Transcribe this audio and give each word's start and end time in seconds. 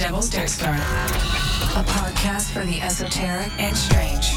Devil's 0.00 0.30
Dirt 0.30 0.48
Star, 0.48 0.74
a 0.74 1.84
podcast 1.84 2.52
for 2.52 2.64
the 2.64 2.80
esoteric 2.80 3.52
and 3.60 3.76
strange. 3.76 4.32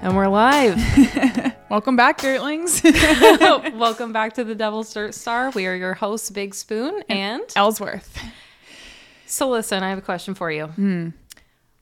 And 0.00 0.16
we're 0.16 0.28
live. 0.28 1.52
Welcome 1.74 1.96
back, 1.96 2.18
Dirtlings. 2.18 2.84
Welcome 3.74 4.12
back 4.12 4.34
to 4.34 4.44
the 4.44 4.54
Devil's 4.54 4.94
Dirt 4.94 5.12
Star. 5.12 5.50
We 5.50 5.66
are 5.66 5.74
your 5.74 5.94
hosts, 5.94 6.30
Big 6.30 6.54
Spoon 6.54 7.02
and. 7.08 7.42
Ellsworth. 7.56 8.16
So, 9.26 9.50
listen, 9.50 9.82
I 9.82 9.88
have 9.88 9.98
a 9.98 10.02
question 10.02 10.36
for 10.36 10.52
you. 10.52 10.66
Hmm. 10.66 11.08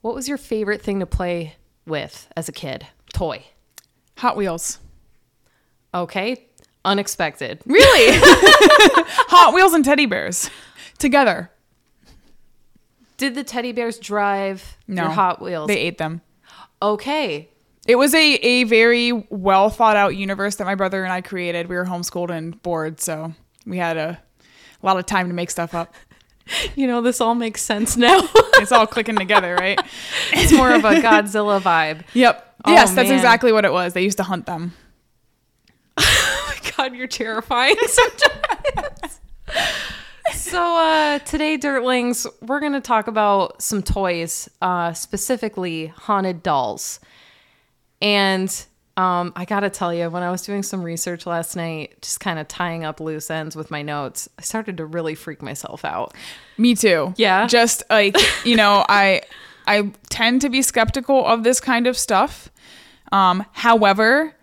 What 0.01 0.15
was 0.15 0.29
your 0.29 0.39
favorite 0.39 0.81
thing 0.81 1.01
to 1.01 1.07
play 1.07 1.57
with 1.85 2.27
as 2.39 2.49
a 2.49 2.53
kid? 2.53 2.87
Toy. 3.13 3.45
Hot 4.17 4.35
Wheels. 4.35 4.79
Okay. 5.93 6.47
Unexpected. 6.87 7.61
Really? 7.67 8.19
Hot 9.29 9.53
Wheels 9.53 9.75
and 9.75 9.85
teddy 9.85 10.07
bears 10.07 10.49
together. 10.97 11.51
Did 13.19 13.35
the 13.35 13.45
teddy 13.45 13.73
bears 13.73 13.99
drive 13.99 14.79
No. 14.89 15.03
your 15.03 15.11
Hot 15.11 15.43
Wheels? 15.43 15.69
They 15.69 15.77
ate 15.77 15.99
them. 15.99 16.23
okay. 16.81 17.51
It 17.87 17.97
was 17.97 18.15
a, 18.15 18.35
a 18.35 18.65
very 18.65 19.13
well 19.31 19.69
thought 19.69 19.97
out 19.97 20.15
universe 20.17 20.57
that 20.57 20.65
my 20.65 20.77
brother 20.77 21.03
and 21.03 21.13
I 21.13 21.21
created. 21.21 21.69
We 21.69 21.77
were 21.77 21.85
homeschooled 21.85 22.31
and 22.31 22.61
bored, 22.63 23.01
so 23.01 23.35
we 23.67 23.79
had 23.79 23.97
a, 23.97 24.21
a 24.83 24.87
lot 24.87 24.99
of 24.99 25.07
time 25.07 25.29
to 25.29 25.35
make 25.35 25.51
stuff 25.51 25.75
up. 25.75 25.95
You 26.75 26.89
know, 26.89 27.01
this 27.01 27.21
all 27.21 27.37
makes 27.37 27.63
sense 27.63 27.97
now. 27.97 28.21
It's 28.57 28.73
all 28.73 28.87
clicking 28.87 29.17
together, 29.17 29.55
right? 29.55 29.81
it's 30.33 30.53
more 30.53 30.73
of 30.73 30.85
a 30.85 30.95
Godzilla 30.95 31.61
vibe. 31.61 32.03
Yep. 32.15 32.57
Oh, 32.65 32.73
yes, 32.73 32.93
that's 32.95 33.11
exactly 33.11 33.53
what 33.53 33.65
it 33.65 33.73
was. 33.73 33.93
They 33.93 34.03
used 34.03 34.19
to 34.19 34.25
hunt 34.25 34.47
them. 34.47 34.73
Oh 35.97 36.45
my 36.49 36.71
god, 36.77 36.95
you're 36.95 37.07
terrifying 37.07 37.77
sometimes. 37.87 39.21
so 40.35 40.77
uh, 40.77 41.19
today, 41.21 41.57
Dirtlings, 41.57 42.27
we're 42.41 42.61
going 42.61 42.73
to 42.73 42.81
talk 42.81 43.07
about 43.07 43.63
some 43.63 43.83
toys, 43.83 44.51
uh, 44.61 44.93
specifically 44.93 45.87
haunted 45.87 46.43
dolls. 46.43 46.99
And 48.03 48.67
um, 48.97 49.33
I 49.37 49.47
got 49.47 49.61
to 49.61 49.71
tell 49.71 49.95
you, 49.95 50.11
when 50.11 50.23
I 50.23 50.31
was 50.31 50.43
doing 50.43 50.63
some 50.63 50.83
research 50.83 51.25
last 51.25 51.57
night, 51.57 52.03
just 52.03 52.21
kind 52.21 52.39
of 52.39 52.49
tying 52.49 52.85
up 52.85 53.01
loose 53.01 53.31
ends 53.31 53.57
with 53.57 53.71
my 53.71 53.81
notes, 53.81 54.29
I 54.39 54.43
started 54.43 54.77
to 54.79 54.85
really 54.85 55.15
freak 55.15 55.41
myself 55.41 55.85
out. 55.85 56.13
Me 56.59 56.75
too. 56.75 57.15
Yeah? 57.17 57.47
Just 57.47 57.85
like, 57.89 58.17
you 58.45 58.57
know, 58.57 58.85
I 58.89 59.23
I 59.67 59.93
tend 60.11 60.41
to 60.43 60.51
be 60.51 60.61
skeptical 60.61 61.25
of 61.25 61.45
this 61.45 61.61
kind 61.61 61.87
of 61.87 61.97
stuff. 61.97 62.51
Um, 63.13 63.47
however, 63.53 64.35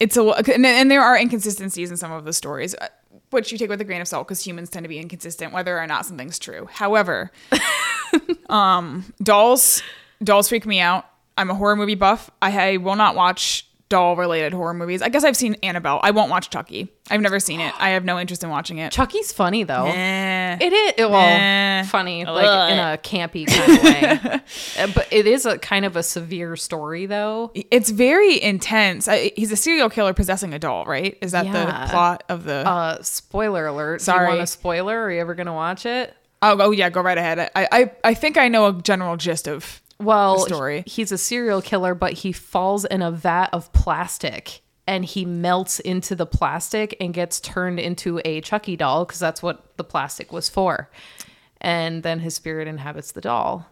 it's 0.00 0.16
a 0.16 0.22
and, 0.22 0.64
and 0.64 0.90
there 0.90 1.02
are 1.02 1.16
inconsistencies 1.16 1.90
in 1.90 1.96
some 1.96 2.10
of 2.10 2.24
the 2.24 2.32
stories, 2.32 2.74
uh, 2.74 2.88
which 3.30 3.52
you 3.52 3.58
take 3.58 3.68
with 3.68 3.80
a 3.80 3.84
grain 3.84 4.00
of 4.00 4.08
salt 4.08 4.26
because 4.26 4.44
humans 4.44 4.70
tend 4.70 4.84
to 4.84 4.88
be 4.88 4.98
inconsistent 4.98 5.52
whether 5.52 5.78
or 5.78 5.86
not 5.86 6.06
something's 6.06 6.38
true. 6.38 6.66
However, 6.70 7.30
um, 8.48 9.12
dolls 9.22 9.82
dolls 10.24 10.48
freak 10.48 10.66
me 10.66 10.80
out. 10.80 11.04
I'm 11.38 11.50
a 11.50 11.54
horror 11.54 11.76
movie 11.76 11.94
buff. 11.94 12.30
I, 12.42 12.72
I 12.72 12.76
will 12.76 12.96
not 12.96 13.14
watch 13.14 13.64
doll 13.88 14.16
related 14.16 14.52
horror 14.52 14.74
movies. 14.74 15.00
I 15.00 15.08
guess 15.08 15.24
I've 15.24 15.36
seen 15.36 15.54
Annabelle. 15.62 15.98
I 16.02 16.10
won't 16.10 16.28
watch 16.30 16.50
Chucky. 16.50 16.92
I've 17.10 17.22
never 17.22 17.40
seen 17.40 17.60
it. 17.60 17.72
I 17.78 17.90
have 17.90 18.04
no 18.04 18.18
interest 18.20 18.44
in 18.44 18.50
watching 18.50 18.76
it. 18.76 18.92
Chucky's 18.92 19.32
funny, 19.32 19.62
though. 19.64 19.86
Eh. 19.86 20.58
It 20.60 20.72
is 20.74 21.08
well 21.08 21.14
Eh. 21.16 21.84
funny, 21.84 22.26
like 22.26 22.70
in 22.72 22.78
a 22.78 22.98
campy 22.98 23.46
kind 23.46 23.72
of 23.72 23.82
way, 23.82 24.40
Uh, 24.78 24.88
but 24.94 25.08
it 25.10 25.26
is 25.26 25.46
a 25.46 25.56
kind 25.58 25.86
of 25.86 25.96
a 25.96 26.02
severe 26.02 26.54
story, 26.54 27.06
though. 27.06 27.50
It's 27.54 27.88
very 27.88 28.42
intense. 28.42 29.08
I, 29.08 29.32
he's 29.36 29.52
a 29.52 29.56
serial 29.56 29.88
killer 29.88 30.12
possessing 30.12 30.52
a 30.52 30.58
doll, 30.58 30.84
right? 30.84 31.16
Is 31.22 31.32
that 31.32 31.46
Yeah. 31.46 31.52
the 31.86 31.90
plot 31.90 32.24
of 32.28 32.44
the? 32.44 32.68
Uh, 32.68 32.98
spoiler 33.02 33.66
alert! 33.68 34.00
Do 34.00 34.04
Sorry. 34.04 34.26
you 34.26 34.28
want 34.32 34.40
a 34.42 34.46
spoiler? 34.46 35.04
Are 35.04 35.10
you 35.10 35.20
ever 35.22 35.34
gonna 35.34 35.54
watch 35.54 35.86
it? 35.86 36.14
oh, 36.42 36.56
oh 36.60 36.70
yeah, 36.72 36.90
go 36.90 37.00
right 37.00 37.16
ahead. 37.18 37.38
I, 37.56 37.66
I 37.72 37.90
I 38.04 38.12
think 38.14 38.36
I 38.36 38.48
know 38.48 38.66
a 38.66 38.72
general 38.82 39.16
gist 39.16 39.48
of. 39.48 39.80
Well, 40.00 40.38
story. 40.40 40.84
he's 40.86 41.12
a 41.12 41.18
serial 41.18 41.60
killer, 41.60 41.94
but 41.94 42.12
he 42.12 42.32
falls 42.32 42.84
in 42.84 43.02
a 43.02 43.10
vat 43.10 43.48
of 43.52 43.72
plastic 43.72 44.62
and 44.88 45.04
he 45.04 45.26
melts 45.26 45.80
into 45.80 46.14
the 46.14 46.24
plastic 46.24 46.96
and 46.98 47.12
gets 47.12 47.40
turned 47.40 47.78
into 47.78 48.22
a 48.24 48.40
Chucky 48.40 48.74
doll 48.74 49.04
because 49.04 49.20
that's 49.20 49.42
what 49.42 49.76
the 49.76 49.84
plastic 49.84 50.32
was 50.32 50.48
for. 50.48 50.88
And 51.60 52.02
then 52.02 52.20
his 52.20 52.34
spirit 52.34 52.66
inhabits 52.66 53.12
the 53.12 53.20
doll, 53.20 53.66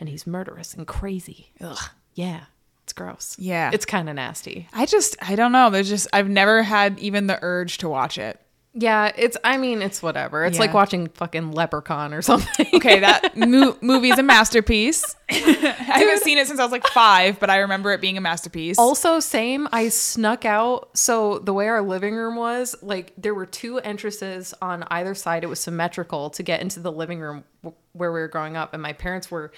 and 0.00 0.08
he's 0.08 0.26
murderous 0.26 0.72
and 0.72 0.86
crazy. 0.86 1.50
Ugh, 1.60 1.90
yeah, 2.14 2.44
it's 2.84 2.92
gross. 2.94 3.36
Yeah. 3.38 3.70
it's 3.74 3.84
kind 3.84 4.08
of 4.08 4.14
nasty. 4.14 4.68
I 4.72 4.86
just 4.86 5.16
I 5.20 5.34
don't 5.34 5.52
know. 5.52 5.68
There's 5.68 5.88
just 5.88 6.06
I've 6.12 6.30
never 6.30 6.62
had 6.62 6.98
even 6.98 7.26
the 7.26 7.38
urge 7.42 7.78
to 7.78 7.88
watch 7.88 8.16
it. 8.16 8.40
Yeah, 8.76 9.12
it's. 9.16 9.36
I 9.44 9.56
mean, 9.56 9.82
it's 9.82 10.02
whatever. 10.02 10.44
It's 10.44 10.56
Yeah. 10.56 10.62
like 10.62 10.74
watching 10.74 11.06
fucking 11.08 11.52
Leprechaun 11.52 12.12
or 12.12 12.22
something. 12.30 12.66
Okay, 12.74 12.98
that 13.00 13.36
mo- 13.36 13.76
movie's 13.80 14.18
a 14.18 14.22
masterpiece. 14.24 15.04
I 15.30 15.34
haven't 16.00 16.22
seen 16.24 16.38
it 16.38 16.48
since 16.48 16.58
I 16.58 16.64
was 16.64 16.72
like 16.72 16.84
five, 16.88 17.38
but 17.38 17.50
I 17.50 17.58
remember 17.58 17.92
it 17.92 18.00
being 18.00 18.18
a 18.18 18.20
masterpiece. 18.20 18.76
Also, 18.78 19.20
same. 19.20 19.68
I 19.70 19.88
snuck 19.90 20.44
out. 20.44 20.90
So 20.98 21.38
the 21.38 21.52
way 21.52 21.68
our 21.68 21.82
living 21.82 22.14
room 22.16 22.34
was, 22.34 22.74
like, 22.82 23.12
there 23.16 23.32
were 23.34 23.46
two 23.46 23.78
entrances 23.78 24.52
on 24.60 24.82
either 24.90 25.14
side. 25.14 25.44
It 25.44 25.48
was 25.48 25.60
symmetrical 25.60 26.30
to 26.30 26.42
get 26.42 26.60
into 26.60 26.80
the 26.80 26.90
living 26.90 27.20
room 27.20 27.44
w- 27.62 27.76
where 27.92 28.10
we 28.12 28.18
were 28.18 28.28
growing 28.28 28.56
up, 28.56 28.74
and 28.74 28.82
my 28.82 28.92
parents 28.92 29.30
were 29.30 29.52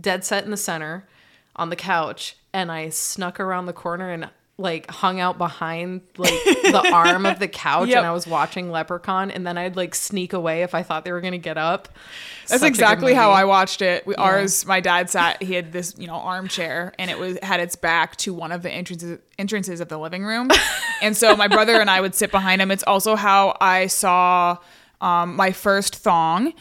dead 0.00 0.24
set 0.24 0.44
in 0.44 0.52
the 0.52 0.56
center 0.56 1.08
on 1.56 1.70
the 1.70 1.76
couch, 1.76 2.36
and 2.52 2.70
I 2.70 2.88
snuck 2.90 3.40
around 3.40 3.66
the 3.66 3.72
corner 3.72 4.10
and 4.10 4.30
like 4.60 4.90
hung 4.90 5.18
out 5.20 5.38
behind 5.38 6.02
like 6.18 6.30
the 6.44 6.90
arm 6.92 7.24
of 7.24 7.38
the 7.38 7.48
couch 7.48 7.88
Yep. 7.88 7.98
and 7.98 8.06
I 8.06 8.12
was 8.12 8.26
watching 8.26 8.70
Leprechaun 8.70 9.30
and 9.30 9.46
then 9.46 9.56
I'd 9.56 9.74
like 9.74 9.94
sneak 9.94 10.32
away 10.34 10.62
if 10.62 10.74
I 10.74 10.82
thought 10.82 11.04
they 11.04 11.12
were 11.12 11.20
gonna 11.22 11.38
get 11.38 11.56
up. 11.56 11.88
That's 12.46 12.60
Such 12.60 12.68
exactly 12.68 13.14
how. 13.14 13.30
I 13.30 13.44
watched 13.44 13.80
it. 13.80 14.06
We, 14.06 14.14
Ours, 14.16 14.66
my 14.66 14.80
dad 14.80 15.08
sat. 15.08 15.42
He 15.42 15.54
had 15.54 15.72
this, 15.72 15.94
you 15.96 16.06
know, 16.08 16.14
armchair, 16.14 16.92
and 16.98 17.10
it 17.10 17.18
was 17.18 17.38
had 17.42 17.60
its 17.60 17.76
back 17.76 18.16
to 18.16 18.34
one 18.34 18.52
of 18.52 18.62
the 18.62 18.70
entrances 18.70 19.18
entrances 19.38 19.80
of 19.80 19.88
the 19.88 19.98
living 19.98 20.24
room, 20.24 20.50
and 21.02 21.16
so 21.16 21.36
my 21.36 21.46
brother 21.48 21.80
and 21.80 21.88
I 21.88 22.00
would 22.00 22.14
sit 22.14 22.30
behind 22.30 22.60
him. 22.60 22.70
It's 22.70 22.82
also 22.82 23.14
how 23.16 23.56
I 23.60 23.86
saw 23.86 24.58
um, 25.00 25.36
my 25.36 25.52
first 25.52 25.94
thong. 25.96 26.52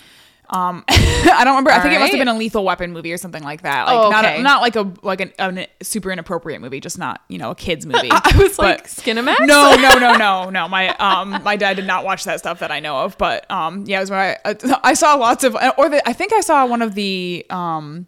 Um, 0.52 0.84
I 0.90 1.42
don't 1.44 1.54
remember. 1.54 1.72
I 1.72 1.80
think 1.82 1.94
it 1.96 2.00
must 2.00 2.12
have 2.12 2.20
been 2.20 2.28
a 2.28 2.38
Lethal 2.38 2.64
Weapon 2.66 2.92
movie 2.92 3.14
or 3.14 3.18
something 3.18 3.44
like 3.44 3.62
that. 3.62 3.86
Like 3.86 3.98
Oh, 3.98 4.10
not 4.10 4.26
okay. 4.26 4.40
a, 4.40 4.42
not 4.44 4.62
like 4.62 4.76
a 4.76 4.92
like 5.04 5.22
an, 5.22 5.32
an 5.38 5.68
super 5.82 6.12
inappropriate 6.12 6.60
movie, 6.62 6.80
just 6.80 6.98
not 6.98 7.22
you 7.28 7.38
know 7.38 7.52
a 7.52 7.56
kids 7.56 7.86
movie. 7.88 8.10
I 8.12 8.36
was 8.38 8.58
like 8.58 8.80
But- 8.84 8.86
Skinemax? 8.90 9.46
no, 9.46 9.76
no, 9.76 10.00
no, 10.00 10.16
no, 10.16 10.50
no. 10.50 10.68
My 10.68 10.90
um, 10.98 11.42
my 11.44 11.56
dad 11.56 11.76
did 11.76 11.86
not 11.88 12.04
watch 12.04 12.24
that 12.24 12.40
stuff 12.40 12.60
that 12.60 12.72
I 12.72 12.80
know 12.80 12.98
of. 13.04 13.18
But 13.18 13.50
um, 13.52 13.84
yeah, 13.86 13.98
it 13.98 14.02
was 14.02 14.10
where 14.12 14.40
I 14.46 14.56
I 14.84 14.94
saw 14.96 15.16
lots 15.16 15.44
of, 15.44 15.56
or 15.78 15.90
the, 15.90 16.08
I 16.08 16.14
think 16.14 16.34
I 16.34 16.42
saw 16.42 16.66
one 16.66 16.82
of 16.82 16.96
the 16.96 17.46
um 17.50 18.08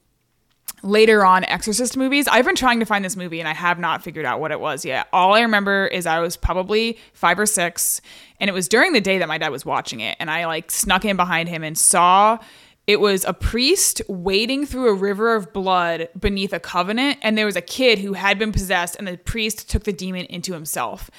later 0.84 1.26
on 1.26 1.44
Exorcist 1.46 1.98
movies. 1.98 2.28
I've 2.28 2.46
been 2.46 2.56
trying 2.56 2.80
to 2.80 2.86
find 2.86 3.04
this 3.04 3.16
movie 3.16 3.40
and 3.40 3.48
I 3.48 3.54
have 3.54 3.80
not 3.80 4.04
figured 4.04 4.26
out 4.26 4.40
what 4.40 4.52
it 4.52 4.60
was 4.60 4.86
yet. 4.86 5.08
All 5.14 5.34
I 5.34 5.42
remember 5.42 5.88
is 5.88 6.06
I 6.06 6.20
was 6.20 6.38
probably 6.38 6.98
five 7.14 7.40
or 7.40 7.46
six, 7.46 8.02
and 8.40 8.50
it 8.50 8.54
was 8.54 8.68
during 8.68 8.94
the 8.94 9.02
day 9.02 9.20
that 9.20 9.28
my 9.28 9.38
dad 9.38 9.50
was 9.50 9.66
watching 9.66 10.00
it, 10.00 10.18
and 10.20 10.30
I 10.30 10.46
like 10.46 10.72
snuck 10.72 11.06
in 11.06 11.18
behind 11.18 11.50
him 11.50 11.64
and 11.64 11.78
saw. 11.78 12.40
It 12.88 13.00
was 13.00 13.24
a 13.26 13.34
priest 13.34 14.02
wading 14.08 14.66
through 14.66 14.90
a 14.90 14.94
river 14.94 15.36
of 15.36 15.54
blood 15.54 16.10
beneath 16.20 16.52
a 16.52 16.60
covenant, 16.60 17.20
and 17.22 17.38
there 17.38 17.46
was 17.46 17.56
a 17.56 17.62
kid 17.62 18.00
who 18.00 18.14
had 18.14 18.40
been 18.40 18.52
possessed, 18.52 18.96
and 18.98 19.08
the 19.08 19.18
priest 19.18 19.70
took 19.70 19.84
the 19.84 19.94
demon 19.94 20.26
into 20.26 20.54
himself. 20.54 21.12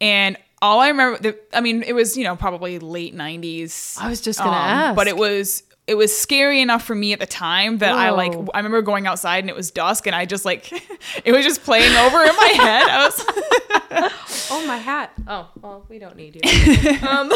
And 0.00 0.38
all 0.62 0.80
I 0.80 0.88
remember, 0.88 1.18
the, 1.18 1.38
I 1.52 1.60
mean, 1.60 1.82
it 1.82 1.92
was 1.92 2.16
you 2.16 2.24
know 2.24 2.36
probably 2.36 2.78
late 2.78 3.14
'90s. 3.14 3.98
I 3.98 4.08
was 4.08 4.20
just 4.20 4.38
gonna 4.38 4.50
um, 4.50 4.56
ask. 4.56 4.96
but 4.96 5.08
it 5.08 5.16
was 5.16 5.62
it 5.90 5.96
was 5.96 6.16
scary 6.16 6.60
enough 6.60 6.84
for 6.84 6.94
me 6.94 7.12
at 7.12 7.18
the 7.18 7.26
time 7.26 7.78
that 7.78 7.92
I 7.92 8.10
like 8.10 8.32
I 8.54 8.58
remember 8.58 8.80
going 8.80 9.08
outside 9.08 9.42
and 9.42 9.50
it 9.50 9.56
was 9.56 9.72
dusk 9.72 10.06
and 10.06 10.14
I 10.14 10.24
just 10.24 10.44
like 10.44 10.70
it 11.24 11.32
was 11.32 11.44
just 11.44 11.64
playing 11.64 11.96
over 11.96 12.22
in 12.22 12.36
my 12.36 12.52
head. 12.54 12.88
I 12.88 13.04
was 13.06 14.50
Oh, 14.52 14.64
my 14.66 14.76
hat. 14.76 15.12
Oh, 15.26 15.48
well, 15.60 15.84
we 15.88 15.98
don't 15.98 16.14
need 16.14 16.36
you. 16.36 16.98
um, 17.08 17.32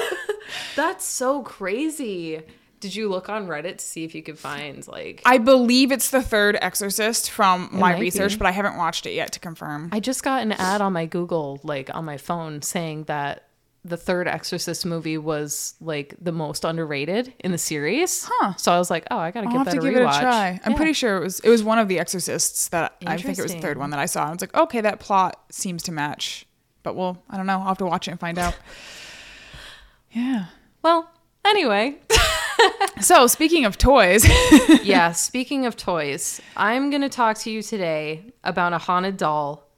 that's 0.77 1.05
so 1.05 1.43
crazy. 1.43 2.43
Did 2.79 2.95
you 2.95 3.09
look 3.09 3.29
on 3.29 3.49
Reddit 3.49 3.79
to 3.79 3.85
see 3.85 4.05
if 4.05 4.15
you 4.15 4.23
could 4.23 4.39
find 4.39 4.87
like? 4.87 5.23
I 5.25 5.39
believe 5.39 5.91
it's 5.91 6.11
the 6.11 6.23
third 6.23 6.57
Exorcist 6.61 7.31
from 7.31 7.71
my 7.73 7.99
research, 7.99 8.33
be. 8.33 8.39
but 8.39 8.47
I 8.47 8.53
haven't 8.53 8.77
watched 8.77 9.07
it 9.07 9.15
yet 9.15 9.33
to 9.33 9.41
confirm. 9.41 9.89
I 9.91 9.99
just 9.99 10.23
got 10.23 10.43
an 10.43 10.53
ad 10.53 10.81
on 10.81 10.93
my 10.93 11.07
Google, 11.07 11.61
like 11.65 11.93
on 11.93 12.05
my 12.05 12.19
phone, 12.19 12.63
saying 12.63 13.05
that 13.05 13.49
the 13.85 13.97
third 13.99 14.27
Exorcist 14.27 14.87
movie 14.87 15.19
was 15.19 15.75
like 15.81 16.15
the 16.21 16.33
most 16.33 16.65
underrated 16.65 17.35
in 17.41 17.53
the 17.53 17.59
series. 17.59 18.27
Huh. 18.31 18.55
So 18.57 18.73
I 18.73 18.79
was 18.79 18.91
like, 18.91 19.05
oh, 19.11 19.19
I 19.19 19.31
gotta 19.31 19.47
I'll 19.49 19.53
give 19.53 19.65
that 19.67 19.71
to 19.73 19.79
a 19.79 19.83
give 19.83 19.97
it 19.97 20.03
a 20.03 20.05
try. 20.21 20.59
I'm 20.65 20.73
Yeah. 20.73 20.77
pretty 20.77 20.95
sure 20.95 21.17
it 21.19 21.21
was 21.23 21.41
it 21.41 21.51
was 21.51 21.63
one 21.63 21.79
of 21.79 21.89
the 21.89 21.99
Exorcists 21.99 22.69
that 22.69 22.97
I 23.07 23.17
think 23.19 23.39
it 23.39 23.43
was 23.43 23.53
the 23.55 23.61
third 23.61 23.77
one 23.79 23.91
that 23.91 24.01
I 24.01 24.07
saw. 24.07 24.25
I 24.27 24.31
was 24.31 24.41
like, 24.41 24.55
okay, 24.55 24.81
that 24.81 25.01
plot 25.01 25.39
seems 25.51 25.83
to 25.85 25.93
match, 25.93 26.47
but 26.83 26.97
well, 26.97 27.23
I 27.29 27.37
don't 27.37 27.47
know. 27.47 27.59
I'll 27.59 27.67
have 27.69 27.79
to 27.79 27.87
watch 27.87 28.09
it 28.09 28.13
and 28.13 28.21
find 28.21 28.39
out. 28.39 28.57
Yeah. 30.13 30.47
Well, 30.83 31.11
Anyway, 31.47 31.97
So 33.01 33.27
speaking 33.27 33.67
of 33.67 33.77
toys, 33.77 34.25
yeah, 34.83 35.13
speaking 35.13 35.67
of 35.67 35.77
toys, 35.77 36.41
I'm 36.57 36.89
going 36.89 37.03
to 37.03 37.09
talk 37.11 37.37
to 37.41 37.51
you 37.51 37.61
today 37.63 38.33
about 38.43 38.73
a 38.73 38.79
haunted 38.79 39.19
doll. 39.19 39.69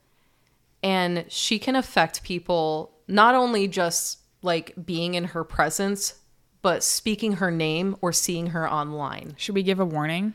And 0.82 1.24
she 1.28 1.58
can 1.58 1.74
affect 1.74 2.22
people 2.22 2.92
not 3.08 3.34
only 3.34 3.68
just 3.68 4.18
like 4.42 4.74
being 4.84 5.14
in 5.14 5.24
her 5.24 5.44
presence, 5.44 6.14
but 6.62 6.82
speaking 6.82 7.34
her 7.34 7.50
name 7.50 7.96
or 8.00 8.12
seeing 8.12 8.48
her 8.48 8.70
online. 8.70 9.34
should 9.36 9.54
we 9.54 9.62
give 9.62 9.80
a 9.80 9.84
warning? 9.84 10.34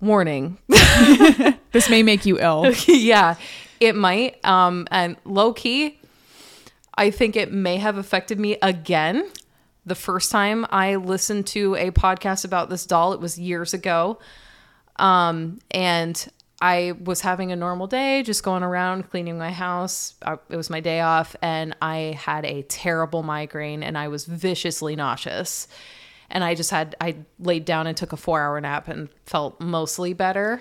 Warning. 0.00 0.58
This 1.76 1.90
may 1.90 2.02
make 2.02 2.24
you 2.24 2.38
ill. 2.40 2.72
yeah, 2.88 3.34
it 3.80 3.94
might. 3.94 4.42
Um, 4.42 4.86
and 4.90 5.16
low 5.26 5.52
key, 5.52 6.00
I 6.94 7.10
think 7.10 7.36
it 7.36 7.52
may 7.52 7.76
have 7.76 7.98
affected 7.98 8.40
me 8.40 8.56
again. 8.62 9.28
The 9.84 9.94
first 9.94 10.32
time 10.32 10.64
I 10.70 10.96
listened 10.96 11.46
to 11.48 11.74
a 11.74 11.90
podcast 11.90 12.46
about 12.46 12.70
this 12.70 12.86
doll, 12.86 13.12
it 13.12 13.20
was 13.20 13.38
years 13.38 13.74
ago. 13.74 14.18
Um, 14.98 15.58
and 15.70 16.26
I 16.66 16.94
was 17.04 17.20
having 17.20 17.52
a 17.52 17.56
normal 17.56 17.86
day, 17.86 18.24
just 18.24 18.42
going 18.42 18.64
around 18.64 19.08
cleaning 19.08 19.38
my 19.38 19.52
house. 19.52 20.14
I, 20.20 20.32
it 20.50 20.56
was 20.56 20.68
my 20.68 20.80
day 20.80 20.98
off, 21.00 21.36
and 21.40 21.76
I 21.80 22.18
had 22.18 22.44
a 22.44 22.62
terrible 22.62 23.22
migraine 23.22 23.84
and 23.84 23.96
I 23.96 24.08
was 24.08 24.24
viciously 24.24 24.96
nauseous. 24.96 25.68
And 26.28 26.42
I 26.42 26.56
just 26.56 26.72
had, 26.72 26.96
I 27.00 27.18
laid 27.38 27.66
down 27.66 27.86
and 27.86 27.96
took 27.96 28.12
a 28.12 28.16
four 28.16 28.40
hour 28.40 28.60
nap 28.60 28.88
and 28.88 29.08
felt 29.26 29.60
mostly 29.60 30.12
better. 30.12 30.60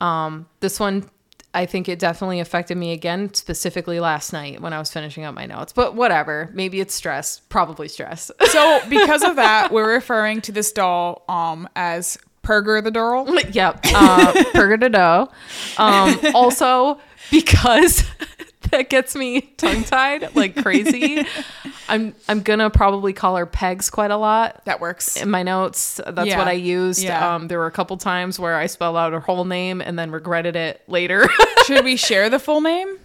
Um, 0.00 0.48
this 0.58 0.80
one, 0.80 1.08
I 1.54 1.64
think 1.64 1.88
it 1.88 2.00
definitely 2.00 2.40
affected 2.40 2.76
me 2.76 2.90
again, 2.90 3.32
specifically 3.34 4.00
last 4.00 4.32
night 4.32 4.60
when 4.60 4.72
I 4.72 4.80
was 4.80 4.90
finishing 4.90 5.22
up 5.22 5.32
my 5.32 5.46
notes. 5.46 5.72
But 5.72 5.94
whatever, 5.94 6.50
maybe 6.52 6.80
it's 6.80 6.92
stress, 6.92 7.38
probably 7.38 7.86
stress. 7.86 8.32
So 8.50 8.80
because 8.88 9.22
of 9.22 9.36
that, 9.36 9.68
we're 9.72 9.94
referring 9.94 10.40
to 10.40 10.50
this 10.50 10.72
doll 10.72 11.24
um 11.28 11.68
as 11.76 12.18
Perger 12.48 12.82
the 12.82 12.90
doll. 12.90 13.38
yep, 13.52 13.80
uh, 13.94 14.32
Pergadado. 14.54 15.30
Um, 15.78 16.34
also, 16.34 16.98
because 17.30 18.04
that 18.70 18.88
gets 18.88 19.14
me 19.14 19.42
tongue 19.58 19.84
tied 19.84 20.34
like 20.34 20.56
crazy, 20.56 21.26
I'm 21.90 22.14
I'm 22.26 22.40
gonna 22.40 22.70
probably 22.70 23.12
call 23.12 23.36
her 23.36 23.44
Pegs 23.44 23.90
quite 23.90 24.10
a 24.10 24.16
lot. 24.16 24.64
That 24.64 24.80
works. 24.80 25.16
in 25.16 25.30
my 25.30 25.42
notes. 25.42 26.00
That's 26.06 26.26
Yeah. 26.28 26.38
what 26.38 26.48
I 26.48 26.52
used. 26.52 27.02
Yeah. 27.02 27.34
Um, 27.34 27.48
there 27.48 27.58
were 27.58 27.66
a 27.66 27.70
couple 27.70 27.98
times 27.98 28.38
where 28.40 28.56
I 28.56 28.66
spelled 28.66 28.96
out 28.96 29.12
her 29.12 29.20
whole 29.20 29.44
name 29.44 29.82
and 29.82 29.98
then 29.98 30.10
regretted 30.10 30.56
it 30.56 30.82
later. 30.88 31.28
Should 31.66 31.84
we 31.84 31.96
share 31.96 32.30
the 32.30 32.38
full 32.38 32.62
name? 32.62 32.96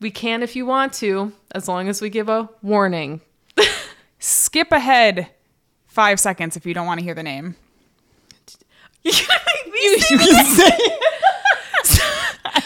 we 0.00 0.10
can 0.10 0.42
if 0.42 0.56
you 0.56 0.64
want 0.64 0.94
to, 0.94 1.30
as 1.52 1.68
long 1.68 1.86
as 1.86 2.00
we 2.00 2.08
give 2.08 2.28
a 2.30 2.48
warning. 2.62 3.20
Skip 4.18 4.72
ahead 4.72 5.28
five 5.86 6.18
seconds 6.18 6.56
if 6.56 6.64
you 6.64 6.72
don't 6.72 6.86
want 6.86 6.98
to 6.98 7.04
hear 7.04 7.14
the 7.14 7.22
name. 7.22 7.54
You 9.04 9.12
can 10.18 10.46
say 10.46 10.78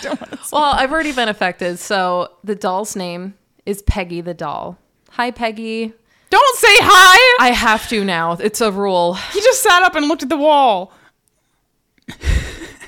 well, 0.52 0.74
I've 0.74 0.92
already 0.92 1.12
been 1.12 1.28
affected. 1.28 1.78
So 1.78 2.32
the 2.42 2.54
doll's 2.54 2.96
name 2.96 3.34
is 3.66 3.82
Peggy 3.82 4.20
the 4.20 4.34
doll. 4.34 4.78
Hi, 5.10 5.30
Peggy. 5.30 5.92
Don't 6.30 6.58
say 6.58 6.76
hi. 6.80 7.36
I 7.44 7.52
have 7.52 7.88
to 7.88 8.04
now. 8.04 8.32
It's 8.32 8.60
a 8.60 8.72
rule. 8.72 9.14
he 9.14 9.40
just 9.40 9.62
sat 9.62 9.82
up 9.82 9.94
and 9.94 10.08
looked 10.08 10.22
at 10.22 10.28
the 10.28 10.36
wall. 10.36 10.92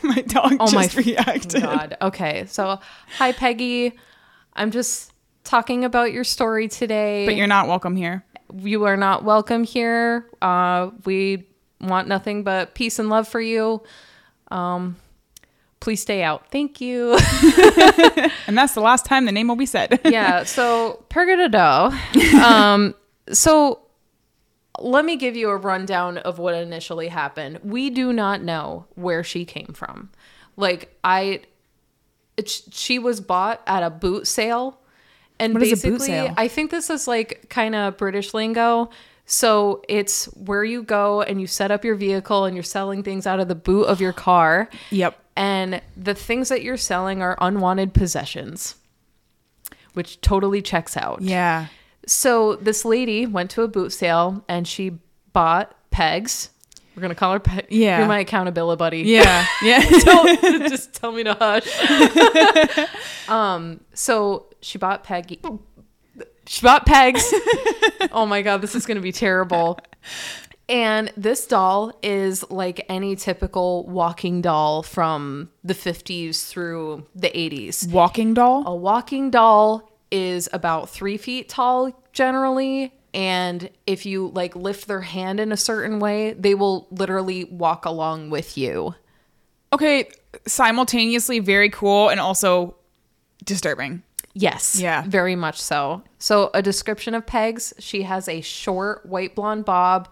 my 0.03 0.21
dog 0.23 0.57
Oh 0.61 0.71
my 0.73 0.87
just 0.87 0.97
reacted. 0.97 1.63
God. 1.63 1.97
Okay. 2.03 2.47
So, 2.47 2.81
hi, 3.17 3.33
Peggy. 3.33 3.93
I'm 4.55 4.71
just 4.71 5.13
talking 5.45 5.85
about 5.85 6.13
your 6.13 6.25
story 6.25 6.67
today. 6.69 7.25
But 7.27 7.37
you're 7.37 7.47
not 7.47 7.69
welcome 7.69 7.95
here. 7.95 8.25
you 8.59 8.85
are 8.85 8.97
not 8.97 9.23
welcome 9.25 9.65
here. 9.65 10.29
Uh, 10.43 10.91
we 11.05 11.47
want 11.81 12.09
nothing 12.09 12.43
but 12.43 12.75
peace 12.75 12.99
and 12.99 13.09
love 13.09 13.29
for 13.29 13.41
you. 13.41 13.83
Um, 14.51 14.97
please 15.81 16.01
stay 16.01 16.23
out. 16.23 16.51
Thank 16.51 16.81
you. 16.81 17.19
And 18.47 18.57
that's 18.57 18.75
the 18.75 18.81
last 18.81 19.05
time 19.05 19.25
the 19.25 19.33
name 19.33 19.49
will 19.49 19.57
be 19.57 19.67
said. 19.67 20.01
yeah. 20.05 20.45
So 20.45 21.05
Pergadado. 21.11 21.93
Um, 22.41 22.95
so 23.33 23.81
let 24.79 25.05
me 25.05 25.17
give 25.17 25.37
you 25.37 25.51
a 25.51 25.57
rundown 25.57 26.19
of 26.19 26.39
what 26.39 26.55
initially 26.55 27.09
happened. 27.09 27.61
We 27.65 27.91
do 27.91 28.13
not 28.13 28.43
know 28.43 28.87
where 28.95 29.25
she 29.25 29.45
came 29.45 29.73
from. 29.75 30.11
Like 30.57 30.97
I, 31.03 31.43
it, 32.37 32.49
she 32.49 32.99
was 32.99 33.21
bought 33.21 33.63
at 33.67 33.83
a 33.83 33.91
boot 33.91 34.27
sale, 34.27 34.79
and 35.39 35.55
What 35.55 35.63
is 35.65 35.73
a 35.73 35.89
boot 35.89 35.99
basically, 35.99 36.07
sale? 36.07 36.35
I 36.37 36.49
think 36.49 36.71
this 36.71 36.89
is 36.89 37.09
like 37.09 37.47
kind 37.49 37.75
of 37.75 37.97
British 37.97 38.33
lingo. 38.33 38.91
So 39.27 39.83
it's 39.89 40.27
where 40.27 40.63
you 40.65 40.83
go 40.85 41.21
and 41.23 41.41
you 41.41 41.47
set 41.49 41.71
up 41.73 41.85
your 41.85 41.97
vehicle 41.97 42.45
and 42.45 42.55
you're 42.57 42.63
selling 42.63 43.03
things 43.03 43.27
out 43.27 43.41
of 43.41 43.49
the 43.49 43.55
boot 43.57 43.85
of 43.85 44.01
your 44.01 44.13
car. 44.13 44.69
Yep. 44.91 45.19
And 45.37 45.83
the 45.97 46.15
things 46.15 46.49
that 46.49 46.63
you're 46.63 46.77
selling 46.77 47.21
are 47.23 47.37
unwanted 47.41 47.93
possessions, 47.93 48.77
which 49.95 50.21
totally 50.21 50.63
checks 50.63 50.97
out. 50.97 51.21
Yeah. 51.23 51.67
So 52.07 52.55
this 52.57 52.85
lady 52.85 53.27
went 53.27 53.51
to 53.53 53.63
a 53.63 53.69
boot 53.69 53.93
sale 53.93 54.45
and 54.49 54.67
she 54.67 54.99
bought 55.33 55.75
pegs. 55.91 56.51
We're 56.95 57.03
gonna 57.03 57.15
call 57.15 57.33
her 57.35 57.41
Peg. 57.41 57.67
Yeah. 57.69 57.99
you're 57.99 58.07
my 58.09 58.21
accountability 58.21 58.79
buddy. 58.79 59.03
Yeah. 59.03 59.45
Yeah. 59.63 59.85
Don't- 60.01 60.69
just 60.71 60.95
tell 60.95 61.13
me 61.13 61.25
to 61.25 61.35
hush. 61.35 61.69
um. 63.29 63.81
So 63.93 64.47
she 64.63 64.79
bought 64.79 65.05
Peggy. 65.05 65.41
She 66.47 66.63
bought 66.63 66.87
pegs. 66.87 67.33
oh 68.13 68.27
my 68.27 68.43
god, 68.43 68.61
this 68.61 68.75
is 68.75 68.87
gonna 68.87 69.01
be 69.01 69.13
terrible. 69.13 69.79
And 70.69 71.13
this 71.17 71.47
doll 71.47 71.97
is 72.03 72.49
like 72.51 72.85
any 72.89 73.15
typical 73.15 73.87
walking 73.87 74.41
doll 74.41 74.83
from 74.83 75.51
the 75.63 75.75
50s 75.75 76.49
through 76.49 77.07
the 77.15 77.29
80s. 77.29 77.91
Walking 77.91 78.35
doll. 78.35 78.65
A 78.67 78.75
walking 78.75 79.31
doll 79.31 79.89
is 80.11 80.49
about 80.53 80.89
three 80.91 81.17
feet 81.17 81.49
tall 81.49 81.93
generally. 82.13 82.93
And 83.15 83.71
if 83.87 84.05
you 84.05 84.29
like 84.29 84.57
lift 84.57 84.89
their 84.89 85.03
hand 85.03 85.39
in 85.39 85.53
a 85.53 85.57
certain 85.57 86.01
way, 86.01 86.33
they 86.33 86.55
will 86.55 86.89
literally 86.91 87.45
walk 87.45 87.85
along 87.85 88.31
with 88.31 88.59
you. 88.59 88.95
Okay. 89.73 90.11
Simultaneously 90.47 91.39
very 91.39 91.71
cool 91.71 92.09
and 92.09 92.19
also 92.19 92.77
disturbing. 93.45 94.03
Yes. 94.39 94.79
Yeah. 94.79 95.03
Very 95.07 95.35
much 95.35 95.59
so. 95.59 96.03
So, 96.19 96.51
a 96.53 96.61
description 96.61 97.15
of 97.15 97.25
Pegs 97.27 97.73
she 97.79 98.03
has 98.03 98.29
a 98.29 98.43
short 98.43 99.07
white 99.07 99.35
blonde 99.35 99.65
bob, 99.65 100.09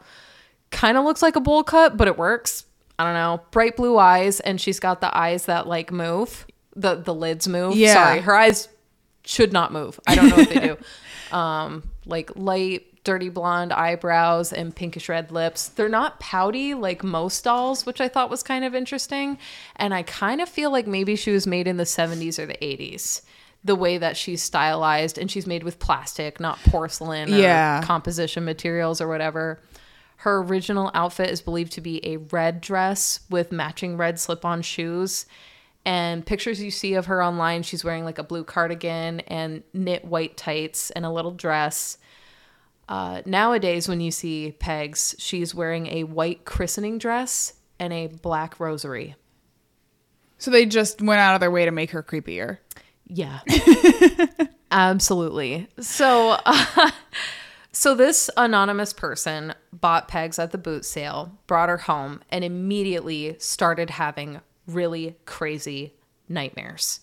kind 0.71 0.97
of 0.97 1.05
looks 1.05 1.21
like 1.21 1.37
a 1.37 1.41
bowl 1.41 1.63
cut, 1.63 1.99
but 1.99 2.09
it 2.09 2.17
works. 2.17 2.65
I 2.99 3.05
don't 3.05 3.15
know. 3.15 3.43
Bright 3.51 3.77
blue 3.77 3.99
eyes, 3.99 4.41
and 4.41 4.59
she's 4.59 4.81
got 4.81 5.03
the 5.03 5.15
eyes 5.17 5.45
that 5.45 5.67
like 5.67 5.93
move. 5.93 6.47
The 6.75 6.95
the 6.95 7.13
lids 7.15 7.47
move. 7.47 7.77
Yeah. 7.77 7.93
Sorry, 7.93 8.21
her 8.21 8.35
eyes 8.35 8.69
should 9.25 9.53
not 9.53 9.73
move. 9.73 10.01
I 10.07 10.15
don't 10.15 10.31
know 10.31 10.39
if 10.39 10.49
they 10.49 10.61
do. 10.61 10.77
Um, 11.33 11.91
like 12.07 12.31
light, 12.37 13.03
dirty 13.03 13.29
blonde 13.29 13.73
eyebrows 13.73 14.53
and 14.53 14.77
pinkish 14.77 15.09
red 15.09 15.33
lips. 15.33 15.67
They're 15.69 15.89
not 15.89 16.21
pouty 16.21 16.75
like 16.75 17.03
most 17.03 17.43
dolls, 17.43 17.85
which 17.85 18.01
I 18.01 18.07
thought 18.09 18.31
was 18.31 18.45
kind 18.45 18.65
of 18.65 18.73
interesting. 18.73 19.39
And 19.75 19.93
I 19.93 20.05
kind 20.05 20.41
of 20.41 20.49
feel 20.49 20.71
like 20.71 20.87
maybe 20.87 21.17
she 21.17 21.33
was 21.33 21.45
made 21.45 21.67
in 21.67 21.77
the 21.77 21.85
70s 21.85 22.39
or 22.39 22.47
the 22.47 22.55
80s. 22.55 23.23
The 23.65 23.75
way 23.75 23.97
that 23.99 24.17
she's 24.17 24.43
stylized 24.43 25.17
and 25.17 25.31
she's 25.31 25.47
made 25.47 25.63
with 25.63 25.79
plastic, 25.79 26.39
not 26.39 26.59
porcelain 26.67 27.33
or 27.33 27.39
Yeah. 27.39 27.81
composition 27.83 28.45
materials 28.45 29.01
or 29.01 29.09
whatever. 29.09 29.61
Her 30.19 30.39
original 30.43 30.91
outfit 30.95 31.31
is 31.31 31.41
believed 31.43 31.73
to 31.73 31.81
be 31.81 32.05
a 32.07 32.19
red 32.19 32.61
dress 32.61 33.21
with 33.31 33.53
matching 33.53 33.97
red 33.97 34.19
slip 34.21 34.45
on 34.45 34.63
shoes. 34.63 35.27
And 35.87 36.25
pictures 36.25 36.63
you 36.63 36.71
see 36.71 36.95
of 36.95 37.07
her 37.07 37.23
online, 37.23 37.63
she's 37.63 37.85
wearing 37.85 38.05
like 38.05 38.19
a 38.19 38.23
blue 38.23 38.45
cardigan 38.45 39.21
and 39.21 39.63
knit 39.75 40.05
white 40.05 40.37
tights 40.37 40.91
and 40.91 41.05
a 41.05 41.11
little 41.11 41.33
dress. 41.33 41.99
Uh, 42.89 43.23
nowadays, 43.27 43.89
when 43.89 44.01
you 44.01 44.11
see 44.11 44.53
Pegs, 44.59 45.15
she's 45.19 45.55
wearing 45.55 45.87
a 45.89 46.05
white 46.05 46.45
christening 46.45 46.99
dress 46.99 47.55
and 47.79 47.93
a 47.93 48.07
black 48.09 48.61
rosary. 48.61 49.15
So 50.39 50.51
they 50.51 50.67
just 50.67 51.01
went 51.01 51.21
out 51.21 51.35
of 51.35 51.41
their 51.41 51.51
way 51.51 51.65
to 51.65 51.71
make 51.71 51.91
her 51.93 52.03
creepier. 52.03 52.59
Yeah. 53.07 53.41
Absolutely. 54.71 55.69
So 55.81 56.37
uh, 56.45 56.91
so 57.73 57.95
this 57.95 58.31
anonymous 58.37 58.93
person 58.93 59.55
bought 59.73 60.09
pegs 60.09 60.39
at 60.39 60.53
the 60.53 60.59
boot 60.59 60.85
sale, 60.85 61.33
brought 61.47 61.69
her 61.69 61.79
home 61.79 62.23
and 62.31 62.45
immediately 62.45 63.37
started 63.39 63.91
having 63.91 64.41
really 64.67 65.17
crazy 65.27 65.95
nightmares. 66.29 67.01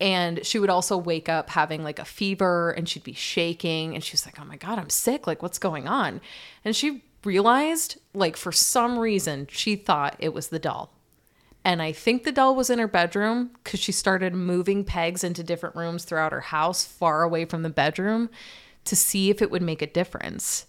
And 0.00 0.46
she 0.46 0.60
would 0.60 0.70
also 0.70 0.96
wake 0.96 1.28
up 1.28 1.50
having 1.50 1.82
like 1.82 1.98
a 1.98 2.04
fever 2.04 2.70
and 2.70 2.88
she'd 2.88 3.02
be 3.02 3.12
shaking 3.14 3.94
and 3.94 4.04
she 4.04 4.12
was 4.12 4.24
like, 4.24 4.38
"Oh 4.40 4.44
my 4.44 4.56
god, 4.56 4.78
I'm 4.78 4.90
sick. 4.90 5.26
Like 5.26 5.42
what's 5.42 5.58
going 5.58 5.88
on?" 5.88 6.20
And 6.64 6.74
she 6.76 7.02
realized 7.24 7.98
like 8.14 8.36
for 8.36 8.52
some 8.52 8.98
reason 8.98 9.48
she 9.50 9.74
thought 9.74 10.14
it 10.20 10.32
was 10.32 10.48
the 10.48 10.58
doll. 10.60 10.92
And 11.64 11.82
I 11.82 11.92
think 11.92 12.24
the 12.24 12.32
doll 12.32 12.54
was 12.54 12.70
in 12.70 12.78
her 12.78 12.88
bedroom 12.88 13.50
because 13.62 13.80
she 13.80 13.92
started 13.92 14.34
moving 14.34 14.84
pegs 14.84 15.22
into 15.22 15.42
different 15.42 15.76
rooms 15.76 16.04
throughout 16.04 16.32
her 16.32 16.40
house, 16.40 16.84
far 16.84 17.22
away 17.22 17.44
from 17.44 17.62
the 17.62 17.70
bedroom, 17.70 18.30
to 18.84 18.96
see 18.96 19.28
if 19.28 19.42
it 19.42 19.50
would 19.50 19.62
make 19.62 19.82
a 19.82 19.86
difference. 19.86 20.66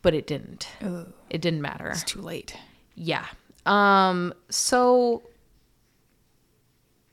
But 0.00 0.14
it 0.14 0.26
didn't. 0.26 0.68
It 1.28 1.40
didn't 1.42 1.60
matter. 1.60 1.88
It's 1.88 2.04
too 2.04 2.22
late. 2.22 2.56
Yeah. 2.94 3.26
Um 3.66 4.32
so 4.48 5.24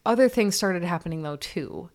other 0.05 0.29
things 0.29 0.55
started 0.55 0.83
happening 0.83 1.23
though 1.23 1.35
too. 1.35 1.89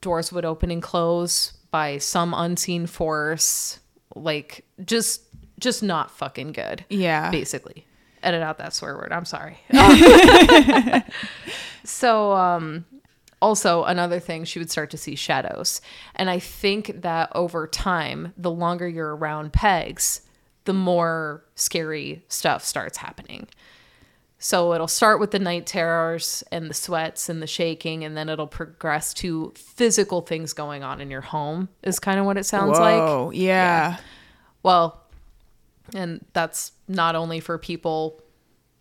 Doors 0.00 0.32
would 0.32 0.44
open 0.44 0.70
and 0.70 0.82
close 0.82 1.52
by 1.70 1.98
some 1.98 2.34
unseen 2.34 2.86
force, 2.86 3.78
like 4.14 4.64
just 4.84 5.22
just 5.58 5.82
not 5.82 6.10
fucking 6.10 6.52
good. 6.52 6.84
Yeah. 6.90 7.30
Basically. 7.30 7.86
Edit 8.24 8.42
out 8.42 8.58
that 8.58 8.74
swear 8.74 8.96
word. 8.96 9.12
I'm 9.12 9.24
sorry. 9.24 9.58
so 11.84 12.32
um 12.32 12.84
also 13.42 13.84
another 13.84 14.18
thing 14.18 14.44
she 14.44 14.58
would 14.58 14.70
start 14.70 14.90
to 14.90 14.96
see 14.96 15.14
shadows. 15.14 15.80
And 16.14 16.30
I 16.30 16.38
think 16.38 17.02
that 17.02 17.30
over 17.34 17.66
time, 17.66 18.32
the 18.38 18.50
longer 18.50 18.88
you're 18.88 19.14
around 19.14 19.52
pegs, 19.52 20.22
the 20.64 20.72
more 20.72 21.44
scary 21.54 22.24
stuff 22.28 22.64
starts 22.64 22.96
happening. 22.96 23.48
So 24.38 24.74
it'll 24.74 24.88
start 24.88 25.20
with 25.20 25.30
the 25.30 25.38
night 25.38 25.66
terrors 25.66 26.42
and 26.50 26.68
the 26.68 26.74
sweats 26.74 27.28
and 27.28 27.40
the 27.40 27.46
shaking, 27.46 28.04
and 28.04 28.16
then 28.16 28.28
it'll 28.28 28.46
progress 28.46 29.14
to 29.14 29.52
physical 29.56 30.20
things 30.20 30.52
going 30.52 30.82
on 30.82 31.00
in 31.00 31.10
your 31.10 31.22
home, 31.22 31.68
is 31.82 31.98
kind 31.98 32.18
of 32.18 32.26
what 32.26 32.36
it 32.36 32.44
sounds 32.44 32.78
like. 32.78 33.00
Whoa, 33.00 33.30
yeah. 33.30 33.98
Well, 34.62 35.02
and 35.94 36.24
that's 36.32 36.72
not 36.88 37.14
only 37.14 37.40
for 37.40 37.56
people 37.56 38.20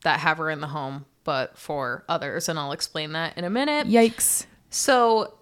that 0.04 0.20
have 0.20 0.40
her 0.40 0.50
in 0.50 0.60
the 0.60 0.68
home, 0.68 1.06
but 1.24 1.58
for 1.58 2.04
others. 2.10 2.50
And 2.50 2.60
I'll 2.60 2.74
explain 2.74 3.14
that 3.14 3.38
in 3.38 3.46
a 3.46 3.50
minute. 3.50 3.88
Yikes. 3.88 4.46
So, 4.70 5.36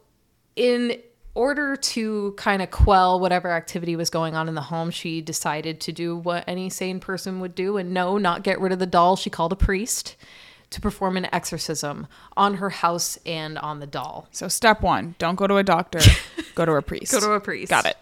in 0.55 1.01
order 1.33 1.77
to 1.77 2.33
kind 2.37 2.61
of 2.61 2.69
quell 2.69 3.19
whatever 3.19 3.49
activity 3.49 3.95
was 3.95 4.09
going 4.09 4.35
on 4.35 4.49
in 4.49 4.55
the 4.55 4.61
home, 4.61 4.91
she 4.91 5.21
decided 5.21 5.79
to 5.79 5.91
do 5.93 6.17
what 6.17 6.43
any 6.45 6.69
sane 6.69 6.99
person 6.99 7.39
would 7.39 7.55
do 7.55 7.77
and 7.77 7.93
no, 7.93 8.17
not 8.17 8.43
get 8.43 8.59
rid 8.59 8.73
of 8.73 8.79
the 8.79 8.85
doll. 8.85 9.15
She 9.15 9.29
called 9.29 9.53
a 9.53 9.55
priest 9.55 10.17
to 10.71 10.81
perform 10.81 11.15
an 11.17 11.33
exorcism 11.33 12.07
on 12.35 12.55
her 12.55 12.69
house 12.69 13.17
and 13.25 13.57
on 13.57 13.79
the 13.79 13.87
doll. 13.87 14.27
So 14.31 14.49
step 14.49 14.81
one, 14.81 15.15
don't 15.19 15.35
go 15.35 15.47
to 15.47 15.55
a 15.55 15.63
doctor, 15.63 15.99
go 16.55 16.65
to 16.65 16.73
a 16.73 16.81
priest. 16.81 17.13
Go 17.13 17.21
to 17.21 17.31
a 17.31 17.39
priest. 17.39 17.69
Got 17.69 17.85
it. 17.85 17.97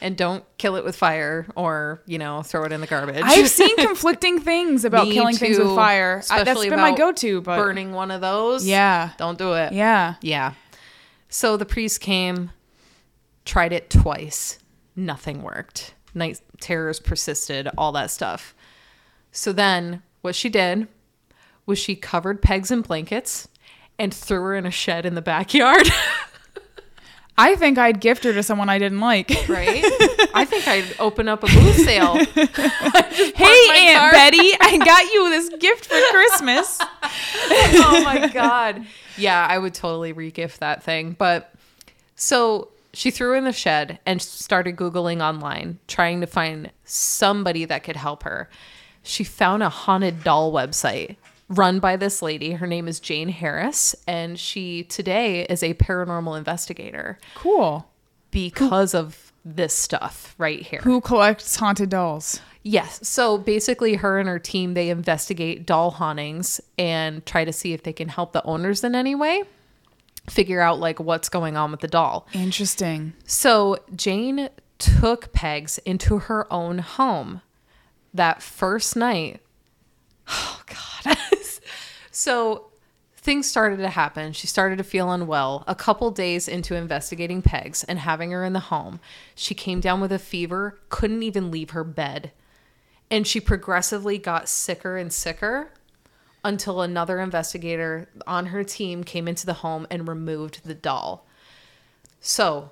And 0.00 0.16
don't 0.16 0.44
kill 0.58 0.76
it 0.76 0.84
with 0.84 0.94
fire 0.94 1.46
or, 1.56 2.02
you 2.06 2.18
know, 2.18 2.42
throw 2.42 2.64
it 2.64 2.72
in 2.72 2.80
the 2.80 2.86
garbage. 2.86 3.22
I've 3.24 3.48
seen 3.48 3.74
conflicting 3.78 4.40
things 4.40 4.84
about 4.84 5.08
Me 5.08 5.14
killing 5.14 5.36
things 5.36 5.58
with 5.58 5.68
too, 5.68 5.74
fire. 5.74 6.22
I, 6.30 6.44
that's 6.44 6.64
been 6.64 6.78
my 6.78 6.94
go-to, 6.94 7.40
but 7.40 7.56
burning 7.56 7.92
one 7.92 8.10
of 8.10 8.20
those. 8.20 8.66
Yeah. 8.66 9.10
Don't 9.16 9.38
do 9.38 9.54
it. 9.54 9.72
yeah. 9.72 10.16
Yeah. 10.20 10.52
So 11.28 11.56
the 11.56 11.66
priest 11.66 12.00
came, 12.00 12.50
tried 13.44 13.72
it 13.72 13.90
twice. 13.90 14.58
Nothing 14.94 15.42
worked. 15.42 15.94
Night 16.14 16.40
terrors 16.60 17.00
persisted, 17.00 17.68
all 17.76 17.92
that 17.92 18.10
stuff. 18.10 18.54
So 19.32 19.52
then 19.52 20.02
what 20.22 20.34
she 20.34 20.48
did 20.48 20.88
was 21.66 21.78
she 21.78 21.96
covered 21.96 22.40
pegs 22.42 22.70
in 22.70 22.80
blankets 22.82 23.48
and 23.98 24.12
threw 24.12 24.40
her 24.40 24.54
in 24.54 24.66
a 24.66 24.70
shed 24.70 25.04
in 25.06 25.14
the 25.14 25.22
backyard. 25.22 25.88
I 27.38 27.54
think 27.56 27.76
I'd 27.78 28.00
gift 28.00 28.24
her 28.24 28.32
to 28.32 28.42
someone 28.42 28.68
I 28.68 28.78
didn't 28.78 29.00
like. 29.00 29.30
right? 29.48 29.84
I 30.34 30.46
think 30.48 30.66
I'd 30.66 30.84
open 30.98 31.28
up 31.28 31.42
a 31.42 31.46
booth 31.46 31.76
sale. 31.76 32.14
hey, 32.24 33.88
Aunt 33.88 33.98
car. 33.98 34.10
Betty, 34.10 34.52
I 34.60 34.78
got 34.84 35.12
you 35.12 35.30
this 35.30 35.48
gift 35.60 35.86
for 35.86 35.98
Christmas. 36.10 36.78
oh 36.80 38.02
my 38.04 38.30
god. 38.32 38.86
Yeah, 39.18 39.46
I 39.48 39.58
would 39.58 39.74
totally 39.74 40.14
regift 40.14 40.58
that 40.58 40.82
thing. 40.82 41.12
But 41.18 41.52
so 42.14 42.68
she 42.92 43.10
threw 43.10 43.34
in 43.34 43.44
the 43.44 43.52
shed 43.52 43.98
and 44.06 44.20
started 44.22 44.76
googling 44.76 45.22
online 45.22 45.78
trying 45.88 46.22
to 46.22 46.26
find 46.26 46.70
somebody 46.84 47.66
that 47.66 47.84
could 47.84 47.96
help 47.96 48.22
her. 48.22 48.48
She 49.02 49.24
found 49.24 49.62
a 49.62 49.68
haunted 49.68 50.24
doll 50.24 50.52
website 50.52 51.16
run 51.48 51.78
by 51.78 51.96
this 51.96 52.22
lady. 52.22 52.52
Her 52.52 52.66
name 52.66 52.88
is 52.88 53.00
Jane 53.00 53.28
Harris 53.28 53.94
and 54.06 54.38
she 54.38 54.82
today 54.84 55.42
is 55.46 55.62
a 55.62 55.74
paranormal 55.74 56.36
investigator 56.36 57.18
Cool. 57.34 57.88
because 58.30 58.94
of 58.94 59.32
this 59.44 59.72
stuff 59.74 60.34
right 60.38 60.60
here. 60.60 60.80
Who 60.82 61.00
collects 61.00 61.54
haunted 61.56 61.90
dolls? 61.90 62.40
Yes. 62.64 62.98
So 63.08 63.38
basically, 63.38 63.94
her 63.94 64.18
and 64.18 64.28
her 64.28 64.40
team 64.40 64.74
they 64.74 64.90
investigate 64.90 65.64
doll 65.64 65.92
hauntings 65.92 66.60
and 66.76 67.24
try 67.24 67.44
to 67.44 67.52
see 67.52 67.72
if 67.72 67.84
they 67.84 67.92
can 67.92 68.08
help 68.08 68.32
the 68.32 68.42
owners 68.44 68.82
in 68.82 68.96
any 68.96 69.14
way. 69.14 69.44
Figure 70.28 70.60
out 70.60 70.80
like 70.80 70.98
what's 70.98 71.28
going 71.28 71.56
on 71.56 71.70
with 71.70 71.78
the 71.78 71.86
doll. 71.86 72.26
Interesting. 72.32 73.12
So 73.24 73.78
Jane 73.94 74.48
took 74.78 75.32
Pegs 75.32 75.78
into 75.84 76.18
her 76.18 76.52
own 76.52 76.78
home 76.78 77.40
that 78.12 78.42
first 78.42 78.96
night. 78.96 79.40
Oh 80.28 80.60
God. 80.66 81.16
so 82.16 82.68
things 83.14 83.46
started 83.46 83.76
to 83.76 83.90
happen. 83.90 84.32
She 84.32 84.46
started 84.46 84.78
to 84.78 84.84
feel 84.84 85.12
unwell. 85.12 85.64
A 85.66 85.74
couple 85.74 86.10
days 86.10 86.48
into 86.48 86.74
investigating 86.74 87.42
Pegs 87.42 87.84
and 87.84 87.98
having 87.98 88.30
her 88.30 88.42
in 88.42 88.54
the 88.54 88.58
home, 88.58 89.00
she 89.34 89.52
came 89.52 89.80
down 89.80 90.00
with 90.00 90.10
a 90.10 90.18
fever, 90.18 90.80
couldn't 90.88 91.22
even 91.22 91.50
leave 91.50 91.70
her 91.70 91.84
bed. 91.84 92.32
And 93.10 93.26
she 93.26 93.38
progressively 93.38 94.16
got 94.16 94.48
sicker 94.48 94.96
and 94.96 95.12
sicker 95.12 95.74
until 96.42 96.80
another 96.80 97.20
investigator 97.20 98.08
on 98.26 98.46
her 98.46 98.64
team 98.64 99.04
came 99.04 99.28
into 99.28 99.44
the 99.44 99.52
home 99.52 99.86
and 99.90 100.08
removed 100.08 100.62
the 100.64 100.74
doll. 100.74 101.26
So 102.20 102.70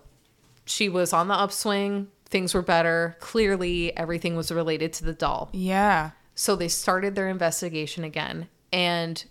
she 0.65 0.89
was 0.89 1.13
on 1.13 1.29
the 1.29 1.35
upswing, 1.35 2.07
things 2.25 2.55
were 2.55 2.63
better. 2.63 3.19
Clearly, 3.21 3.95
everything 3.95 4.37
was 4.37 4.51
related 4.51 4.95
to 4.95 5.05
the 5.05 5.13
doll. 5.13 5.51
Yeah. 5.53 6.13
So 6.35 6.57
they 6.57 6.69
started 6.69 7.15
their 7.15 7.29
investigation 7.29 8.05
again 8.05 8.49
and, 8.73 9.23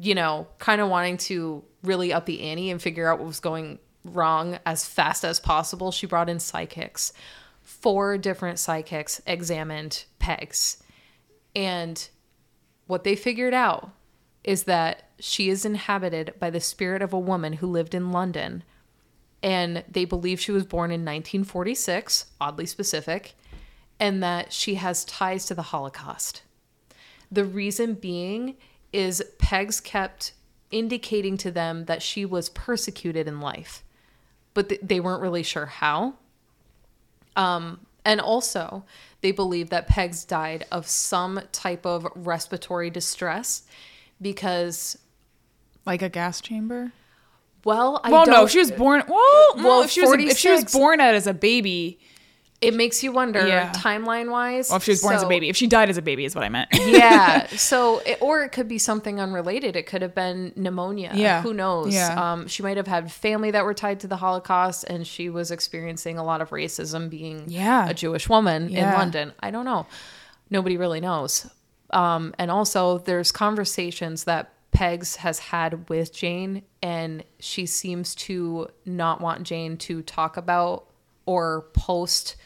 you 0.00 0.14
know, 0.14 0.46
kind 0.58 0.80
of 0.80 0.88
wanting 0.88 1.18
to 1.18 1.62
really 1.82 2.12
up 2.12 2.26
the 2.26 2.40
ante 2.42 2.70
and 2.70 2.80
figure 2.80 3.08
out 3.08 3.18
what 3.18 3.26
was 3.26 3.40
going 3.40 3.78
wrong 4.04 4.58
as 4.64 4.86
fast 4.86 5.24
as 5.24 5.38
possible. 5.38 5.92
She 5.92 6.06
brought 6.06 6.30
in 6.30 6.40
psychics. 6.40 7.12
Four 7.62 8.16
different 8.16 8.58
psychics 8.58 9.20
examined 9.26 10.04
pegs. 10.18 10.82
And 11.54 12.08
what 12.86 13.04
they 13.04 13.14
figured 13.14 13.54
out 13.54 13.90
is 14.42 14.64
that 14.64 15.10
she 15.18 15.50
is 15.50 15.66
inhabited 15.66 16.34
by 16.38 16.48
the 16.48 16.60
spirit 16.60 17.02
of 17.02 17.12
a 17.12 17.18
woman 17.18 17.54
who 17.54 17.66
lived 17.66 17.94
in 17.94 18.10
London. 18.10 18.64
And 19.42 19.84
they 19.86 20.06
believe 20.06 20.40
she 20.40 20.52
was 20.52 20.64
born 20.64 20.90
in 20.90 21.00
1946, 21.00 22.26
oddly 22.40 22.66
specific, 22.66 23.34
and 23.98 24.22
that 24.22 24.52
she 24.52 24.76
has 24.76 25.04
ties 25.04 25.44
to 25.46 25.54
the 25.54 25.62
Holocaust. 25.62 26.42
The 27.30 27.44
reason 27.44 27.94
being 27.94 28.56
is 28.92 29.22
Pegs 29.38 29.80
kept 29.80 30.32
indicating 30.70 31.36
to 31.38 31.50
them 31.50 31.84
that 31.86 32.02
she 32.02 32.24
was 32.24 32.48
persecuted 32.48 33.26
in 33.26 33.40
life, 33.40 33.82
but 34.54 34.68
th- 34.68 34.80
they 34.82 35.00
weren't 35.00 35.22
really 35.22 35.42
sure 35.42 35.66
how. 35.66 36.14
Um, 37.36 37.86
and 38.04 38.20
also, 38.20 38.84
they 39.20 39.32
believe 39.32 39.70
that 39.70 39.86
Pegs 39.86 40.24
died 40.24 40.66
of 40.72 40.86
some 40.86 41.40
type 41.52 41.84
of 41.84 42.06
respiratory 42.14 42.90
distress 42.90 43.62
because, 44.20 44.98
Like 45.86 46.02
a 46.02 46.08
gas 46.08 46.40
chamber? 46.40 46.92
well, 47.64 48.00
I 48.02 48.10
well, 48.10 48.26
no, 48.26 48.46
she 48.46 48.58
was 48.58 48.70
born. 48.70 49.02
Well, 49.06 49.52
Well, 49.56 49.82
if, 49.82 49.90
she 49.90 50.00
was, 50.00 50.12
if 50.12 50.38
she 50.38 50.50
was 50.50 50.64
born 50.72 51.00
out 51.00 51.14
as 51.14 51.26
a 51.26 51.34
baby. 51.34 51.98
It 52.60 52.74
makes 52.74 53.02
you 53.02 53.10
wonder 53.12 53.46
Yeah. 53.46 53.72
timeline 53.72 54.30
wise. 54.30 54.68
Well, 54.68 54.76
if 54.76 54.84
she 54.84 54.90
was 54.90 55.00
born 55.00 55.14
as 55.14 55.22
a 55.22 55.26
baby. 55.28 55.48
If 55.48 55.56
she 55.56 55.66
died 55.66 55.88
as 55.88 55.96
a 55.96 56.02
baby, 56.02 56.24
is 56.26 56.34
what 56.34 56.44
I 56.44 56.48
meant. 56.48 56.68
yeah. 56.74 57.46
So, 57.56 57.98
it, 58.00 58.18
or 58.20 58.42
it 58.42 58.50
could 58.52 58.68
be 58.68 58.78
something 58.78 59.18
unrelated. 59.20 59.76
It 59.76 59.86
could 59.86 60.02
have 60.02 60.14
been 60.14 60.52
pneumonia. 60.56 61.12
Yeah. 61.14 61.40
Who 61.42 61.54
knows? 61.54 61.94
Yeah. 61.94 62.32
Um, 62.32 62.46
she 62.48 62.62
might 62.62 62.76
have 62.76 62.86
had 62.86 63.10
family 63.10 63.50
that 63.52 63.64
were 63.64 63.74
tied 63.74 64.00
to 64.00 64.06
the 64.06 64.16
Holocaust 64.16 64.84
and 64.84 65.06
she 65.06 65.30
was 65.30 65.50
experiencing 65.50 66.18
a 66.18 66.24
lot 66.24 66.40
of 66.42 66.50
racism 66.50 67.08
being 67.08 67.44
Yeah. 67.48 67.88
a 67.88 67.94
Jewish 67.94 68.28
woman 68.28 68.68
in 68.68 68.84
London. 68.84 69.32
I 69.40 69.50
don't 69.50 69.64
know. 69.64 69.86
Nobody 70.50 70.76
really 70.76 71.00
knows. 71.00 71.48
Um, 71.90 72.34
and 72.38 72.50
also, 72.50 72.98
there's 72.98 73.32
conversations 73.32 74.24
that 74.24 74.52
Pegs 74.70 75.16
has 75.16 75.38
had 75.40 75.88
with 75.88 76.12
Jane, 76.14 76.62
and 76.82 77.24
she 77.40 77.66
seems 77.66 78.14
to 78.14 78.68
not 78.86 79.20
want 79.20 79.42
Jane 79.42 79.76
to 79.78 80.02
talk 80.02 80.36
about 80.36 80.86
or 81.26 81.66
post 81.74 82.36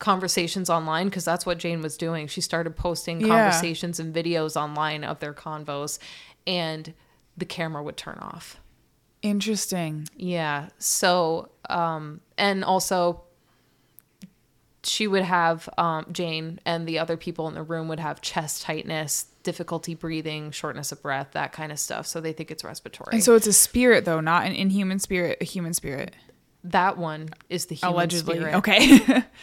conversations 0.00 0.68
online 0.68 1.06
because 1.08 1.24
that's 1.24 1.46
what 1.46 1.58
Jane 1.58 1.80
was 1.82 1.96
doing. 1.96 2.26
She 2.26 2.40
started 2.40 2.74
posting 2.76 3.20
Yeah. 3.20 3.28
conversations 3.28 4.00
and 4.00 4.12
videos 4.12 4.56
online 4.60 5.04
of 5.04 5.20
their 5.20 5.32
convos, 5.32 5.98
and 6.46 6.92
the 7.36 7.44
camera 7.44 7.82
would 7.84 7.96
turn 7.96 8.18
off. 8.20 8.58
Interesting. 9.22 10.08
Yeah. 10.16 10.70
So, 10.78 11.50
um, 11.68 12.20
and 12.36 12.64
also, 12.64 13.22
she 14.82 15.06
would 15.06 15.22
have 15.24 15.68
um, 15.76 16.06
Jane 16.10 16.58
and 16.64 16.86
the 16.88 16.98
other 16.98 17.18
people 17.18 17.46
in 17.48 17.54
the 17.54 17.62
room 17.62 17.86
would 17.88 18.00
have 18.00 18.22
chest 18.22 18.62
tightness, 18.62 19.26
difficulty 19.42 19.94
breathing, 19.94 20.50
shortness 20.50 20.90
of 20.90 21.02
breath, 21.02 21.28
that 21.32 21.52
kind 21.52 21.70
of 21.70 21.78
stuff. 21.78 22.06
So 22.06 22.20
they 22.22 22.32
think 22.32 22.50
it's 22.50 22.64
respiratory. 22.64 23.10
And 23.12 23.22
so 23.22 23.34
it's 23.34 23.46
a 23.46 23.52
spirit, 23.52 24.06
though, 24.06 24.20
not 24.20 24.46
an 24.46 24.52
inhuman 24.54 24.98
spirit, 24.98 25.36
a 25.40 25.44
human 25.44 25.74
spirit. 25.74 26.14
that 26.64 26.96
one 26.98 27.28
is 27.50 27.66
the 27.66 27.74
human 27.74 27.94
Allegedly. 27.94 28.36
spirit. 28.36 28.54
Okay. 28.56 29.22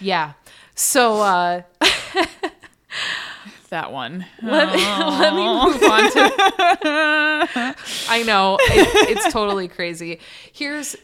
Yeah. 0.00 0.32
So 0.74 1.20
uh, 1.22 1.62
that 3.70 3.92
one. 3.92 4.26
let, 4.42 4.74
me, 4.74 4.84
let 4.84 5.34
me 5.34 5.44
move 5.46 5.82
on 5.82 6.12
to. 6.12 6.32
I 8.08 8.22
know 8.26 8.58
it, 8.60 9.10
it's 9.10 9.32
totally 9.32 9.68
crazy. 9.68 10.20
Here's 10.52 10.96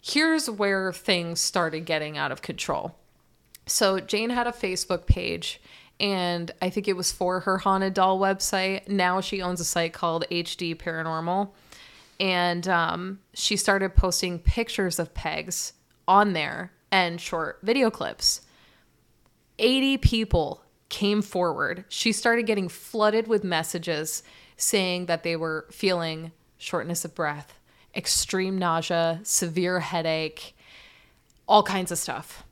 here's 0.00 0.48
where 0.48 0.92
things 0.92 1.40
started 1.40 1.84
getting 1.84 2.16
out 2.16 2.32
of 2.32 2.42
control. 2.42 2.96
So 3.66 3.98
Jane 3.98 4.30
had 4.30 4.46
a 4.46 4.52
Facebook 4.52 5.06
page, 5.06 5.60
and 5.98 6.50
I 6.62 6.70
think 6.70 6.86
it 6.86 6.96
was 6.96 7.10
for 7.10 7.40
her 7.40 7.58
haunted 7.58 7.94
doll 7.94 8.18
website. 8.20 8.88
Now 8.88 9.20
she 9.20 9.42
owns 9.42 9.60
a 9.60 9.64
site 9.64 9.92
called 9.92 10.24
HD 10.30 10.76
Paranormal, 10.76 11.50
and 12.20 12.68
um, 12.68 13.20
she 13.34 13.56
started 13.56 13.96
posting 13.96 14.38
pictures 14.38 14.98
of 14.98 15.14
pegs 15.14 15.72
on 16.06 16.32
there 16.32 16.70
and 16.90 17.20
short 17.20 17.58
video 17.62 17.90
clips. 17.90 18.42
80 19.58 19.98
people 19.98 20.62
came 20.88 21.22
forward. 21.22 21.84
She 21.88 22.12
started 22.12 22.46
getting 22.46 22.68
flooded 22.68 23.26
with 23.26 23.44
messages 23.44 24.22
saying 24.56 25.06
that 25.06 25.22
they 25.22 25.36
were 25.36 25.66
feeling 25.70 26.32
shortness 26.58 27.04
of 27.04 27.14
breath, 27.14 27.58
extreme 27.94 28.58
nausea, 28.58 29.20
severe 29.22 29.80
headache, 29.80 30.56
all 31.48 31.62
kinds 31.62 31.90
of 31.90 31.98
stuff. 31.98 32.44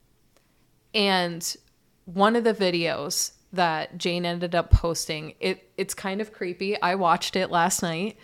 And 0.95 1.57
one 2.05 2.37
of 2.37 2.45
the 2.45 2.55
videos 2.55 3.33
that 3.53 3.97
Jane 3.99 4.27
ended 4.27 4.55
up 4.55 4.71
posting, 4.71 5.35
it 5.41 5.71
it's 5.77 5.95
kind 5.95 6.21
of 6.21 6.33
creepy. 6.33 6.81
I 6.81 6.95
watched 6.97 7.37
it 7.37 7.51
last 7.51 7.83
night 7.83 8.19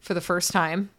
for 0.00 0.14
the 0.14 0.20
first 0.20 0.52
time. 0.52 0.90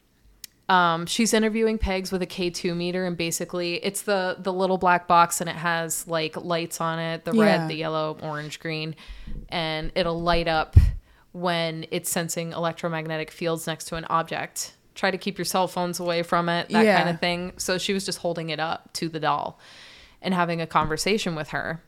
Um, 0.70 1.06
she's 1.06 1.34
interviewing 1.34 1.78
pegs 1.78 2.12
with 2.12 2.22
a 2.22 2.26
K2 2.28 2.76
meter, 2.76 3.06
and 3.06 3.16
basically 3.16 3.76
it's 3.76 4.02
the 4.02 4.36
the 4.40 4.52
little 4.52 4.78
black 4.78 5.08
box, 5.08 5.40
and 5.40 5.50
it 5.50 5.56
has 5.56 6.08
like 6.08 6.36
lights 6.36 6.82
on 6.82 7.00
it, 7.00 7.24
the 7.26 7.32
Yeah. 7.34 7.44
red, 7.44 7.70
the 7.70 7.76
yellow, 7.76 8.18
orange, 8.22 8.60
green, 8.60 8.96
and 9.50 9.92
it'll 9.96 10.22
light 10.22 10.48
up 10.48 10.76
when 11.32 11.86
it's 11.92 12.10
sensing 12.10 12.52
electromagnetic 12.52 13.32
fields 13.32 13.66
next 13.68 13.86
to 13.86 13.96
an 13.96 14.06
object. 14.10 14.74
Try 14.96 15.12
to 15.12 15.18
keep 15.18 15.38
your 15.38 15.46
cell 15.46 15.68
phones 15.68 16.00
away 16.00 16.24
from 16.24 16.50
it, 16.50 16.68
that 16.70 16.84
Yeah. 16.86 16.98
kind 16.98 17.10
of 17.10 17.20
thing. 17.20 17.54
So 17.58 17.78
she 17.78 17.94
was 17.94 18.04
just 18.06 18.18
holding 18.20 18.50
it 18.50 18.60
up 18.60 18.92
to 18.94 19.08
the 19.08 19.20
doll 19.20 19.60
and 20.22 20.34
having 20.34 20.60
a 20.60 20.68
conversation 20.68 21.36
with 21.36 21.50
her. 21.50 21.82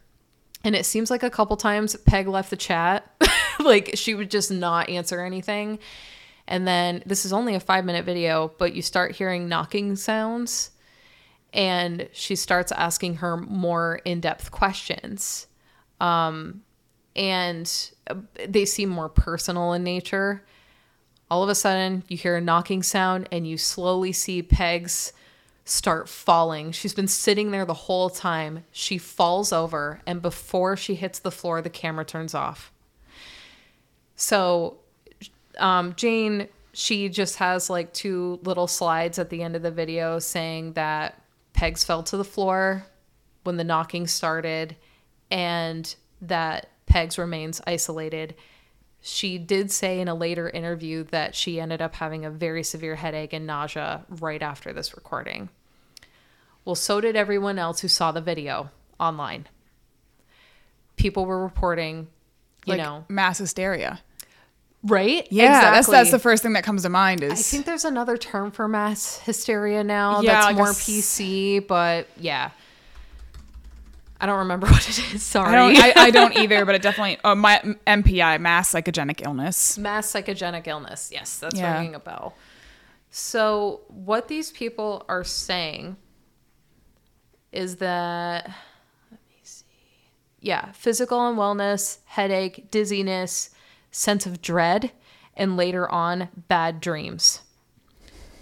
And 0.63 0.75
it 0.75 0.85
seems 0.85 1.09
like 1.09 1.23
a 1.23 1.29
couple 1.29 1.57
times 1.57 1.95
Peg 2.05 2.27
left 2.27 2.49
the 2.51 2.55
chat. 2.57 3.09
like 3.59 3.91
she 3.95 4.13
would 4.13 4.29
just 4.29 4.51
not 4.51 4.87
answer 4.89 5.21
anything. 5.21 5.79
And 6.49 6.67
then 6.67 7.03
this 7.05 7.25
is 7.25 7.31
only 7.31 7.55
a 7.55 7.59
five 7.59 7.85
minute 7.85 8.03
video, 8.03 8.51
but 8.57 8.73
you 8.73 8.81
start 8.81 9.15
hearing 9.15 9.47
knocking 9.47 9.95
sounds. 9.95 10.71
And 11.53 12.09
she 12.11 12.35
starts 12.35 12.71
asking 12.71 13.17
her 13.17 13.37
more 13.37 14.01
in 14.03 14.19
depth 14.19 14.51
questions. 14.51 15.47
Um, 16.01 16.63
and 17.15 17.71
uh, 18.07 18.15
they 18.47 18.65
seem 18.65 18.89
more 18.89 19.09
personal 19.09 19.73
in 19.73 19.83
nature. 19.83 20.43
All 21.29 21.43
of 21.43 21.49
a 21.49 21.55
sudden, 21.55 22.03
you 22.07 22.17
hear 22.17 22.35
a 22.35 22.41
knocking 22.41 22.81
sound, 22.81 23.29
and 23.31 23.47
you 23.47 23.57
slowly 23.57 24.11
see 24.11 24.41
Peg's 24.41 25.13
start 25.65 26.09
falling. 26.09 26.71
She's 26.71 26.93
been 26.95 27.07
sitting 27.07 27.51
there 27.51 27.65
the 27.65 27.73
whole 27.73 28.09
time. 28.09 28.63
She 28.71 28.97
falls 28.97 29.53
over, 29.53 30.01
and 30.07 30.21
before 30.21 30.75
she 30.75 30.95
hits 30.95 31.19
the 31.19 31.29
floor, 31.29 31.61
the 31.61 31.69
camera 31.69 32.05
turns 32.05 32.33
off. 32.33 32.71
So, 34.15 34.78
um, 35.59 35.93
Jane, 35.95 36.47
she 36.73 37.09
just 37.09 37.37
has 37.37 37.69
like 37.69 37.93
two 37.93 38.39
little 38.43 38.67
slides 38.67 39.19
at 39.19 39.29
the 39.29 39.43
end 39.43 39.55
of 39.55 39.61
the 39.61 39.71
video 39.71 40.19
saying 40.19 40.73
that 40.73 41.21
pegs 41.53 41.83
fell 41.83 42.03
to 42.03 42.17
the 42.17 42.23
floor 42.23 42.85
when 43.43 43.57
the 43.57 43.63
knocking 43.63 44.07
started 44.07 44.75
and 45.31 45.95
that 46.21 46.69
pegs 46.85 47.17
remains 47.17 47.61
isolated. 47.65 48.35
She 49.01 49.37
did 49.37 49.71
say 49.71 49.99
in 49.99 50.07
a 50.07 50.15
later 50.15 50.49
interview 50.49 51.03
that 51.05 51.35
she 51.35 51.59
ended 51.59 51.81
up 51.81 51.95
having 51.95 52.25
a 52.25 52.29
very 52.29 52.63
severe 52.63 52.95
headache 52.95 53.33
and 53.33 53.47
nausea 53.47 54.05
right 54.09 54.41
after 54.41 54.73
this 54.73 54.95
recording. 54.95 55.49
Well, 56.65 56.75
so 56.75 56.99
did 56.99 57.15
everyone 57.15 57.57
else 57.57 57.79
who 57.79 57.87
saw 57.87 58.11
the 58.11 58.21
video 58.21 58.69
online. 58.99 59.47
People 60.97 61.25
were 61.25 61.41
reporting, 61.41 62.07
you 62.65 62.73
like 62.73 62.77
know, 62.79 63.05
mass 63.07 63.37
hysteria. 63.37 64.01
Right? 64.83 65.27
Yeah, 65.31 65.71
that's 65.71 65.87
that's 65.87 66.11
the 66.11 66.19
first 66.19 66.43
thing 66.43 66.53
that 66.53 66.63
comes 66.63 66.83
to 66.83 66.89
mind 66.89 67.23
is 67.23 67.31
I 67.31 67.35
think 67.35 67.65
there's 67.65 67.85
another 67.85 68.17
term 68.17 68.51
for 68.51 68.67
mass 68.67 69.19
hysteria 69.19 69.83
now 69.83 70.21
Yeah, 70.21 70.33
that's 70.33 70.45
like 70.47 70.55
more 70.55 70.69
s- 70.69 70.87
PC, 70.87 71.65
but 71.67 72.07
yeah. 72.17 72.51
I 74.21 74.25
don't 74.25 74.39
remember 74.39 74.67
what 74.71 74.87
it 74.89 75.13
is. 75.13 75.23
Sorry. 75.23 75.49
I 75.49 75.55
don't 75.55 75.97
I, 75.97 76.03
I 76.07 76.11
don't 76.11 76.35
either, 76.37 76.65
but 76.65 76.75
it 76.75 76.81
definitely 76.81 77.17
oh 77.23 77.35
my 77.35 77.61
MPI 77.87 78.39
mass 78.41 78.71
psychogenic 78.73 79.25
illness. 79.25 79.77
mass 79.77 80.11
psychogenic 80.11 80.67
illness. 80.67 81.09
Yes, 81.13 81.39
that's 81.39 81.57
Yeah. 81.57 81.77
ringing 81.77 81.95
a 81.95 81.99
bell. 81.99 82.35
So, 83.11 83.81
what 83.87 84.27
these 84.27 84.51
people 84.51 85.03
are 85.09 85.23
saying 85.23 85.97
is 87.51 87.77
that 87.77 88.45
let 89.11 89.19
me 89.27 89.39
see. 89.41 89.65
Yeah, 90.41 90.71
physical 90.73 91.17
unwellness, 91.19 91.97
headache, 92.05 92.69
dizziness, 92.69 93.49
sense 93.91 94.25
of 94.25 94.41
dread, 94.41 94.91
and 95.35 95.55
later 95.57 95.89
on 95.89 96.29
bad 96.47 96.79
dreams. 96.81 97.41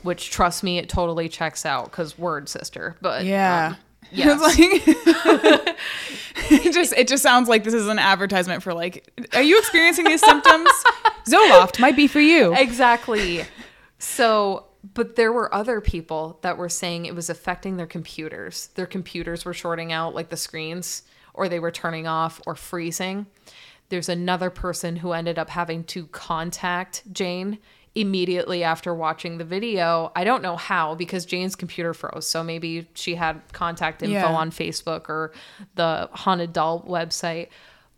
Which 0.03 0.29
trust 0.31 0.63
me, 0.63 0.77
it 0.77 0.87
totally 0.89 1.27
checks 1.29 1.65
out 1.65 1.91
cuz 1.91 2.17
word 2.17 2.47
sister. 2.49 2.95
But 3.01 3.25
Yeah. 3.25 3.67
um, 3.73 3.77
yes. 4.11 4.39
Like 4.41 4.55
it 6.51 6.73
just 6.73 6.93
it 6.93 7.07
just 7.07 7.23
sounds 7.23 7.49
like 7.49 7.63
this 7.63 7.73
is 7.73 7.87
an 7.87 7.99
advertisement 7.99 8.63
for 8.63 8.73
like 8.73 9.09
are 9.33 9.41
you 9.41 9.57
experiencing 9.59 10.05
these 10.05 10.21
symptoms? 10.21 10.69
Zoloft 11.27 11.79
might 11.79 11.95
be 11.95 12.07
for 12.07 12.21
you. 12.21 12.53
exactly. 12.55 13.43
So, 13.99 14.65
but 14.93 15.15
there 15.17 15.33
were 15.33 15.53
other 15.53 15.81
people 15.81 16.39
that 16.41 16.57
were 16.57 16.69
saying 16.69 17.05
it 17.05 17.15
was 17.15 17.29
affecting 17.29 17.75
their 17.77 17.87
computers. 17.87 18.67
Their 18.75 18.85
computers 18.85 19.43
were 19.43 19.53
shorting 19.53 19.91
out, 19.91 20.15
like 20.15 20.29
the 20.29 20.37
screens, 20.37 21.01
or 21.33 21.49
they 21.49 21.59
were 21.59 21.71
turning 21.71 22.07
off 22.07 22.39
or 22.45 22.55
freezing. 22.55 23.25
There's 23.89 24.09
another 24.09 24.49
person 24.49 24.97
who 24.97 25.11
ended 25.13 25.39
up 25.39 25.49
having 25.49 25.83
to 25.85 26.07
contact 26.07 27.03
Jane 27.11 27.59
immediately 27.95 28.63
after 28.63 28.93
watching 28.93 29.37
the 29.37 29.43
video. 29.45 30.11
I 30.15 30.23
don't 30.23 30.43
know 30.43 30.55
how 30.55 30.93
because 30.93 31.25
Jane's 31.25 31.55
computer 31.55 31.93
froze. 31.93 32.27
So 32.27 32.43
maybe 32.43 32.87
she 32.93 33.15
had 33.15 33.41
contact 33.53 34.03
info 34.03 34.13
Yeah. 34.13 34.35
on 34.35 34.51
Facebook 34.51 35.09
or 35.09 35.31
the 35.75 36.09
Haunted 36.13 36.53
Doll 36.53 36.81
website. 36.83 37.47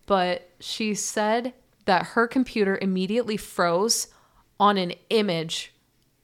But 0.05 0.49
she 0.59 0.93
said 0.93 1.53
that 1.85 2.07
her 2.07 2.27
computer 2.27 2.77
immediately 2.81 3.35
froze 3.35 4.07
on 4.59 4.77
an 4.77 4.93
image 5.09 5.73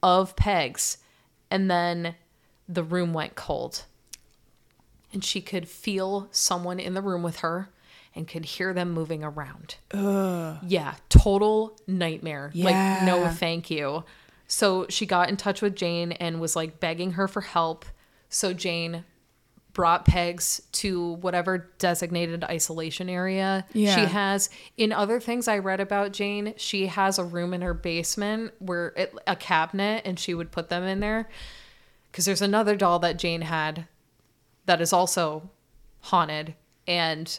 of 0.02 0.36
Pegs 0.36 0.98
and 1.52 1.70
then 1.70 2.16
the 2.70 2.84
room 2.84 3.14
went 3.14 3.36
cold. 3.36 3.84
And 5.12 5.24
she 5.24 5.42
could 5.42 5.68
feel 5.68 6.28
someone 6.32 6.80
in 6.80 6.94
the 6.94 7.02
room 7.02 7.24
with 7.24 7.38
her 7.38 7.70
and 8.16 8.28
could 8.28 8.46
hear 8.46 8.74
them 8.74 8.92
moving 8.92 9.24
around. 9.24 9.76
Yeah, 9.94 10.96
total 11.10 11.78
nightmare. 11.88 12.52
Like, 12.56 13.04
no, 13.04 13.28
thank 13.30 13.70
you. 13.70 14.04
So 14.48 14.86
she 14.90 15.06
got 15.06 15.30
in 15.30 15.38
touch 15.38 15.62
with 15.62 15.76
Jane 15.76 16.12
and 16.14 16.40
was 16.40 16.56
like 16.56 16.80
begging 16.80 17.14
her 17.14 17.28
for 17.28 17.42
help. 17.42 17.86
So 18.30 18.54
Jane 18.54 19.04
brought 19.74 20.06
Pegs 20.06 20.62
to 20.72 21.14
whatever 21.16 21.70
designated 21.80 22.46
isolation 22.46 23.10
area 23.10 23.66
Yeah. 23.74 23.94
she 23.96 24.06
has. 24.06 24.50
In 24.78 24.94
other 24.94 25.20
things 25.20 25.50
I 25.50 25.58
read 25.58 25.82
about 25.82 26.14
Jane, 26.14 26.54
she 26.56 26.88
has 26.88 27.20
a 27.20 27.26
room 27.26 27.54
in 27.54 27.62
her 27.62 27.74
basement 27.74 28.54
where 28.60 28.94
it, 28.96 29.14
a 29.28 29.36
cabinet 29.36 30.04
and 30.06 30.18
she 30.18 30.34
would 30.34 30.52
put 30.52 30.70
them 30.70 30.84
in 30.84 31.02
there. 31.02 31.28
Because 32.12 32.24
there's 32.24 32.42
another 32.42 32.78
doll 32.78 33.00
that 33.00 33.18
Jane 33.18 33.42
had 33.42 33.88
that 34.66 34.80
is 34.80 34.94
also 34.94 35.50
haunted. 36.02 36.56
And 36.88 37.38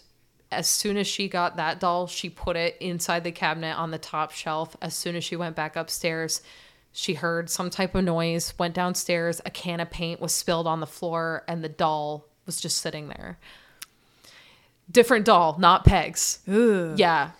as 0.51 0.67
soon 0.67 0.97
as 0.97 1.07
she 1.07 1.29
got 1.29 1.57
that 1.57 1.81
doll, 1.81 2.07
she 2.07 2.31
put 2.31 2.57
it 2.57 2.77
inside 2.81 3.25
the 3.25 3.33
cabinet 3.33 3.77
on 3.77 3.91
the 3.91 3.99
top 3.99 4.31
shelf. 4.31 4.77
As 4.81 4.95
soon 4.95 5.17
as 5.17 5.25
she 5.25 5.37
went 5.37 5.57
back 5.57 5.77
upstairs, 5.77 6.41
she 6.93 7.15
heard 7.15 7.51
some 7.51 7.69
type 7.69 7.95
of 7.95 8.05
noise, 8.05 8.55
went 8.59 8.75
downstairs, 8.75 9.41
a 9.45 9.51
can 9.51 9.81
of 9.81 9.91
paint 9.91 10.21
was 10.21 10.33
spilled 10.33 10.67
on 10.67 10.81
the 10.81 10.87
floor, 10.87 11.45
and 11.47 11.63
the 11.63 11.69
doll 11.69 12.27
was 12.47 12.61
just 12.61 12.79
sitting 12.79 13.09
there. 13.09 13.39
Different 14.89 15.25
doll, 15.25 15.57
not 15.59 15.85
pegs. 15.85 16.39
Yeah. 16.47 17.33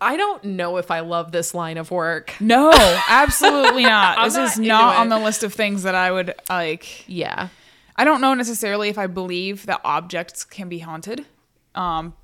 I 0.00 0.16
don't 0.16 0.42
know 0.42 0.78
if 0.78 0.90
I 0.90 1.00
love 1.00 1.32
this 1.32 1.54
line 1.54 1.76
of 1.76 1.90
work. 1.90 2.34
No, 2.40 2.72
absolutely 3.08 3.82
not. 3.84 4.24
This 4.24 4.36
not 4.36 4.44
is 4.44 4.58
not 4.58 4.96
on 4.96 5.10
the 5.10 5.18
list 5.18 5.44
of 5.44 5.52
things 5.52 5.82
that 5.82 5.94
I 5.94 6.10
would 6.10 6.34
like. 6.48 7.06
Yeah. 7.06 7.48
I 7.96 8.04
don't 8.04 8.20
know 8.20 8.34
necessarily 8.34 8.88
if 8.88 8.98
I 8.98 9.06
believe 9.06 9.66
that 9.66 9.80
objects 9.84 10.44
can 10.44 10.68
be 10.68 10.78
haunted, 10.78 11.26
um, 11.74 12.14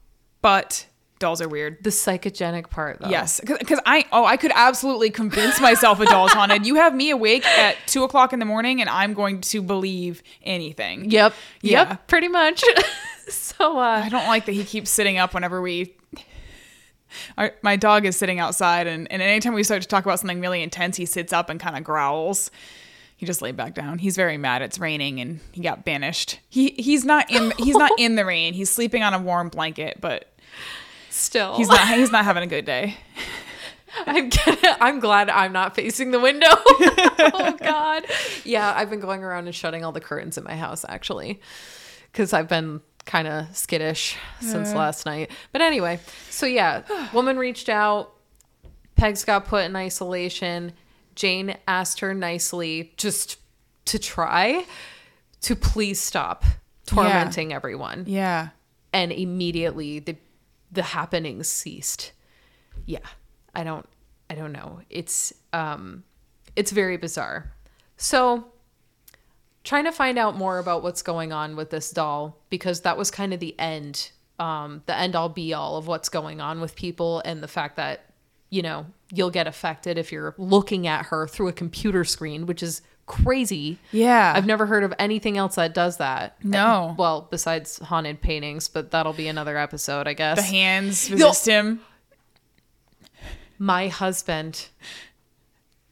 but 0.43 0.87
dolls 1.21 1.41
are 1.41 1.49
weird. 1.49 1.85
The 1.85 1.91
psychogenic 1.91 2.71
part, 2.71 2.99
though. 2.99 3.09
Yes, 3.09 3.41
because 3.41 3.79
I 3.87 4.07
oh 4.11 4.25
I 4.25 4.37
could 4.37 4.51
absolutely 4.55 5.11
convince 5.11 5.61
myself 5.61 6.01
a 6.01 6.07
doll's 6.07 6.33
haunted. 6.33 6.67
You 6.67 6.75
have 6.77 6.95
me 6.95 7.11
awake 7.11 7.47
at 7.47 7.77
two 7.87 8.03
o'clock 8.03 8.33
in 8.33 8.41
the 8.41 8.45
morning, 8.45 8.81
and 8.81 8.91
I'm 8.91 9.15
going 9.15 9.41
to 9.43 9.63
believe 9.63 10.25
anything. 10.43 11.11
Yep. 11.11 11.35
Yeah. 11.63 11.89
Yep. 11.91 12.09
Pretty 12.09 12.29
much. 12.29 12.65
so, 13.29 13.79
uh, 13.79 14.03
I 14.05 14.09
don't 14.09 14.27
like 14.27 14.47
that 14.47 14.53
he 14.53 14.65
keeps 14.65 14.91
sitting 14.91 15.19
up 15.19 15.33
whenever 15.33 15.63
we. 15.63 15.95
Our, 17.37 17.53
my 17.63 17.77
dog 17.77 18.07
is 18.07 18.17
sitting 18.17 18.39
outside, 18.39 18.87
and, 18.87 19.11
and 19.11 19.21
anytime 19.21 19.53
we 19.53 19.65
start 19.65 19.83
to 19.83 19.89
talk 19.89 20.05
about 20.05 20.21
something 20.21 20.41
really 20.41 20.63
intense, 20.63 20.97
he 20.97 21.07
sits 21.07 21.33
up 21.33 21.51
and 21.51 21.59
kind 21.59 21.77
of 21.77 21.83
growls. 21.83 22.53
He 23.17 23.27
just 23.27 23.43
laid 23.43 23.55
back 23.55 23.75
down. 23.75 23.99
He's 23.99 24.17
very 24.17 24.39
mad. 24.39 24.63
It's 24.63 24.79
raining, 24.79 25.21
and 25.21 25.41
he 25.53 25.61
got 25.61 25.85
banished. 25.85 26.41
He 26.49 26.71
he's 26.71 27.05
not 27.05 27.31
in 27.31 27.53
he's 27.59 27.77
not 27.77 27.91
in 27.99 28.15
the 28.15 28.25
rain. 28.25 28.55
He's 28.55 28.71
sleeping 28.71 29.03
on 29.03 29.13
a 29.13 29.19
warm 29.19 29.51
blanket, 29.51 29.99
but 30.01 30.30
still, 31.11 31.57
he's 31.57 31.69
not 31.69 31.87
he's 31.89 32.11
not 32.13 32.25
having 32.25 32.43
a 32.43 32.47
good 32.47 32.65
day. 32.65 32.97
I'm, 34.07 34.29
gonna, 34.29 34.77
I'm 34.81 35.01
glad 35.01 35.29
I'm 35.29 35.53
not 35.53 35.75
facing 35.75 36.13
the 36.13 36.21
window. 36.21 36.47
oh 36.51 37.57
God. 37.61 38.05
Yeah, 38.45 38.73
I've 38.75 38.89
been 38.89 39.01
going 39.01 39.25
around 39.25 39.47
and 39.47 39.55
shutting 39.55 39.85
all 39.85 39.91
the 39.93 40.01
curtains 40.01 40.39
in 40.39 40.45
my 40.45 40.55
house 40.57 40.85
actually, 40.89 41.41
because 42.13 42.33
I've 42.33 42.49
been 42.49 42.81
kind 43.07 43.27
of 43.27 43.55
skittish 43.57 44.17
since 44.41 44.73
last 44.75 45.07
night. 45.07 45.31
But 45.53 45.63
anyway, 45.63 45.99
so 46.29 46.47
yeah, 46.47 46.83
woman 47.13 47.37
reached 47.37 47.69
out. 47.69 48.13
Pegs 48.95 49.25
got 49.25 49.47
put 49.47 49.65
in 49.65 49.75
isolation. 49.75 50.73
Jane 51.17 51.57
asked 51.67 52.01
her 52.01 52.15
nicely, 52.15 52.93
just 52.97 53.39
to 53.87 53.99
try, 53.99 54.65
to 55.43 55.57
please 55.57 55.99
stop 56.01 56.45
tormenting 56.87 57.53
everyone 57.53 58.05
Yeah. 58.07 58.49
and 58.93 59.11
immediately 59.11 59.99
the 59.99 60.17
the 60.71 60.83
happenings 60.83 61.49
ceased. 61.49 62.13
Yeah. 62.87 62.99
I 63.55 63.65
don't 63.65 63.87
I 64.29 64.35
don't 64.35 64.53
know. 64.53 64.81
It's 64.91 65.33
um 65.53 66.05
it's 66.57 66.71
very 66.71 66.97
bizarre. 66.97 67.53
So 67.97 68.53
trying 69.65 69.85
to 69.85 69.93
find 69.93 70.19
out 70.19 70.37
more 70.37 70.59
about 70.59 70.83
what's 70.83 71.03
going 71.03 71.33
on 71.33 71.57
with 71.57 71.71
this 71.71 71.91
doll 71.91 72.39
because 72.49 72.81
that 72.83 72.97
was 72.97 73.11
kind 73.11 73.35
of 73.35 73.41
the 73.41 73.59
end 73.59 74.11
um 74.39 74.83
the 74.87 74.97
end 74.97 75.15
all 75.15 75.29
be 75.29 75.53
all 75.53 75.77
of 75.77 75.87
what's 75.87 76.09
going 76.09 76.41
on 76.41 76.61
with 76.61 76.75
people 76.75 77.21
and 77.25 77.43
the 77.43 77.49
fact 77.49 77.77
that 77.77 78.07
you 78.49 78.63
know 78.63 78.87
you'll 79.13 79.31
get 79.31 79.47
affected 79.47 79.99
if 79.99 80.11
you're 80.11 80.35
looking 80.39 80.87
at 80.87 81.07
her 81.07 81.27
through 81.29 81.49
a 81.49 81.53
computer 81.53 82.05
screen 82.05 82.47
which 82.47 82.63
is 82.63 82.81
crazy 83.11 83.79
Yeah. 83.93 84.33
I've 84.37 84.47
never 84.47 84.67
heard 84.67 84.85
of 84.85 84.95
anything 84.99 85.37
else 85.37 85.57
that 85.57 85.75
does 85.75 85.97
that. 85.99 86.37
No. 86.45 86.95
Well, 86.99 87.27
besides 87.31 87.79
haunted 87.79 88.21
paintings, 88.21 88.69
but 88.69 88.91
that'll 88.93 89.13
be 89.13 89.27
another 89.29 89.57
episode, 89.59 90.07
I 90.07 90.13
guess. 90.15 90.37
the 90.39 90.43
hands 90.45 91.11
resist 91.11 91.47
him. 91.47 91.81
My 93.59 93.89
husband 93.89 94.69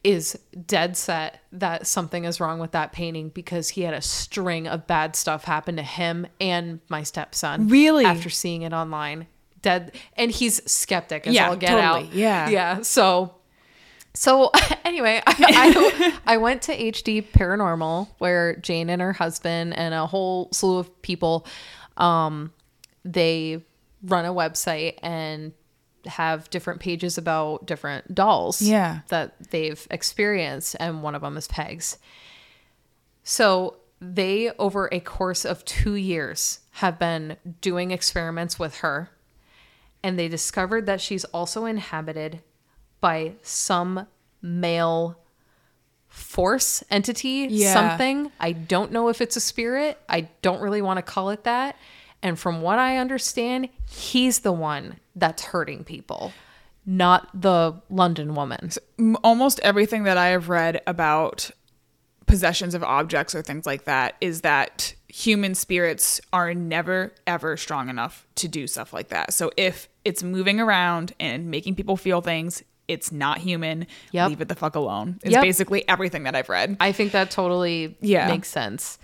is 0.03 0.39
dead 0.65 0.95
set 0.95 1.41
that 1.51 1.85
something 1.85 2.23
is 2.23 2.39
wrong 2.39 2.59
with 2.59 2.71
that 2.71 2.91
painting 2.93 3.29
because 3.29 3.69
he 3.69 3.81
had 3.81 3.93
a 3.93 4.01
string 4.01 4.65
of 4.67 4.87
bad 4.87 5.15
stuff 5.15 5.43
happen 5.43 5.75
to 5.75 5.83
him 5.83 6.25
and 6.39 6.79
my 6.89 7.03
stepson. 7.03 7.67
Really? 7.67 8.05
After 8.05 8.29
seeing 8.29 8.61
it 8.61 8.73
online. 8.73 9.27
Dead 9.61 9.91
and 10.15 10.31
he's 10.31 10.63
skeptic 10.71 11.27
as 11.27 11.35
Yeah, 11.35 11.49
all 11.49 11.57
get 11.57 11.67
totally. 11.71 12.07
out. 12.07 12.13
Yeah. 12.13 12.49
Yeah. 12.49 12.81
So 12.81 13.35
so 14.13 14.51
anyway, 14.85 15.21
I, 15.25 15.35
I, 16.25 16.33
I 16.33 16.37
went 16.37 16.63
to 16.63 16.75
HD 16.77 17.23
Paranormal 17.23 18.07
where 18.17 18.55
Jane 18.57 18.89
and 18.89 19.01
her 19.01 19.13
husband 19.13 19.75
and 19.77 19.93
a 19.93 20.05
whole 20.07 20.49
slew 20.51 20.77
of 20.77 21.01
people, 21.01 21.45
um, 21.97 22.51
they 23.05 23.63
run 24.03 24.25
a 24.25 24.33
website 24.33 24.95
and 25.03 25.53
have 26.05 26.49
different 26.49 26.79
pages 26.79 27.17
about 27.17 27.65
different 27.67 28.15
dolls 28.15 28.61
Yeah. 28.61 29.01
that 29.09 29.35
they've 29.51 29.85
experienced, 29.91 30.75
and 30.79 31.03
one 31.03 31.13
of 31.15 31.21
them 31.21 31.35
is 31.37 31.47
Pegs. 31.47 31.97
So 33.23 33.75
they, 33.99 34.49
over 34.57 34.87
a 34.91 34.99
course 35.01 35.45
of 35.45 35.65
two 35.65 35.95
years, 35.95 36.59
have 36.71 36.97
been 36.97 37.35
doing 37.61 37.91
experiments 37.91 38.57
with 38.57 38.77
her, 38.77 39.09
and 40.01 40.17
they 40.17 40.29
discovered 40.29 40.85
that 40.85 41.01
she's 41.01 41.25
also 41.25 41.65
inhabited 41.65 42.41
by 43.01 43.33
some 43.41 44.07
male 44.41 45.17
force 46.07 46.83
entity, 46.89 47.47
Yeah. 47.49 47.73
something. 47.73 48.31
I 48.39 48.51
don't 48.51 48.91
know 48.91 49.09
if 49.09 49.21
it's 49.21 49.35
a 49.35 49.41
spirit. 49.41 49.97
I 50.09 50.21
don't 50.41 50.61
really 50.61 50.81
want 50.81 50.97
to 50.97 51.01
call 51.01 51.29
it 51.29 51.43
that. 51.43 51.75
And 52.21 52.37
from 52.37 52.61
what 52.61 52.79
I 52.79 52.97
understand, 52.97 53.69
he's 53.89 54.39
the 54.39 54.51
one 54.51 54.99
that's 55.15 55.43
hurting 55.43 55.85
people, 55.85 56.33
not 56.85 57.29
the 57.39 57.73
London 57.89 58.35
woman. 58.35 58.71
Almost 59.23 59.59
everything 59.61 60.03
that 60.03 60.17
I 60.17 60.27
have 60.27 60.49
read 60.49 60.81
about 60.85 61.51
possessions 62.25 62.75
of 62.75 62.83
objects 62.83 63.33
or 63.33 63.41
things 63.41 63.65
like 63.65 63.85
that 63.85 64.15
is 64.21 64.41
that 64.41 64.93
human 65.07 65.55
spirits 65.55 66.21
are 66.31 66.53
never 66.53 67.11
ever 67.25 67.57
strong 67.57 67.89
enough 67.89 68.27
to 68.35 68.47
do 68.47 68.67
stuff 68.67 68.93
like 68.93 69.07
that. 69.07 69.33
So 69.33 69.49
if 69.57 69.87
it's 70.05 70.21
moving 70.21 70.59
around 70.59 71.13
and 71.19 71.49
making 71.49 71.75
people 71.75 71.97
feel 71.97 72.21
things, 72.21 72.61
it's 72.89 73.11
not 73.11 73.37
human. 73.37 73.87
Yep. 74.11 74.29
Leave 74.29 74.41
it 74.41 74.47
the 74.49 74.55
fuck 74.55 74.75
alone. 74.75 75.19
Is 75.23 75.31
Yep. 75.33 75.41
basically 75.43 75.87
everything 75.87 76.23
that 76.23 76.35
I've 76.35 76.49
read. 76.49 76.75
I 76.79 76.91
think 76.91 77.11
that 77.13 77.31
totally 77.31 77.97
Yeah. 78.01 78.27
makes 78.27 78.47
sense. 78.49 78.97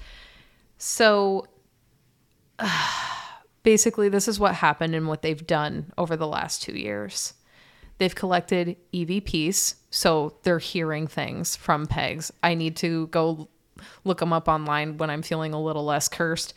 So 0.78 1.48
basically, 3.64 4.10
this 4.10 4.28
is 4.28 4.40
what 4.40 4.56
happened 4.56 4.96
and 4.96 5.08
what 5.08 5.22
they've 5.22 5.46
done 5.46 5.92
over 5.98 6.16
the 6.16 6.28
last 6.28 6.62
two 6.62 6.74
years. 6.78 7.34
They've 7.98 8.14
collected 8.14 8.76
EVPs, 8.94 9.76
so 9.90 10.36
they're 10.44 10.60
hearing 10.60 11.08
things 11.08 11.56
from 11.56 11.88
pegs. 11.88 12.32
I 12.44 12.54
need 12.54 12.76
to 12.78 13.08
go 13.08 13.48
look 14.04 14.20
them 14.20 14.34
up 14.34 14.48
online 14.48 14.98
when 14.98 15.10
I'm 15.10 15.22
feeling 15.22 15.54
a 15.54 15.62
little 15.62 15.86
less 15.86 16.08
cursed. 16.08 16.54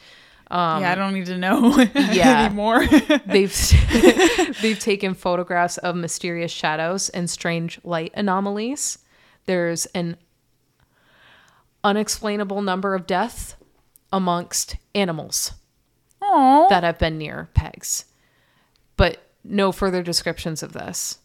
Yeah, 0.51 0.93
I 0.93 0.95
don't 0.95 1.13
need 1.15 1.27
to 1.27 1.37
know 1.39 1.73
Um, 1.73 1.91
yeah. 2.13 2.47
anymore. 2.47 2.87
They've 3.27 3.55
they've 4.63 4.79
taken 4.79 5.15
photographs 5.15 5.79
of 5.79 5.95
mysterious 5.97 6.51
shadows 6.53 7.09
and 7.11 7.29
strange 7.29 7.79
light 7.85 8.13
anomalies. 8.15 8.99
There's 9.47 9.87
an 9.87 10.17
unexplainable 11.85 12.63
number 12.63 12.95
of 12.95 13.07
deaths 13.07 13.57
amongst 14.13 14.77
animals 14.95 15.53
Aww. 16.23 16.69
that 16.69 16.83
have 16.83 16.99
been 16.99 17.19
near 17.19 17.49
pegs, 17.55 18.05
but 18.97 19.19
no 19.45 19.73
further 19.73 20.03
descriptions 20.03 20.63
of 20.63 20.73
this. 20.73 21.19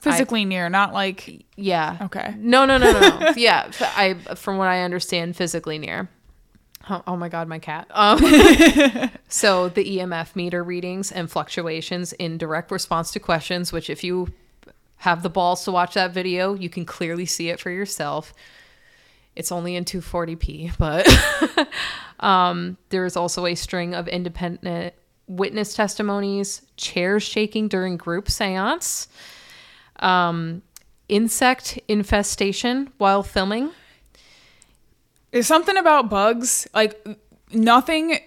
Physically 0.00 0.44
near, 0.44 0.68
not 0.68 0.92
like 0.92 1.44
Yeah. 1.56 1.98
Okay. 2.02 2.32
No, 2.38 2.64
no, 2.64 2.78
no, 2.78 2.92
no. 2.92 3.18
no. 3.18 3.32
yeah. 3.36 3.68
I, 3.80 4.14
from 4.36 4.56
what 4.56 4.68
I 4.68 4.82
understand, 4.82 5.34
physically 5.36 5.76
near. 5.78 6.08
Oh, 6.90 7.02
oh 7.06 7.16
my 7.16 7.28
God, 7.28 7.48
my 7.48 7.58
cat. 7.58 7.86
Um, 7.90 8.18
so 9.28 9.68
the 9.68 9.98
EMF 9.98 10.34
meter 10.36 10.62
readings 10.62 11.12
and 11.12 11.30
fluctuations 11.30 12.12
in 12.14 12.38
direct 12.38 12.70
response 12.70 13.10
to 13.12 13.20
questions, 13.20 13.72
which 13.72 13.90
if 13.90 14.02
you 14.02 14.32
have 14.98 15.22
the 15.22 15.30
balls 15.30 15.64
to 15.64 15.72
watch 15.72 15.94
that 15.94 16.12
video, 16.12 16.54
you 16.54 16.68
can 16.68 16.84
clearly 16.84 17.26
see 17.26 17.50
it 17.50 17.60
for 17.60 17.70
yourself. 17.70 18.32
It's 19.36 19.52
only 19.52 19.76
in 19.76 19.84
240p, 19.84 20.76
but 20.78 21.68
um, 22.20 22.76
there 22.88 23.04
is 23.04 23.16
also 23.16 23.46
a 23.46 23.54
string 23.54 23.94
of 23.94 24.08
independent 24.08 24.94
witness 25.28 25.74
testimonies, 25.74 26.62
chairs 26.76 27.22
shaking 27.22 27.68
during 27.68 27.96
group 27.96 28.30
seance, 28.30 29.08
um, 30.00 30.62
insect 31.08 31.78
infestation 31.86 32.90
while 32.98 33.22
filming. 33.22 33.70
There's 35.30 35.46
something 35.46 35.76
about 35.76 36.08
bugs. 36.10 36.66
Like 36.74 37.06
nothing 37.52 38.18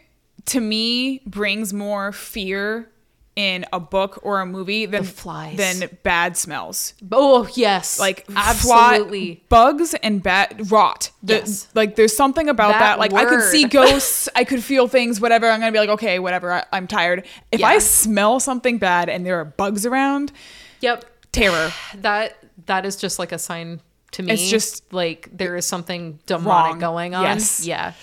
to 0.46 0.60
me 0.60 1.22
brings 1.26 1.74
more 1.74 2.12
fear 2.12 2.88
in 3.36 3.66
a 3.72 3.80
book 3.80 4.20
or 4.24 4.42
a 4.42 4.46
movie 4.46 4.86
than 4.86 5.04
flies. 5.06 5.56
than 5.56 5.90
bad 6.04 6.36
smells. 6.36 6.94
Oh 7.14 7.48
yes, 7.54 7.98
Like 7.98 8.26
absolutely. 8.36 9.36
fly- 9.36 9.42
bugs 9.48 9.94
and 9.94 10.22
bad 10.22 10.70
rot. 10.70 11.12
The- 11.24 11.36
Yes. 11.36 11.68
Like 11.74 11.96
there's 11.96 12.16
something 12.16 12.50
about 12.50 12.74
That 12.74 12.80
that. 12.80 13.00
Like 13.00 13.14
I 13.14 13.24
could 13.26 13.42
see 13.44 13.66
ghosts. 13.66 14.28
I 14.36 14.44
could 14.44 14.62
feel 14.64 14.88
things. 14.90 15.22
Whatever. 15.22 15.50
I'm 15.50 15.60
gonna 15.62 15.72
be 15.72 15.80
like, 15.80 15.90
okay, 15.90 16.20
whatever. 16.20 16.52
I, 16.52 16.66
I'm 16.74 16.88
tired. 16.88 17.26
If 17.54 17.64
I 17.64 17.78
smell 17.80 18.40
something 18.42 18.78
bad 18.78 19.08
and 19.08 19.26
there 19.26 19.40
are 19.40 19.46
bugs 19.46 19.86
around, 19.86 20.34
Yep, 20.82 21.06
terror. 21.32 21.72
that 21.96 22.38
that 22.66 22.86
is 22.86 22.96
just 22.98 23.18
like 23.18 23.32
a 23.32 23.40
sign 23.40 23.80
to 24.12 24.24
me. 24.24 24.34
It's 24.34 24.50
just 24.50 24.94
like 24.94 25.30
there 25.32 25.56
is 25.56 25.66
something 25.66 26.20
demonic 26.26 26.72
wrong. 26.74 26.80
going 26.80 27.16
on. 27.16 27.24
Yes. 27.24 27.66
Yeah. 27.66 27.94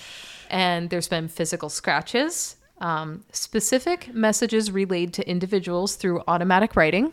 And 0.50 0.88
there's 0.90 1.08
been 1.08 1.28
physical 1.28 1.68
scratches, 1.68 2.56
um, 2.80 3.24
specific 3.32 4.12
messages 4.14 4.70
relayed 4.70 5.12
to 5.14 5.28
individuals 5.28 5.96
through 5.96 6.22
automatic 6.26 6.74
writing. 6.76 7.12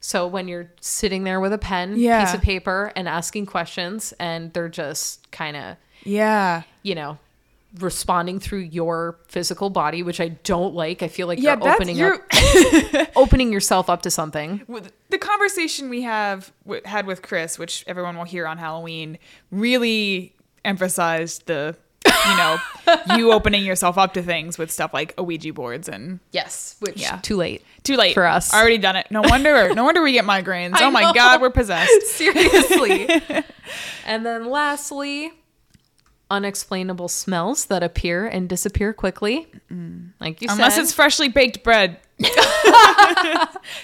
So 0.00 0.26
when 0.26 0.48
you're 0.48 0.70
sitting 0.80 1.24
there 1.24 1.40
with 1.40 1.52
a 1.52 1.58
pen, 1.58 1.94
Yeah. 1.96 2.24
piece 2.24 2.34
of 2.34 2.42
paper, 2.42 2.92
and 2.96 3.08
asking 3.08 3.46
questions, 3.46 4.12
and 4.20 4.52
they're 4.52 4.68
just 4.68 5.30
kind 5.30 5.56
of, 5.56 5.76
Yeah. 6.04 6.62
you 6.82 6.94
know, 6.94 7.18
responding 7.80 8.38
through 8.38 8.60
your 8.60 9.18
physical 9.26 9.68
body, 9.70 10.02
which 10.02 10.20
I 10.20 10.28
don't 10.28 10.74
like. 10.74 11.02
I 11.02 11.08
feel 11.08 11.26
like 11.26 11.40
Yeah, 11.40 11.56
you're 11.60 11.72
opening 11.74 11.96
you're 11.96 12.14
up, 12.14 13.08
opening 13.16 13.52
yourself 13.52 13.90
up 13.90 14.02
to 14.02 14.10
something. 14.10 14.62
the 15.10 15.18
conversation 15.18 15.88
we 15.90 16.02
have 16.02 16.52
w- 16.64 16.82
had 16.84 17.06
with 17.06 17.22
Chris, 17.22 17.58
which 17.58 17.84
everyone 17.86 18.16
will 18.16 18.24
hear 18.24 18.46
on 18.46 18.58
Halloween, 18.58 19.18
really 19.50 20.34
emphasized 20.64 21.46
the 21.46 21.76
you 22.06 22.36
know 22.36 22.58
you 23.16 23.32
opening 23.32 23.64
yourself 23.64 23.96
up 23.98 24.12
to 24.14 24.22
things 24.22 24.56
with 24.58 24.70
stuff 24.70 24.92
like 24.94 25.14
Ouija 25.18 25.52
boards 25.52 25.88
and 25.88 26.20
Yes, 26.32 26.76
which 26.80 27.00
Yeah. 27.00 27.18
too 27.22 27.36
late. 27.36 27.62
too 27.82 27.96
late 27.96 28.14
For 28.14 28.26
us. 28.26 28.52
Already 28.54 28.78
done 28.78 28.96
it. 28.96 29.06
No 29.10 29.22
wonder. 29.22 29.74
no 29.74 29.84
wonder 29.84 30.02
we 30.02 30.12
get 30.12 30.24
migraines. 30.24 30.74
I 30.80 30.84
oh 30.84 30.90
my 30.90 31.02
know. 31.02 31.12
god, 31.14 31.40
we're 31.40 31.50
possessed. 31.50 32.02
Seriously. 32.08 33.08
and 34.06 34.24
then 34.24 34.48
lastly, 34.50 35.32
unexplainable 36.34 37.08
smells 37.08 37.66
that 37.66 37.82
appear 37.82 38.26
and 38.26 38.48
disappear 38.48 38.92
quickly. 38.92 39.46
Like 40.20 40.42
you 40.42 40.48
Unless 40.50 40.74
said, 40.74 40.82
it's 40.82 40.92
freshly 40.92 41.28
baked 41.28 41.62
bread. 41.62 41.98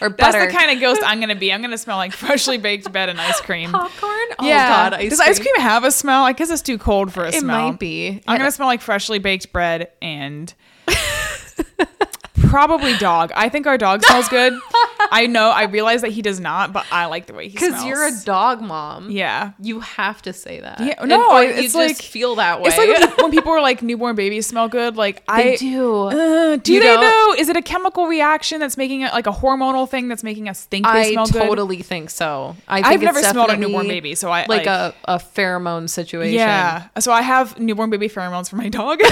or 0.01 0.09
butter. 0.11 0.17
That's 0.17 0.47
the 0.47 0.53
kind 0.57 0.71
of 0.71 0.81
ghost 0.81 1.01
I'm 1.05 1.21
gonna 1.21 1.35
be. 1.35 1.53
I'm 1.53 1.63
gonna 1.63 1.79
smell 1.79 1.97
like 1.97 2.13
freshly 2.27 2.59
baked 2.59 2.91
bread 2.93 3.09
and 3.09 3.21
ice 3.21 3.41
cream. 3.41 3.71
popcorn. 3.71 4.13
Oh 4.39 4.47
yeah. 4.47 4.69
god, 4.91 4.95
ice 4.95 5.11
Does 5.11 5.21
cream. 5.21 5.31
ice 5.31 5.39
cream 5.41 5.57
have 5.57 5.85
a 5.85 5.91
smell? 5.91 6.25
I 6.25 6.33
guess 6.33 6.51
it's 6.51 6.63
too 6.63 6.79
cold 6.79 7.13
for 7.13 7.25
a 7.25 7.29
It 7.29 7.35
smell. 7.41 7.69
It 7.69 7.71
might 7.73 7.79
be. 7.81 8.23
I'm 8.27 8.39
gonna 8.39 8.53
smell 8.53 8.69
like 8.69 8.81
freshly 8.83 9.19
baked 9.19 9.53
bread 9.53 9.91
and 10.03 10.53
probably 12.51 12.97
dog. 12.99 13.33
I 13.35 13.49
think 13.49 13.67
our 13.67 13.79
dog 13.79 14.03
smells 14.05 14.29
good. 14.29 14.53
I 15.13 15.27
know. 15.27 15.51
I 15.51 15.65
realize 15.65 16.03
that 16.03 16.11
he 16.11 16.21
does 16.23 16.39
not, 16.41 16.73
but 16.73 16.85
I 16.93 17.07
like 17.07 17.27
the 17.27 17.33
way 17.33 17.49
he 17.49 17.57
smells. 17.57 17.73
because 17.75 17.85
you're 17.87 18.07
a 18.07 18.13
dog 18.25 18.61
mom. 18.61 19.11
yeah. 19.11 19.53
You 19.61 19.81
have 19.81 20.21
to 20.23 20.33
say 20.33 20.61
that. 20.61 20.81
Yeah, 20.81 21.05
no, 21.05 21.33
or 21.39 21.43
it's 21.43 21.75
like- 21.75 21.97
feel 21.97 22.35
that 22.37 22.61
way. 22.61 22.69
It's 22.69 22.77
like 22.79 23.19
when, 23.19 23.31
people 23.31 23.53
are 23.53 23.61
like 23.61 23.83
newborn 23.83 24.15
babies 24.17 24.47
smell 24.47 24.69
good. 24.69 24.97
Like 24.97 25.25
they 25.27 25.55
I 25.55 25.57
do. 25.57 25.95
Uh, 26.05 26.57
do 26.57 26.73
You 26.75 26.81
they 26.81 26.87
don't- 26.87 27.01
though? 27.01 27.35
Is 27.41 27.49
it 27.49 27.57
a 27.57 27.63
chemical 27.63 28.07
reaction 28.07 28.61
that's 28.61 28.77
making 28.77 29.01
it 29.03 29.13
like 29.13 29.27
a 29.27 29.33
hormonal 29.33 29.89
thing 29.89 30.09
that's 30.09 30.23
making 30.23 30.49
us 30.49 30.65
think 30.65 30.85
they 30.85 30.91
I 30.91 31.13
smell 31.13 31.27
good? 31.27 31.43
I 31.43 31.47
totally 31.47 31.83
think 31.83 32.11
so. 32.11 32.57
I 32.69 32.77
think 32.83 32.87
I've 32.87 33.03
never 33.03 33.23
smelled 33.23 33.51
a 33.51 33.57
newborn 33.57 33.89
baby, 33.89 34.15
so 34.15 34.31
I- 34.31 34.41
like, 34.47 34.49
like- 34.49 34.67
a, 34.67 34.95
a 35.05 35.19
pheromone 35.19 35.89
situation. 35.89 36.35
Yeah. 36.35 36.89
So 36.99 37.13
I 37.13 37.23
have 37.23 37.59
newborn 37.59 37.91
baby 37.91 38.09
pheromones 38.09 38.51
for 38.51 38.57
my 38.57 38.69
dog. 38.69 39.01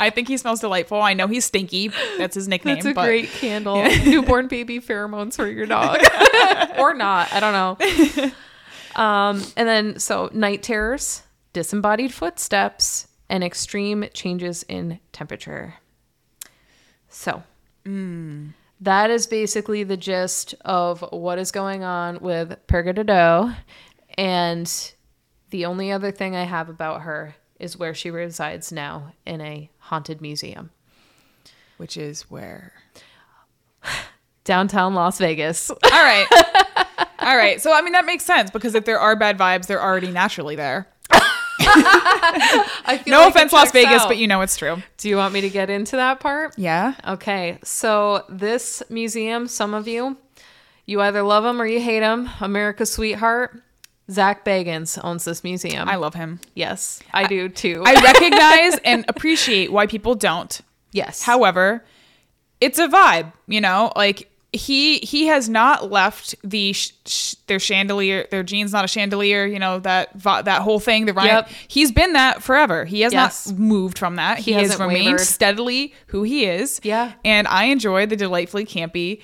I 0.00 0.10
think 0.10 0.28
he 0.28 0.36
smells 0.36 0.60
delightful. 0.60 1.00
I 1.00 1.14
know 1.14 1.26
he's 1.26 1.44
stinky. 1.44 1.90
That's 2.18 2.34
his 2.34 2.48
nickname. 2.48 2.76
That's 2.76 2.86
a 2.86 2.94
but 2.94 3.06
great 3.06 3.28
candle. 3.30 3.82
Newborn 4.04 4.48
baby 4.48 4.80
pheromones 4.80 5.36
for 5.36 5.46
your 5.46 5.66
dog. 5.66 5.98
or 6.78 6.94
not. 6.94 7.32
I 7.32 7.40
don't 7.40 7.52
know. 7.52 8.32
Um, 8.96 9.42
and 9.56 9.68
then, 9.68 9.98
so 9.98 10.30
night 10.32 10.62
terrors, 10.62 11.22
disembodied 11.52 12.12
footsteps, 12.12 13.08
and 13.28 13.42
extreme 13.42 14.04
changes 14.14 14.64
in 14.68 15.00
temperature. 15.12 15.74
So, 17.08 17.42
that 18.80 19.10
is 19.10 19.26
basically 19.26 19.82
the 19.84 19.96
gist 19.96 20.54
of 20.64 21.00
what 21.10 21.38
is 21.38 21.50
going 21.50 21.82
on 21.82 22.20
with 22.20 22.56
Perga 22.66 22.94
Pergadado. 22.94 23.56
And 24.16 24.92
the 25.50 25.66
only 25.66 25.90
other 25.90 26.10
thing 26.10 26.36
I 26.36 26.44
have 26.44 26.68
about 26.68 27.02
her 27.02 27.34
is 27.64 27.78
where 27.78 27.94
she 27.94 28.10
resides 28.10 28.70
now 28.70 29.12
in 29.26 29.40
a 29.40 29.70
haunted 29.78 30.20
museum. 30.20 30.70
Which 31.78 31.96
is 31.96 32.22
where. 32.30 32.72
downtown 34.44 34.94
Las 34.94 35.18
Vegas. 35.18 35.70
All 35.70 35.76
right. 35.90 36.26
All 37.20 37.36
right. 37.36 37.60
So 37.60 37.72
I 37.72 37.80
mean 37.82 37.92
that 37.94 38.04
makes 38.04 38.24
sense 38.24 38.50
because 38.50 38.74
if 38.74 38.84
there 38.84 39.00
are 39.00 39.16
bad 39.16 39.38
vibes, 39.38 39.66
they're 39.66 39.82
already 39.82 40.10
naturally 40.12 40.54
there. 40.56 40.86
I 41.66 43.00
feel 43.02 43.12
No 43.12 43.20
like 43.20 43.30
offense, 43.34 43.52
Las 43.52 43.72
Vegas, 43.72 44.02
out. 44.02 44.08
but 44.08 44.18
you 44.18 44.26
know 44.26 44.42
it's 44.42 44.56
true. 44.56 44.76
Do 44.98 45.08
you 45.08 45.16
want 45.16 45.32
me 45.32 45.40
to 45.40 45.48
get 45.50 45.70
into 45.70 45.96
that 45.96 46.20
part? 46.20 46.54
Yeah. 46.58 46.94
Okay, 47.06 47.58
so 47.64 48.24
this 48.28 48.82
museum, 48.90 49.48
some 49.48 49.72
of 49.72 49.88
you, 49.88 50.16
you 50.86 51.00
either 51.00 51.22
love 51.22 51.42
them 51.44 51.60
or 51.60 51.66
you 51.66 51.80
hate 51.80 52.00
them. 52.00 52.28
America's 52.40 52.92
sweetheart, 52.92 53.62
Zak 54.10 54.44
Bagans 54.44 54.98
owns 55.02 55.24
this 55.24 55.42
museum. 55.42 55.88
I 55.88 55.96
love 55.96 56.14
him. 56.14 56.40
yes, 56.54 57.00
I 57.12 57.26
do 57.26 57.48
too. 57.48 57.82
I 57.86 57.94
recognize 58.02 58.78
and 58.84 59.04
appreciate 59.08 59.72
why 59.72 59.86
people 59.86 60.14
don't. 60.14 60.60
yes. 60.92 61.22
However, 61.22 61.84
it's 62.60 62.78
a 62.78 62.86
vibe, 62.88 63.32
you 63.46 63.60
know, 63.60 63.92
like 63.96 64.30
he 64.52 64.98
he 64.98 65.26
has 65.26 65.48
not 65.48 65.90
left 65.90 66.34
the 66.44 66.72
sh- 66.72 66.92
sh- 67.06 67.34
their 67.48 67.58
chandelier 67.58 68.24
their 68.30 68.44
jeans 68.44 68.72
not 68.72 68.84
a 68.84 68.88
chandelier 68.88 69.44
you 69.46 69.58
know 69.58 69.80
that 69.80 70.10
that 70.22 70.62
whole 70.62 70.78
thing 70.78 71.06
the 71.06 71.12
Ryan 71.12 71.28
Yep. 71.38 71.48
he's 71.66 71.90
been 71.90 72.12
that 72.12 72.40
forever 72.40 72.84
he 72.84 73.00
has 73.00 73.12
Yes. 73.12 73.48
not 73.48 73.58
moved 73.58 73.98
from 73.98 74.14
that 74.14 74.38
He 74.38 74.52
he, 74.52 74.52
has 74.52 74.78
remained 74.78 75.06
wavered. 75.06 75.20
steadily 75.22 75.92
who 76.06 76.22
he 76.22 76.44
is 76.46 76.78
Yeah. 76.84 77.14
and 77.24 77.48
I 77.48 77.64
enjoy 77.64 78.06
the 78.06 78.14
delightfully 78.14 78.64
campy 78.64 79.22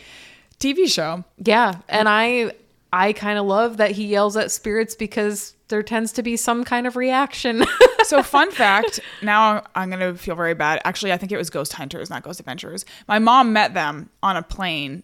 TV 0.58 0.92
show 0.92 1.22
yeah, 1.38 1.76
and 1.88 2.08
I 2.08 2.50
I 2.92 3.12
kind 3.12 3.38
of 3.38 3.46
love 3.46 3.76
that 3.76 3.92
he 3.92 4.06
yells 4.06 4.36
at 4.36 4.50
spirits 4.50 4.94
because 4.94 5.54
there 5.68 5.82
tends 5.82 6.12
to 6.12 6.22
be 6.22 6.36
some 6.36 6.64
kind 6.64 6.86
of 6.86 6.96
reaction. 6.96 7.64
so 8.02 8.22
fun 8.22 8.50
fact 8.52 8.98
now 9.22 9.62
i'm 9.74 9.90
gonna 9.90 10.14
feel 10.14 10.34
very 10.34 10.54
bad 10.54 10.80
actually 10.86 11.12
i 11.12 11.18
think 11.18 11.30
it 11.30 11.36
was 11.36 11.50
ghost 11.50 11.74
hunters 11.74 12.08
not 12.08 12.22
ghost 12.22 12.40
adventurers 12.40 12.84
my 13.06 13.18
mom 13.18 13.52
met 13.52 13.74
them 13.74 14.08
on 14.22 14.36
a 14.38 14.42
plane 14.42 15.02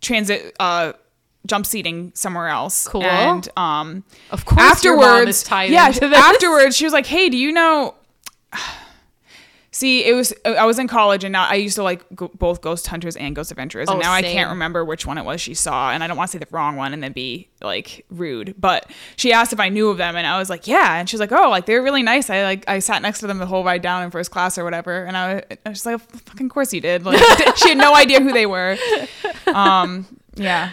transit 0.00 0.54
uh 0.58 0.92
jump 1.46 1.64
seating 1.64 2.10
somewhere 2.14 2.48
else 2.48 2.88
Cool. 2.88 3.04
and 3.04 3.48
um 3.56 4.02
Of 4.32 4.44
course 4.44 4.82
your 4.82 4.96
mom 4.96 5.28
is 5.28 5.44
tied 5.44 5.70
yeah 5.70 5.86
afterwards 6.02 6.76
she 6.76 6.84
was 6.84 6.92
like 6.92 7.06
hey 7.06 7.28
do 7.28 7.36
you 7.36 7.52
know 7.52 7.94
See, 9.76 10.06
it 10.06 10.14
was 10.14 10.32
I 10.46 10.64
was 10.64 10.78
in 10.78 10.88
college 10.88 11.22
and 11.22 11.32
now 11.32 11.44
I 11.46 11.56
used 11.56 11.76
to 11.76 11.82
like 11.82 12.02
go, 12.14 12.28
both 12.28 12.62
Ghost 12.62 12.86
Hunters 12.86 13.14
and 13.14 13.36
Ghost 13.36 13.50
Adventurers, 13.50 13.90
and 13.90 13.98
Oh, 13.98 14.00
now 14.00 14.10
I 14.10 14.22
can't 14.22 14.48
remember 14.48 14.86
which 14.86 15.04
one 15.04 15.18
it 15.18 15.24
was 15.26 15.38
she 15.38 15.52
saw, 15.52 15.90
and 15.90 16.02
I 16.02 16.06
don't 16.06 16.16
want 16.16 16.30
to 16.30 16.32
say 16.32 16.38
the 16.38 16.46
wrong 16.50 16.76
one 16.76 16.94
and 16.94 17.02
then 17.02 17.12
be 17.12 17.50
like 17.60 18.06
rude. 18.08 18.54
But 18.58 18.90
she 19.16 19.34
asked 19.34 19.52
if 19.52 19.60
I 19.60 19.68
knew 19.68 19.90
of 19.90 19.98
them, 19.98 20.16
and 20.16 20.26
I 20.26 20.38
was 20.38 20.48
like, 20.48 20.66
yeah, 20.66 20.94
and 20.94 21.06
she 21.06 21.14
was 21.14 21.20
like, 21.20 21.30
oh, 21.30 21.50
like 21.50 21.66
they're 21.66 21.82
really 21.82 22.02
nice. 22.02 22.30
I 22.30 22.42
like 22.42 22.64
I 22.66 22.78
sat 22.78 23.02
next 23.02 23.20
to 23.20 23.26
them 23.26 23.36
the 23.36 23.44
whole 23.44 23.64
ride 23.64 23.82
down 23.82 24.02
in 24.02 24.10
first 24.10 24.30
class 24.30 24.56
or 24.56 24.64
whatever, 24.64 25.04
and 25.04 25.14
I, 25.14 25.42
I 25.66 25.68
was 25.68 25.84
like, 25.84 26.00
fucking 26.00 26.48
course 26.48 26.72
you 26.72 26.80
did. 26.80 27.04
Like 27.04 27.20
she 27.58 27.68
had 27.68 27.76
no 27.76 27.94
idea 27.94 28.22
who 28.22 28.32
they 28.32 28.46
were. 28.46 28.78
Um, 29.46 30.06
yeah. 30.36 30.70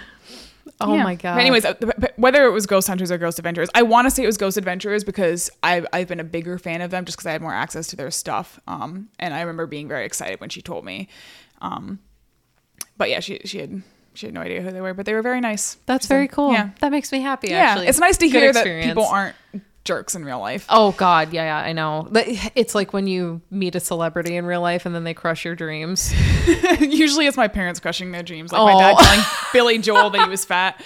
Oh 0.82 0.96
Yeah. 0.96 1.04
my 1.04 1.16
god. 1.16 1.40
Anyways, 1.40 1.66
uh, 1.66 1.74
but- 1.80 2.00
but 2.00 2.14
whether 2.18 2.46
it 2.46 2.52
was 2.52 2.66
Ghost 2.66 2.88
Hunters 2.88 3.12
or 3.12 3.18
Ghost 3.18 3.40
Adventurers, 3.40 3.70
I 3.76 3.82
want 3.84 4.06
to 4.06 4.12
say 4.12 4.24
it 4.24 4.28
was 4.28 4.38
Ghost 4.38 4.58
Adventurers 4.58 5.04
because 5.04 5.50
I've 5.62 5.86
I've 5.94 6.08
been 6.08 6.20
a 6.20 6.24
bigger 6.24 6.58
fan 6.58 6.82
of 6.82 6.92
them 6.92 7.06
just 7.06 7.18
because 7.18 7.28
I 7.28 7.32
had 7.32 7.42
more 7.42 7.54
access 7.54 7.88
to 7.88 7.96
their 7.96 8.12
stuff. 8.12 8.60
Um, 8.68 9.10
and 9.20 9.34
I 9.34 9.42
remember 9.42 9.66
being 9.68 9.88
very 9.88 10.06
excited 10.06 10.40
when 10.40 10.50
she 10.50 10.62
told 10.62 10.86
me. 10.86 11.08
Um, 11.62 12.00
but 12.98 13.10
yeah, 13.10 13.20
she 13.20 13.40
she 13.46 13.60
had 13.60 13.82
she 14.14 14.28
had 14.28 14.34
no 14.36 14.42
idea 14.42 14.62
who 14.62 14.72
they 14.72 14.82
were, 14.82 14.94
but 14.94 15.06
they 15.06 15.14
were 15.14 15.22
very 15.24 15.42
nice. 15.42 15.78
that's 15.88 16.08
So, 16.08 16.14
very 16.14 16.28
cool. 16.28 16.52
Yeah, 16.54 16.70
That 16.82 16.92
makes 16.92 17.12
me 17.12 17.22
happy. 17.22 17.48
yeah. 17.50 17.72
actually, 17.72 17.88
It's 17.88 18.00
nice 18.00 18.18
to 18.18 18.28
Good 18.30 18.40
hear 18.42 18.54
that 18.54 18.84
people 18.84 19.06
aren't 19.06 19.36
jerks 19.84 20.16
in 20.16 20.24
real 20.26 20.40
life. 20.40 20.66
Oh 20.70 20.92
God, 20.94 21.34
yeah, 21.34 21.44
yeah, 21.44 21.68
I 21.68 21.74
know. 21.74 22.08
It's 22.14 22.74
like 22.76 22.94
when 22.94 23.08
you 23.08 23.42
meet 23.52 23.76
a 23.76 23.80
celebrity 23.80 24.36
in 24.36 24.46
real 24.46 24.62
life 24.62 24.86
and 24.86 24.94
then 24.96 25.04
they 25.04 25.14
crush 25.14 25.44
your 25.46 25.56
dreams. 25.56 26.14
Usually, 26.80 27.28
it's 27.28 27.38
my 27.38 27.48
parents 27.48 27.80
crushing 27.80 28.12
their 28.12 28.24
dreams, 28.24 28.52
like 28.52 28.62
my 28.62 28.74
Oh. 28.74 28.80
dad 28.80 28.98
telling 28.98 29.26
Billy 29.52 29.78
Joel 29.80 30.10
that 30.12 30.22
he 30.24 30.30
was 30.30 30.46
fat, 30.46 30.82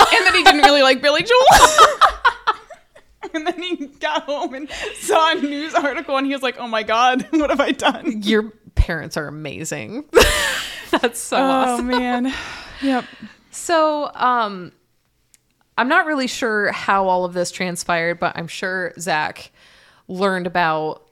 and 0.00 0.26
then 0.26 0.34
he 0.34 0.42
didn't 0.44 0.62
really 0.62 0.82
like 0.82 1.00
Billy 1.02 1.22
Joel. 1.22 1.86
and 3.34 3.46
then 3.46 3.60
he 3.62 3.86
got 3.86 4.22
home 4.22 4.54
and 4.54 4.68
saw 4.94 5.32
a 5.32 5.34
news 5.36 5.74
article, 5.74 6.16
and 6.16 6.26
he 6.26 6.32
was 6.32 6.42
like, 6.42 6.56
"Oh 6.58 6.68
my 6.68 6.82
god, 6.82 7.26
what 7.30 7.50
have 7.50 7.60
I 7.60 7.72
done?" 7.72 8.22
Your 8.22 8.52
parents 8.74 9.16
are 9.16 9.26
amazing. 9.28 10.04
That's 10.90 11.18
so 11.20 11.36
Oh 11.36 11.40
awesome. 11.40 11.86
man, 11.88 12.32
yep. 12.82 13.04
So, 13.50 14.10
um, 14.14 14.72
I'm 15.78 15.88
not 15.88 16.06
really 16.06 16.26
sure 16.26 16.72
how 16.72 17.08
all 17.08 17.24
of 17.24 17.34
this 17.34 17.50
transpired, 17.50 18.18
but 18.18 18.36
I'm 18.36 18.48
sure 18.48 18.92
Zak 18.98 19.50
learned 20.08 20.46
about 20.46 21.02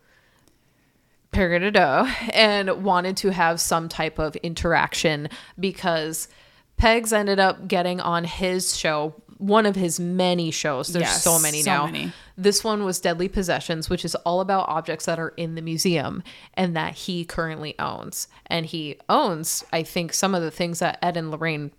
Peridot 1.32 2.08
and 2.32 2.84
wanted 2.84 3.16
to 3.18 3.30
have 3.30 3.60
some 3.60 3.88
type 3.88 4.18
of 4.18 4.36
interaction 4.36 5.28
because 5.58 6.28
Pegs 6.76 7.12
ended 7.12 7.38
up 7.40 7.66
getting 7.68 8.00
on 8.00 8.24
his 8.24 8.76
show, 8.76 9.14
one 9.38 9.66
of 9.66 9.74
his 9.74 9.98
many 9.98 10.50
shows. 10.50 10.88
There's 10.88 11.02
Yes, 11.04 11.22
so 11.24 11.38
many 11.40 11.62
so 11.62 11.70
now. 11.70 11.86
many. 11.86 12.12
This 12.36 12.62
one 12.64 12.84
was 12.84 13.00
Deadly 13.00 13.28
Possessions, 13.28 13.90
which 13.90 14.04
is 14.04 14.14
all 14.16 14.40
about 14.40 14.68
objects 14.68 15.04
that 15.06 15.18
are 15.18 15.30
in 15.36 15.56
the 15.56 15.62
museum 15.62 16.22
and 16.54 16.76
that 16.76 16.94
he 16.94 17.24
currently 17.24 17.78
owns. 17.78 18.28
And 18.46 18.66
he 18.66 18.96
owns, 19.08 19.64
I 19.72 19.82
think, 19.82 20.12
some 20.12 20.34
of 20.34 20.42
the 20.42 20.50
things 20.50 20.78
that 20.78 20.98
Ed 21.02 21.16
and 21.16 21.30
Lorraine 21.30 21.72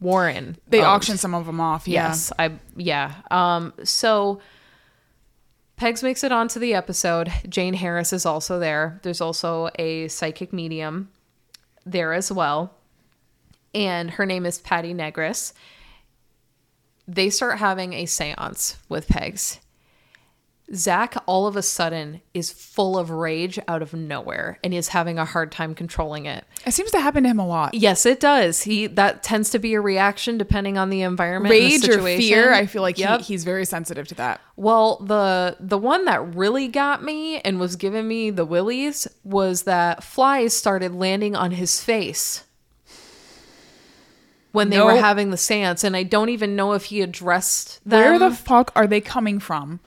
Warren 0.00 0.56
They 0.68 0.78
owned. 0.78 0.86
auctioned 0.86 1.20
some 1.20 1.34
of 1.34 1.46
them 1.46 1.60
off. 1.60 1.88
Yeah. 1.88 2.08
Yes, 2.08 2.32
I 2.38 2.52
yeah. 2.76 3.14
Um 3.30 3.72
so 3.84 4.40
Pegs 5.76 6.02
makes 6.02 6.24
it 6.24 6.32
onto 6.32 6.58
the 6.58 6.74
episode. 6.74 7.30
Jane 7.48 7.74
Harris 7.74 8.12
is 8.12 8.26
also 8.26 8.58
there. 8.58 8.98
There's 9.02 9.20
also 9.20 9.70
a 9.78 10.08
psychic 10.08 10.52
medium 10.52 11.08
there 11.86 12.12
as 12.12 12.32
well. 12.32 12.74
And 13.74 14.10
her 14.12 14.26
name 14.26 14.44
is 14.44 14.58
Patti 14.58 14.92
Negri. 14.92 15.32
They 17.06 17.30
start 17.30 17.58
having 17.58 17.92
a 17.92 18.04
séance 18.04 18.76
with 18.88 19.06
Pegs. 19.08 19.60
Zak 20.74 21.16
all 21.24 21.46
of 21.46 21.56
a 21.56 21.62
sudden 21.62 22.20
is 22.34 22.52
full 22.52 22.98
of 22.98 23.08
rage 23.10 23.58
out 23.66 23.80
of 23.80 23.94
nowhere 23.94 24.58
and 24.62 24.74
is 24.74 24.88
having 24.88 25.18
a 25.18 25.24
hard 25.24 25.50
time 25.50 25.74
controlling 25.74 26.26
it. 26.26 26.44
It 26.66 26.72
seems 26.72 26.90
to 26.90 27.00
happen 27.00 27.22
to 27.22 27.30
him 27.30 27.38
a 27.38 27.46
lot. 27.46 27.72
Yes, 27.72 28.04
it 28.04 28.20
does. 28.20 28.62
He 28.62 28.86
that 28.88 29.22
tends 29.22 29.48
to 29.50 29.58
be 29.58 29.72
a 29.74 29.80
reaction 29.80 30.36
depending 30.36 30.76
on 30.76 30.90
the 30.90 31.00
environment, 31.00 31.54
and 31.54 31.82
the 31.82 31.88
Rage 31.88 31.88
or 31.88 32.02
fear, 32.20 32.52
I 32.52 32.66
feel 32.66 32.82
like 32.82 32.98
Yep. 32.98 33.20
he, 33.20 33.24
he's 33.32 33.44
very 33.44 33.64
sensitive 33.64 34.06
to 34.08 34.14
that. 34.16 34.40
Well, 34.56 34.96
the 34.96 35.56
the 35.58 35.78
one 35.78 36.04
that 36.04 36.34
really 36.34 36.68
got 36.68 37.02
me 37.02 37.40
and 37.40 37.58
was 37.58 37.76
giving 37.76 38.06
me 38.06 38.28
the 38.30 38.44
willies 38.44 39.08
was 39.24 39.62
that 39.62 40.04
flies 40.04 40.54
started 40.54 40.94
landing 40.94 41.34
on 41.34 41.52
his 41.52 41.80
face 41.82 42.44
when 44.52 44.70
they 44.70 44.80
were 44.80 44.96
having 44.96 45.30
the 45.30 45.36
seance, 45.36 45.84
and 45.84 45.96
I 45.96 46.02
don't 46.02 46.28
even 46.30 46.56
know 46.56 46.72
if 46.72 46.86
he 46.86 47.00
addressed 47.00 47.80
them. 47.88 48.00
Where 48.00 48.18
the 48.18 48.34
fuck 48.34 48.72
are 48.74 48.86
they 48.86 49.00
coming 49.00 49.38
from? 49.38 49.80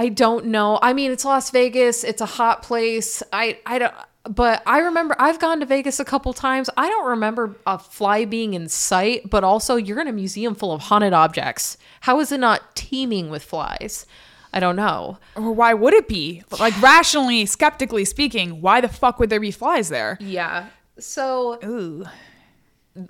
I 0.00 0.08
don't 0.08 0.46
know. 0.46 0.78
I 0.80 0.94
mean, 0.94 1.10
it's 1.10 1.26
Las 1.26 1.50
Vegas. 1.50 2.04
It's 2.04 2.22
a 2.22 2.26
hot 2.26 2.62
place. 2.62 3.22
I 3.34 3.58
I 3.66 3.78
don't. 3.78 3.92
But 4.24 4.62
I 4.64 4.78
remember 4.78 5.14
I've 5.18 5.38
gone 5.38 5.60
to 5.60 5.66
Vegas 5.66 6.00
a 6.00 6.06
couple 6.06 6.32
times. 6.32 6.70
I 6.74 6.88
don't 6.88 7.06
remember 7.06 7.54
a 7.66 7.78
fly 7.78 8.24
being 8.24 8.54
in 8.54 8.70
sight. 8.70 9.28
But 9.28 9.44
also, 9.44 9.76
you're 9.76 10.00
in 10.00 10.08
a 10.08 10.12
museum 10.12 10.54
full 10.54 10.72
of 10.72 10.80
haunted 10.80 11.12
objects. 11.12 11.76
How 12.00 12.18
is 12.18 12.32
it 12.32 12.40
not 12.40 12.74
teeming 12.74 13.28
with 13.28 13.42
flies? 13.44 14.06
I 14.54 14.58
don't 14.58 14.74
know. 14.74 15.18
Or 15.36 15.52
why 15.52 15.74
would 15.74 15.92
it 15.92 16.08
be? 16.08 16.44
Like 16.58 16.80
rationally, 16.82 17.44
skeptically 17.44 18.06
speaking, 18.06 18.62
why 18.62 18.80
the 18.80 18.88
fuck 18.88 19.18
would 19.18 19.28
there 19.28 19.38
be 19.38 19.50
flies 19.50 19.90
there? 19.90 20.16
Yeah. 20.18 20.68
So 20.98 21.58
Ooh. 21.62 22.06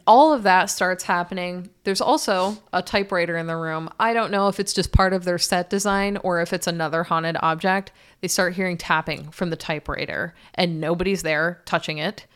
All 0.06 0.32
of 0.32 0.42
that 0.42 0.66
starts 0.66 1.04
happening. 1.04 1.70
There's 1.84 2.00
also 2.02 2.58
a 2.72 2.82
typewriter 2.82 3.36
in 3.36 3.46
the 3.46 3.56
room. 3.56 3.88
I 3.98 4.12
don't 4.12 4.30
know 4.30 4.48
if 4.48 4.60
it's 4.60 4.72
just 4.74 4.92
part 4.92 5.12
of 5.12 5.24
their 5.24 5.38
set 5.38 5.70
design 5.70 6.18
or 6.18 6.40
if 6.40 6.52
it's 6.52 6.66
another 6.66 7.02
haunted 7.04 7.36
object. 7.40 7.90
They 8.20 8.28
start 8.28 8.54
hearing 8.54 8.76
tapping 8.76 9.30
from 9.30 9.50
the 9.50 9.56
typewriter 9.56 10.34
and 10.54 10.80
nobody's 10.80 11.22
there 11.22 11.62
touching 11.64 11.98
it. 11.98 12.26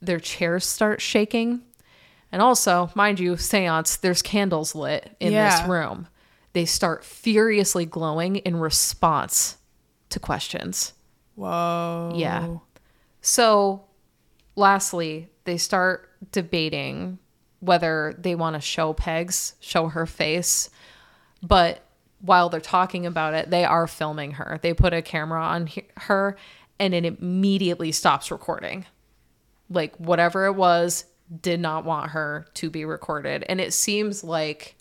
Their 0.00 0.18
chairs 0.20 0.64
start 0.64 1.00
shaking. 1.02 1.62
And 2.32 2.40
also, 2.40 2.90
mind 2.94 3.20
you, 3.20 3.36
seance, 3.36 3.96
there's 3.96 4.22
candles 4.22 4.74
lit 4.74 5.14
in 5.20 5.32
Yeah. 5.32 5.50
this 5.60 5.68
room. 5.68 6.08
They 6.54 6.64
start 6.64 7.04
furiously 7.04 7.84
glowing 7.84 8.36
in 8.36 8.56
response 8.56 9.58
to 10.08 10.18
questions. 10.18 10.94
Whoa. 11.34 12.12
Yeah. 12.14 12.56
So, 13.20 13.84
lastly, 14.56 15.28
they 15.44 15.58
start 15.58 16.09
debating 16.32 17.18
whether 17.60 18.14
they 18.18 18.34
want 18.34 18.54
to 18.54 18.60
show 18.60 18.92
Pegs, 18.92 19.54
show 19.60 19.88
her 19.88 20.06
face. 20.06 20.70
But 21.42 21.82
while 22.20 22.48
they're 22.48 22.60
talking 22.60 23.06
about 23.06 23.34
it, 23.34 23.50
they 23.50 23.64
are 23.64 23.86
filming 23.86 24.32
her. 24.32 24.58
They 24.62 24.74
put 24.74 24.92
a 24.92 25.02
camera 25.02 25.42
on 25.42 25.66
he- 25.66 25.86
her 25.98 26.36
and 26.78 26.94
it 26.94 27.04
immediately 27.04 27.92
stops 27.92 28.30
recording. 28.30 28.86
Like, 29.68 29.94
whatever 29.96 30.46
it 30.46 30.52
was, 30.54 31.04
did 31.42 31.60
not 31.60 31.84
want 31.84 32.10
her 32.12 32.46
to 32.54 32.70
be 32.70 32.84
recorded. 32.84 33.44
And 33.48 33.60
it 33.60 33.72
seems 33.72 34.24
like 34.24 34.76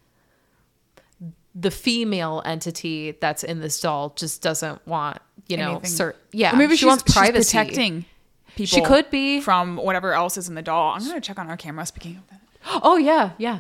the 1.56 1.72
female 1.72 2.42
entity 2.46 3.12
that's 3.20 3.44
in 3.44 3.60
this 3.60 3.80
doll 3.82 4.14
just 4.16 4.42
doesn't 4.42 4.86
want, 4.88 5.20
you 5.48 5.58
know, 5.58 5.72
Anything. 5.72 5.90
cer- 5.90 6.16
yeah, 6.32 6.54
Or 6.54 6.58
maybe 6.58 6.76
she 6.76 6.86
wants 6.86 7.04
privacy. 7.04 7.58
protecting 7.58 8.06
people. 8.56 8.66
She 8.78 8.82
could 8.82 9.10
be. 9.10 9.42
from 9.42 9.78
whatever 9.78 10.14
else 10.14 10.38
is 10.38 10.48
in 10.50 10.56
the 10.56 10.62
doll. 10.62 10.94
I'm 10.96 11.06
gonna 11.06 11.22
check 11.22 11.40
on 11.40 11.50
our 11.50 11.58
camera. 11.58 11.86
Speaking 11.86 12.18
of 12.18 12.28
that, 12.30 12.42
Oh 12.84 12.98
yeah, 12.98 13.32
yeah. 13.38 13.60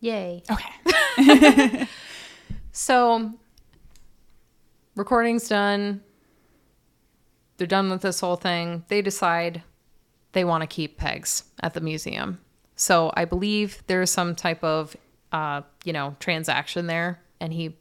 Yay. 0.00 0.42
okay. 0.50 1.88
So 2.76 3.32
recording's 4.96 5.48
done. 5.48 6.02
They're 7.56 7.68
done 7.68 7.88
with 7.88 8.02
this 8.02 8.18
whole 8.18 8.34
thing. 8.34 8.84
They 8.88 9.00
decide 9.00 9.62
they 10.32 10.44
want 10.44 10.62
to 10.62 10.66
keep 10.66 10.98
pegs 10.98 11.44
at 11.60 11.74
the 11.74 11.80
museum. 11.80 12.40
So 12.74 13.12
I 13.16 13.26
believe 13.26 13.84
there's 13.86 14.10
some 14.10 14.34
type 14.34 14.62
of 14.64 14.96
uh, 15.30 15.62
you 15.84 15.92
know, 15.92 16.16
transaction 16.18 16.88
there 16.88 17.20
and 17.40 17.52
he 17.52 17.76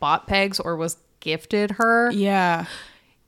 bought 0.00 0.26
pegs 0.26 0.58
or 0.58 0.76
was 0.76 0.96
gifted 1.20 1.70
her. 1.72 2.10
Yeah. 2.10 2.66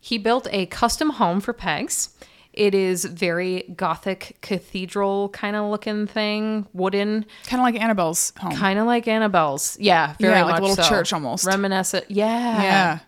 He 0.04 0.18
built 0.18 0.46
a 0.50 0.66
custom 0.66 1.08
home 1.08 1.40
for 1.40 1.54
Pegs. 1.54 2.10
It 2.52 2.74
is 2.74 3.06
very 3.06 3.62
gothic 3.74 4.36
cathedral 4.42 5.30
kind 5.30 5.56
of 5.56 5.70
looking 5.70 6.06
thing, 6.06 6.66
wooden, 6.74 7.24
Kind 7.46 7.58
of 7.60 7.64
like 7.64 7.80
Annabelle's 7.80 8.30
home. 8.38 8.52
kind 8.54 8.78
of 8.78 8.84
like 8.84 9.08
Annabelle's. 9.08 9.78
Yeah, 9.80 10.14
very 10.20 10.34
Yeah, 10.34 10.44
like 10.44 10.58
a 10.58 10.60
little 10.60 10.76
so. 10.76 10.86
church 10.86 11.14
almost. 11.14 11.46
Reminiscent. 11.46 12.10
Yeah. 12.10 12.62
yeah. 12.62 12.98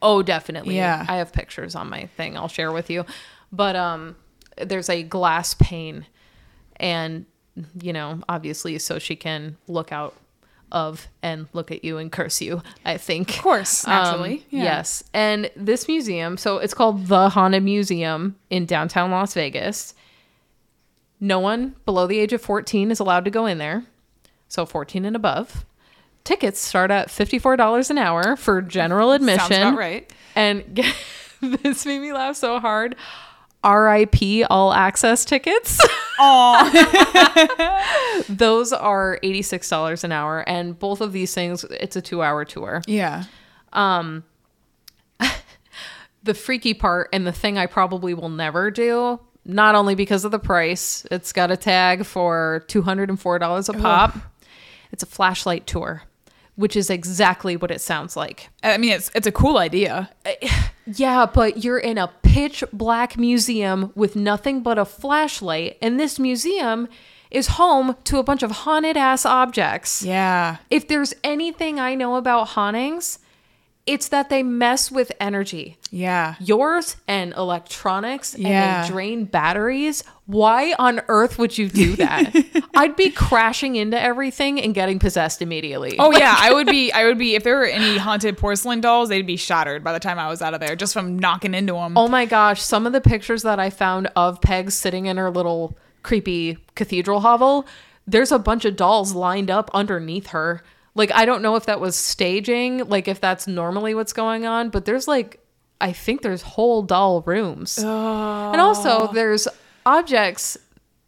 Oh, 0.00 0.22
definitely. 0.22 0.76
Yeah. 0.76 1.04
I 1.06 1.16
have 1.16 1.30
pictures 1.30 1.74
on 1.74 1.90
my 1.90 2.06
thing. 2.16 2.38
I'll 2.38 2.48
share 2.48 2.72
with 2.72 2.88
you. 2.88 3.04
But 3.52 3.76
um, 3.76 4.16
there's 4.56 4.88
a 4.88 5.02
glass 5.02 5.52
pane, 5.52 6.06
and 6.76 7.26
you 7.82 7.92
know, 7.92 8.22
obviously, 8.30 8.78
so 8.78 8.98
she 8.98 9.14
can 9.14 9.58
look 9.68 9.92
out 9.92 10.16
of 10.72 11.08
and 11.22 11.46
look 11.52 11.70
at 11.70 11.84
you 11.84 11.98
and 11.98 12.10
curse 12.10 12.40
you. 12.40 12.62
I 12.84 12.96
think, 12.96 13.30
Of 13.36 13.42
course, 13.42 13.86
naturally. 13.86 14.38
Um, 14.38 14.44
yeah. 14.50 14.62
Yes. 14.64 15.04
And 15.12 15.50
this 15.56 15.88
museum, 15.88 16.36
so 16.36 16.58
it's 16.58 16.74
called 16.74 17.06
the 17.06 17.28
Haunted 17.30 17.62
Museum 17.62 18.36
in 18.50 18.66
downtown 18.66 19.10
Las 19.10 19.34
Vegas. 19.34 19.94
No 21.20 21.38
one 21.38 21.76
below 21.84 22.06
the 22.06 22.18
age 22.18 22.32
of 22.32 22.40
14 22.40 22.90
is 22.90 23.00
allowed 23.00 23.24
to 23.26 23.30
go 23.30 23.46
in 23.46 23.58
there. 23.58 23.84
So 24.48 24.66
14 24.66 25.04
and 25.04 25.14
above. 25.14 25.64
Tickets 26.24 26.60
start 26.60 26.90
at 26.90 27.08
$54 27.08 27.90
an 27.90 27.98
hour 27.98 28.36
for 28.36 28.60
general 28.62 29.12
admission. 29.12 29.38
Sounds 29.38 29.52
about 29.52 29.78
right. 29.78 30.12
And 30.34 30.82
this 31.40 31.86
made 31.86 32.00
me 32.00 32.12
laugh 32.12 32.36
so 32.36 32.58
hard. 32.60 32.96
RIP 33.64 34.46
all 34.48 34.72
access 34.72 35.24
tickets. 35.24 35.78
Those 38.28 38.72
are 38.72 39.18
$86 39.22 40.04
an 40.04 40.12
hour. 40.12 40.40
And 40.48 40.78
both 40.78 41.00
of 41.00 41.12
these 41.12 41.34
things, 41.34 41.64
it's 41.64 41.96
a 41.96 42.02
two 42.02 42.22
hour 42.22 42.44
tour. 42.44 42.82
Yeah. 42.86 43.24
Um, 43.72 44.24
the 46.22 46.34
freaky 46.34 46.74
part 46.74 47.08
and 47.12 47.26
the 47.26 47.32
thing 47.32 47.58
I 47.58 47.66
probably 47.66 48.14
will 48.14 48.28
never 48.28 48.70
do, 48.70 49.20
not 49.44 49.74
only 49.74 49.94
because 49.94 50.24
of 50.24 50.30
the 50.30 50.38
price, 50.38 51.06
it's 51.10 51.32
got 51.32 51.50
a 51.50 51.56
tag 51.56 52.04
for 52.04 52.64
$204 52.68 53.68
a 53.68 53.72
pop. 53.78 54.16
It's 54.92 55.02
a 55.02 55.06
flashlight 55.06 55.66
tour, 55.66 56.02
which 56.56 56.76
is 56.76 56.90
exactly 56.90 57.56
what 57.56 57.70
it 57.70 57.80
sounds 57.80 58.16
like. 58.16 58.48
I 58.62 58.76
mean, 58.76 58.92
it's 58.92 59.10
it's 59.14 59.26
a 59.26 59.32
cool 59.32 59.58
idea. 59.58 60.10
Yeah, 60.96 61.26
but 61.26 61.62
you're 61.62 61.78
in 61.78 61.98
a 61.98 62.08
pitch 62.32 62.62
black 62.72 63.18
museum 63.18 63.92
with 63.94 64.14
nothing 64.14 64.62
but 64.62 64.78
a 64.78 64.84
flashlight, 64.84 65.76
and 65.82 65.98
this 65.98 66.18
museum 66.18 66.88
is 67.30 67.48
home 67.48 67.96
to 68.04 68.18
a 68.18 68.22
bunch 68.22 68.42
of 68.42 68.50
haunted 68.50 68.96
ass 68.96 69.26
objects. 69.26 70.02
Yeah. 70.02 70.58
If 70.70 70.86
there's 70.88 71.14
anything 71.24 71.80
I 71.80 71.94
know 71.94 72.16
about 72.16 72.48
hauntings, 72.48 73.18
it's 73.86 74.08
that 74.08 74.28
they 74.28 74.42
mess 74.42 74.90
with 74.90 75.10
energy. 75.20 75.76
Yeah. 75.92 76.36
yours 76.38 76.96
and 77.08 77.32
electronics 77.34 78.36
Yeah. 78.38 78.48
and 78.82 78.84
they 78.84 78.92
drain 78.92 79.24
batteries. 79.24 80.04
Why 80.26 80.74
on 80.78 81.00
earth 81.08 81.38
would 81.38 81.58
you 81.58 81.68
do 81.68 81.96
that? 81.96 82.32
I'd 82.76 82.94
be 82.94 83.10
crashing 83.10 83.74
into 83.74 84.00
everything 84.00 84.60
and 84.60 84.72
getting 84.74 84.98
possessed 85.00 85.42
immediately. 85.42 85.96
Oh 85.98 86.12
yeah, 86.12 86.36
I 86.38 86.52
would 86.52 86.68
be. 86.68 86.92
I 87.00 87.04
would 87.06 87.18
be. 87.18 87.34
If 87.34 87.42
there 87.42 87.56
were 87.56 87.64
any 87.64 87.96
haunted 87.98 88.38
porcelain 88.38 88.80
dolls, 88.80 89.08
they'd 89.08 89.26
be 89.26 89.36
shattered 89.36 89.82
by 89.82 89.92
the 89.92 89.98
time 89.98 90.18
I 90.20 90.28
was 90.28 90.40
out 90.42 90.54
of 90.54 90.60
there, 90.60 90.76
just 90.76 90.92
from 90.92 91.18
knocking 91.18 91.54
into 91.54 91.72
them. 91.72 91.96
Oh 91.98 92.06
my 92.06 92.26
gosh, 92.26 92.62
some 92.62 92.86
of 92.86 92.92
the 92.92 93.00
pictures 93.00 93.42
that 93.42 93.58
I 93.58 93.70
found 93.70 94.08
of 94.14 94.40
Peg 94.40 94.70
sitting 94.70 95.06
in 95.06 95.16
her 95.16 95.30
little 95.30 95.76
creepy 96.04 96.58
cathedral 96.76 97.20
hovel, 97.20 97.66
there's 98.06 98.30
a 98.30 98.38
bunch 98.38 98.64
of 98.64 98.76
dolls 98.76 99.14
lined 99.14 99.50
up 99.50 99.68
underneath 99.74 100.28
her. 100.28 100.62
Like 100.94 101.12
I 101.12 101.24
don't 101.24 101.42
know 101.42 101.56
if 101.56 101.66
that 101.66 101.80
was 101.80 101.96
staging, 101.96 102.88
like 102.88 103.08
if 103.08 103.20
that's 103.20 103.46
normally 103.46 103.94
what's 103.94 104.12
going 104.12 104.46
on, 104.46 104.70
but 104.70 104.84
there's 104.84 105.06
like 105.06 105.40
I 105.80 105.92
think 105.92 106.22
there's 106.22 106.42
whole 106.42 106.82
doll 106.82 107.22
rooms. 107.22 107.78
And 107.78 108.60
also 108.60 109.10
there's 109.12 109.46
objects 109.86 110.58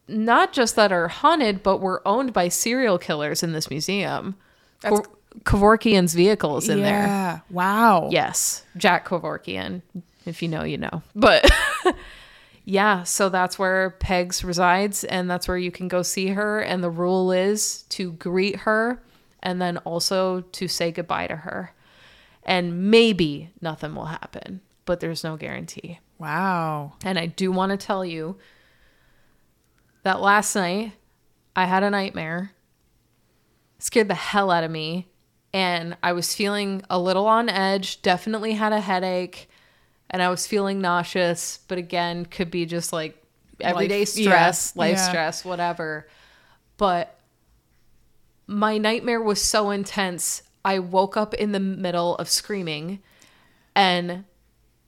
not 0.09 0.53
just 0.53 0.77
that 0.77 0.92
are 0.92 1.09
haunted, 1.09 1.62
but 1.62 1.79
were 1.79 2.01
owned 2.07 2.33
by 2.33 2.49
serial 2.49 2.99
killers 2.99 3.42
in 3.42 3.52
this 3.52 3.71
museum. 3.71 4.37
That's- 4.81 5.00
Kevorkian's 5.44 6.13
vehicles 6.15 6.69
in 6.69 6.83
there. 6.83 7.04
yeah. 7.07 7.40
Wow. 7.48 8.11
Yes, 8.13 8.67
Jack 8.77 9.09
Kevorkian. 9.09 9.81
If 10.27 10.42
you 10.42 10.48
know, 10.48 10.63
you 10.63 10.77
know. 10.77 11.02
But 11.17 11.50
yeah, 12.65 13.02
so 13.04 13.29
that's 13.31 13.59
where 13.59 13.90
Pegs 13.98 14.44
resides, 14.44 15.04
and 15.04 15.31
that's 15.31 15.48
where 15.48 15.57
you 15.57 15.71
can 15.71 15.88
go 15.88 16.02
see 16.02 16.29
her. 16.29 16.61
And 16.61 16.85
the 16.85 16.90
rule 16.90 17.33
is 17.33 17.83
to 17.90 18.13
greet 18.13 18.57
her 18.57 19.02
and 19.43 19.61
then 19.61 19.79
also 19.79 20.40
to 20.40 20.69
say 20.69 20.90
goodbye 20.93 21.27
to 21.27 21.37
her. 21.37 21.73
And 22.45 22.90
maybe 22.90 23.51
nothing 23.61 23.95
will 23.95 24.07
happen, 24.07 24.61
but 24.85 25.01
there's 25.01 25.23
no 25.25 25.37
guarantee. 25.37 25.99
Wow. 26.19 26.95
And 27.05 27.19
I 27.19 27.27
do 27.27 27.53
want 27.53 27.71
to 27.71 27.77
tell 27.77 28.05
you 28.05 28.37
that 30.03 30.21
last 30.21 30.55
night 30.55 30.93
I 31.55 31.67
had 31.67 31.83
a 31.83 31.90
nightmare. 31.90 32.53
Scared 33.79 34.09
the 34.09 34.15
hell 34.15 34.51
out 34.51 34.65
of 34.65 34.71
me. 34.71 35.09
and 35.55 35.97
I 36.03 36.13
was 36.13 36.35
feeling 36.35 36.83
a 36.88 36.99
little 36.99 37.27
on 37.27 37.49
edge, 37.51 38.01
definitely 38.01 38.53
had 38.53 38.73
a 38.73 38.81
headache, 38.81 39.51
and 40.09 40.23
I 40.23 40.31
was 40.31 40.47
feeling 40.47 40.81
nauseous, 40.81 41.59
but 41.69 41.77
again, 41.77 42.25
could 42.25 42.51
be 42.51 42.65
just 42.65 42.90
like 42.93 43.23
everyday 43.61 44.01
Life- 44.01 44.17
yeah, 44.17 44.25
stress, 44.31 44.77
life 44.77 44.97
yeah. 44.97 45.09
stress, 45.09 45.45
whatever. 45.45 46.09
But 46.79 47.19
my 48.47 48.79
nightmare 48.79 49.21
was 49.21 49.43
so 49.43 49.71
intense. 49.71 50.43
I 50.65 50.79
woke 50.79 51.17
up 51.17 51.35
in 51.35 51.53
the 51.53 51.61
middle 51.61 52.17
of 52.17 52.29
screaming 52.29 53.01
and 53.75 54.25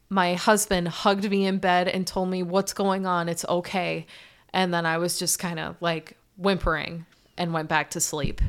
my 0.08 0.34
husband 0.34 0.88
hugged 0.88 1.28
me 1.30 1.46
in 1.46 1.58
bed 1.58 1.88
and 1.88 2.06
told 2.06 2.28
me 2.28 2.42
what's 2.42 2.72
going 2.72 3.06
on 3.06 3.28
it's 3.28 3.44
okay 3.46 4.06
and 4.52 4.72
then 4.72 4.86
i 4.86 4.98
was 4.98 5.18
just 5.18 5.38
kind 5.38 5.58
of 5.58 5.76
like 5.80 6.16
whimpering 6.36 7.06
and 7.36 7.52
went 7.52 7.68
back 7.68 7.90
to 7.90 8.00
sleep 8.00 8.40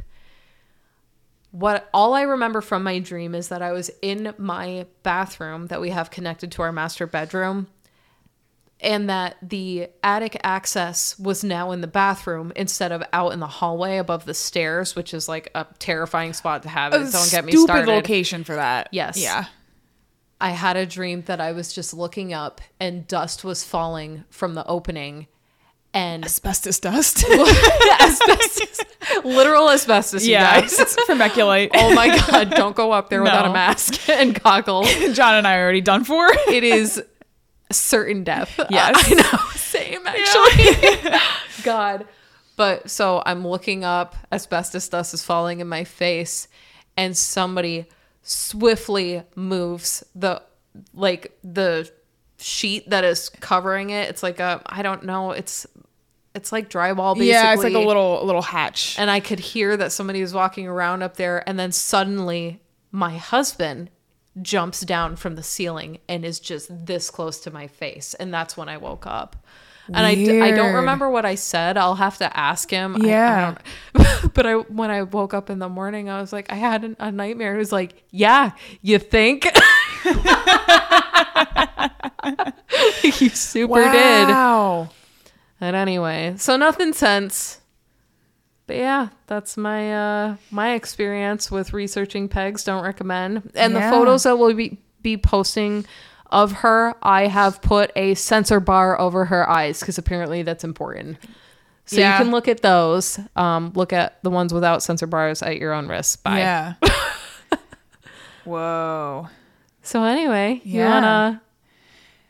what 1.52 1.90
all 1.94 2.14
i 2.14 2.22
remember 2.22 2.62
from 2.62 2.84
my 2.84 3.00
dream 3.00 3.34
is 3.34 3.48
that 3.48 3.62
i 3.62 3.72
was 3.72 3.90
in 4.02 4.34
my 4.38 4.86
bathroom 5.04 5.68
that 5.68 5.82
we 5.82 5.90
have 5.90 6.12
connected 6.12 6.52
to 6.52 6.62
our 6.62 6.72
master 6.72 7.08
bedroom 7.08 7.68
and 8.86 9.10
that 9.10 9.36
the 9.42 9.90
attic 10.04 10.40
access 10.44 11.18
was 11.18 11.44
now 11.44 11.72
in 11.72 11.82
the 11.82 11.88
bathroom 11.88 12.54
instead 12.56 12.92
of 12.92 13.04
out 13.12 13.34
in 13.34 13.40
the 13.40 13.48
hallway 13.48 13.98
above 13.98 14.26
the 14.26 14.34
stairs 14.34 14.96
which 14.96 15.14
is 15.14 15.28
like 15.28 15.50
a 15.56 15.66
terrifying 15.80 16.32
spot 16.32 16.64
to 16.64 16.70
have 16.70 16.94
it 16.94 17.12
don't 17.12 17.32
get 17.32 17.44
me 17.44 17.52
started. 17.52 17.92
Location 17.92 18.44
for 18.44 18.56
that. 18.56 18.88
Yes. 18.92 19.18
Yeah. 19.18 19.46
I 20.40 20.52
had 20.52 20.78
a 20.78 20.86
dream 20.86 21.24
that 21.24 21.42
I 21.42 21.54
was 21.54 21.74
just 21.74 21.94
looking 21.94 22.34
up 22.34 22.62
and 22.80 23.08
dust 23.08 23.44
was 23.44 23.64
falling 23.64 24.26
from 24.30 24.54
the 24.54 24.66
opening 24.68 25.28
and 25.94 26.26
Asbestos 26.26 26.80
dust. 26.80 27.24
asbestos, 28.02 28.82
literal 29.24 29.70
asbestos, 29.70 30.28
yeah. 30.28 30.60
guys. 30.60 30.78
It's 30.78 30.96
vermiculite. 31.08 31.70
Oh 31.74 31.96
my 31.96 32.18
God, 32.18 32.50
don't 32.52 32.76
go 32.76 32.92
up 32.92 33.10
there 33.10 33.24
without 33.24 33.46
a 33.46 33.54
mask 33.54 34.10
and 34.10 34.40
goggles. 34.44 34.94
John 35.14 35.36
and 35.36 35.48
I 35.48 35.56
are 35.56 35.64
already 35.64 35.80
done 35.80 36.04
for. 36.04 36.28
It 36.50 36.66
is 36.66 37.02
certain 37.76 38.24
death. 38.24 38.60
Yes. 38.70 39.12
I 39.12 39.14
know. 39.14 39.50
Same, 39.56 40.02
actually. 40.06 41.12
God. 41.64 42.06
But 42.56 42.90
so 42.90 43.22
I'm 43.26 43.46
looking 43.46 43.84
up, 43.84 44.16
asbestos 44.32 44.88
dust 44.88 45.14
is 45.14 45.24
falling 45.24 45.60
in 45.60 45.68
my 45.68 45.84
face, 45.84 46.48
and 46.96 47.16
somebody 47.18 47.88
swiftly 48.24 49.24
moves 49.36 50.04
the 50.16 50.42
like 50.94 51.38
the 51.44 51.90
sheet 52.38 52.90
that 52.90 53.04
is 53.04 53.30
covering 53.30 53.90
it. 53.90 54.10
It's 54.10 54.24
like 54.24 54.40
a 54.40 54.62
I 54.66 54.82
don't 54.84 55.04
know, 55.04 55.32
it's 55.32 55.68
it's 56.34 56.52
like 56.52 56.70
drywall 56.70 57.14
basically. 57.16 57.30
Yeah, 57.30 57.54
it's 57.54 57.64
like 57.64 57.74
a 57.74 57.80
little 57.80 58.26
little 58.26 58.42
hatch. 58.42 58.98
and 58.98 59.10
I 59.12 59.20
could 59.20 59.40
hear 59.40 59.76
that 59.78 59.92
somebody 59.92 60.22
was 60.22 60.34
walking 60.34 60.68
around 60.68 61.02
up 61.04 61.18
there, 61.18 61.48
and 61.48 61.60
then 61.60 61.72
suddenly 61.72 62.62
my 62.92 63.18
husband 63.18 63.90
jumps 64.42 64.82
down 64.82 65.16
from 65.16 65.36
the 65.36 65.44
ceiling 65.44 66.00
and 66.10 66.26
is 66.26 66.40
just 66.40 66.86
this 66.86 67.10
close 67.10 67.40
to 67.42 67.52
my 67.52 67.68
face, 67.68 68.14
and 68.16 68.34
that's 68.34 68.56
when 68.58 68.70
I 68.70 68.78
woke 68.78 69.06
up. 69.08 69.36
And 69.88 69.98
I 69.98 70.12
I 70.12 70.52
don't 70.52 70.74
remember 70.74 71.10
what 71.12 71.26
I 71.26 71.36
said. 71.36 71.78
I'll 71.78 71.94
have 71.96 72.18
to 72.18 72.36
ask 72.38 72.72
him. 72.72 72.96
I- 72.96 73.00
I 73.00 73.08
Yeah. 73.08 73.58
but 74.34 74.46
I 74.48 74.54
when 74.56 74.90
I 74.90 75.04
woke 75.04 75.34
up 75.36 75.50
in 75.52 75.60
the 75.60 75.70
morning, 75.70 76.10
I 76.10 76.20
was 76.22 76.34
like, 76.34 76.52
I 76.52 76.56
had 76.56 76.84
an, 76.84 76.96
a 77.00 77.12
nightmare. 77.12 77.54
It 77.54 77.60
was 77.60 77.72
like, 77.72 78.04
yeah, 78.10 78.52
you 78.82 78.98
think? 78.98 79.46
you 83.04 83.30
super 83.30 83.84
did. 83.92 84.28
Wow. 84.28 84.90
And 85.62 85.76
anyway, 85.76 86.34
so 86.38 86.58
nothing 86.58 86.94
since. 86.94 87.62
But 88.68 88.78
yeah, 88.78 89.10
that's 89.28 89.58
my 89.58 89.94
uh 89.94 90.36
my 90.52 90.74
experience 90.74 91.52
with 91.52 91.72
researching 91.74 92.28
pegs. 92.28 92.64
Don't 92.64 92.84
recommend. 92.84 93.52
And 93.56 93.74
Yeah. 93.74 93.90
the 93.92 93.96
photos 93.96 94.24
that 94.24 94.38
we'll 94.40 94.54
be 94.56 94.78
be 95.02 95.18
posting 95.18 95.86
of 96.32 96.52
her, 96.52 96.96
I 97.04 97.28
have 97.28 97.62
put 97.62 97.92
a 97.96 98.16
censor 98.16 98.60
bar 98.60 99.00
over 99.00 99.26
her 99.26 99.48
eyes 99.48 99.80
because 99.80 99.98
apparently 100.00 100.42
that's 100.42 100.64
important. 100.64 101.18
So 101.86 101.98
Yeah. 101.98 102.18
you 102.18 102.24
can 102.24 102.32
look 102.32 102.48
at 102.48 102.62
those. 102.64 103.20
Um, 103.36 103.72
look 103.76 103.94
at 103.94 104.18
the 104.24 104.32
ones 104.32 104.52
without 104.52 104.82
censor 104.82 105.06
bars 105.06 105.44
at 105.44 105.58
your 105.58 105.72
own 105.72 105.88
risk. 105.88 106.24
Bye. 106.24 106.40
Yeah. 106.40 106.74
Whoa. 108.44 109.30
So 109.84 110.04
anyway, 110.04 110.62
you 110.64 110.82
wanna 110.82 111.42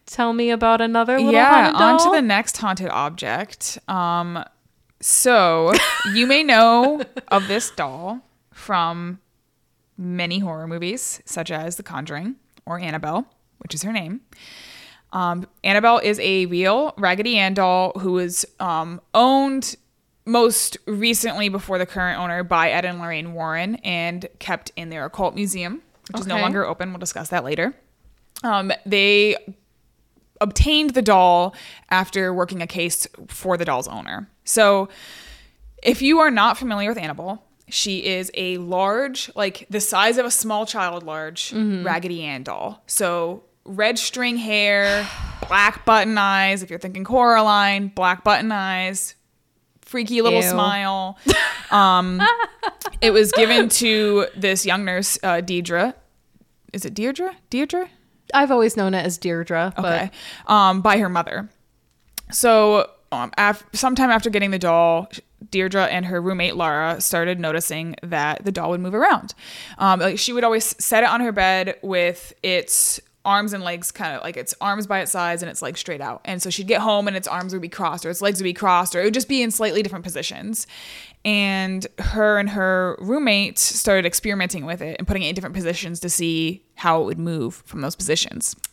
tell 0.06 0.34
me 0.34 0.50
about 0.52 0.82
another 0.82 1.18
little 1.18 1.32
yeah, 1.34 1.72
on 1.74 1.98
to 2.00 2.10
the 2.12 2.22
next 2.22 2.58
haunted 2.58 2.90
object. 2.90 3.80
Um, 3.88 4.44
so 5.06 5.72
you 6.16 6.26
may 6.26 6.42
know 6.42 7.00
of 7.28 7.48
this 7.48 7.70
doll 7.70 8.22
from 8.52 9.20
many 10.00 10.40
horror 10.40 10.66
movies, 10.66 11.22
such 11.26 11.52
as 11.52 11.76
The 11.76 11.84
Conjuring 11.84 12.38
or 12.66 12.80
Annabelle, 12.80 13.28
which 13.60 13.76
is 13.76 13.84
her 13.84 13.94
name. 13.94 14.22
Um, 15.14 15.46
Annabelle 15.64 16.00
is 16.00 16.20
a 16.20 16.48
real 16.48 16.96
Raggedy 16.98 17.38
Ann 17.38 17.54
doll 17.54 17.92
who 18.00 18.14
was 18.14 18.48
um, 18.60 19.00
owned 19.14 19.76
most 20.26 20.76
recently 20.88 21.50
before 21.50 21.78
the 21.78 21.86
current 21.86 22.20
owner 22.20 22.44
by 22.44 22.72
Ed 22.72 22.84
and 22.84 23.00
Lorraine 23.00 23.34
Warren 23.34 23.76
and 23.76 24.28
kept 24.40 24.72
in 24.76 24.90
their 24.90 25.06
occult 25.06 25.36
museum, 25.36 25.84
which 26.08 26.22
is 26.22 26.26
no 26.26 26.40
longer 26.40 26.66
open. 26.66 26.90
We'll 26.90 26.98
discuss 26.98 27.30
that 27.30 27.44
later. 27.44 27.76
Um, 28.44 28.74
they 28.88 29.38
obtained 30.42 30.96
the 30.96 31.04
doll 31.04 31.54
after 31.92 32.34
working 32.34 32.64
a 32.64 32.68
case 32.68 33.08
for 33.28 33.56
the 33.56 33.66
doll's 33.66 33.88
owner. 33.88 34.28
So, 34.46 34.88
if 35.84 36.02
you 36.02 36.20
are 36.20 36.32
not 36.32 36.58
familiar 36.58 36.90
with 36.90 36.98
Annabelle, 36.98 37.44
she 37.68 38.06
is 38.06 38.32
a 38.36 38.58
large, 38.58 39.30
like 39.36 39.66
the 39.70 39.82
size 39.82 40.18
of 40.18 40.26
a 40.26 40.32
small 40.32 40.66
child, 40.66 41.04
large 41.04 41.52
Raggedy 41.54 42.24
Ann 42.24 42.44
doll. 42.44 42.82
So, 42.88 43.44
red 43.66 43.98
string 44.00 44.38
hair, 44.38 45.08
black 45.48 45.84
button 45.86 46.18
eyes. 46.18 46.64
If 46.64 46.70
you're 46.70 46.80
thinking 46.80 47.04
Coraline, 47.04 47.88
black 47.90 48.24
button 48.24 48.52
eyes, 48.52 49.16
freaky 49.82 50.22
little 50.22 50.42
Ew. 50.42 50.50
smile. 50.50 51.18
Um, 51.72 52.22
it 53.02 53.12
was 53.12 53.32
given 53.32 53.70
to 53.70 54.28
this 54.36 54.66
young 54.66 54.86
nurse, 54.86 55.18
uh, 55.24 55.42
Deidre. 55.42 55.96
Is 56.74 56.86
it 56.86 56.94
Deirdre? 56.94 57.36
Deirdre? 57.50 57.90
I've 58.34 58.52
always 58.52 58.76
known 58.78 58.94
it 58.94 59.06
as 59.06 59.18
Deirdre, 59.18 59.74
but 59.76 59.86
Okay. 59.86 60.12
Um, 60.48 60.82
by 60.82 60.98
her 61.00 61.10
mother. 61.10 61.50
So, 62.32 62.90
um, 63.12 63.32
af- 63.38 63.66
sometime 63.74 64.10
after 64.10 64.30
getting 64.30 64.52
the 64.52 64.60
doll, 64.60 65.10
Deirdre 65.52 65.86
and 65.86 66.06
her 66.06 66.22
roommate 66.22 66.56
Lara 66.56 67.00
started 67.02 67.40
noticing 67.40 67.96
that 68.04 68.44
the 68.44 68.52
doll 68.52 68.72
would 68.72 68.82
move 68.82 68.96
around. 68.96 69.34
Um, 69.78 70.00
like 70.00 70.20
she 70.20 70.34
would 70.34 70.44
always 70.44 70.76
set 70.84 71.04
it 71.04 71.10
on 71.10 71.22
her 71.22 71.32
bed 71.32 71.78
with 71.82 72.34
its 72.44 73.00
arms 73.24 73.54
and 73.54 73.64
legs 73.64 73.92
kind 73.92 74.16
of 74.16 74.22
like 74.22 74.38
its 74.38 74.54
arms 74.62 74.86
by 74.86 75.00
its 75.00 75.12
sides 75.12 75.42
and 75.42 75.50
its 75.50 75.62
legs 75.62 75.80
straight 75.80 76.02
out. 76.02 76.22
And 76.26 76.42
so 76.42 76.50
she'd 76.50 76.68
get 76.68 76.82
home 76.82 77.08
and 77.08 77.18
its 77.18 77.28
arms 77.28 77.54
would 77.54 77.62
be 77.62 77.70
crossed 77.70 78.06
or 78.06 78.10
its 78.10 78.22
legs 78.22 78.40
would 78.40 78.46
be 78.46 78.54
crossed 78.54 78.96
or 78.96 79.02
it 79.02 79.06
would 79.06 79.14
just 79.14 79.28
be 79.28 79.42
in 79.42 79.52
slightly 79.52 79.82
different 79.82 80.06
positions. 80.06 80.68
And 81.24 81.86
her 81.98 82.38
and 82.38 82.50
her 82.52 82.96
roommate 83.00 83.58
started 83.58 84.06
experimenting 84.06 84.66
with 84.66 84.82
it 84.82 84.98
and 85.00 85.08
putting 85.08 85.24
it 85.24 85.30
in 85.30 85.36
different 85.36 85.56
positions 85.56 86.00
to 86.02 86.10
see 86.10 86.64
how 86.76 87.02
it 87.02 87.06
would 87.06 87.20
move 87.20 87.64
from 87.66 87.82
those 87.82 87.96
positions. 87.96 88.56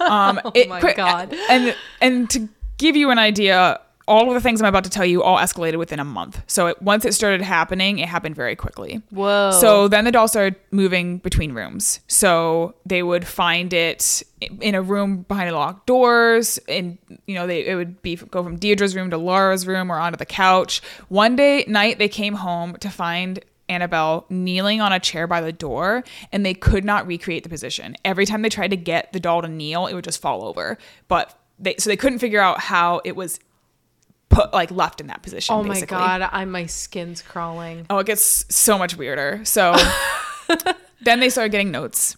Um, 0.00 0.40
oh 0.44 0.52
my 0.66 0.94
God. 0.94 1.32
And 1.48 1.76
and 2.00 2.28
to 2.30 2.48
give 2.82 2.96
you 2.96 3.10
an 3.10 3.18
idea, 3.18 3.80
all 4.08 4.28
of 4.28 4.34
the 4.34 4.40
things 4.40 4.60
I'm 4.60 4.68
about 4.68 4.84
to 4.84 4.90
tell 4.90 5.04
you 5.06 5.22
all 5.22 5.38
escalated 5.38 5.78
within 5.78 6.00
a 6.00 6.04
month. 6.04 6.42
So 6.48 6.66
it, 6.66 6.82
once 6.82 7.04
it 7.04 7.14
started 7.14 7.40
happening, 7.40 8.00
it 8.00 8.08
happened 8.08 8.34
very 8.34 8.56
quickly. 8.56 9.00
Whoa. 9.10 9.52
So 9.52 9.88
then 9.88 10.04
the 10.04 10.10
doll 10.10 10.26
started 10.28 10.56
moving 10.72 11.18
between 11.18 11.52
rooms. 11.52 12.00
So 12.08 12.74
they 12.84 13.02
would 13.02 13.26
find 13.26 13.72
it 13.72 14.22
in 14.60 14.74
a 14.74 14.82
room 14.82 15.22
behind 15.22 15.52
locked 15.52 15.86
doors, 15.86 16.58
and 16.68 16.98
you 17.26 17.34
know 17.34 17.46
they 17.46 17.64
it 17.64 17.76
would 17.76 18.02
be 18.02 18.16
go 18.16 18.42
from 18.42 18.58
Deirdre's 18.58 18.96
room 18.96 19.10
to 19.10 19.18
Laura's 19.18 19.66
room 19.66 19.90
or 19.90 19.98
onto 19.98 20.16
the 20.16 20.26
couch. 20.26 20.82
One 21.08 21.36
day 21.36 21.64
night 21.68 21.98
they 21.98 22.08
came 22.08 22.34
home 22.34 22.76
to 22.78 22.90
find 22.90 23.38
Annabelle 23.68 24.26
kneeling 24.28 24.80
on 24.80 24.92
a 24.92 24.98
chair 24.98 25.26
by 25.26 25.40
the 25.40 25.52
door, 25.52 26.02
and 26.32 26.44
they 26.44 26.54
could 26.54 26.84
not 26.84 27.06
recreate 27.06 27.44
the 27.44 27.48
position. 27.48 27.96
Every 28.04 28.26
time 28.26 28.42
they 28.42 28.48
tried 28.48 28.70
to 28.70 28.76
get 28.76 29.12
the 29.12 29.20
doll 29.20 29.42
to 29.42 29.48
kneel, 29.48 29.86
it 29.86 29.94
would 29.94 30.04
just 30.04 30.20
fall 30.20 30.44
over. 30.44 30.76
But 31.08 31.38
they 31.62 31.76
so 31.78 31.88
they 31.88 31.96
couldn't 31.96 32.18
figure 32.18 32.40
out 32.40 32.60
how 32.60 33.00
it 33.04 33.16
was 33.16 33.40
put 34.28 34.52
like 34.52 34.70
left 34.70 35.00
in 35.00 35.06
that 35.06 35.22
position. 35.22 35.54
Oh 35.54 35.62
basically. 35.62 35.96
my 35.96 36.18
god, 36.18 36.28
I 36.32 36.44
my 36.44 36.66
skin's 36.66 37.22
crawling. 37.22 37.86
Oh, 37.88 37.98
it 37.98 38.06
gets 38.06 38.44
so 38.54 38.76
much 38.76 38.96
weirder. 38.96 39.42
So 39.44 39.74
then 41.00 41.20
they 41.20 41.28
started 41.28 41.50
getting 41.52 41.70
notes, 41.70 42.16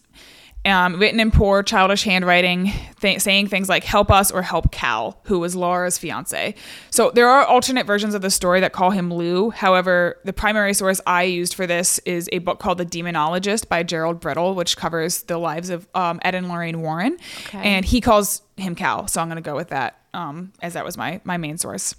um, 0.67 0.99
written 0.99 1.21
in 1.21 1.31
poor, 1.31 1.63
childish 1.63 2.05
handwriting, 2.05 2.73
th- 3.01 3.21
saying 3.21 3.49
things 3.49 3.69
like 3.69 3.85
"help 3.85 4.11
us" 4.11 4.31
or 4.31 4.43
"help 4.43 4.73
Cal," 4.73 5.21
who 5.25 5.39
was 5.39 5.55
Laura's 5.55 5.99
fiance. 5.99 6.55
So 6.91 7.11
there 7.11 7.29
are 7.29 7.45
alternate 7.45 7.87
versions 7.87 8.15
of 8.15 8.23
the 8.23 8.31
story 8.31 8.61
that 8.61 8.73
call 8.73 8.91
him 8.91 9.13
Lou. 9.13 9.51
However, 9.51 10.19
the 10.25 10.33
primary 10.33 10.73
source 10.75 11.01
I 11.07 11.25
used 11.25 11.55
for 11.55 11.67
this 11.67 11.99
is 12.01 12.29
a 12.33 12.39
book 12.39 12.59
called 12.61 12.79
"The 12.79 12.87
Demonologist" 12.87 13.69
by 13.69 13.83
Gerald 13.83 14.21
Brittle, 14.21 14.55
which 14.55 14.77
covers 14.77 15.23
the 15.23 15.39
lives 15.39 15.69
of 15.71 15.87
um, 15.95 16.19
Ed 16.23 16.35
and 16.35 16.49
Lorraine 16.49 16.81
Warren, 16.81 17.19
Okay. 17.47 17.59
and 17.63 17.85
he 17.85 18.01
calls 18.01 18.43
him 18.57 18.75
Cal. 18.75 19.07
So 19.09 19.21
I'm 19.21 19.29
going 19.29 19.37
to 19.37 19.43
go 19.43 19.57
with 19.57 19.69
that 19.69 19.99
um, 20.15 20.53
as 20.63 20.73
that 20.75 20.85
was 20.85 20.97
my 20.97 21.21
my 21.25 21.37
main 21.37 21.59
source. 21.59 21.95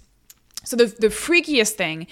So 0.64 0.74
the 0.76 0.86
the 0.86 1.08
freakiest 1.08 1.72
thing 1.74 2.08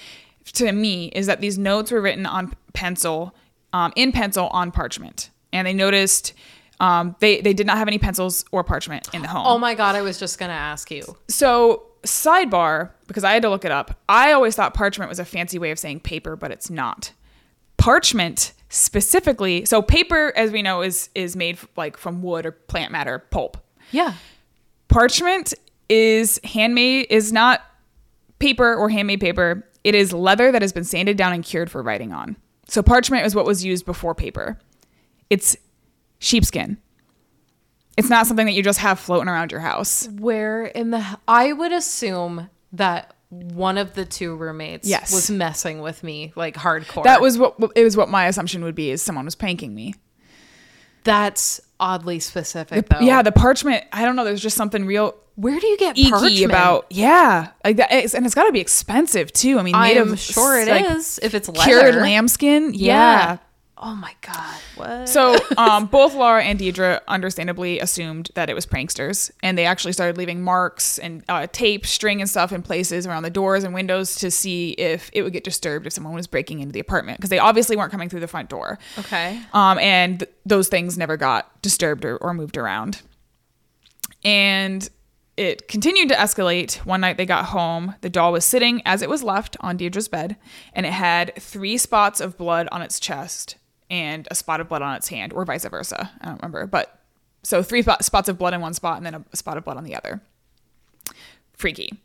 to 0.53 0.71
me 0.71 1.07
is 1.07 1.27
that 1.27 1.41
these 1.41 1.59
notes 1.59 1.91
were 1.91 2.01
written 2.01 2.27
on 2.27 2.55
pencil, 2.75 3.35
um, 3.73 3.93
in 3.97 4.13
pencil 4.13 4.49
on 4.49 4.71
parchment, 4.71 5.31
and 5.55 5.67
they 5.67 5.73
noticed 5.73 6.35
um, 6.81 7.17
they 7.21 7.41
they 7.41 7.55
did 7.55 7.67
not 7.67 7.79
have 7.79 7.89
any 7.89 7.99
pencils 7.99 8.45
or 8.53 8.63
parchment 8.65 9.09
in 9.15 9.23
the 9.23 9.29
home. 9.29 9.47
Oh 9.47 9.59
my 9.59 9.75
god, 9.75 9.95
I 9.95 10.03
was 10.03 10.19
just 10.19 10.39
gonna 10.39 10.53
ask 10.53 10.91
you. 10.91 11.17
So, 11.29 11.85
sidebar, 12.03 12.91
because 13.07 13.25
I 13.25 13.33
had 13.33 13.43
to 13.43 13.49
look 13.49 13.65
it 13.65 13.71
up, 13.71 13.99
I 14.09 14.33
always 14.33 14.57
thought 14.57 14.75
parchment 14.75 15.09
was 15.09 15.19
a 15.19 15.25
fancy 15.25 15.59
way 15.59 15.71
of 15.71 15.79
saying 15.79 16.01
paper, 16.01 16.37
but 16.37 16.51
it's 16.51 16.69
not. 16.69 17.13
Parchment 17.79 18.53
specifically, 18.69 19.65
so 19.65 19.81
paper, 19.81 20.33
as 20.37 20.51
we 20.51 20.61
know, 20.61 20.83
is 20.83 21.09
is 21.15 21.37
made 21.37 21.59
like 21.77 21.97
from 21.97 22.23
wood 22.23 22.45
or 22.45 22.53
plant 22.53 22.93
matter 22.93 23.21
pulp. 23.31 23.57
Yeah. 23.93 24.15
Parchment 24.89 25.55
is 25.89 26.41
handmade, 26.45 27.07
is 27.11 27.33
not 27.33 27.63
paper 28.39 28.75
or 28.75 28.89
handmade 28.89 29.21
paper. 29.21 29.67
It 29.85 29.95
is 29.95 30.13
leather 30.13 30.51
that 30.51 30.63
has 30.63 30.73
been 30.73 30.85
sanded 30.85 31.17
down 31.17 31.33
and 31.33 31.45
cured 31.45 31.71
for 31.71 31.83
writing 31.83 32.13
on. 32.13 32.37
So 32.67 32.83
parchment 32.83 33.27
is 33.27 33.35
what 33.35 33.45
was 33.45 33.65
used 33.65 33.85
before 33.85 34.15
paper. 34.15 34.59
It's 35.31 35.57
sheepskin. 36.19 36.79
It's 37.97 38.11
not 38.11 38.27
something 38.27 38.47
that 38.47 38.53
you 38.53 38.63
just 38.63 38.81
have 38.81 38.99
floating 38.99 39.29
around 39.29 39.53
your 39.53 39.61
house. 39.61 40.09
Where 40.19 40.65
in 40.67 40.91
the 40.91 41.05
I 41.29 41.53
would 41.53 41.73
assume 41.73 42.51
that 42.73 43.15
one 43.31 43.79
of 43.79 43.95
the 43.95 44.05
two 44.05 44.35
roommates 44.37 44.89
Yes. 44.89 45.13
was 45.13 45.31
messing 45.31 45.81
with 45.81 46.03
me 46.03 46.33
like 46.37 46.55
hardcore. 46.57 47.05
That 47.05 47.21
was 47.21 47.39
what 47.39 47.55
it 47.77 47.85
was 47.85 47.97
what 47.97 48.09
my 48.09 48.27
assumption 48.27 48.65
would 48.65 48.75
be 48.75 48.91
is 48.91 49.01
someone 49.03 49.25
was 49.25 49.35
pranking 49.35 49.75
me. 49.75 49.95
that's 51.05 51.61
oddly 51.79 52.19
specific 52.19 52.89
though. 52.89 53.01
Yeah, 53.01 53.23
the 53.23 53.33
parchment, 53.33 53.85
I 53.93 54.05
don't 54.05 54.17
know, 54.17 54.25
there's 54.25 54.41
just 54.43 54.57
something 54.57 54.87
real 54.87 55.15
Where 55.37 55.59
do 55.61 55.67
you 55.67 55.77
get 55.77 55.97
parchment? 55.97 56.45
about 56.45 56.87
yeah. 56.91 57.49
Like 57.65 57.77
that 57.77 57.93
it's, 57.93 58.15
and 58.15 58.25
it's 58.25 58.35
got 58.35 58.45
to 58.47 58.53
be 58.53 58.61
expensive 58.61 59.33
too. 59.33 59.59
I 59.59 59.63
mean, 59.63 59.79
made 59.79 59.99
I'm 59.99 60.13
of 60.13 60.19
sure 60.19 60.59
it 60.61 60.69
it 60.69 60.87
is 60.93 61.19
if 61.23 61.35
it's 61.35 61.49
cured 61.51 61.97
lambskin. 61.97 62.73
Yeah. 62.75 62.79
yeah. 62.95 63.37
Oh 63.87 63.95
my 63.95 64.15
god. 64.23 64.57
What? 64.77 65.11
So, 65.11 65.37
um, 65.59 65.85
both 65.85 66.15
Laura 66.15 66.43
and 66.43 66.59
Deidre 66.59 67.01
understandably 67.07 67.79
assumed 67.81 68.31
that 68.33 68.49
it 68.49 68.55
was 68.55 68.65
pranksters, 68.65 69.31
and 69.43 69.59
they 69.59 69.67
actually 69.67 69.93
started 69.93 70.17
leaving 70.17 70.41
marks 70.41 70.99
and 70.99 71.23
uh, 71.29 71.47
tape, 71.53 71.85
string, 71.85 72.23
and 72.23 72.31
stuff 72.31 72.51
in 72.51 72.63
places 72.63 73.07
around 73.07 73.25
the 73.25 73.31
doors 73.31 73.63
and 73.63 73.75
windows 73.75 74.15
to 74.17 74.31
see 74.31 74.71
if 74.71 75.11
it 75.13 75.21
would 75.21 75.35
get 75.35 75.45
disturbed 75.45 75.87
if 75.87 75.93
someone 75.93 76.15
was 76.15 76.27
breaking 76.27 76.61
into 76.61 76.73
the 76.73 76.81
apartment 76.81 77.19
because 77.19 77.29
they 77.29 77.39
obviously 77.39 77.77
weren't 77.77 77.91
coming 77.91 78.09
through 78.09 78.21
the 78.21 78.27
front 78.27 78.49
door. 78.49 78.79
okay. 78.99 79.39
Um, 79.53 79.79
and 79.79 80.21
th- 80.21 80.31
those 80.47 80.69
things 80.69 80.97
never 80.97 81.19
got 81.19 81.61
disturbed 81.61 82.07
or, 82.07 82.17
or 82.17 82.33
moved 82.33 82.57
around. 82.57 83.03
And 84.25 84.89
it 85.37 85.69
continued 85.69 86.09
to 86.09 86.15
escalate. 86.15 86.77
One 86.87 87.03
night 87.03 87.19
they 87.19 87.27
got 87.27 87.47
home. 87.47 87.97
The 88.01 88.09
doll 88.09 88.33
was 88.33 88.47
sitting 88.47 88.81
as 88.87 89.03
it 89.03 89.11
was 89.11 89.23
left 89.23 89.59
on 89.61 89.77
Deirdre's 89.77 90.09
bed, 90.09 90.37
and 90.73 90.87
it 90.87 90.93
had 90.95 91.35
three 91.39 91.77
spots 91.77 92.19
of 92.19 92.39
blood 92.39 92.67
on 92.73 92.81
its 92.81 92.99
chest 92.99 93.57
and 93.91 94.27
a 94.31 94.35
spot 94.35 94.61
of 94.61 94.69
blood 94.69 94.83
on 94.83 94.95
its 94.97 95.09
hand, 95.09 95.33
or 95.33 95.45
vice 95.45 95.65
versa. 95.65 96.11
I 96.21 96.27
don't 96.27 96.37
remember. 96.37 96.67
But 96.67 96.99
so 97.43 97.63
three 97.63 97.83
spot- 97.83 98.05
spots 98.05 98.29
of 98.29 98.39
blood 98.39 98.55
in 98.55 98.61
one 98.61 98.75
spot 98.75 98.97
and 98.97 99.07
then 99.07 99.25
a 99.33 99.37
spot 99.37 99.57
of 99.57 99.65
blood 99.65 99.77
on 99.77 99.85
the 99.85 99.95
other. 99.95 100.21
Freaky. 101.53 102.01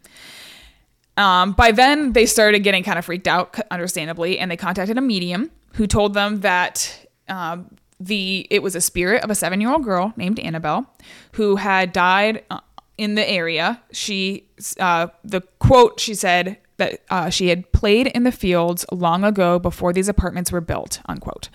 Um, 1.17 1.51
by 1.51 1.71
then, 1.71 2.13
they 2.13 2.25
started 2.25 2.59
getting 2.59 2.84
kind 2.84 2.97
of 2.97 3.05
freaked 3.05 3.27
out, 3.27 3.59
understandably, 3.71 4.39
and 4.39 4.49
they 4.49 4.57
contacted 4.57 4.97
a 4.97 5.01
medium 5.01 5.51
who 5.73 5.86
told 5.86 6.13
them 6.13 6.41
that 6.41 7.07
um, 7.27 7.75
the 7.99 8.47
it 8.49 8.63
was 8.63 8.75
a 8.75 8.82
spirit 8.82 9.23
of 9.23 9.30
a 9.30 9.36
seven 9.36 9.59
year 9.59 9.71
old 9.71 9.84
girl 9.84 10.13
named 10.15 10.39
Annabelle 10.39 10.91
who 11.34 11.57
had 11.57 11.91
died 11.91 12.43
uh, 12.49 12.61
in 12.97 13.15
the 13.15 13.30
area. 13.30 13.82
She, 13.91 14.47
uh, 14.80 15.07
the 15.23 15.41
quote 15.59 15.99
she 15.99 16.13
said 16.13 16.57
that 16.80 17.01
uh, 17.09 17.30
she 17.30 17.47
had 17.49 17.71
played 17.71 18.07
in 18.07 18.23
the 18.23 18.32
fields 18.32 18.86
long 18.91 19.23
ago 19.23 19.59
before 19.59 19.93
these 19.93 20.09
apartments 20.09 20.51
were 20.51 20.61
built, 20.61 20.99
unquote. 21.07 21.49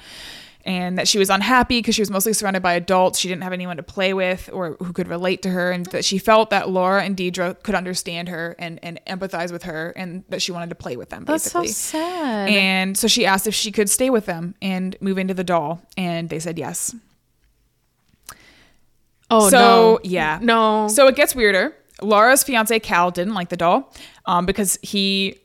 And 0.67 0.97
that 0.97 1.07
she 1.07 1.19
was 1.19 1.29
unhappy 1.29 1.81
because 1.81 1.95
she 1.95 2.01
was 2.01 2.11
mostly 2.11 2.33
surrounded 2.33 2.63
by 2.63 2.73
adults. 2.73 3.19
She 3.19 3.29
didn't 3.29 3.43
have 3.43 3.53
anyone 3.53 3.77
to 3.77 3.83
play 3.83 4.15
with 4.15 4.49
or 4.51 4.79
who 4.81 4.95
could 4.95 5.09
relate 5.09 5.43
to 5.43 5.51
her. 5.51 5.71
And 5.71 5.85
that 5.87 6.07
she 6.07 6.17
felt 6.17 6.49
that 6.51 6.71
Laura 6.71 7.03
and 7.03 7.15
Deidre 7.15 7.63
could 7.63 7.75
understand 7.75 8.31
her 8.31 8.57
and, 8.59 8.81
and 8.83 8.99
empathize 9.07 9.53
with 9.53 9.65
her 9.65 9.93
and 9.95 10.25
that 10.31 10.41
she 10.41 10.53
wanted 10.53 10.71
to 10.71 10.75
play 10.75 10.97
with 10.97 11.11
them, 11.11 11.27
That's 11.27 11.51
so 11.51 11.65
sad. 11.65 12.49
And 12.49 12.97
so 12.97 13.09
she 13.09 13.27
asked 13.27 13.47
if 13.47 13.55
she 13.55 13.73
could 13.73 13.91
stay 13.91 14.09
with 14.09 14.25
them 14.25 14.55
and 14.63 14.97
move 15.03 15.19
into 15.19 15.35
the 15.35 15.45
doll. 15.45 15.83
And 15.99 16.31
they 16.31 16.39
said 16.39 16.59
yes. 16.59 16.95
oh 19.31 19.51
so, 19.51 19.59
no. 19.59 20.01
yeah. 20.03 20.39
No. 20.41 20.89
So 20.89 21.09
it 21.09 21.15
gets 21.15 21.35
weirder. 21.35 21.77
Laura's 22.03 22.43
fiance 22.43 22.79
Cal 22.81 23.11
didn't 23.11 23.35
like 23.35 23.49
the 23.49 23.57
doll 23.57 23.93
um, 24.27 24.47
because 24.47 24.79
he 24.83 25.39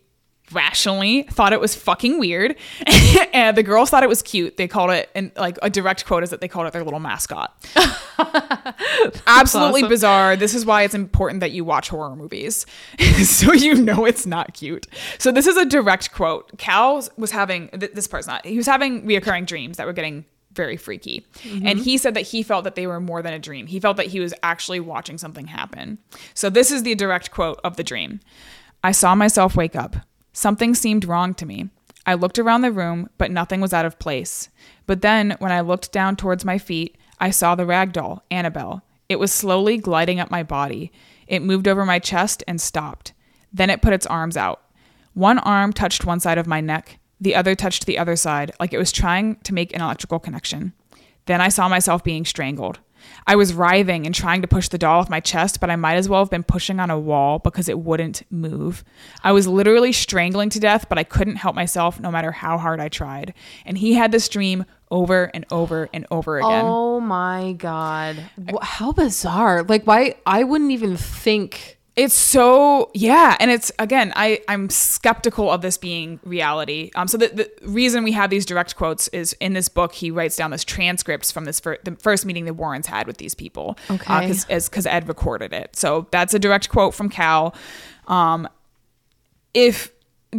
rationally 0.52 1.24
thought 1.24 1.54
it 1.54 1.60
was 1.60 1.76
fucking 1.76 2.20
weird, 2.20 2.56
and 3.34 3.56
the 3.56 3.64
girls 3.64 3.90
thought 3.90 4.04
it 4.04 4.10
was 4.10 4.22
cute. 4.22 4.58
They 4.58 4.68
called 4.68 4.92
it, 4.92 5.10
and 5.16 5.32
like 5.36 5.58
a 5.62 5.70
direct 5.70 6.06
quote 6.06 6.24
is 6.24 6.30
that 6.32 6.42
they 6.42 6.48
called 6.48 6.68
it 6.68 6.74
their 6.74 6.84
little 6.84 7.00
mascot. 7.00 7.56
Absolutely 9.28 9.82
awesome. 9.82 9.90
bizarre. 9.90 10.36
This 10.36 10.54
is 10.54 10.66
why 10.66 10.84
it's 10.84 10.96
important 10.96 11.42
that 11.42 11.52
you 11.52 11.64
watch 11.64 11.90
horror 11.90 12.16
movies, 12.16 12.66
so 13.24 13.54
you 13.54 13.76
know 13.76 14.06
it's 14.06 14.26
not 14.26 14.54
cute. 14.54 14.88
So 15.18 15.32
this 15.32 15.48
is 15.48 15.58
a 15.58 15.66
direct 15.66 16.12
quote. 16.14 16.58
Cal 16.58 17.08
was 17.18 17.32
having 17.32 17.70
th- 17.70 17.94
this 17.94 18.08
part's 18.08 18.28
not. 18.28 18.46
He 18.46 18.58
was 18.58 18.66
having 18.66 19.04
reoccurring 19.04 19.46
dreams 19.46 19.78
that 19.78 19.86
were 19.86 19.94
getting 19.94 20.26
very 20.54 20.78
freaky, 20.78 21.26
and 21.44 21.62
mm-hmm. 21.62 21.80
he 21.80 21.98
said 21.98 22.14
that 22.16 22.28
he 22.28 22.44
felt 22.44 22.64
that 22.64 22.76
they 22.76 22.88
were 22.88 23.00
more 23.00 23.22
than 23.22 23.34
a 23.34 23.40
dream. 23.40 23.68
He 23.68 23.80
felt 23.80 23.98
that 23.98 24.08
he 24.08 24.20
was 24.20 24.34
actually 24.44 24.80
watching 24.80 25.18
something 25.18 25.48
happen. 25.48 26.00
So 26.34 26.50
this 26.50 26.72
is 26.72 26.84
the 26.84 26.96
direct 26.96 27.32
quote 27.32 27.60
of 27.64 27.78
the 27.78 27.84
dream. 27.84 28.20
I 28.84 28.92
saw 28.92 29.16
myself 29.16 29.56
wake 29.56 29.76
up. 29.76 29.96
Something 30.34 30.74
seemed 30.74 31.06
wrong 31.06 31.34
to 31.36 31.46
me. 31.46 31.70
I 32.06 32.14
looked 32.14 32.40
around 32.40 32.62
the 32.62 32.72
room, 32.72 33.10
but 33.18 33.32
nothing 33.32 33.62
was 33.62 33.74
out 33.74 33.86
of 33.86 34.00
place. 34.00 34.50
But 34.86 35.02
then, 35.02 35.36
when 35.40 35.52
I 35.52 35.62
looked 35.62 35.92
down 35.92 36.16
towards 36.16 36.46
my 36.46 36.58
feet, 36.58 36.98
I 37.20 37.30
saw 37.30 37.56
the 37.56 37.66
rag 37.66 37.94
doll, 37.94 38.24
Annabelle. 38.32 38.82
It 39.10 39.20
was 39.20 39.32
slowly 39.32 39.78
gliding 39.78 40.20
up 40.20 40.32
my 40.32 40.44
body. 40.44 40.92
It 41.28 41.42
moved 41.42 41.68
over 41.68 41.86
my 41.86 42.00
chest 42.00 42.44
and 42.48 42.62
stopped. 42.62 43.14
Then 43.52 43.70
it 43.70 43.82
put 43.82 43.94
its 43.94 44.06
arms 44.06 44.38
out. 44.38 44.62
One 45.14 45.40
arm 45.40 45.74
touched 45.74 46.06
one 46.06 46.20
side 46.20 46.38
of 46.38 46.48
my 46.48 46.62
neck, 46.62 46.99
the 47.20 47.36
other 47.36 47.56
touched 47.56 47.86
the 47.86 47.98
other 47.98 48.16
side, 48.16 48.52
like 48.60 48.74
it 48.74 48.78
was 48.78 48.92
trying 48.92 49.36
to 49.38 49.54
make 49.54 49.74
an 49.76 49.82
electrical 49.82 50.20
connection. 50.20 50.74
Then 51.26 51.42
I 51.42 51.50
saw 51.50 51.70
myself 51.70 52.04
being 52.04 52.26
strangled. 52.26 52.80
I 53.28 53.36
was 53.36 53.54
writhing 53.54 54.06
and 54.06 54.14
trying 54.14 54.42
to 54.42 54.48
push 54.48 54.68
the 54.68 54.78
doll 54.78 55.00
off 55.00 55.10
my 55.10 55.20
chest, 55.20 55.60
but 55.60 55.70
I 55.70 55.76
might 55.76 55.96
as 55.96 56.10
well 56.10 56.22
have 56.22 56.30
been 56.30 56.44
pushing 56.44 56.80
on 56.80 56.90
a 56.90 57.00
wall 57.00 57.40
because 57.40 57.70
it 57.70 57.80
wouldn't 57.80 58.24
move. 58.30 58.84
I 59.24 59.32
was 59.32 59.48
literally 59.48 59.92
strangling 59.92 60.50
to 60.50 60.60
death, 60.60 60.88
but 60.90 60.98
I 60.98 61.04
couldn't 61.04 61.38
help 61.38 61.56
myself 61.56 62.00
no 62.00 62.12
matter 62.12 62.32
how 62.32 62.58
hard 62.58 62.80
I 62.80 62.90
tried. 62.90 63.34
And 63.66 63.78
he 63.78 63.94
had 63.94 64.12
this 64.12 64.28
dream 64.30 64.66
over 64.92 65.32
and 65.34 65.46
over 65.52 65.90
and 65.94 66.08
over 66.12 66.40
again. 66.40 66.66
Oh 66.66 67.00
my 67.00 67.54
god. 67.54 68.18
How 68.62 68.92
bizarre. 68.92 69.64
Like 69.64 69.86
why 69.86 70.16
I 70.26 70.44
wouldn't 70.44 70.72
even 70.72 70.98
think 70.98 71.79
It's 72.00 72.16
so 72.16 72.92
yeah, 72.94 73.36
and 73.42 73.52
it's 73.52 73.74
again, 73.78 74.14
I 74.16 74.40
I'm 74.48 74.70
skeptical 74.70 75.52
of 75.52 75.62
this 75.62 75.78
being 75.78 76.22
reality. 76.24 76.92
Um, 76.96 77.10
so 77.10 77.18
the, 77.18 77.28
the 77.28 77.52
reason 77.68 78.06
we 78.06 78.14
have 78.14 78.30
these 78.30 78.46
direct 78.46 78.78
quotes 78.78 79.10
is 79.10 79.34
in 79.42 79.52
this 79.52 79.68
book 79.68 79.92
he 79.92 80.10
writes 80.10 80.38
down 80.38 80.50
this 80.52 80.64
transcripts 80.64 81.30
from 81.30 81.44
this 81.44 81.60
fir- 81.60 81.80
the 81.84 81.98
first 81.98 82.26
meeting 82.26 82.46
the 82.46 82.54
Warrens 82.54 82.88
had 82.88 83.06
with 83.06 83.18
these 83.18 83.36
people. 83.36 83.78
Okay. 83.92 84.30
because 84.30 84.46
because 84.70 84.86
Ed 84.86 85.10
recorded 85.10 85.52
it. 85.52 85.76
So 85.76 86.08
that's 86.12 86.34
a 86.34 86.40
direct 86.40 86.70
quote 86.70 86.94
from 86.96 87.10
Cal. 87.10 87.54
Um, 88.08 88.48
if 89.54 89.92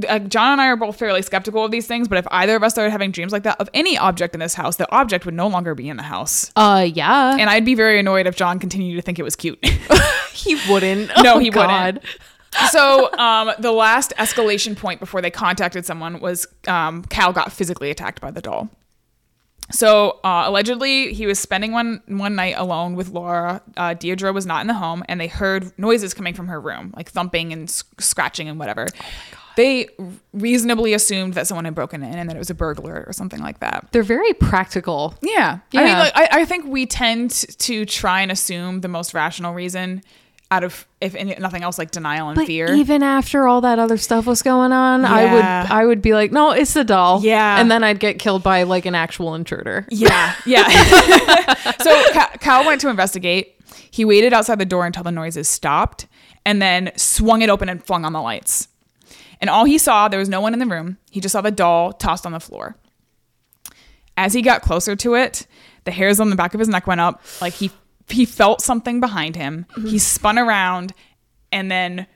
uh, 0.09 0.19
John 0.21 0.53
and 0.53 0.61
I 0.61 0.67
are 0.69 0.77
both 0.77 0.97
fairly 0.99 1.23
skeptical 1.23 1.65
of 1.65 1.71
these 1.71 1.87
things, 1.87 2.07
but 2.09 2.19
if 2.19 2.27
either 2.31 2.55
of 2.57 2.63
us 2.63 2.73
started 2.75 2.91
having 2.91 3.11
dreams 3.11 3.33
like 3.33 3.43
that 3.43 3.61
of 3.61 3.69
any 3.75 3.99
object 3.99 4.35
in 4.35 4.41
this 4.41 4.55
house, 4.55 4.77
the 4.77 4.91
object 4.95 5.25
would 5.25 5.35
no 5.35 5.49
longer 5.49 5.75
be 5.75 5.89
in 5.89 5.97
the 5.97 6.03
house. 6.05 6.53
uh 6.57 6.87
yeah. 6.95 7.37
And 7.39 7.51
I'd 7.51 7.65
be 7.65 7.75
very 7.75 7.99
annoyed 7.99 8.27
if 8.27 8.37
John 8.37 8.59
continued 8.59 8.97
to 8.97 9.03
think 9.03 9.19
it 9.19 9.25
was 9.25 9.35
cute. 9.37 9.59
he 10.33 10.57
wouldn't. 10.71 11.11
No, 11.23 11.35
Oh, 11.35 11.39
he 11.39 11.51
God. 11.51 11.95
wouldn't. 11.97 12.05
so 12.71 13.13
um, 13.19 13.53
the 13.59 13.73
last 13.73 14.13
escalation 14.19 14.77
point 14.77 15.01
before 15.01 15.21
they 15.23 15.31
contacted 15.31 15.85
someone 15.87 16.21
was 16.21 16.47
um, 16.69 17.03
Cal 17.05 17.33
got 17.33 17.53
physically 17.53 17.91
attacked 17.91 18.21
by 18.21 18.31
the 18.31 18.41
doll. 18.41 18.69
So 19.73 20.19
uh, 20.25 20.45
allegedly, 20.47 21.15
he 21.15 21.27
was 21.27 21.39
spending 21.39 21.71
one 21.71 22.03
one 22.09 22.35
night 22.35 22.55
alone 22.57 22.97
with 22.97 23.11
Laura. 23.11 23.63
Uh, 23.77 23.95
Deirdre 23.95 24.33
was 24.33 24.45
not 24.45 24.63
in 24.63 24.67
the 24.67 24.75
home, 24.75 25.05
and 25.09 25.21
they 25.21 25.29
heard 25.29 25.73
noises 25.79 26.13
coming 26.13 26.35
from 26.35 26.49
her 26.49 26.61
room, 26.61 26.93
like 26.97 27.09
thumping 27.09 27.53
and 27.53 27.69
s- 27.69 27.85
scratching 28.01 28.49
and 28.49 28.59
whatever. 28.59 28.89
They 29.57 29.89
reasonably 30.33 30.95
assumed 30.95 31.35
that 31.35 31.47
someone 31.47 31.65
had 31.65 31.75
broken 31.75 32.03
in 32.03 32.15
and 32.19 32.29
that 32.29 32.37
it 32.37 32.39
was 32.39 32.51
a 32.51 32.55
burglar 32.55 33.05
or 33.07 33.13
something 33.13 33.41
like 33.41 33.61
that. 33.61 33.89
They're 33.93 34.03
very 34.03 34.33
practical. 34.35 35.15
Yeah. 35.23 35.59
I 35.75 35.85
mean, 35.85 35.99
like, 35.99 36.13
I, 36.15 36.29
I 36.41 36.45
think 36.45 36.67
we 36.67 36.87
tend 36.87 37.31
to 37.31 37.85
try 37.85 38.21
and 38.23 38.31
assume 38.33 38.81
the 38.81 38.89
most 38.89 39.15
rational 39.15 39.53
reason 39.55 40.03
out 40.53 40.65
of, 40.65 40.85
if 41.01 41.15
any, 41.15 41.35
nothing 41.39 41.63
else, 41.63 41.79
like 41.79 41.93
denial 41.93 42.29
and 42.29 42.35
But 42.37 42.47
fear. 42.49 42.73
even 42.75 43.05
after 43.05 43.47
all 43.47 43.61
that 43.61 43.79
other 43.79 43.97
stuff 43.97 44.27
was 44.27 44.43
going 44.43 44.73
on, 44.73 45.05
I 45.05 45.33
would 45.33 45.45
I 45.45 45.85
would 45.87 46.03
be 46.03 46.13
like, 46.13 46.33
no, 46.33 46.51
it's 46.51 46.75
the 46.75 46.83
doll. 46.83 47.23
Yeah. 47.23 47.61
and 47.61 47.71
then 47.71 47.85
I'd 47.85 48.01
get 48.01 48.19
killed 48.19 48.43
by 48.43 48.65
like 48.65 48.85
an 48.85 48.97
actual 48.97 49.37
intruder. 49.37 49.87
Yeah, 49.91 50.35
yeah. 50.47 50.67
so 51.83 52.03
Cal 52.41 52.67
went 52.67 52.81
to 52.81 52.89
investigate. 52.89 53.55
He 53.93 54.05
waited 54.05 54.33
outside 54.33 54.59
the 54.59 54.65
door 54.67 54.87
until 54.87 55.05
the 55.05 55.13
noises 55.13 55.49
stopped, 55.49 56.07
and 56.45 56.61
then 56.61 56.91
swung 56.97 57.43
it 57.43 57.49
open 57.51 57.69
and 57.69 57.85
flung 57.85 58.05
on 58.05 58.13
the 58.13 58.21
lights. 58.21 58.67
And 59.41 59.49
all 59.49 59.65
he 59.65 59.79
saw, 59.79 60.09
there 60.09 60.19
was 60.19 60.29
no 60.29 60.41
one 60.41 60.53
in 60.53 60.59
the 60.59 60.67
room. 60.67 60.99
He 61.11 61.21
just 61.21 61.33
saw 61.33 61.41
the 61.41 61.51
doll 61.51 61.93
tossed 61.93 62.27
on 62.27 62.33
the 62.33 62.41
floor. 62.41 62.77
As 64.17 64.35
he 64.35 64.43
got 64.43 64.61
closer 64.63 64.95
to 64.97 65.15
it, 65.15 65.47
the 65.85 65.91
hairs 65.91 66.21
on 66.21 66.29
the 66.31 66.37
back 66.37 66.53
of 66.53 66.61
his 66.61 66.69
neck 66.69 66.87
went 66.87 67.01
up. 67.01 67.23
Like 67.41 67.55
he 67.55 67.71
he 68.09 68.25
felt 68.25 68.61
something 68.61 69.01
behind 69.01 69.37
him. 69.37 69.67
Mm-hmm. 69.73 69.87
He 69.89 69.99
spun 69.99 70.39
around 70.39 70.93
and 71.53 71.71
then 71.71 72.07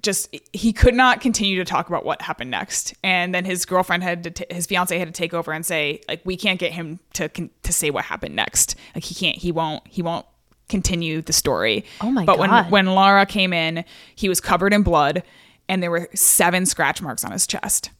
just 0.00 0.34
he 0.52 0.72
could 0.72 0.94
not 0.94 1.20
continue 1.20 1.56
to 1.56 1.64
talk 1.64 1.88
about 1.88 2.04
what 2.04 2.22
happened 2.22 2.50
next 2.52 2.94
and 3.02 3.34
then 3.34 3.44
his 3.44 3.64
girlfriend 3.64 4.04
had 4.04 4.22
to 4.22 4.30
t- 4.30 4.44
his 4.48 4.64
fiance 4.64 4.96
had 4.96 5.08
to 5.08 5.12
take 5.12 5.34
over 5.34 5.50
and 5.52 5.66
say 5.66 6.00
like 6.08 6.20
we 6.24 6.36
can't 6.36 6.60
get 6.60 6.70
him 6.70 7.00
to 7.14 7.28
con- 7.28 7.50
to 7.64 7.72
say 7.72 7.90
what 7.90 8.04
happened 8.04 8.36
next 8.36 8.76
like 8.94 9.02
he 9.02 9.12
can't 9.12 9.36
he 9.36 9.50
won't 9.50 9.82
he 9.88 10.00
won't 10.00 10.24
continue 10.68 11.20
the 11.20 11.32
story 11.32 11.84
Oh 12.00 12.12
my 12.12 12.24
but 12.24 12.36
God. 12.36 12.70
when 12.70 12.86
when 12.86 12.94
Laura 12.94 13.26
came 13.26 13.52
in 13.52 13.84
he 14.14 14.28
was 14.28 14.40
covered 14.40 14.72
in 14.72 14.82
blood 14.84 15.24
and 15.68 15.82
there 15.82 15.90
were 15.90 16.08
seven 16.14 16.66
scratch 16.66 17.00
marks 17.02 17.24
on 17.24 17.32
his 17.32 17.46
chest 17.46 17.90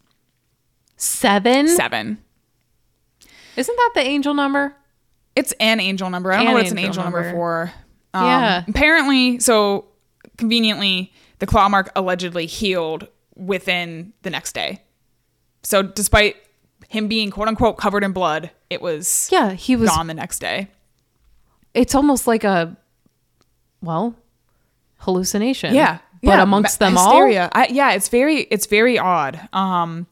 Seven? 0.96 1.68
seven 1.68 2.18
Isn't 3.56 3.76
that 3.76 3.90
the 3.94 4.00
angel 4.02 4.34
number? 4.34 4.74
it's 5.36 5.52
an 5.60 5.78
angel 5.78 6.10
number 6.10 6.32
i 6.32 6.36
don't 6.36 6.46
know 6.46 6.50
An 6.50 6.54
what 6.54 6.62
it's 6.64 6.72
an 6.72 6.78
angel 6.78 6.88
angel 6.88 7.04
number, 7.04 7.22
number. 7.22 7.36
for 7.36 7.72
Um, 8.14 8.24
Yeah. 8.26 8.64
apparently 8.66 9.38
so 9.38 9.84
conveniently 10.36 11.12
the 11.38 11.46
claw 11.46 11.68
mark 11.68 11.90
allegedly 11.94 12.46
healed 12.46 13.06
within 13.36 14.12
the 14.22 14.30
next 14.30 14.52
day 14.54 14.82
so 15.62 15.82
despite 15.82 16.36
him 16.88 17.06
being 17.06 17.30
quote 17.30 17.46
unquote 17.46 17.76
covered 17.78 18.02
in 18.02 18.12
blood 18.12 18.50
it 18.70 18.82
was 18.82 19.28
Yeah, 19.30 19.52
he 19.52 19.76
was. 19.76 19.88
gone 19.90 20.08
the 20.08 20.14
next 20.14 20.40
day 20.40 20.68
It's 21.74 21.94
almost 21.94 22.26
like 22.26 22.42
a, 22.44 22.76
well, 23.80 24.16
hallucination. 24.98 25.74
yeah 25.74 25.98
But 26.22 26.30
yeah, 26.30 26.42
amongst 26.42 26.78
them 26.78 26.92
hysteria. 26.94 27.48
I, 27.52 27.68
yeah 27.70 27.92
it's 27.92 28.08
very 28.08 28.40
it's 28.42 28.66
very 28.66 28.98
odd. 28.98 29.48
Um 29.52 30.06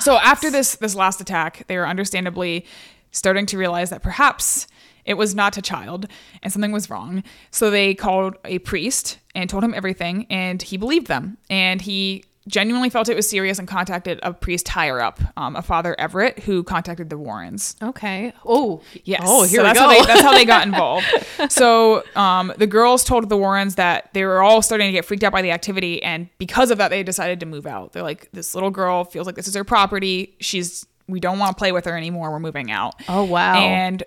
so 0.00 0.16
after 0.18 0.50
this 0.50 0.76
this 0.76 0.94
last 0.94 1.20
attack 1.20 1.64
they 1.66 1.76
were 1.76 1.86
understandably 1.86 2.66
starting 3.10 3.46
to 3.46 3.58
realize 3.58 3.90
that 3.90 4.02
perhaps 4.02 4.66
it 5.04 5.14
was 5.14 5.34
not 5.34 5.56
a 5.56 5.62
child 5.62 6.06
and 6.42 6.52
something 6.52 6.72
was 6.72 6.90
wrong. 6.90 7.22
So 7.50 7.70
they 7.70 7.94
called 7.94 8.36
a 8.44 8.58
priest 8.60 9.18
and 9.34 9.48
told 9.48 9.64
him 9.64 9.74
everything 9.74 10.26
and 10.30 10.60
he 10.60 10.76
believed 10.76 11.06
them. 11.06 11.38
And 11.48 11.80
he 11.80 12.24
genuinely 12.48 12.88
felt 12.90 13.08
it 13.08 13.14
was 13.14 13.28
serious 13.28 13.58
and 13.58 13.68
contacted 13.68 14.18
a 14.22 14.32
priest 14.32 14.66
higher 14.68 14.98
up 15.00 15.20
um, 15.36 15.54
a 15.56 15.62
father 15.62 15.94
everett 16.00 16.38
who 16.40 16.62
contacted 16.62 17.10
the 17.10 17.18
warrens. 17.18 17.76
Okay. 17.82 18.32
Oh, 18.44 18.82
Yes. 19.04 19.22
Oh, 19.24 19.42
here 19.44 19.58
So 19.58 19.62
we 19.62 19.68
that's 19.68 19.78
go. 19.78 19.84
How 19.86 19.90
they, 19.92 20.06
that's 20.06 20.20
how 20.22 20.32
they 20.32 20.44
got 20.44 20.66
involved. 20.66 21.06
so 21.48 22.02
um, 22.16 22.52
the 22.56 22.66
girls 22.66 23.04
told 23.04 23.28
the 23.28 23.36
Warrens 23.36 23.74
that 23.76 24.10
they 24.14 24.24
were 24.24 24.42
all 24.42 24.62
starting 24.62 24.88
to 24.88 24.92
get 24.92 25.04
freaked 25.04 25.22
out 25.22 25.32
by 25.32 25.42
the 25.42 25.50
activity, 25.50 26.02
and 26.02 26.28
because 26.38 26.70
of 26.70 26.78
that, 26.78 26.88
they 26.88 27.02
decided 27.02 27.40
to 27.40 27.46
move 27.46 27.66
out. 27.66 27.92
They're 27.92 28.02
like, 28.02 28.30
this 28.32 28.54
little 28.54 28.70
girl 28.70 29.04
feels 29.04 29.26
like 29.26 29.36
this 29.36 29.46
is 29.48 29.54
her 29.54 29.64
property. 29.64 30.36
She's 30.40 30.86
we 31.06 31.20
don't 31.20 31.38
want 31.38 31.56
to 31.56 31.58
play 31.58 31.72
with 31.72 31.84
her 31.84 31.96
anymore. 31.96 32.30
We're 32.30 32.40
moving 32.40 32.70
out. 32.70 32.94
Oh, 33.08 33.24
wow. 33.24 33.56
And 33.56 34.02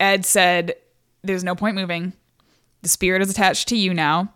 Ed 0.00 0.24
said, 0.26 0.74
"There's 1.22 1.44
no 1.44 1.54
point 1.54 1.76
moving. 1.76 2.12
The 2.82 2.88
spirit 2.88 3.22
is 3.22 3.30
attached 3.30 3.68
to 3.68 3.76
you 3.76 3.94
now. 3.94 4.32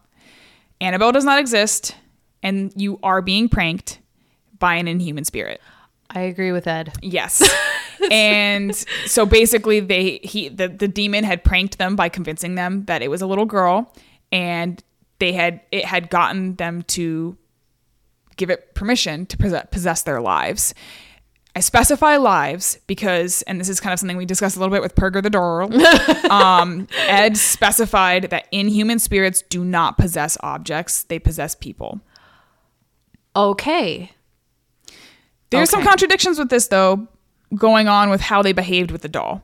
Annabelle 0.81 1.13
does 1.13 1.25
not 1.25 1.39
exist, 1.39 1.95
and 2.43 2.73
you 2.77 2.99
are 3.03 3.23
being 3.23 3.49
pranked 3.49 4.01
by 4.59 4.75
an 4.75 4.89
inhuman 4.89 5.25
spirit." 5.25 5.61
I 6.13 6.21
agree 6.23 6.53
with 6.53 6.67
Ed. 6.67 6.93
Yes. 7.03 7.49
and 8.11 8.75
so 9.07 9.25
basically 9.27 9.81
they 9.81 10.19
he 10.23 10.49
the, 10.49 10.69
the 10.69 10.89
demon 10.89 11.25
had 11.25 11.45
pranked 11.45 11.79
them 11.79 11.97
by 11.97 12.09
convincing 12.09 12.57
them 12.57 12.85
that 12.87 13.03
it 13.03 13.09
was 13.09 13.23
a 13.23 13.27
little 13.27 13.45
girl 13.45 13.93
and 14.33 14.83
they 15.19 15.33
had 15.33 15.61
it 15.71 15.85
had 15.85 16.11
gotten 16.11 16.57
them 16.57 16.83
to 16.83 17.37
give 18.37 18.51
it 18.51 18.75
permission 18.75 19.27
to 19.27 19.37
possess, 19.37 19.67
possess 19.71 20.03
their 20.03 20.21
lives. 20.21 20.75
I 21.55 21.61
specify 21.61 22.17
lives 22.17 22.79
because, 22.87 23.43
and 23.43 23.61
this 23.61 23.69
is 23.69 23.81
kind 23.81 23.93
of 23.93 23.99
something 23.99 24.17
we 24.17 24.25
discussed 24.25 24.57
a 24.57 24.61
little 24.61 24.73
bit 24.73 24.83
with 24.83 24.95
Perger 24.95 25.21
the 25.21 25.31
Derl. 25.31 25.71
um, 26.31 26.87
Ed 27.09 27.37
specified 27.37 28.31
that 28.31 28.47
inhuman 28.53 29.01
spirits 29.01 29.43
do 29.43 29.65
not 29.65 29.99
possess 29.99 30.39
objects; 30.41 31.03
they 31.05 31.19
possess 31.19 31.55
people. 31.55 32.01
Okay. 33.37 34.11
There's 35.51 35.71
some 35.71 35.83
contradictions 35.85 36.39
with 36.39 36.49
this 36.49 36.69
though, 36.69 37.09
going 37.55 37.89
on 37.89 38.11
with 38.11 38.21
how 38.21 38.43
they 38.43 38.53
behaved 38.53 38.91
with 38.91 39.03
the 39.03 39.09
doll. 39.09 39.43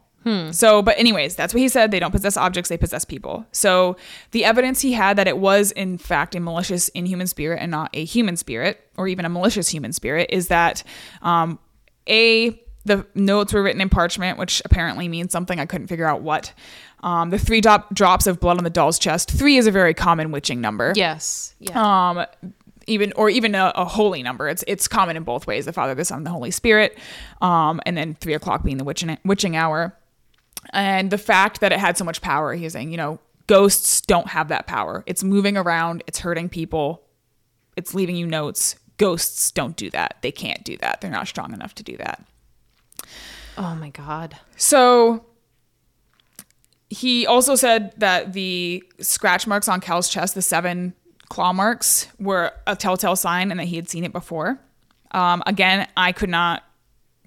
So, 0.51 0.83
but 0.83 0.99
anyways, 0.99 1.37
that's 1.37 1.55
what 1.55 1.61
he 1.61 1.69
said. 1.69 1.93
They 1.93 2.01
don't 2.01 2.11
possess 2.11 2.37
objects; 2.37 2.69
they 2.69 2.77
possess 2.77 3.05
people. 3.05 3.47
So, 3.53 3.97
the 4.33 4.45
evidence 4.45 4.81
he 4.81 4.93
had 4.93 5.17
that 5.19 5.29
it 5.29 5.39
was 5.39 5.71
in 5.71 5.99
fact 5.99 6.35
a 6.35 6.41
malicious 6.41 6.89
inhuman 6.89 7.29
spirit 7.29 7.61
and 7.63 7.71
not 7.71 7.91
a 7.95 8.05
human 8.05 8.37
spirit, 8.37 8.81
or 8.97 9.07
even 9.07 9.25
a 9.25 9.29
malicious 9.29 9.69
human 9.69 9.93
spirit, 9.93 10.29
is 10.33 10.49
that 10.49 10.83
um, 11.23 11.61
a 12.09 12.61
the 12.85 13.07
notes 13.15 13.53
were 13.53 13.63
written 13.63 13.81
in 13.81 13.89
parchment, 13.89 14.37
which 14.37 14.61
apparently 14.65 15.07
means 15.07 15.31
something. 15.31 15.61
I 15.61 15.67
couldn't 15.67 15.87
figure 15.87 16.07
out 16.07 16.23
what. 16.23 16.53
Um, 17.05 17.31
the 17.31 17.39
three 17.39 17.61
drop 17.61 17.95
drops 17.95 18.27
of 18.27 18.41
blood 18.41 18.59
on 18.59 18.65
the 18.65 18.71
doll's 18.71 18.99
chest. 18.99 19.31
Three 19.31 19.59
is 19.59 19.69
a 19.69 19.71
very 19.71 19.95
common 19.95 20.33
witching 20.33 20.61
number 20.61 20.93
Yes. 20.97 21.55
Yeah. 21.61 22.11
um 22.11 22.27
even 22.87 23.13
or 23.17 23.29
even 23.29 23.55
a, 23.55 23.73
a 23.75 23.85
holy 23.85 24.23
number. 24.23 24.49
It's 24.49 24.65
it's 24.67 24.89
common 24.89 25.17
in 25.17 25.25
both 25.25 25.47
ways 25.47 25.65
the 25.65 25.73
father 25.73 25.95
the 25.95 26.05
son 26.05 26.25
the 26.25 26.31
holy 26.31 26.51
spirit 26.51 26.99
um 27.41 27.81
and 27.87 27.97
then 27.97 28.15
three 28.15 28.35
o'clock 28.35 28.63
being 28.63 28.79
the 28.79 28.85
witching 28.85 29.17
witching 29.25 29.57
hour. 29.57 29.97
And 30.73 31.11
the 31.11 31.19
fact 31.19 31.61
that 31.61 31.73
it 31.73 31.79
had 31.79 31.97
so 31.97 32.05
much 32.05 32.21
power 32.21 32.55
he's 32.55 32.73
saying 32.73 32.91
you 32.91 32.97
know 32.97 33.19
ghosts 33.47 34.01
don't 34.01 34.29
have 34.29 34.49
that 34.49 34.67
power. 34.67 35.05
It's 35.07 35.23
moving 35.23 35.57
around 35.57 36.03
it's 36.07 36.21
hurting 36.21 36.49
people 36.49 37.03
it's 37.77 37.95
leaving 37.95 38.17
you 38.17 38.27
notes. 38.27 38.77
Ghosts 38.97 39.51
don't 39.51 39.77
do 39.77 39.91
that. 39.91 40.17
They 40.23 40.33
can't 40.33 40.65
do 40.65 40.79
that. 40.79 41.03
They're 41.03 41.11
not 41.11 41.29
strong 41.29 41.53
enough 41.53 41.75
to 41.75 41.83
do 41.83 41.97
that. 41.99 42.25
Oh 43.59 43.75
my 43.75 43.91
God. 43.91 44.39
so 44.57 45.25
he 46.89 47.27
also 47.27 47.57
said 47.57 47.93
that 47.97 48.33
the 48.33 48.83
scratch 49.01 49.47
marks 49.47 49.69
on 49.69 49.81
Cal's 49.81 50.09
chest, 50.09 50.35
the 50.35 50.43
seven 50.43 50.95
claw 51.29 51.53
marks, 51.53 52.09
were 52.19 52.53
a 52.67 52.77
telltale 52.77 53.17
sign 53.17 53.51
and 53.51 53.61
that 53.61 53.67
he 53.67 53.77
had 53.77 53.89
seen 53.89 54.05
it 54.05 54.13
before. 54.13 54.59
Um, 55.13 55.43
again, 55.47 55.89
I 55.97 56.13
could 56.13 56.29
not 56.31 56.63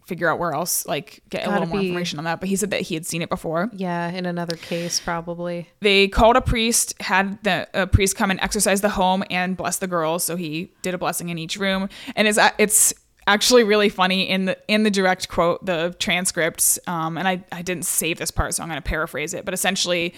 figure 0.06 0.28
out 0.28 0.40
where 0.40 0.54
else, 0.54 0.88
like, 0.88 1.22
get 1.30 1.44
a 1.44 1.46
Gotta 1.46 1.60
little 1.60 1.68
more 1.68 1.82
be- 1.82 1.88
information 1.90 2.18
on 2.18 2.26
that, 2.26 2.40
but 2.40 2.50
he 2.50 2.56
said 2.56 2.72
that 2.72 2.82
he 2.82 2.96
had 2.96 3.06
seen 3.06 3.22
it 3.22 3.30
before. 3.30 3.70
Yeah. 3.74 4.10
In 4.10 4.26
another 4.26 4.56
case, 4.56 5.00
probably. 5.00 5.70
They 5.82 6.08
called 6.08 6.36
a 6.36 6.42
priest, 6.42 7.00
had 7.00 7.42
the 7.44 7.68
a 7.76 7.86
priest 7.86 8.16
come 8.16 8.32
and 8.32 8.40
exercise 8.42 8.82
the 8.82 8.90
home 8.90 9.24
and 9.30 9.56
bless 9.56 9.78
the 9.78 9.86
girls. 9.88 10.24
So 10.24 10.36
he 10.36 10.72
did 10.82 10.96
a 10.96 10.98
blessing 10.98 11.30
in 11.30 11.38
each 11.38 11.58
room, 11.58 11.90
and 12.16 12.28
it's 12.28 12.40
it's 12.58 12.92
actually 13.28 13.64
really 13.64 13.90
funny 13.90 14.28
in 14.28 14.46
the 14.46 14.58
in 14.68 14.82
the 14.82 14.90
direct 14.90 15.30
quote 15.30 15.64
the 15.64 15.96
transcripts. 16.00 16.80
Um, 16.88 17.16
and 17.16 17.28
I 17.28 17.44
I 17.52 17.62
didn't 17.62 17.86
save 17.86 18.18
this 18.18 18.32
part, 18.32 18.56
so 18.56 18.64
I'm 18.64 18.70
going 18.70 18.82
to 18.82 18.90
paraphrase 18.90 19.36
it. 19.36 19.46
But 19.46 19.54
essentially, 19.54 20.16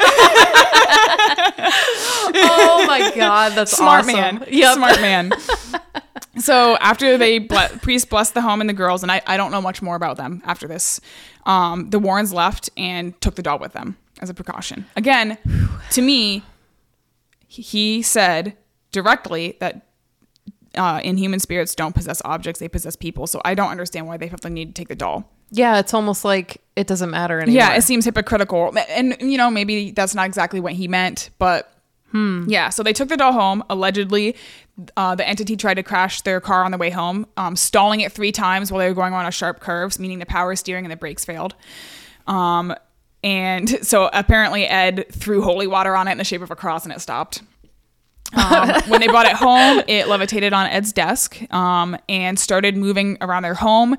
Oh 2.34 2.86
my 2.88 3.11
God. 3.15 3.53
That's 3.53 3.73
awesome. 3.73 3.84
smart 3.84 4.05
awesome. 4.05 4.39
man 4.39 4.45
Yep. 4.47 4.75
smart 4.75 5.01
man 5.01 5.32
so 6.38 6.77
after 6.77 7.17
they 7.17 7.39
ble- 7.39 7.67
priest 7.82 8.09
blessed 8.09 8.34
the 8.36 8.41
home 8.41 8.61
and 8.61 8.69
the 8.69 8.73
girls 8.73 9.03
and 9.03 9.11
I, 9.11 9.21
I 9.27 9.36
don't 9.38 9.51
know 9.51 9.61
much 9.61 9.82
more 9.82 9.95
about 9.95 10.17
them 10.17 10.41
after 10.45 10.67
this 10.67 10.99
um, 11.46 11.89
the 11.89 12.00
warrens 12.00 12.32
left 12.34 12.70
and 12.78 13.20
took 13.22 13.36
the 13.36 13.42
doll 13.42 13.60
with 13.60 13.74
them 13.74 13.98
as 14.22 14.30
a 14.30 14.34
precaution 14.34 14.86
again 14.96 15.38
to 15.92 16.02
me 16.02 16.44
he- 17.48 17.62
he 17.62 18.02
said 18.02 18.56
directly 18.92 19.58
that 19.60 19.86
uh, 20.76 21.02
inhuman 21.04 21.39
spirits 21.39 21.76
don't 21.76 21.94
possess 21.96 22.22
objects 22.24 22.60
they 22.60 22.68
possess 22.70 22.96
people 22.96 23.28
so 23.28 23.42
i 23.44 23.54
don't 23.54 23.70
understand 23.72 24.08
why 24.08 24.16
they 24.18 24.30
felt 24.30 24.42
the 24.42 24.50
need 24.50 24.68
to 24.76 24.80
take 24.80 24.88
the 24.88 24.96
doll 24.96 25.30
Yeah. 25.54 25.80
It's 25.80 25.94
almost 25.94 26.24
like 26.24 26.62
it 26.78 26.88
doesn't 26.88 27.10
matter 27.12 27.42
anymore. 27.42 27.58
yeah, 27.58 27.76
it 27.76 27.82
seems 27.84 28.06
hypocritical. 28.06 28.72
And, 28.89 29.18
you 29.20 29.38
know, 29.38 29.52
maybe 29.52 29.92
that's 29.92 30.16
not 30.16 30.26
exactly 30.26 30.62
what 30.62 30.72
he 30.72 30.88
meant, 30.88 31.30
but 31.39 31.70
yeah. 32.49 32.70
So 32.70 32.84
they 32.84 32.93
took 32.93 33.09
the 33.09 33.18
doll 33.18 33.34
home. 33.34 33.64
Allegedly, 33.70 34.36
uh, 34.97 35.16
the 35.16 35.28
entity 35.28 35.55
tried 35.55 35.76
to 35.76 35.84
crash 35.84 36.22
their 36.22 36.39
car 36.39 36.64
on 36.64 36.72
the 36.72 36.78
way 36.78 36.89
home, 36.89 37.26
um, 37.38 37.55
stalling 37.55 38.01
it 38.01 38.12
three 38.12 38.32
times 38.32 38.72
while 38.72 38.80
they 38.80 38.88
were 38.88 38.95
going 38.95 39.14
on 39.14 39.26
a 39.26 39.32
sharp 39.32 39.59
curve, 39.59 39.97
meaning 39.99 40.20
the 40.20 40.26
power 40.26 40.55
steering 40.55 40.86
and 40.86 40.91
the 40.91 40.97
brakes 40.97 41.26
failed. 41.26 41.55
Um, 42.28 42.74
and 43.24 43.86
so 43.86 44.09
apparently, 44.14 44.66
Ed 44.66 45.05
threw 45.12 45.41
holy 45.41 45.68
water 45.68 45.95
on 45.95 46.07
it 46.07 46.14
in 46.14 46.18
the 46.18 46.24
shape 46.24 46.41
of 46.41 46.51
a 46.51 46.55
cross 46.55 46.86
and 46.86 46.93
it 46.93 47.01
stopped. 47.01 47.43
Um, 48.34 48.70
when 48.88 49.01
they 49.01 49.07
brought 49.07 49.26
it 49.26 49.36
home, 49.36 49.84
it 49.88 50.07
levitated 50.07 50.53
on 50.53 50.68
Ed's 50.68 50.93
desk 50.93 51.41
um, 51.53 51.97
and 52.09 52.39
started 52.39 52.78
moving 52.78 53.18
around 53.22 53.43
their 53.43 53.53
home. 53.53 53.95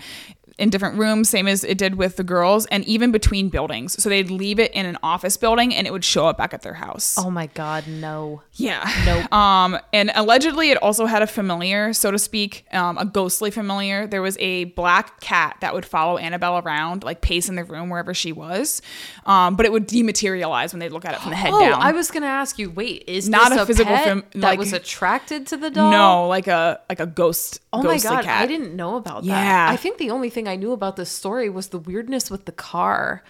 In 0.59 0.71
different 0.71 0.99
rooms, 0.99 1.29
same 1.29 1.49
as 1.49 1.65
it 1.65 1.79
did 1.79 1.95
with 1.97 2.17
the 2.17 2.25
girls, 2.25 2.67
and 2.67 2.85
even 2.85 3.11
between 3.13 3.49
buildings. 3.49 4.01
So 4.03 4.09
they'd 4.09 4.31
leave 4.31 4.59
it 4.59 4.71
in 4.73 4.87
an 4.87 4.99
office 5.03 5.37
building, 5.37 5.75
and 5.75 5.87
it 5.87 5.93
would 5.93 6.05
show 6.05 6.27
up 6.27 6.37
back 6.39 6.53
at 6.55 6.63
their 6.63 6.75
house. 6.75 7.17
Oh 7.19 7.31
my 7.31 7.47
god, 7.47 7.87
no. 7.89 8.43
Yeah. 8.55 8.89
Nope. 9.07 9.33
Um, 9.33 9.79
and 9.93 10.11
allegedly, 10.15 10.71
it 10.71 10.77
also 10.83 11.07
had 11.07 11.23
a 11.23 11.27
familiar, 11.27 11.93
so 11.93 12.11
to 12.11 12.19
speak, 12.19 12.65
um, 12.73 12.99
a 12.99 13.05
ghostly 13.05 13.51
familiar. 13.51 14.07
There 14.07 14.21
was 14.23 14.37
a 14.39 14.65
black 14.65 15.21
cat 15.21 15.57
that 15.61 15.73
would 15.75 15.85
follow 15.87 16.19
Annabelle 16.19 16.59
around, 16.59 17.03
like 17.03 17.21
pace 17.23 17.49
in 17.49 17.55
the 17.57 17.65
room 17.65 17.89
wherever 17.89 18.13
she 18.15 18.31
was. 18.33 18.83
Um, 19.27 19.57
but 19.57 19.65
it 19.67 19.73
would 19.73 19.89
dematerialize 19.89 20.73
when 20.73 20.81
they 20.81 20.89
look 20.89 21.05
at 21.05 21.15
it 21.15 21.21
from 21.21 21.31
the 21.31 21.37
head 21.37 21.53
Oh, 21.53 21.61
down. 21.61 21.81
I 21.81 21.93
was 21.93 22.11
gonna 22.11 22.27
ask 22.27 22.59
you. 22.59 22.71
Wait, 22.71 23.05
is 23.07 23.29
Not 23.29 23.51
this 23.51 23.59
a 23.59 23.63
a, 23.63 23.67
physical 23.67 23.97
fam- 23.97 24.25
that 24.33 24.41
like- 24.41 24.59
was 24.59 24.73
attracted 24.73 25.47
to 25.49 25.57
the 25.57 25.71
dog? 25.71 25.91
no, 25.93 26.29
like 26.29 26.47
a 26.47 26.81
like 26.89 27.01
a 27.01 27.07
ghost. 27.07 27.61
Oh 27.73 27.83
my 27.83 27.99
god, 27.99 28.25
cat. 28.25 28.43
I 28.43 28.47
didn't 28.47 28.77
know 28.77 28.97
about 28.97 29.23
that. 29.25 29.29
Yeah. 29.29 29.67
I 29.71 29.77
think 29.77 29.99
the 29.99 30.11
only 30.11 30.29
thing 30.31 30.42
I 30.49 30.57
knew 30.57 30.73
about 30.73 30.97
this 30.97 31.11
story 31.11 31.49
was 31.49 31.69
the 31.69 31.79
weirdness 31.79 32.31
with 32.31 32.45
the 32.45 32.53
car. 32.53 33.23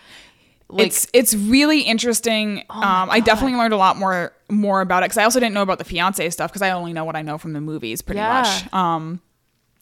Like, 0.69 0.87
it's 0.87 1.07
it's 1.13 1.35
really 1.35 1.83
interesting. 1.83 2.65
Oh 2.71 2.75
um, 2.83 3.11
I 3.11 3.21
definitely 3.21 3.59
learned 3.59 3.75
a 3.75 3.77
lot 3.77 3.97
more 3.99 4.33
more 4.49 4.81
about 4.81 5.03
it 5.03 5.07
because 5.07 5.19
I 5.19 5.25
also 5.25 5.39
didn't 5.39 5.55
know 5.55 5.63
about 5.63 5.79
the 5.79 5.85
fiance 5.85 6.31
stuff 6.31 6.51
because 6.51 6.63
I 6.63 6.71
only 6.71 6.93
know 6.95 7.05
what 7.05 7.15
I 7.17 7.23
know 7.23 7.37
from 7.37 7.53
the 7.53 7.61
movies, 7.61 8.01
pretty 8.01 8.21
Yeah. 8.21 8.41
much. 8.43 8.73
Um, 8.73 9.21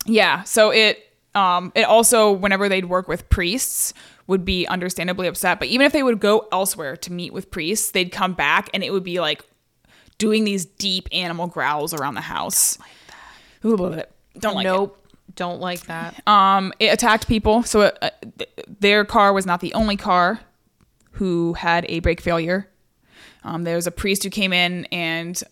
yeah. 0.04 0.42
So 0.42 0.70
it 0.70 0.98
um, 1.36 1.70
it 1.76 1.82
also 1.82 2.32
whenever 2.32 2.68
they'd 2.68 2.86
work 2.86 3.06
with 3.06 3.28
priests 3.28 3.94
would 4.26 4.44
be 4.44 4.66
understandably 4.66 5.28
upset, 5.28 5.58
but 5.60 5.68
even 5.68 5.86
if 5.86 5.92
they 5.92 6.02
would 6.02 6.18
go 6.18 6.48
elsewhere 6.50 6.96
to 6.96 7.12
meet 7.12 7.32
with 7.32 7.50
priests, 7.52 7.92
they'd 7.92 8.10
come 8.10 8.32
back 8.32 8.68
and 8.74 8.82
it 8.82 8.92
would 8.92 9.04
be 9.04 9.20
like 9.20 9.44
doing 10.18 10.44
these 10.44 10.64
deep 10.64 11.08
animal 11.12 11.46
growls 11.46 11.94
around 11.94 12.14
the 12.14 12.20
house. 12.20 12.78
Don't 13.62 13.76
like 13.78 13.96
that. 13.96 14.10
Don't 14.40 14.54
like 14.56 14.66
it. 14.66 14.68
nope, 14.68 14.99
don't 15.36 15.60
like 15.60 15.86
that. 15.86 16.26
Um, 16.26 16.72
it 16.78 16.86
attacked 16.88 17.26
people. 17.28 17.62
So 17.62 17.82
it, 17.82 17.98
uh, 18.02 18.10
th- 18.38 18.50
their 18.80 19.04
car 19.04 19.32
was 19.32 19.46
not 19.46 19.60
the 19.60 19.72
only 19.74 19.96
car 19.96 20.40
who 21.12 21.54
had 21.54 21.84
a 21.88 22.00
brake 22.00 22.20
failure. 22.20 22.68
Um, 23.44 23.64
there 23.64 23.76
was 23.76 23.86
a 23.86 23.90
priest 23.90 24.22
who 24.22 24.30
came 24.30 24.52
in 24.52 24.86
and 24.86 25.42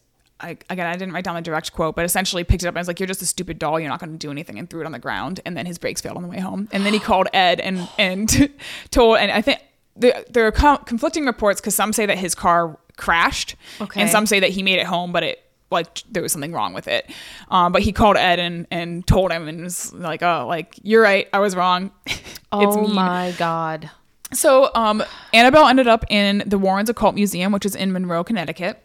I, 0.41 0.51
again, 0.71 0.87
I 0.87 0.93
didn't 0.93 1.13
write 1.13 1.25
down 1.25 1.35
the 1.35 1.41
direct 1.41 1.73
quote, 1.73 1.97
but 1.97 2.05
essentially 2.05 2.45
picked 2.45 2.63
it 2.63 2.69
up 2.69 2.75
and 2.77 2.81
was 2.81 2.87
like, 2.87 3.01
"You're 3.01 3.09
just 3.09 3.23
a 3.23 3.27
stupid 3.27 3.59
doll. 3.59 3.81
You're 3.81 3.89
not 3.89 3.99
going 3.99 4.13
to 4.13 4.19
do 4.19 4.31
anything," 4.31 4.57
and 4.57 4.71
threw 4.71 4.81
it 4.83 4.87
on 4.87 4.93
the 4.93 4.99
ground. 5.01 5.41
And 5.45 5.57
then 5.57 5.67
his 5.67 5.79
brakes 5.79 6.01
failed 6.01 6.17
on 6.17 6.23
the 6.23 6.29
way 6.29 6.39
home. 6.39 6.69
And 6.71 6.87
then 6.87 6.93
he 6.93 7.01
called 7.01 7.27
Ed 7.33 7.59
and 7.59 7.89
and 7.99 8.49
told. 8.91 9.19
And 9.19 9.33
I 9.33 9.41
think 9.43 9.59
there, 9.97 10.25
there 10.31 10.47
are 10.47 10.53
co- 10.53 10.77
conflicting 10.77 11.27
reports 11.27 11.61
because 11.61 11.75
some 11.75 11.93
say 11.93 12.07
that 12.07 12.19
his 12.19 12.37
car 12.37 12.79
crashed, 12.97 13.57
Okay. 13.81 14.01
and 14.01 14.09
some 14.09 14.27
say 14.27 14.39
that 14.39 14.51
he 14.51 14.63
made 14.63 14.79
it 14.79 14.87
home, 14.87 15.11
but 15.11 15.25
it 15.25 15.43
like 15.71 16.03
there 16.11 16.23
was 16.23 16.33
something 16.33 16.53
wrong 16.53 16.73
with 16.75 16.89
it. 16.89 17.11
Um, 17.51 17.73
but 17.73 17.83
he 17.83 17.93
called 17.93 18.17
Ed 18.17 18.39
and 18.39 18.67
and 18.71 19.07
told 19.07 19.31
him 19.33 19.49
and 19.49 19.65
was 19.65 19.93
like, 19.93 20.23
"Oh, 20.23 20.47
like 20.49 20.75
you're 20.83 21.03
right. 21.03 21.29
I 21.33 21.39
was 21.41 21.55
wrong. 21.57 21.91
it's 22.07 22.23
oh 22.53 22.87
me." 22.87 22.95
my 22.95 23.35
god. 23.39 23.91
So, 24.33 24.71
um, 24.75 25.03
Annabelle 25.33 25.67
ended 25.69 25.89
up 25.89 26.05
in 26.11 26.43
the 26.45 26.59
Warrens 26.59 26.91
Occult 26.91 27.15
Museum, 27.15 27.51
which 27.51 27.65
is 27.65 27.75
in 27.75 27.93
Monroe, 27.93 28.23
Connecticut, 28.25 28.79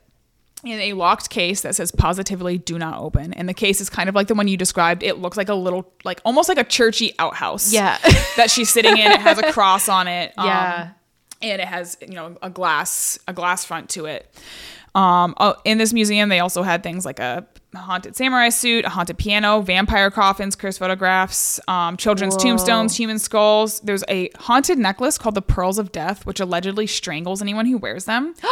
in 0.64 0.80
a 0.80 0.94
locked 0.94 1.30
case 1.30 1.60
that 1.62 1.76
says 1.76 1.92
positively 1.92 2.58
do 2.58 2.80
not 2.80 2.98
open. 3.02 3.34
And 3.34 3.50
the 3.50 3.54
case 3.54 3.82
is 3.82 3.90
kind 3.90 4.08
of 4.08 4.16
like 4.16 4.28
the 4.28 4.36
one 4.36 4.48
you 4.48 4.56
described. 4.56 5.04
It 5.04 5.18
looks 5.18 5.36
like 5.36 5.50
a 5.50 5.54
little, 5.54 5.92
like 6.06 6.22
almost 6.24 6.48
like 6.48 6.58
a 6.58 6.64
churchy 6.64 7.14
outhouse. 7.20 7.74
Yeah. 7.74 7.98
that 8.38 8.50
she's 8.52 8.70
sitting 8.70 8.98
in. 8.98 9.12
It 9.12 9.20
has 9.20 9.38
a 9.38 9.52
cross 9.52 9.90
on 9.90 10.08
it. 10.08 10.32
um, 10.38 10.46
Yeah. 10.48 10.90
and 11.42 11.62
it 11.62 11.68
has 11.68 11.98
you 12.02 12.14
know 12.16 12.38
a 12.42 12.50
glass 12.50 13.20
a 13.28 13.34
glass 13.34 13.66
front 13.66 13.90
to 13.92 14.06
it. 14.06 14.34
Um, 14.96 15.34
oh, 15.40 15.56
in 15.66 15.78
this 15.80 15.92
museum, 15.94 16.30
they 16.30 16.40
also 16.40 16.62
had 16.62 16.84
things 16.84 17.06
like 17.06 17.20
a 17.20 17.48
haunted 17.76 18.16
samurai 18.16 18.50
suit, 18.50 18.86
a 18.86 18.90
haunted 18.90 19.18
piano, 19.18 19.62
vampire 19.62 20.12
coffins, 20.12 20.56
cursed 20.56 20.78
photographs, 20.78 21.60
um, 21.68 21.98
children's 21.98 22.36
tombstones, 22.38 22.96
human 22.96 23.18
skulls. 23.18 23.80
There's 23.80 24.04
a 24.08 24.30
haunted 24.38 24.78
necklace 24.78 25.18
called 25.18 25.34
the 25.36 25.42
Pearls 25.42 25.80
of 25.80 25.92
Death, 25.92 26.26
which 26.28 26.40
allegedly 26.40 26.86
strangles 26.86 27.42
anyone 27.42 27.66
who 27.66 27.78
wears 27.80 28.06
them. 28.06 28.36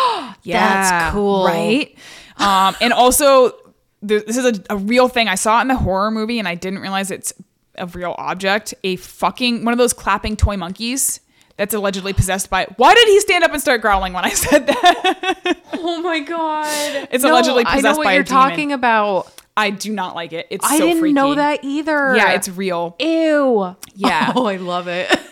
That's 0.89 1.13
cool. 1.13 1.45
right? 1.45 1.95
Um, 2.37 2.75
and 2.81 2.91
also, 2.93 3.51
th- 4.07 4.25
this 4.25 4.37
is 4.37 4.45
a, 4.45 4.63
a 4.71 4.77
real 4.77 5.07
thing. 5.07 5.27
I 5.27 5.35
saw 5.35 5.59
it 5.59 5.63
in 5.63 5.67
the 5.67 5.75
horror 5.77 6.09
movie, 6.09 6.39
and 6.39 6.47
I 6.47 6.55
didn't 6.55 6.79
realize 6.79 7.11
it's 7.11 7.33
a 7.75 7.85
real 7.85 8.15
object. 8.17 8.73
A 8.83 8.95
fucking 8.95 9.63
one 9.63 9.73
of 9.73 9.77
those 9.77 9.93
clapping 9.93 10.35
toy 10.35 10.57
monkeys. 10.57 11.19
That's 11.61 11.75
allegedly 11.75 12.13
possessed 12.13 12.49
by. 12.49 12.65
Why 12.77 12.95
did 12.95 13.07
he 13.07 13.19
stand 13.19 13.43
up 13.43 13.51
and 13.53 13.61
start 13.61 13.81
growling 13.81 14.13
when 14.13 14.25
I 14.25 14.29
said 14.31 14.65
that? 14.65 15.57
Oh 15.73 16.01
my 16.01 16.19
god. 16.19 17.07
It's 17.11 17.23
allegedly 17.23 17.65
possessed 17.65 17.83
by 17.83 17.89
I 17.89 17.91
know 17.91 17.97
what 17.99 18.03
by 18.05 18.13
you're 18.15 18.23
talking 18.23 18.71
about. 18.71 19.31
I 19.55 19.69
do 19.69 19.93
not 19.93 20.15
like 20.15 20.33
it. 20.33 20.47
It's 20.49 20.65
I 20.65 20.79
so 20.79 20.87
didn't 20.87 21.01
freaky. 21.01 21.13
know 21.13 21.35
that 21.35 21.63
either. 21.63 22.15
Yeah, 22.15 22.31
it's 22.31 22.49
real. 22.49 22.95
ew. 22.99 23.75
Yeah. 23.95 24.33
Oh, 24.35 24.47
I 24.47 24.55
love 24.57 24.87
it. 24.87 25.07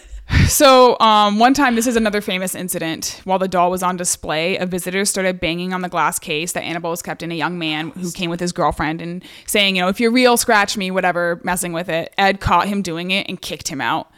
So, 0.47 0.95
um, 0.99 1.39
one 1.39 1.55
time, 1.55 1.73
this 1.75 1.87
is 1.87 1.95
another 1.95 2.21
famous 2.21 2.53
incident. 2.53 3.19
While 3.23 3.39
the 3.39 3.47
doll 3.47 3.71
was 3.71 3.81
on 3.81 3.97
display, 3.97 4.57
a 4.57 4.65
visitor 4.67 5.03
started 5.05 5.39
banging 5.39 5.73
on 5.73 5.81
the 5.81 5.89
glass 5.89 6.19
case 6.19 6.51
that 6.51 6.61
Annabelle 6.61 6.91
was 6.91 7.01
kept 7.01 7.23
in. 7.23 7.31
A 7.31 7.35
young 7.35 7.57
man 7.57 7.89
who 7.91 8.11
came 8.11 8.29
with 8.29 8.39
his 8.39 8.51
girlfriend 8.51 9.01
and 9.01 9.23
saying, 9.47 9.75
you 9.75 9.81
know, 9.81 9.87
if 9.87 9.99
you're 9.99 10.11
real, 10.11 10.37
scratch 10.37 10.77
me, 10.77 10.91
whatever, 10.91 11.41
messing 11.43 11.73
with 11.73 11.89
it. 11.89 12.13
Ed 12.17 12.39
caught 12.39 12.67
him 12.67 12.83
doing 12.83 13.09
it 13.09 13.27
and 13.27 13.41
kicked 13.41 13.67
him 13.69 13.81
out. 13.81 14.11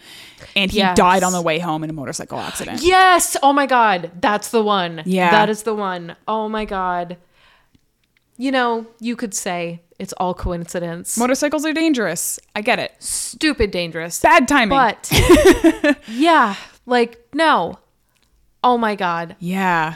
And 0.56 0.72
he 0.72 0.78
Yes. 0.80 0.96
died 0.98 1.24
on 1.24 1.32
the 1.34 1.42
way 1.42 1.60
home 1.60 1.84
in 1.84 1.90
a 1.90 1.94
motorcycle 1.94 2.40
accident. 2.40 2.82
Yes. 2.84 3.36
Oh 3.44 3.54
my 3.54 3.66
god. 3.66 4.12
That's 4.20 4.50
the 4.50 4.62
one. 4.64 5.04
Yeah. 5.06 5.32
That 5.32 5.50
is 5.50 5.64
the 5.64 5.74
one. 5.76 6.16
Oh 6.28 6.48
my 6.50 6.66
god. 6.66 7.18
You 8.38 8.52
know, 8.52 8.88
you 9.00 9.16
could 9.16 9.34
say 9.34 9.82
it's 10.00 10.14
all 10.14 10.34
coincidence. 10.34 11.18
Motorcycles 11.18 11.64
are 11.66 11.74
dangerous. 11.74 12.40
I 12.56 12.62
get 12.62 12.80
it. 12.80 12.92
Stupid 13.00 13.70
dangerous. 13.72 14.20
Bad 14.20 14.48
timing. 14.48 14.70
But 14.78 15.12
yeah, 16.08 16.56
like 16.86 17.20
no. 17.34 17.78
Oh 18.64 18.78
my 18.78 18.96
god. 18.96 19.36
yeah. 19.40 19.96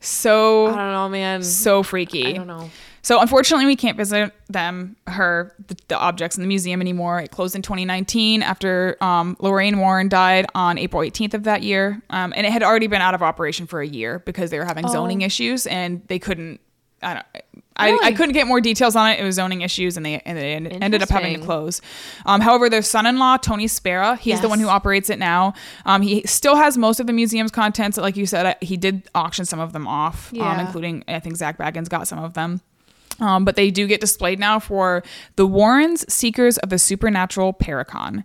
So 0.00 0.66
I 0.66 0.76
don't 0.76 0.92
know, 0.92 1.08
man. 1.08 1.42
so 1.42 1.82
freaky. 1.82 2.26
I 2.26 2.32
don't 2.32 2.46
know. 2.46 2.70
So 3.02 3.20
unfortunately, 3.20 3.66
we 3.66 3.76
can't 3.76 3.96
visit 3.96 4.32
them, 4.48 4.96
her, 5.06 5.54
the, 5.66 5.76
the 5.88 5.98
objects 5.98 6.36
in 6.36 6.42
the 6.42 6.48
museum 6.48 6.80
anymore. 6.80 7.20
It 7.20 7.30
closed 7.30 7.54
in 7.54 7.62
2019 7.62 8.42
after 8.42 8.96
um, 9.00 9.36
Lorraine 9.40 9.78
Warren 9.78 10.08
died 10.08 10.46
on 10.54 10.78
April 10.78 11.02
18th 11.02 11.34
of 11.34 11.44
that 11.44 11.62
year, 11.62 12.02
um, 12.10 12.32
and 12.36 12.46
it 12.46 12.52
had 12.52 12.62
already 12.62 12.86
been 12.86 13.00
out 13.02 13.14
of 13.14 13.22
operation 13.22 13.66
for 13.66 13.80
a 13.80 13.86
year 13.86 14.18
because 14.20 14.50
they 14.50 14.58
were 14.58 14.64
having 14.64 14.86
zoning 14.88 15.22
issues 15.22 15.66
and 15.66 16.02
they 16.08 16.18
couldn't. 16.18 16.60
I 17.00 17.14
don't. 17.14 17.26
I, 17.80 17.96
I 18.02 18.12
couldn't 18.12 18.32
get 18.32 18.48
more 18.48 18.60
details 18.60 18.96
on 18.96 19.08
it. 19.08 19.20
It 19.20 19.22
was 19.22 19.36
zoning 19.36 19.60
issues, 19.60 19.96
and 19.96 20.04
they 20.04 20.20
and 20.24 20.36
they 20.36 20.54
ended 20.54 21.00
up 21.00 21.08
having 21.08 21.38
to 21.38 21.46
close. 21.46 21.80
Um, 22.26 22.40
however, 22.40 22.68
their 22.68 22.82
son-in-law 22.82 23.36
Tony 23.36 23.68
Spera, 23.68 24.16
he's 24.16 24.40
the 24.40 24.48
one 24.48 24.58
who 24.58 24.66
operates 24.66 25.08
it 25.08 25.20
now. 25.20 25.54
Um, 25.86 26.02
he 26.02 26.22
still 26.26 26.56
has 26.56 26.76
most 26.76 26.98
of 26.98 27.06
the 27.06 27.12
museum's 27.12 27.52
contents. 27.52 27.96
Like 27.96 28.16
you 28.16 28.26
said, 28.26 28.56
he 28.60 28.76
did 28.76 29.08
auction 29.14 29.44
some 29.44 29.60
of 29.60 29.72
them 29.72 29.86
off, 29.86 30.32
um, 30.34 30.58
including 30.66 31.04
I 31.06 31.20
think 31.20 31.36
Zak 31.36 31.56
Bagans 31.56 31.88
got 31.88 32.08
some 32.08 32.18
of 32.18 32.34
them. 32.34 32.60
Um, 33.20 33.44
but 33.44 33.56
they 33.56 33.70
do 33.70 33.86
get 33.86 34.00
displayed 34.00 34.38
now 34.38 34.58
for 34.58 35.02
the 35.36 35.46
Warrens 35.46 36.10
Seekers 36.12 36.58
of 36.58 36.70
the 36.70 36.78
Supernatural 36.78 37.52
Paracon. 37.52 38.22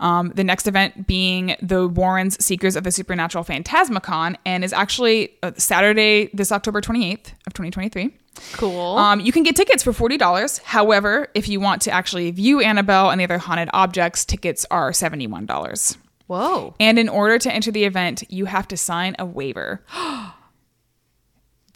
Um, 0.00 0.32
the 0.34 0.44
next 0.44 0.66
event 0.66 1.06
being 1.06 1.56
the 1.60 1.88
Warrens 1.88 2.42
Seekers 2.44 2.76
of 2.76 2.84
the 2.84 2.92
Supernatural 2.92 3.44
Phantasmacon, 3.44 4.36
and 4.44 4.64
is 4.64 4.72
actually 4.72 5.32
uh, 5.42 5.52
Saturday, 5.56 6.30
this 6.32 6.52
October 6.52 6.80
28th 6.80 7.32
of 7.46 7.54
2023. 7.54 8.14
Cool. 8.52 8.98
Um, 8.98 9.20
you 9.20 9.32
can 9.32 9.42
get 9.42 9.56
tickets 9.56 9.82
for 9.82 9.94
forty 9.94 10.18
dollars. 10.18 10.58
However, 10.58 11.28
if 11.32 11.48
you 11.48 11.58
want 11.58 11.80
to 11.82 11.90
actually 11.90 12.30
view 12.32 12.60
Annabelle 12.60 13.08
and 13.08 13.18
the 13.18 13.24
other 13.24 13.38
haunted 13.38 13.70
objects, 13.72 14.26
tickets 14.26 14.66
are 14.70 14.92
seventy 14.92 15.26
one 15.26 15.46
dollars. 15.46 15.96
Whoa. 16.26 16.74
And 16.78 16.98
in 16.98 17.08
order 17.08 17.38
to 17.38 17.50
enter 17.50 17.70
the 17.70 17.84
event, 17.84 18.24
you 18.30 18.44
have 18.44 18.68
to 18.68 18.76
sign 18.76 19.16
a 19.18 19.24
waiver. 19.24 19.82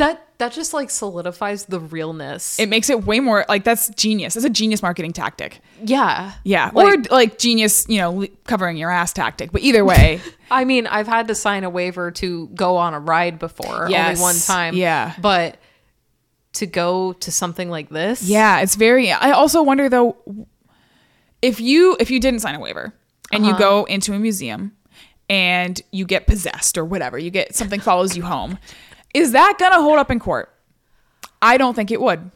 That 0.00 0.26
that 0.38 0.52
just 0.52 0.72
like 0.74 0.90
solidifies 0.90 1.66
the 1.66 1.78
realness. 1.78 2.58
It 2.58 2.68
makes 2.68 2.88
it 2.90 3.04
way 3.04 3.20
more 3.20 3.44
like 3.48 3.62
that's 3.64 3.88
genius. 3.90 4.34
It's 4.36 4.44
a 4.44 4.50
genius 4.50 4.82
marketing 4.82 5.12
tactic. 5.12 5.60
yeah. 5.84 6.32
Yeah, 6.44 6.70
Like- 6.74 6.86
or 6.98 7.02
like 7.14 7.38
genius, 7.38 7.86
you 7.88 7.98
know, 7.98 8.26
covering 8.44 8.76
your 8.78 8.90
ass 8.90 9.12
tactic. 9.12 9.52
But 9.52 9.60
either 9.62 9.84
way, 9.84 10.20
I 10.50 10.64
mean, 10.64 10.86
I've 10.86 11.06
had 11.06 11.28
to 11.28 11.34
sign 11.34 11.64
a 11.64 11.70
waiver 11.70 12.10
to 12.12 12.48
go 12.48 12.76
on 12.78 12.94
a 12.94 12.98
ride 13.00 13.38
before, 13.38 13.86
Yes. 13.90 14.18
only 14.18 14.20
one 14.22 14.36
time. 14.40 14.74
Yeah. 14.74 15.14
But 15.20 15.58
to 16.54 16.66
go 16.66 17.12
to 17.12 17.30
something 17.30 17.68
like 17.70 17.90
this, 17.90 18.22
yeah, 18.22 18.60
it's 18.60 18.74
very. 18.76 19.12
I 19.12 19.30
also 19.32 19.62
wonder 19.62 19.88
though, 19.88 20.16
if 21.42 21.60
you 21.60 21.96
if 22.00 22.10
you 22.10 22.20
didn't 22.20 22.40
sign 22.40 22.54
a 22.54 22.60
waiver 22.60 22.92
and 23.32 23.44
Uh-huh. 23.44 23.52
you 23.52 23.58
go 23.58 23.84
into 23.84 24.12
a 24.14 24.18
museum 24.18 24.72
and 25.28 25.80
you 25.92 26.04
get 26.04 26.26
possessed 26.26 26.76
or 26.76 26.84
whatever, 26.84 27.18
you 27.18 27.30
get 27.30 27.54
something 27.54 27.78
follows 27.80 28.16
you 28.16 28.22
home, 28.24 28.58
is 29.14 29.32
that 29.32 29.56
gonna 29.58 29.80
hold 29.80 29.98
up 29.98 30.10
in 30.10 30.18
court? 30.18 30.52
I 31.42 31.56
don't 31.56 31.74
think 31.74 31.90
it 31.90 32.00
would. 32.00 32.30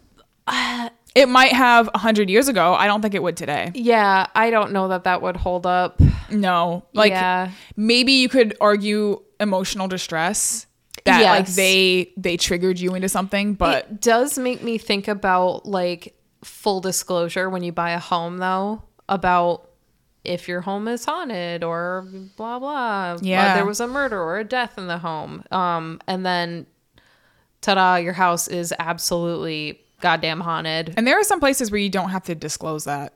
Uh, 0.47 0.89
it 1.15 1.29
might 1.29 1.53
have 1.53 1.89
a 1.95 1.99
hundred 1.99 2.29
years 2.29 2.49
ago. 2.49 2.75
I 2.75 2.87
don't 2.87 3.01
think 3.03 3.15
it 3.15 3.23
would 3.23 3.37
today. 3.37 3.71
yeah, 3.75 4.27
I 4.35 4.51
don't 4.51 4.73
know 4.73 4.89
that 4.89 5.05
that 5.05 5.23
would 5.23 5.37
hold 5.37 5.67
up. 5.67 6.01
No, 6.31 6.85
like 6.93 7.11
Yeah. 7.13 7.51
maybe 7.77 8.13
you 8.13 8.29
could 8.29 8.57
argue 8.61 9.23
emotional 9.41 9.89
distress 9.89 10.67
that 11.05 11.23
like 11.23 11.47
they 11.49 12.13
they 12.17 12.37
triggered 12.37 12.81
you 12.81 12.95
into 12.95 13.09
something, 13.09 13.55
but 13.55 13.85
it 13.85 14.01
does 14.01 14.39
make 14.39 14.63
me 14.63 14.79
think 14.79 15.07
about 15.07 15.67
like 15.67 16.15
full 16.43 16.81
disclosure 16.81 17.49
when 17.51 17.63
you 17.63 17.73
buy 17.73 17.91
a 17.91 17.99
home, 17.99 18.39
though, 18.39 18.83
about 19.09 19.71
if 20.25 20.49
your 20.49 20.63
home 20.63 20.89
is 20.89 21.05
haunted 21.05 21.63
or 21.63 22.07
blah 22.37 22.59
blah. 22.59 23.13
uh, 23.15 23.19
Yeah. 23.23 23.55
there 23.55 23.67
was 23.67 23.81
a 23.81 23.87
murder 23.87 24.21
or 24.21 24.39
a 24.39 24.45
death 24.45 24.79
in 24.79 24.87
the 24.87 24.99
home. 24.99 25.45
Um, 25.51 26.01
and 26.07 26.25
then, 26.25 26.67
ta-da! 27.61 27.97
Your 27.97 28.15
house 28.15 28.49
is 28.49 28.73
absolutely 28.79 29.81
goddamn 30.01 30.41
haunted. 30.41 30.95
And 30.97 31.07
there 31.07 31.19
are 31.19 31.25
some 31.25 31.41
places 31.41 31.71
where 31.71 31.81
you 31.81 31.91
don't 31.91 32.11
have 32.11 32.25
to 32.25 32.35
disclose 32.35 32.85
that. 32.85 33.13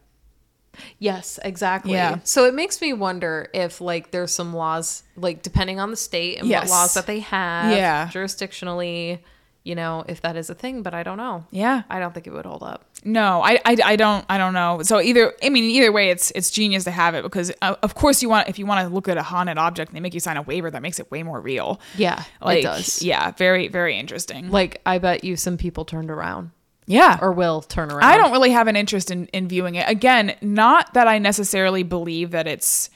Yes, 0.99 1.39
exactly. 1.43 1.93
Yeah. 1.95 2.19
So 2.25 2.45
it 2.45 2.55
makes 2.55 2.81
me 2.81 2.93
wonder 2.93 3.49
if 3.53 3.81
like 3.81 4.11
there's 4.13 4.33
some 4.33 4.55
laws 4.55 5.03
like 5.17 5.43
depending 5.43 5.81
on 5.81 5.91
the 5.91 5.97
state 5.97 6.39
and 6.39 6.47
Yes. 6.49 6.69
what 6.69 6.71
laws 6.71 6.95
that 6.95 7.07
they 7.07 7.21
have 7.21 7.77
Yeah. 7.77 8.07
jurisdictionally, 8.13 9.19
you 9.65 9.75
know, 9.75 10.05
if 10.09 10.21
that 10.23 10.37
is 10.37 10.49
a 10.49 10.55
thing, 10.55 10.83
but 10.83 10.95
I 10.95 11.03
don't 11.03 11.19
know. 11.19 11.45
Yeah. 11.51 11.83
I 11.91 11.99
don't 11.99 12.15
think 12.15 12.27
it 12.27 12.33
would 12.33 12.47
hold 12.47 12.63
up. 12.63 12.85
No, 13.05 13.43
I, 13.43 13.61
I, 13.65 13.77
I 13.85 13.97
don't 13.97 14.25
I 14.29 14.39
don't 14.39 14.55
know. 14.55 14.83
So 14.83 15.01
either 15.01 15.33
I 15.43 15.51
mean 15.51 15.65
either 15.65 15.93
way, 15.93 16.11
it's 16.11 16.31
it's 16.33 16.51
genius 16.51 16.85
to 16.85 16.91
have 16.91 17.15
it 17.15 17.23
because 17.23 17.53
uh, 17.63 17.77
of 17.83 17.95
course 17.95 18.23
you 18.23 18.29
want 18.29 18.49
if 18.49 18.59
you 18.59 18.67
want 18.67 18.87
to 18.89 18.93
look 18.93 19.09
at 19.09 19.17
a 19.17 19.23
haunted 19.23 19.57
object 19.59 19.91
and 19.91 19.97
they 19.97 20.01
make 20.01 20.15
you 20.15 20.21
sign 20.21 20.37
a 20.37 20.43
waiver 20.43 20.71
that 20.71 20.83
makes 20.83 20.99
it 20.99 21.11
way 21.11 21.23
more 21.23 21.41
real. 21.41 21.81
Yeah, 21.97 22.23
Like 22.41 22.59
it 22.61 22.63
does. 22.63 23.03
yeah, 23.03 23.31
very 23.33 23.69
very 23.69 23.97
interesting. 23.99 24.51
Like 24.51 24.81
I 24.87 24.99
bet 24.99 25.23
you 25.23 25.37
some 25.37 25.57
people 25.59 25.85
turned 25.85 26.11
around 26.11 26.51
yeah, 26.87 27.19
or 27.21 27.33
will 27.33 27.61
turn 27.61 27.91
around. 27.93 28.03
I 28.05 28.17
don't 28.17 28.33
really 28.33 28.51
have 28.51 28.67
an 28.67 28.75
interest 28.75 29.11
in 29.11 29.27
in 29.27 29.47
viewing 29.47 29.75
it. 29.77 29.89
Again, 29.89 30.35
not 30.41 30.95
that 30.95 31.07
I 31.07 31.19
necessarily 31.19 31.83
believe 31.83 32.31
that 32.33 32.47
it's 32.49 32.89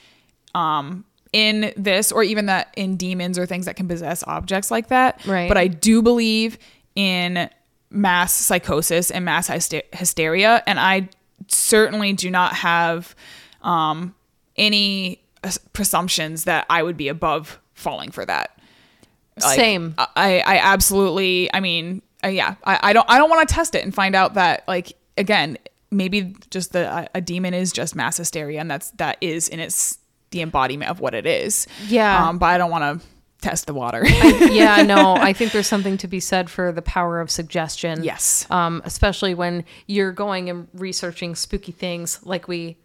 um 0.55 1.05
in 1.33 1.73
this 1.77 2.13
or 2.13 2.23
even 2.23 2.47
that 2.47 2.73
in 2.77 2.97
demons 2.97 3.39
or 3.39 3.47
things 3.47 3.67
that 3.67 3.77
can 3.77 3.89
possess 3.89 4.23
objects 4.27 4.71
like 4.71 4.89
that. 4.89 5.25
Right. 5.27 5.49
But 5.49 5.57
I 5.57 5.67
do 5.67 6.03
believe 6.03 6.59
in 6.95 7.49
mass 7.91 8.33
psychosis 8.33 9.11
and 9.11 9.25
mass 9.25 9.49
hysteria 9.49 10.63
and 10.67 10.81
I 10.81 11.09
certainly 11.49 12.13
do 12.13 12.31
not 12.31 12.55
have 12.55 13.15
um 13.63 14.15
any 14.57 15.23
presumptions 15.73 16.45
that 16.45 16.67
I 16.71 16.83
would 16.83 16.97
be 16.97 17.09
above 17.09 17.61
falling 17.75 18.11
for 18.11 18.25
that. 18.25 18.59
Like, 19.41 19.57
Same. 19.57 19.95
I, 19.99 20.41
I 20.41 20.59
absolutely. 20.59 21.53
I 21.53 21.61
mean, 21.61 22.03
uh, 22.25 22.29
yeah. 22.29 22.57
I, 22.65 22.79
I 22.83 22.93
don't. 22.93 23.09
I 23.09 23.19
don't 23.19 23.31
want 23.31 23.49
to 23.49 23.55
test 23.55 23.75
it 23.75 23.85
and 23.85 23.95
find 23.95 24.15
out 24.15 24.35
that 24.35 24.67
like 24.69 24.93
again, 25.17 25.59
maybe 25.91 26.35
just 26.51 26.73
the 26.73 26.91
a, 26.91 27.09
a 27.17 27.21
demon 27.21 27.55
is 27.55 27.73
just 27.73 27.97
mass 27.97 28.19
hysteria, 28.19 28.61
and 28.61 28.71
that's 28.71 28.91
that 28.93 29.17
is 29.21 29.49
in 29.49 29.59
its 29.59 29.99
the 30.33 30.43
embodiment 30.43 30.91
of 30.91 30.99
what 31.01 31.15
it 31.15 31.25
is. 31.27 31.67
Yeah. 31.87 32.29
Um, 32.29 32.39
but 32.39 32.47
I 32.47 32.59
don't 32.59 32.71
want 32.71 33.01
to 33.01 33.07
test 33.41 33.67
the 33.67 33.75
water. 33.75 34.05
yeah, 34.07 34.83
no, 34.83 35.15
I 35.21 35.33
think 35.33 35.53
there's 35.53 35.67
something 35.67 35.97
to 35.99 36.07
be 36.09 36.21
said 36.21 36.49
for 36.51 36.71
the 36.73 36.83
power 36.83 37.21
of 37.21 37.31
suggestion. 37.31 38.03
Yes. 38.05 38.47
Um, 38.51 38.83
especially 38.85 39.35
when 39.35 39.65
you're 39.87 40.13
going 40.13 40.49
and 40.51 40.69
researching 40.75 41.35
spooky 41.35 41.73
things 41.73 42.21
like 42.25 42.47
we 42.49 42.77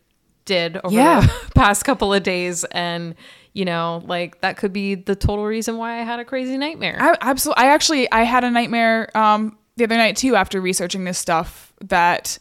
did 0.46 0.78
over 0.84 0.96
Yeah. 0.96 1.22
the 1.22 1.52
past 1.56 1.84
couple 1.86 2.14
of 2.14 2.24
days. 2.24 2.64
And, 2.72 3.14
you 3.54 3.66
know, 3.66 4.02
like 4.06 4.42
that 4.42 4.58
could 4.58 4.74
be 4.74 4.96
the 4.96 5.16
total 5.16 5.46
reason 5.46 5.78
why 5.78 6.00
I 6.00 6.04
had 6.04 6.20
a 6.20 6.26
crazy 6.26 6.58
nightmare. 6.58 6.98
I 7.00 7.16
absolutely. 7.22 7.64
I 7.64 7.68
actually 7.68 8.12
I 8.12 8.24
had 8.24 8.44
a 8.44 8.50
nightmare 8.50 9.16
um 9.16 9.58
the 9.76 9.84
other 9.84 9.98
night 9.98 10.16
too 10.18 10.36
after 10.36 10.60
researching 10.62 11.04
this 11.04 11.18
stuff 11.20 11.72
that. 11.82 12.38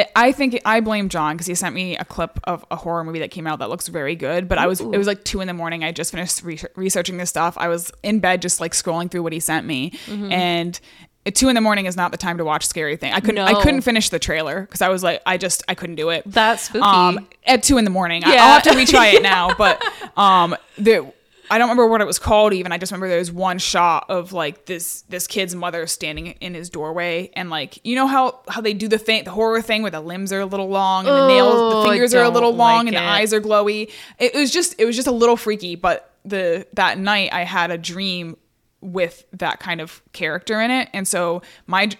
I- 0.00 0.28
I 0.28 0.32
think 0.32 0.60
I 0.64 0.80
blame 0.80 1.08
John 1.08 1.34
because 1.34 1.46
he 1.46 1.54
sent 1.54 1.74
me 1.74 1.96
a 1.96 2.04
clip 2.04 2.38
of 2.44 2.64
a 2.70 2.76
horror 2.76 3.04
movie 3.04 3.18
that 3.20 3.30
came 3.30 3.46
out 3.46 3.58
that 3.60 3.68
looks 3.68 3.88
very 3.88 4.16
good. 4.16 4.48
But 4.48 4.58
I 4.58 4.66
was 4.66 4.80
it 4.80 4.96
was 4.98 5.06
like 5.06 5.24
two 5.24 5.40
in 5.40 5.46
the 5.46 5.54
morning. 5.54 5.84
I 5.84 5.92
just 5.92 6.10
finished 6.12 6.42
re- 6.42 6.60
researching 6.76 7.16
this 7.16 7.30
stuff. 7.30 7.56
I 7.58 7.68
was 7.68 7.90
in 8.02 8.20
bed 8.20 8.42
just 8.42 8.60
like 8.60 8.72
scrolling 8.72 9.10
through 9.10 9.22
what 9.22 9.32
he 9.32 9.40
sent 9.40 9.66
me, 9.66 9.92
and 10.08 10.78
at 11.26 11.34
two 11.34 11.48
in 11.48 11.54
the 11.54 11.60
morning 11.60 11.84
is 11.86 11.96
not 11.96 12.12
the 12.12 12.16
time 12.16 12.38
to 12.38 12.44
watch 12.44 12.66
scary 12.66 12.96
thing. 12.96 13.12
I 13.12 13.20
couldn't 13.20 13.38
I 13.40 13.62
couldn't 13.62 13.82
finish 13.82 14.08
the 14.08 14.18
trailer 14.18 14.62
because 14.62 14.80
I 14.80 14.88
was 14.88 15.02
like 15.02 15.20
I 15.26 15.36
just 15.36 15.62
I 15.68 15.74
couldn't 15.74 15.96
do 15.96 16.08
it. 16.10 16.22
That's 16.26 16.62
spooky. 16.62 16.82
Um, 16.82 17.28
at 17.46 17.62
two 17.62 17.76
in 17.78 17.84
the 17.84 17.90
morning. 17.90 18.24
I, 18.24 18.34
Yeah. 18.34 18.42
I'll 18.44 18.52
have 18.54 18.62
to 18.64 18.70
retry 18.70 19.12
it 19.14 19.22
now, 19.22 19.52
but 19.58 19.82
um, 20.16 20.56
the 20.78 21.12
I 21.50 21.58
don't 21.58 21.68
remember 21.68 21.88
what 21.88 22.00
it 22.00 22.06
was 22.06 22.20
called 22.20 22.52
even. 22.52 22.70
I 22.70 22.78
just 22.78 22.92
remember 22.92 23.08
there 23.08 23.18
was 23.18 23.32
one 23.32 23.58
shot 23.58 24.06
of 24.08 24.32
like 24.32 24.66
this 24.66 25.02
this 25.08 25.26
kid's 25.26 25.54
mother 25.54 25.86
standing 25.88 26.28
in 26.28 26.54
his 26.54 26.70
doorway, 26.70 27.30
and 27.34 27.50
like 27.50 27.84
you 27.84 27.96
know 27.96 28.06
how 28.06 28.40
how 28.48 28.60
they 28.60 28.72
do 28.72 28.86
the 28.86 28.98
thing, 28.98 29.24
the 29.24 29.32
horror 29.32 29.60
thing 29.60 29.82
where 29.82 29.90
the 29.90 30.00
limbs 30.00 30.32
are 30.32 30.40
a 30.40 30.46
little 30.46 30.68
long 30.68 31.06
and 31.06 31.14
the 31.14 31.28
nails, 31.28 31.74
the 31.74 31.90
fingers 31.90 32.14
are 32.14 32.22
a 32.22 32.28
little 32.28 32.54
long, 32.54 32.86
like 32.86 32.94
and 32.94 32.96
the 32.96 33.02
eyes 33.02 33.34
are 33.34 33.40
glowy. 33.40 33.90
It 34.18 34.34
was 34.34 34.52
just 34.52 34.76
it 34.78 34.84
was 34.84 34.94
just 34.94 35.08
a 35.08 35.12
little 35.12 35.36
freaky, 35.36 35.74
but 35.74 36.14
the 36.24 36.66
that 36.74 36.98
night 36.98 37.32
I 37.32 37.42
had 37.42 37.70
a 37.70 37.78
dream 37.78 38.36
with 38.80 39.24
that 39.32 39.58
kind 39.60 39.80
of 39.80 40.02
character 40.12 40.60
in 40.60 40.70
it, 40.70 40.88
and 40.92 41.06
so 41.06 41.42
my 41.66 41.90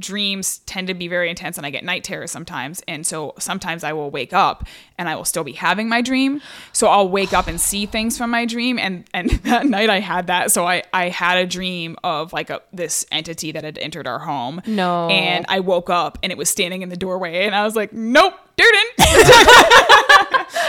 dreams 0.00 0.58
tend 0.66 0.88
to 0.88 0.94
be 0.94 1.08
very 1.08 1.30
intense 1.30 1.56
and 1.56 1.66
I 1.66 1.70
get 1.70 1.84
night 1.84 2.04
terrors 2.04 2.30
sometimes. 2.30 2.82
And 2.88 3.06
so 3.06 3.34
sometimes 3.38 3.84
I 3.84 3.92
will 3.92 4.10
wake 4.10 4.32
up 4.32 4.66
and 4.98 5.08
I 5.08 5.14
will 5.14 5.24
still 5.24 5.44
be 5.44 5.52
having 5.52 5.88
my 5.88 6.00
dream. 6.00 6.40
So 6.72 6.88
I'll 6.88 7.08
wake 7.08 7.32
up 7.32 7.46
and 7.46 7.60
see 7.60 7.86
things 7.86 8.18
from 8.18 8.30
my 8.30 8.46
dream. 8.46 8.78
And, 8.78 9.04
and 9.14 9.30
that 9.44 9.66
night 9.66 9.90
I 9.90 10.00
had 10.00 10.26
that. 10.28 10.50
So 10.50 10.66
I, 10.66 10.82
I 10.92 11.08
had 11.08 11.38
a 11.38 11.46
dream 11.46 11.96
of 12.02 12.32
like 12.32 12.50
a, 12.50 12.60
this 12.72 13.06
entity 13.12 13.52
that 13.52 13.64
had 13.64 13.78
entered 13.78 14.06
our 14.06 14.18
home. 14.18 14.62
No. 14.66 15.08
And 15.08 15.44
I 15.48 15.60
woke 15.60 15.90
up 15.90 16.18
and 16.22 16.32
it 16.32 16.38
was 16.38 16.48
standing 16.48 16.82
in 16.82 16.88
the 16.88 16.96
doorway 16.96 17.46
and 17.46 17.54
I 17.54 17.64
was 17.64 17.76
like, 17.76 17.92
nope, 17.92 18.34
Durden. 18.56 18.80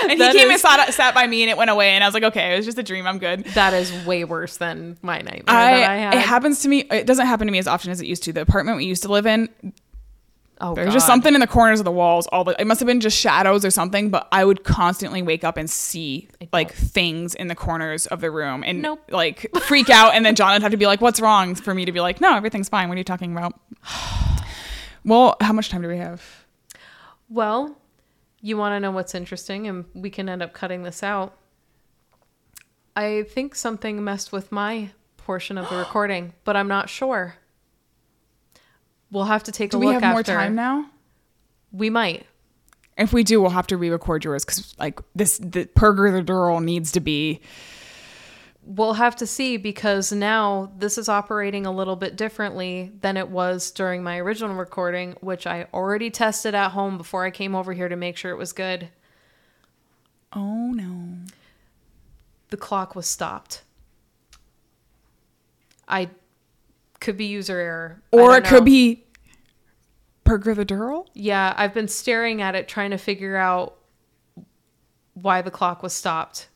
and 0.03 0.11
he 0.11 0.31
came 0.31 0.49
and 0.49 0.59
sat, 0.59 0.93
sat 0.93 1.13
by 1.13 1.27
me 1.27 1.43
and 1.43 1.49
it 1.49 1.57
went 1.57 1.69
away. 1.69 1.91
And 1.91 2.03
I 2.03 2.07
was 2.07 2.13
like, 2.13 2.23
okay, 2.23 2.53
it 2.53 2.57
was 2.57 2.65
just 2.65 2.77
a 2.77 2.83
dream. 2.83 3.05
I'm 3.07 3.19
good. 3.19 3.43
that 3.55 3.73
is 3.73 3.91
way 4.05 4.23
worse 4.23 4.57
than 4.57 4.97
my 5.01 5.19
nightmare 5.19 5.43
I, 5.47 5.71
that 5.79 5.89
I 5.89 5.97
had. 5.97 6.13
it 6.15 6.21
happens 6.21 6.61
to 6.63 6.67
me. 6.69 6.79
It 6.91 7.05
doesn't 7.05 7.25
happen 7.27 7.47
to 7.47 7.51
me 7.51 7.59
as 7.59 7.67
often 7.67 7.91
as 7.91 8.01
it 8.01 8.07
used 8.07 8.23
to. 8.23 8.33
The 8.33 8.41
apartment 8.41 8.77
we 8.77 8.85
used 8.85 9.03
to 9.03 9.09
live 9.11 9.25
in, 9.25 9.49
oh, 10.59 10.75
There's 10.75 10.93
just 10.93 11.07
something 11.07 11.33
in 11.33 11.39
the 11.41 11.47
corners 11.47 11.79
of 11.79 11.85
the 11.85 11.91
walls. 11.91 12.27
All 12.27 12.43
the 12.43 12.59
it 12.61 12.65
must 12.67 12.79
have 12.79 12.87
been 12.87 12.99
just 12.99 13.17
shadows 13.17 13.65
or 13.65 13.71
something, 13.71 14.09
but 14.09 14.27
I 14.31 14.45
would 14.45 14.63
constantly 14.63 15.21
wake 15.21 15.43
up 15.43 15.57
and 15.57 15.69
see 15.69 16.27
like 16.53 16.73
things 16.73 17.33
in 17.35 17.47
the 17.47 17.55
corners 17.55 18.05
of 18.07 18.21
the 18.21 18.29
room 18.31 18.63
and 18.65 18.81
Nope. 18.81 19.01
like 19.09 19.49
freak 19.63 19.89
out. 19.89 20.13
And 20.13 20.25
then 20.25 20.35
John 20.35 20.53
would 20.53 20.61
have 20.61 20.71
to 20.71 20.77
be 20.77 20.85
like, 20.85 21.01
"What's 21.01 21.19
wrong?" 21.19 21.55
For 21.55 21.73
me 21.73 21.85
to 21.85 21.91
be 21.91 21.99
like, 21.99 22.21
"No, 22.21 22.35
everything's 22.35 22.69
fine. 22.69 22.89
What 22.89 22.95
are 22.95 22.99
you 22.99 23.03
talking 23.03 23.31
about?" 23.35 23.59
well, 25.05 25.35
how 25.41 25.53
much 25.53 25.69
time 25.69 25.81
do 25.81 25.87
we 25.87 25.97
have? 25.97 26.21
Well, 27.29 27.77
you 28.41 28.57
want 28.57 28.73
to 28.73 28.79
know 28.79 28.91
what's 28.91 29.15
interesting, 29.15 29.67
and 29.67 29.85
we 29.93 30.09
can 30.09 30.27
end 30.27 30.41
up 30.41 30.53
cutting 30.53 30.83
this 30.83 31.03
out. 31.03 31.37
I 32.95 33.23
think 33.23 33.55
something 33.55 34.03
messed 34.03 34.31
with 34.31 34.51
my 34.51 34.89
portion 35.17 35.57
of 35.57 35.69
the 35.69 35.75
recording, 35.77 36.33
but 36.43 36.55
I'm 36.55 36.67
not 36.67 36.89
sure. 36.89 37.35
We'll 39.11 39.25
have 39.25 39.43
to 39.43 39.51
take 39.51 39.71
Do 39.71 39.77
a 39.77 39.79
look. 39.79 39.83
Do 39.83 39.97
we 39.97 40.01
have 40.01 40.13
more 40.13 40.23
time 40.23 40.55
now? 40.55 40.89
We 41.71 41.89
might. 41.89 42.25
If 42.97 43.13
we 43.13 43.23
do, 43.23 43.41
we'll 43.41 43.51
have 43.51 43.67
to 43.67 43.77
re-record 43.77 44.23
yours 44.23 44.45
because 44.45 44.75
like 44.77 44.99
this, 45.15 45.37
the 45.37 45.65
Perger 45.65 46.11
the 46.11 46.21
Derl 46.21 46.63
needs 46.63 46.91
to 46.93 46.99
be. 46.99 47.41
We'll 48.64 48.93
have 48.93 49.16
to 49.18 49.28
see 49.28 49.57
because 49.57 50.12
now 50.12 50.72
this 50.78 50.97
is 50.97 51.09
operating 51.09 51.66
a 51.66 51.72
little 51.72 51.95
bit 51.95 52.16
differently 52.16 52.91
than 53.01 53.18
it 53.18 53.30
was 53.30 53.72
during 53.72 54.03
my 54.03 54.20
original 54.20 54.55
recording, 54.55 55.16
which 55.20 55.47
I 55.47 55.68
already 55.74 56.09
tested 56.12 56.53
at 56.53 56.72
home 56.72 56.97
before 56.97 57.26
I 57.26 57.32
came 57.32 57.55
over 57.55 57.74
here 57.74 57.89
to 57.89 57.95
make 57.95 58.18
sure 58.18 58.32
it 58.32 58.38
was 58.38 58.53
good. 58.53 58.89
Oh 60.34 60.72
no! 60.72 61.18
the 62.51 62.57
clock 62.57 62.95
was 62.95 63.07
stopped. 63.07 63.64
I 65.88 66.09
could 66.99 67.18
be 67.18 67.26
user 67.26 67.57
error. 67.57 68.01
Or 68.12 68.38
it 68.38 68.45
could 68.45 68.64
be 68.64 69.05
Perger 70.24 70.55
the 70.55 70.66
Derl. 70.66 71.07
Yeah, 71.14 71.53
I've 71.57 71.74
been 71.74 71.88
staring 71.88 72.41
at 72.41 72.53
it 72.53 72.68
trying 72.68 72.91
to 72.91 72.97
figure 72.97 73.36
out 73.36 73.78
why 75.14 75.41
the 75.41 75.51
clock 75.51 75.82
was 75.82 75.93
stopped. 75.93 76.47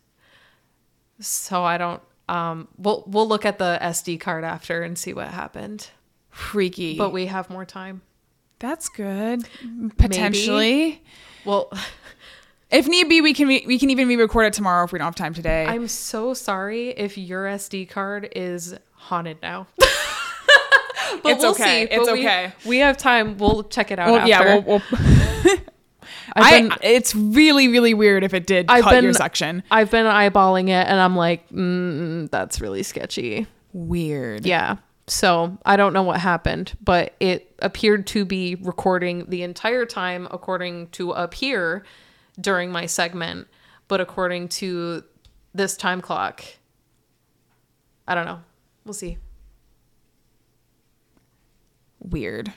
So 1.19 1.63
I 1.63 1.77
don't 1.77 2.01
um 2.27 2.67
we'll 2.77 3.03
we'll 3.07 3.27
look 3.27 3.45
at 3.45 3.57
the 3.59 3.77
SD 3.81 4.19
card 4.19 4.43
after 4.43 4.81
and 4.83 4.97
see 4.97 5.13
what 5.13 5.27
happened. 5.27 5.89
Freaky. 6.29 6.97
But 6.97 7.11
we 7.11 7.27
have 7.27 7.49
more 7.49 7.65
time. 7.65 8.01
That's 8.59 8.89
good. 8.89 9.47
Potentially. 9.97 11.01
Well, 11.45 11.71
If 12.71 12.87
need 12.87 13.07
be, 13.07 13.21
we 13.21 13.33
can 13.33 13.47
re- 13.47 13.63
we 13.67 13.77
can 13.77 13.89
even 13.91 14.07
re-record 14.07 14.47
it 14.47 14.53
tomorrow 14.53 14.83
if 14.83 14.91
we 14.91 14.97
don't 14.97 15.05
have 15.05 15.15
time 15.15 15.33
today. 15.35 15.65
I'm 15.65 15.87
so 15.87 16.33
sorry 16.33 16.89
if 16.89 17.17
your 17.17 17.45
SD 17.45 17.87
card 17.89 18.27
is 18.35 18.75
haunted 18.93 19.37
now. 19.41 19.67
but 19.77 19.87
It's 21.25 21.43
okay. 21.43 21.83
It's 21.83 22.05
But 22.05 22.13
we- 22.13 22.19
okay. 22.21 22.53
We 22.65 22.79
have 22.79 22.97
time. 22.97 23.37
We'll 23.37 23.63
check 23.63 23.91
it 23.91 23.99
out 23.99 24.07
well, 24.11 24.17
after. 24.17 24.29
yeah, 24.29 24.57
we'll, 24.57 24.81
we'll 24.91 25.57
I've 26.35 26.45
I, 26.45 26.61
been, 26.61 26.77
it's 26.81 27.15
really 27.15 27.67
really 27.67 27.93
weird 27.93 28.23
if 28.23 28.33
it 28.33 28.45
did 28.45 28.65
I've 28.69 28.83
cut 28.83 28.91
been 28.91 29.03
your 29.03 29.13
section. 29.13 29.63
I've 29.71 29.91
been 29.91 30.05
eyeballing 30.05 30.65
it, 30.65 30.87
and 30.87 30.99
I'm 30.99 31.15
like, 31.15 31.49
mm, 31.49 32.29
that's 32.29 32.59
really 32.59 32.83
sketchy. 32.83 33.47
Weird. 33.73 34.45
Yeah. 34.45 34.77
So 35.07 35.57
I 35.65 35.77
don't 35.77 35.93
know 35.93 36.03
what 36.03 36.19
happened, 36.19 36.75
but 36.83 37.13
it 37.19 37.53
appeared 37.59 38.07
to 38.07 38.25
be 38.25 38.55
recording 38.55 39.25
the 39.29 39.43
entire 39.43 39.85
time 39.85 40.27
according 40.31 40.87
to 40.89 41.11
up 41.11 41.35
here 41.35 41.85
during 42.41 42.71
my 42.71 42.85
segment, 42.87 43.47
but 43.87 44.01
according 44.01 44.49
to 44.49 45.03
this 45.53 45.77
time 45.77 46.01
clock, 46.01 46.43
I 48.07 48.15
don't 48.15 48.25
know. 48.25 48.41
We'll 48.83 48.93
see. 48.93 49.17
Weird. 51.99 52.51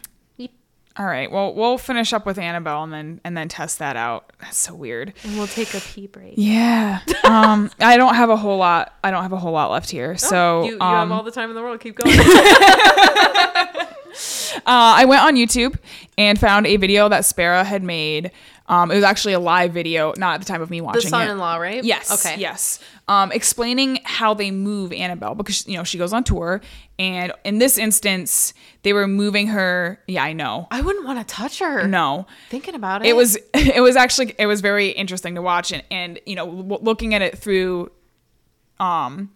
Yep. 0.98 1.04
All 1.04 1.06
right. 1.06 1.30
Well, 1.30 1.54
we'll 1.54 1.78
finish 1.78 2.12
up 2.12 2.26
with 2.26 2.38
Annabelle 2.38 2.82
and 2.84 2.92
then 2.92 3.20
and 3.24 3.36
then 3.36 3.48
test 3.48 3.78
that 3.78 3.96
out. 3.96 4.32
That's 4.40 4.56
so 4.56 4.74
weird. 4.74 5.12
And 5.24 5.36
we'll 5.36 5.46
take 5.46 5.74
a 5.74 5.80
pee 5.80 6.06
break. 6.06 6.34
Yeah. 6.36 7.00
um, 7.24 7.70
I 7.80 7.96
don't 7.96 8.14
have 8.14 8.30
a 8.30 8.36
whole 8.36 8.58
lot. 8.58 8.94
I 9.04 9.10
don't 9.10 9.22
have 9.22 9.32
a 9.32 9.38
whole 9.38 9.52
lot 9.52 9.70
left 9.70 9.90
here. 9.90 10.16
So 10.16 10.60
Oh, 10.60 10.64
you, 10.64 10.72
you 10.74 10.80
um, 10.80 11.08
have 11.08 11.12
all 11.12 11.22
the 11.22 11.30
time 11.30 11.50
in 11.50 11.56
the 11.56 11.62
world. 11.62 11.80
Keep 11.80 11.96
going. 11.96 12.16
Uh, 14.56 14.60
I 14.66 15.04
went 15.04 15.22
on 15.22 15.34
YouTube 15.36 15.76
and 16.16 16.38
found 16.38 16.66
a 16.66 16.76
video 16.76 17.08
that 17.08 17.24
Spera 17.24 17.64
had 17.64 17.82
made. 17.82 18.30
Um, 18.66 18.90
it 18.90 18.96
was 18.96 19.04
actually 19.04 19.32
a 19.32 19.38
live 19.40 19.72
video, 19.72 20.12
not 20.18 20.34
at 20.34 20.40
the 20.40 20.46
time 20.46 20.60
of 20.60 20.68
me 20.68 20.82
watching 20.82 21.06
it. 21.06 21.08
son-in-law, 21.08 21.56
right? 21.56 21.82
Yes. 21.82 22.24
Okay. 22.26 22.38
Yes. 22.38 22.80
Um, 23.08 23.32
explaining 23.32 24.00
how 24.04 24.34
they 24.34 24.50
move 24.50 24.92
Annabelle 24.92 25.34
because 25.34 25.66
you 25.66 25.78
know 25.78 25.84
she 25.84 25.96
goes 25.96 26.12
on 26.12 26.22
tour, 26.22 26.60
and 26.98 27.32
in 27.44 27.58
this 27.58 27.78
instance, 27.78 28.52
they 28.82 28.92
were 28.92 29.06
moving 29.08 29.46
her. 29.46 29.98
Yeah, 30.06 30.22
I 30.22 30.34
know. 30.34 30.68
I 30.70 30.82
wouldn't 30.82 31.06
want 31.06 31.18
to 31.26 31.34
touch 31.34 31.60
her. 31.60 31.86
No, 31.88 32.26
Thinking 32.50 32.74
about 32.74 33.02
it. 33.06 33.08
it 33.08 33.16
was 33.16 33.36
it 33.54 33.80
was 33.82 33.96
actually 33.96 34.34
it 34.38 34.44
was 34.46 34.60
very 34.60 34.88
interesting 34.90 35.34
to 35.36 35.40
watch 35.42 35.72
and 35.72 35.82
and 35.90 36.20
you 36.26 36.34
know 36.36 36.44
w- 36.44 36.84
looking 36.84 37.14
at 37.14 37.22
it 37.22 37.38
through 37.38 37.90
um 38.78 39.30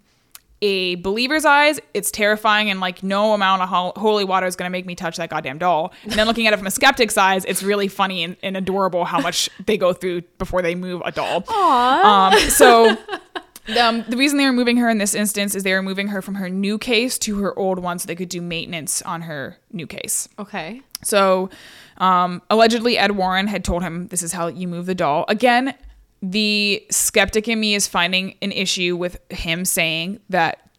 a 0.63 0.95
believer's 0.97 1.45
eyes 1.45 1.79
it's 1.93 2.11
terrifying 2.11 2.71
and 2.71 2.81
like 2.81 3.03
no 3.03 3.35
amount 3.35 3.61
of 3.61 3.69
ho- 3.69 3.93
holy 3.97 4.25
water 4.25 4.47
is 4.47 4.57
going 4.57 4.67
to 4.69 4.71
make 4.73 4.87
me 4.87 4.95
touch 4.95 5.17
that 5.19 5.29
goddamn 5.29 5.59
doll 5.59 5.93
and 6.05 6.13
then 6.13 6.27
looking 6.27 6.47
at 6.47 6.53
it 6.55 6.57
from 6.57 6.67
a 6.67 6.71
skeptic's 6.71 7.19
eyes 7.19 7.45
it's 7.45 7.63
really 7.63 7.89
funny 7.89 8.23
and, 8.23 8.37
and 8.43 8.57
adorable 8.57 9.05
how 9.05 9.21
much 9.21 9.51
they 9.67 9.77
go 9.77 9.93
through 9.93 10.23
before 10.39 10.63
they 10.63 10.75
move 10.75 11.03
a 11.05 11.11
doll 11.13 11.45
um 11.53 12.33
so 12.51 12.97
um, 13.81 14.05
the 14.09 14.17
reason 14.17 14.39
they 14.39 14.47
were 14.47 14.53
moving 14.53 14.77
her 14.79 14.89
in 14.89 14.99
this 14.99 15.15
instance 15.15 15.55
is 15.55 15.63
they 15.63 15.73
were 15.75 15.83
moving 15.83 16.09
her 16.09 16.23
from 16.23 16.37
her 16.37 16.49
new 16.49 16.79
case 16.79 17.19
to 17.19 17.39
her 17.41 17.57
old 17.59 17.79
one 17.79 17.99
so 17.99 18.07
they 18.07 18.17
could 18.17 18.29
do 18.29 18.41
maintenance 18.41 19.03
on 19.03 19.23
her 19.23 19.59
new 19.73 19.87
case 19.87 20.29
Okay. 20.39 20.81
so, 21.03 21.51
um, 21.99 22.43
allegedly, 22.51 22.99
Ed 22.99 23.13
Warren 23.13 23.47
had 23.47 23.65
told 23.65 23.83
him 23.83 24.09
this 24.09 24.23
is 24.25 24.33
how 24.33 24.49
you 24.49 24.67
move 24.67 24.87
the 24.87 24.95
doll. 24.95 25.25
Again, 25.29 25.75
the 26.23 26.87
skeptic 26.89 27.49
in 27.49 27.59
me 27.59 27.75
is 27.75 27.89
finding 27.89 28.37
an 28.41 28.53
issue 28.53 28.97
with 28.97 29.19
him 29.31 29.65
saying 29.65 30.21
that 30.31 30.71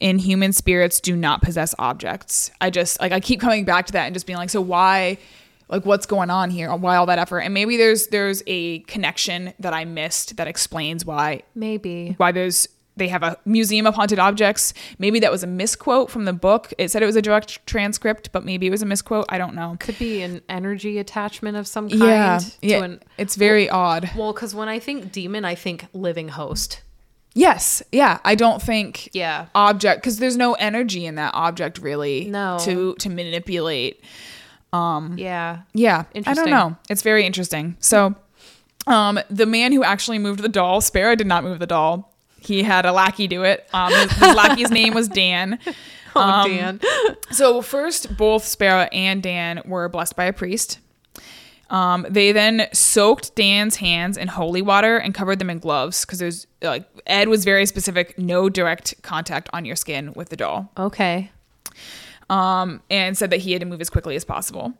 inhuman 0.00 0.52
spirits 0.52 1.00
do 1.00 1.16
not 1.16 1.40
possess 1.40 1.74
objects. 1.78 2.50
I 2.60 2.68
just 2.68 3.00
like 3.00 3.10
I 3.10 3.20
keep 3.20 3.40
coming 3.40 3.64
back 3.64 3.86
to 3.86 3.92
that 3.94 4.04
and 4.04 4.14
just 4.14 4.26
being 4.26 4.36
like, 4.38 4.50
so 4.50 4.60
why? 4.60 5.18
Like 5.70 5.86
what's 5.86 6.04
going 6.04 6.28
on 6.28 6.50
here? 6.50 6.74
Why 6.74 6.96
all 6.96 7.06
that 7.06 7.18
effort? 7.18 7.40
And 7.40 7.54
maybe 7.54 7.78
there's 7.78 8.08
there's 8.08 8.42
a 8.46 8.80
connection 8.80 9.54
that 9.58 9.72
I 9.72 9.86
missed 9.86 10.36
that 10.36 10.46
explains 10.46 11.06
why 11.06 11.42
Maybe. 11.54 12.14
why 12.18 12.32
there's 12.32 12.68
they 12.96 13.08
have 13.08 13.22
a 13.22 13.36
museum 13.44 13.86
of 13.86 13.94
haunted 13.94 14.18
objects. 14.18 14.72
Maybe 14.98 15.18
that 15.20 15.32
was 15.32 15.42
a 15.42 15.46
misquote 15.46 16.10
from 16.10 16.24
the 16.26 16.32
book. 16.32 16.72
It 16.78 16.90
said 16.90 17.02
it 17.02 17.06
was 17.06 17.16
a 17.16 17.22
direct 17.22 17.66
transcript, 17.66 18.30
but 18.32 18.44
maybe 18.44 18.66
it 18.66 18.70
was 18.70 18.82
a 18.82 18.86
misquote. 18.86 19.26
I 19.28 19.38
don't 19.38 19.54
know. 19.54 19.76
Could 19.80 19.98
be 19.98 20.22
an 20.22 20.42
energy 20.48 20.98
attachment 20.98 21.56
of 21.56 21.66
some 21.66 21.88
kind. 21.88 22.02
Yeah, 22.02 22.38
To 22.38 22.52
yeah. 22.60 22.84
An, 22.84 23.00
it's 23.18 23.34
very 23.36 23.68
odd. 23.68 24.10
well, 24.16 24.32
because 24.32 24.54
when 24.54 24.68
I 24.68 24.78
think 24.78 25.10
demon, 25.12 25.44
I 25.44 25.54
think 25.56 25.86
living 25.92 26.28
host. 26.28 26.82
Yes, 27.36 27.82
yeah. 27.90 28.20
I 28.24 28.36
don't 28.36 28.62
think 28.62 29.08
Yeah. 29.12 29.46
object 29.56 30.00
because 30.02 30.18
there's 30.20 30.36
no 30.36 30.54
energy 30.54 31.04
in 31.04 31.16
that 31.16 31.34
object 31.34 31.78
really. 31.78 32.26
No. 32.26 32.58
to 32.60 32.94
to 33.00 33.08
manipulate. 33.10 34.00
Um. 34.72 35.16
Yeah. 35.18 35.62
Yeah, 35.72 36.04
I 36.26 36.34
don't 36.34 36.50
know. 36.50 36.76
It's 36.88 37.02
very 37.02 37.26
interesting. 37.26 37.76
So, 37.80 38.14
um, 38.86 39.18
the 39.30 39.46
man 39.46 39.72
who 39.72 39.82
actually 39.84 40.18
moved 40.18 40.40
the 40.40 40.48
doll, 40.48 40.80
Spera, 40.80 41.16
did 41.16 41.26
not 41.26 41.42
move 41.44 41.58
the 41.58 41.66
doll. 41.66 42.13
He 42.44 42.62
had 42.62 42.84
a 42.86 42.92
lackey 42.92 43.26
do 43.26 43.42
it. 43.44 43.66
Um, 43.72 43.92
his, 43.92 44.12
his 44.12 44.34
lackey's 44.34 44.70
name 44.70 44.94
was 44.94 45.08
Dan. 45.08 45.58
Oh, 46.16 46.20
Um, 46.20 46.48
Dan. 46.48 46.80
So 47.32 47.60
first, 47.60 48.16
both 48.16 48.44
Spera 48.44 48.88
and 48.92 49.20
Dan 49.20 49.62
were 49.64 49.88
blessed 49.88 50.14
by 50.14 50.26
a 50.26 50.32
priest. 50.32 50.78
Um, 51.70 52.06
they 52.08 52.30
then 52.30 52.68
soaked 52.72 53.34
Dan's 53.34 53.74
hands 53.76 54.16
in 54.16 54.28
holy 54.28 54.62
water 54.62 54.96
and 54.96 55.12
covered 55.12 55.40
them 55.40 55.50
in 55.50 55.58
gloves 55.58 56.04
because 56.04 56.20
there's 56.20 56.46
like 56.62 56.84
Ed 57.06 57.26
was 57.28 57.44
very 57.44 57.66
specific: 57.66 58.16
no 58.16 58.48
direct 58.48 58.94
contact 59.02 59.48
on 59.52 59.64
your 59.64 59.74
skin 59.74 60.12
with 60.14 60.28
the 60.28 60.36
doll, 60.36 60.70
Okay. 60.78 61.32
um, 62.30 62.80
and 62.90 63.18
said 63.18 63.30
that 63.30 63.40
he 63.40 63.50
had 63.50 63.60
to 63.60 63.66
move 63.66 63.80
as 63.80 63.90
quickly 63.90 64.14
as 64.14 64.24
possible. 64.24 64.72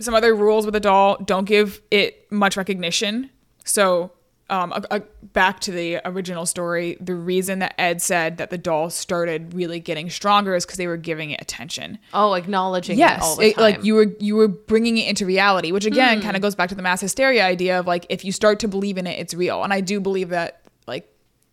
Some 0.00 0.14
other 0.14 0.34
rules 0.34 0.64
with 0.64 0.72
the 0.72 0.80
doll: 0.80 1.16
don't 1.22 1.44
give 1.44 1.82
it 1.90 2.30
much 2.32 2.56
recognition. 2.56 3.28
So, 3.64 4.12
um, 4.52 4.70
a- 4.72 4.96
a- 4.96 5.02
back 5.32 5.60
to 5.60 5.72
the 5.72 5.98
original 6.04 6.44
story, 6.44 6.98
the 7.00 7.14
reason 7.14 7.60
that 7.60 7.74
Ed 7.80 8.02
said 8.02 8.36
that 8.36 8.50
the 8.50 8.58
doll 8.58 8.90
started 8.90 9.54
really 9.54 9.80
getting 9.80 10.10
stronger 10.10 10.54
is 10.54 10.66
because 10.66 10.76
they 10.76 10.86
were 10.86 10.98
giving 10.98 11.30
it 11.30 11.40
attention. 11.40 11.98
Oh, 12.12 12.34
acknowledging 12.34 12.98
yes 12.98 13.16
it 13.16 13.22
all 13.24 13.36
the 13.36 13.46
it- 13.48 13.56
like 13.56 13.82
you 13.82 13.94
were 13.94 14.14
you 14.20 14.36
were 14.36 14.48
bringing 14.48 14.98
it 14.98 15.08
into 15.08 15.24
reality 15.24 15.72
which 15.72 15.86
again 15.86 16.20
kind 16.20 16.36
of 16.36 16.42
goes 16.42 16.54
back 16.54 16.68
to 16.68 16.74
the 16.74 16.82
mass 16.82 17.00
hysteria 17.00 17.44
idea 17.44 17.80
of 17.80 17.86
like 17.86 18.04
if 18.10 18.24
you 18.24 18.30
start 18.32 18.60
to 18.60 18.68
believe 18.68 18.98
in 18.98 19.06
it 19.06 19.18
it's 19.18 19.32
real. 19.32 19.64
And 19.64 19.72
i 19.72 19.80
do 19.80 20.00
believe 20.00 20.28
that 20.28 20.60
like 20.86 21.08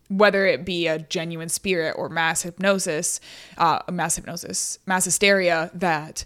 whether 0.08 0.44
it 0.46 0.64
be 0.66 0.86
a 0.86 0.98
genuine 0.98 1.48
spirit 1.48 1.94
or 1.96 2.08
mass 2.10 2.42
hypnosis 2.42 3.18
uh 3.56 3.78
mass 3.90 4.16
hypnosis 4.16 4.78
mass 4.86 5.06
hysteria 5.06 5.70
that 5.72 6.24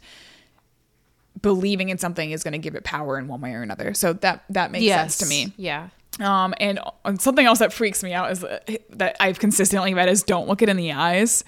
believing 1.41 1.89
in 1.91 1.99
something 1.99 2.31
is 2.31 2.43
going 2.43 2.53
to 2.53 2.59
give 2.59 2.75
it 2.75 2.85
power 2.85 3.19
in 3.19 3.29
one 3.29 3.41
way 3.41 3.53
or 3.53 3.63
another. 3.63 3.93
So 3.95 4.13
that 4.15 4.45
that 4.51 4.71
makes 4.71 4.85
yes. 4.85 5.17
sense 5.17 5.19
to 5.19 5.27
me. 5.27 5.53
Yeah. 5.57 5.89
Um, 6.21 6.55
and 6.59 6.79
and 7.05 7.21
something 7.21 7.45
else 7.47 7.59
that 7.59 7.73
freaks 7.73 8.03
me 8.03 8.13
out 8.13 8.31
is 8.33 8.41
that, 8.41 8.69
that 8.91 9.17
I've 9.21 9.39
consistently 9.39 9.95
read 9.95 10.09
is 10.09 10.23
don't 10.23 10.49
look 10.49 10.63
it 10.63 10.69
in 10.69 10.77
the 10.77 10.93
eyes. 10.93 11.45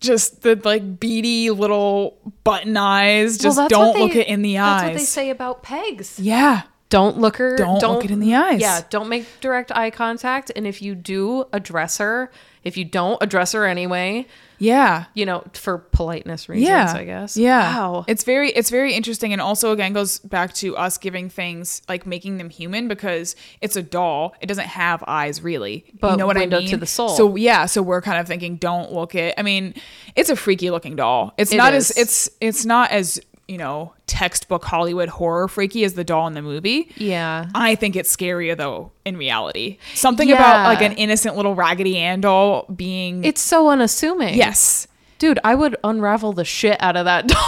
Just 0.00 0.42
the 0.42 0.58
like 0.64 0.98
beady 0.98 1.50
little 1.50 2.16
button 2.42 2.76
eyes. 2.76 3.36
Just 3.36 3.58
Well, 3.58 3.68
don't 3.68 3.94
they- 3.94 4.00
look 4.00 4.16
it 4.16 4.28
in 4.28 4.42
the 4.42 4.58
eyes. 4.58 4.80
That's 4.80 4.92
what 4.92 4.98
they 4.98 5.04
say 5.04 5.30
about 5.30 5.62
pegs. 5.62 6.18
Yeah. 6.18 6.62
Don't 6.88 7.18
look 7.18 7.36
her. 7.36 7.56
Don't 7.56 7.80
look 7.80 8.04
it 8.04 8.10
in 8.10 8.18
the 8.18 8.34
eyes. 8.34 8.60
Yeah, 8.60 8.80
don't 8.90 9.08
make 9.08 9.24
direct 9.40 9.70
eye 9.70 9.90
contact. 9.90 10.50
And 10.56 10.66
if 10.66 10.82
you 10.82 10.96
do 10.96 11.44
address 11.52 11.98
her, 11.98 12.32
if 12.64 12.76
you 12.76 12.84
don't 12.84 13.22
address 13.22 13.52
her 13.52 13.64
anyway, 13.66 14.26
Yeah. 14.58 15.06
you 15.14 15.24
know, 15.24 15.42
for 15.54 15.78
politeness 15.78 16.48
reasons, 16.48 16.68
Yeah. 16.68 16.92
I 16.94 17.04
guess. 17.04 17.36
Yeah. 17.36 17.74
Wow. 17.76 18.04
It's 18.06 18.22
very 18.24 18.50
it's 18.50 18.68
very 18.68 18.92
interesting 18.92 19.32
and 19.32 19.40
also 19.40 19.72
again 19.72 19.92
goes 19.94 20.18
back 20.18 20.52
to 20.54 20.76
us 20.76 20.98
giving 20.98 21.30
things 21.30 21.80
like 21.88 22.04
making 22.06 22.36
them 22.36 22.50
human 22.50 22.86
because 22.86 23.34
it's 23.62 23.76
a 23.76 23.82
doll. 23.82 24.34
It 24.42 24.46
doesn't 24.46 24.66
have 24.66 25.02
eyes 25.06 25.42
really. 25.42 25.84
But 26.00 26.10
you 26.12 26.16
know 26.18 26.26
what 26.26 26.36
I 26.36 26.46
mean? 26.46 26.68
to 26.68 26.76
the 26.76 26.86
soul. 26.86 27.08
So 27.08 27.36
yeah, 27.36 27.64
so 27.66 27.80
we're 27.80 28.02
kind 28.02 28.18
of 28.18 28.26
thinking 28.26 28.56
don't 28.56 28.92
look 28.92 29.14
it. 29.14 29.34
I 29.38 29.42
mean, 29.42 29.74
it's 30.14 30.28
a 30.28 30.36
freaky 30.36 30.70
looking 30.70 30.96
doll. 30.96 31.32
It's 31.38 31.52
It 31.52 31.56
not 31.56 31.72
is. 31.72 31.90
as 31.92 31.96
it's 31.96 32.30
it's 32.40 32.64
not 32.66 32.90
as, 32.90 33.18
you 33.50 33.58
know, 33.58 33.92
textbook 34.06 34.64
Hollywood 34.64 35.08
horror 35.08 35.48
freaky 35.48 35.82
as 35.84 35.94
the 35.94 36.04
doll 36.04 36.26
in 36.28 36.34
the 36.34 36.42
movie. 36.42 36.90
yeah. 36.96 37.46
I 37.54 37.74
think 37.74 37.96
it's 37.96 38.14
scarier 38.16 38.56
though 38.56 38.92
in 39.04 39.16
reality. 39.16 39.78
Something 39.94 40.28
Yeah. 40.28 40.36
about 40.36 40.64
like 40.66 40.82
an 40.82 40.92
innocent 40.92 41.36
little 41.36 41.54
Raggedy 41.56 41.98
Ann 41.98 42.20
doll 42.20 42.64
being 42.74 43.24
It's 43.24 43.40
so 43.40 43.68
unassuming. 43.68 44.34
yes. 44.36 44.86
Dude, 45.18 45.38
I 45.44 45.54
would 45.54 45.76
unravel 45.84 46.32
the 46.32 46.44
shit 46.46 46.80
out 46.80 46.96
of 46.96 47.04
that 47.06 47.26
doll. 47.26 47.38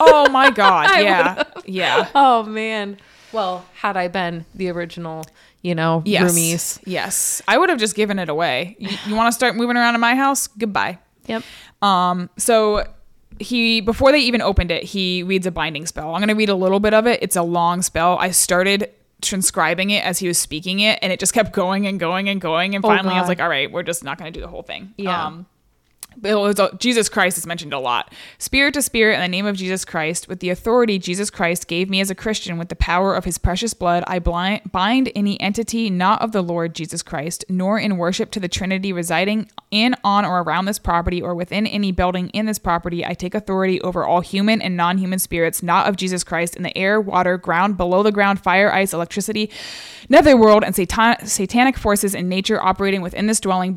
Oh 0.00 0.28
my 0.30 0.50
god. 0.62 0.90
Yeah. 1.00 1.44
Yeah. 1.64 2.08
oh 2.14 2.42
man. 2.42 2.98
Well, 3.32 3.64
had 3.74 3.96
I 3.96 4.08
been 4.08 4.44
the 4.54 4.68
original, 4.70 5.24
you 5.62 5.74
know, 5.76 6.02
Yes. 6.04 6.32
roomies. 6.32 6.80
Yes. 6.84 7.40
I 7.46 7.56
would 7.56 7.68
have 7.70 7.78
just 7.78 7.94
given 7.94 8.18
it 8.18 8.28
away. 8.28 8.76
You, 8.80 8.90
you 9.06 9.14
want 9.14 9.28
to 9.28 9.32
start 9.32 9.54
moving 9.56 9.76
around 9.76 9.94
in 9.94 10.00
my 10.00 10.14
house? 10.16 10.48
Goodbye. 10.48 10.98
Yep. 11.26 11.42
Um, 11.80 12.28
so 12.36 12.84
he 13.42 13.80
before 13.80 14.12
they 14.12 14.20
even 14.20 14.40
opened 14.40 14.70
it, 14.70 14.82
he 14.84 15.22
reads 15.22 15.46
a 15.46 15.50
binding 15.50 15.86
spell. 15.86 16.14
I'm 16.14 16.20
gonna 16.20 16.34
read 16.34 16.48
a 16.48 16.54
little 16.54 16.80
bit 16.80 16.94
of 16.94 17.06
it. 17.06 17.20
It's 17.22 17.36
a 17.36 17.42
long 17.42 17.82
spell. 17.82 18.16
I 18.18 18.30
started 18.30 18.90
transcribing 19.20 19.90
it 19.90 20.04
as 20.04 20.18
he 20.18 20.26
was 20.26 20.38
speaking 20.38 20.80
it, 20.80 20.98
and 21.02 21.12
it 21.12 21.20
just 21.20 21.32
kept 21.34 21.52
going 21.62 21.86
and 21.86 22.00
going 22.00 22.28
and 22.28 22.40
going. 22.40 22.74
And 22.74 22.84
Oh, 22.84 22.88
finally, 22.88 23.14
I 23.14 23.20
was 23.20 23.28
like, 23.28 23.40
"All 23.40 23.48
right, 23.48 23.70
we're 23.70 23.82
just 23.82 24.02
not 24.02 24.18
gonna 24.18 24.30
do 24.30 24.40
the 24.40 24.48
whole 24.48 24.62
thing." 24.62 24.94
Yeah. 24.96 25.26
Um, 25.26 25.46
was, 26.20 26.60
Jesus 26.78 27.08
Christ 27.08 27.38
is 27.38 27.46
mentioned 27.46 27.72
a 27.72 27.78
lot. 27.78 28.12
Spirit 28.38 28.74
to 28.74 28.82
spirit, 28.82 29.14
in 29.14 29.20
the 29.20 29.28
name 29.28 29.46
of 29.46 29.56
Jesus 29.56 29.84
Christ, 29.84 30.28
with 30.28 30.40
the 30.40 30.50
authority 30.50 30.98
Jesus 30.98 31.30
Christ 31.30 31.68
gave 31.68 31.88
me 31.88 32.00
as 32.00 32.10
a 32.10 32.14
Christian, 32.14 32.58
with 32.58 32.68
the 32.68 32.76
power 32.76 33.14
of 33.14 33.24
his 33.24 33.38
precious 33.38 33.74
blood, 33.74 34.04
I 34.06 34.18
blind, 34.18 34.72
bind 34.72 35.10
any 35.14 35.40
entity 35.40 35.90
not 35.90 36.22
of 36.22 36.32
the 36.32 36.42
Lord 36.42 36.74
Jesus 36.74 37.02
Christ, 37.02 37.44
nor 37.48 37.78
in 37.78 37.96
worship 37.96 38.30
to 38.32 38.40
the 38.40 38.48
Trinity 38.48 38.92
residing 38.92 39.48
in, 39.70 39.94
on, 40.04 40.24
or 40.24 40.42
around 40.42 40.66
this 40.66 40.78
property, 40.78 41.22
or 41.22 41.34
within 41.34 41.66
any 41.66 41.92
building 41.92 42.28
in 42.30 42.46
this 42.46 42.58
property. 42.58 43.04
I 43.04 43.14
take 43.14 43.34
authority 43.34 43.80
over 43.80 44.04
all 44.04 44.20
human 44.20 44.60
and 44.60 44.76
non 44.76 44.98
human 44.98 45.18
spirits 45.18 45.62
not 45.62 45.88
of 45.88 45.96
Jesus 45.96 46.24
Christ 46.24 46.56
in 46.56 46.62
the 46.62 46.76
air, 46.76 47.00
water, 47.00 47.38
ground, 47.38 47.76
below 47.76 48.02
the 48.02 48.12
ground, 48.12 48.42
fire, 48.42 48.72
ice, 48.72 48.92
electricity, 48.92 49.50
netherworld, 50.08 50.64
and 50.64 50.74
satan- 50.74 51.26
satanic 51.26 51.76
forces 51.76 52.14
in 52.14 52.28
nature 52.28 52.62
operating 52.62 53.02
within 53.02 53.26
this 53.26 53.40
dwelling, 53.40 53.74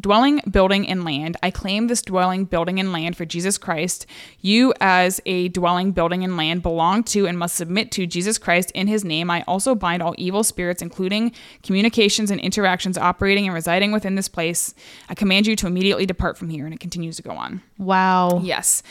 dwelling, 0.00 0.40
building, 0.50 0.86
and 0.88 1.04
land. 1.04 1.36
I 1.42 1.50
claim 1.50 1.86
this 1.86 2.02
dwelling, 2.02 2.44
building, 2.44 2.78
and 2.80 2.92
land 2.92 3.16
for 3.16 3.24
Jesus 3.24 3.58
Christ. 3.58 4.06
You, 4.40 4.72
as 4.80 5.20
a 5.26 5.48
dwelling, 5.48 5.92
building, 5.92 6.24
and 6.24 6.36
land, 6.36 6.62
belong 6.62 7.02
to 7.04 7.26
and 7.26 7.38
must 7.38 7.56
submit 7.56 7.90
to 7.92 8.06
Jesus 8.06 8.38
Christ 8.38 8.70
in 8.72 8.86
his 8.86 9.04
name. 9.04 9.30
I 9.30 9.42
also 9.48 9.74
bind 9.74 10.02
all 10.02 10.14
evil 10.18 10.44
spirits, 10.44 10.82
including 10.82 11.32
communications 11.62 12.30
and 12.30 12.40
interactions 12.40 12.96
operating 12.96 13.46
and 13.46 13.54
residing 13.54 13.92
within 13.92 14.14
this 14.14 14.28
place. 14.28 14.74
I 15.08 15.14
command 15.14 15.46
you 15.46 15.56
to 15.56 15.66
immediately 15.66 16.06
depart 16.06 16.38
from 16.38 16.48
here. 16.48 16.64
And 16.64 16.74
it 16.74 16.80
continues 16.80 17.16
to 17.16 17.22
go 17.22 17.32
on. 17.32 17.62
Wow. 17.78 18.40
Yes. 18.42 18.82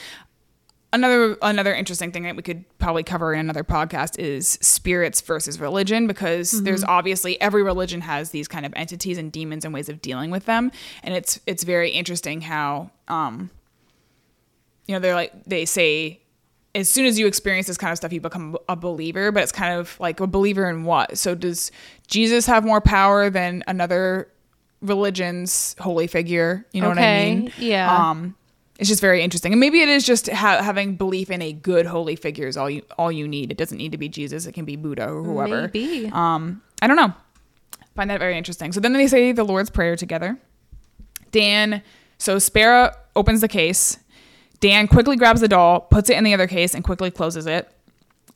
Another 0.93 1.37
another 1.41 1.73
interesting 1.73 2.11
thing 2.11 2.23
that 2.23 2.35
we 2.35 2.41
could 2.41 2.63
probably 2.79 3.03
cover 3.03 3.33
in 3.33 3.39
another 3.39 3.63
podcast 3.63 4.17
is 4.19 4.47
spirits 4.61 5.19
versus 5.21 5.59
religion 5.59 6.07
because 6.07 6.63
there's 6.63 6.83
obviously 6.83 7.39
every 7.41 7.63
religion 7.63 8.01
has 8.01 8.31
these 8.31 8.47
kind 8.47 8.65
of 8.65 8.73
entities 8.75 9.17
and 9.17 9.31
demons 9.31 9.65
and 9.65 9.73
ways 9.73 9.89
of 9.89 10.01
dealing 10.01 10.31
with 10.31 10.45
them. 10.45 10.71
And 11.03 11.13
it's 11.13 11.39
it's 11.45 11.63
very 11.63 11.91
interesting 11.91 12.41
how 12.41 12.91
um 13.07 13.49
you 14.87 14.95
know 14.95 14.99
they're 14.99 15.15
like 15.15 15.33
they 15.45 15.65
say 15.65 16.21
as 16.73 16.87
soon 16.89 17.05
as 17.05 17.17
you 17.17 17.27
experience 17.27 17.67
this 17.67 17.77
kind 17.77 17.91
of 17.91 17.97
stuff 17.97 18.13
you 18.13 18.21
become 18.21 18.55
a 18.69 18.75
believer 18.75 19.31
but 19.31 19.41
it's 19.41 19.51
kind 19.51 19.77
of 19.79 19.99
like 19.99 20.19
a 20.19 20.27
believer 20.27 20.69
in 20.69 20.83
what? 20.83 21.17
So 21.17 21.35
does 21.35 21.71
jesus 22.07 22.45
have 22.45 22.63
more 22.63 22.81
power 22.81 23.29
than 23.29 23.63
another 23.67 24.29
religion's 24.81 25.75
holy 25.79 26.07
figure? 26.07 26.65
You 26.71 26.81
know 26.81 26.89
what 26.89 26.97
i 26.97 27.25
mean? 27.25 27.51
yeah. 27.57 28.09
um 28.09 28.35
it's 28.79 28.89
just 28.89 29.01
very 29.01 29.23
interesting. 29.23 29.53
And 29.53 29.59
maybe 29.59 29.81
it 29.81 29.89
is 29.89 30.05
just 30.05 30.29
ha- 30.29 30.61
having 30.61 30.95
belief 30.95 31.31
in 31.31 31.41
a 31.41 31.51
good 31.51 31.85
holy 31.87 32.15
figure 32.15 32.47
is 32.47 32.57
all 32.57 32.69
you 32.69 32.83
all 32.97 33.11
you 33.11 33.27
need. 33.27 33.51
It 33.51 33.57
doesn't 33.57 33.77
need 33.77 33.91
to 33.91 33.97
be 33.97 34.07
jesus. 34.07 34.45
It 34.45 34.51
can 34.53 34.65
be 34.65 34.75
buddha 34.75 35.09
or 35.09 35.23
whoever. 35.23 35.61
Maybe. 35.73 36.09
um 36.13 36.61
i 36.81 36.87
don't 36.87 36.95
know. 36.97 37.13
Find 37.95 38.09
that 38.11 38.19
very 38.19 38.37
interesting. 38.37 38.71
So 38.71 38.79
then 38.79 38.93
they 38.93 39.07
say 39.07 39.31
the 39.31 39.43
lord's 39.43 39.69
prayer 39.71 39.95
together. 39.95 40.37
Dan 41.31 41.81
so 42.19 42.39
Spera 42.39 42.95
opens 43.15 43.41
the 43.41 43.47
case. 43.47 43.97
Dan 44.59 44.87
quickly 44.87 45.15
grabs 45.17 45.41
the 45.41 45.47
doll 45.47 45.81
puts 45.81 46.09
it 46.09 46.17
in 46.17 46.23
the 46.23 46.33
other 46.33 46.47
case 46.47 46.73
and 46.75 46.83
quickly 46.83 47.09
closes 47.11 47.45
it. 47.47 47.71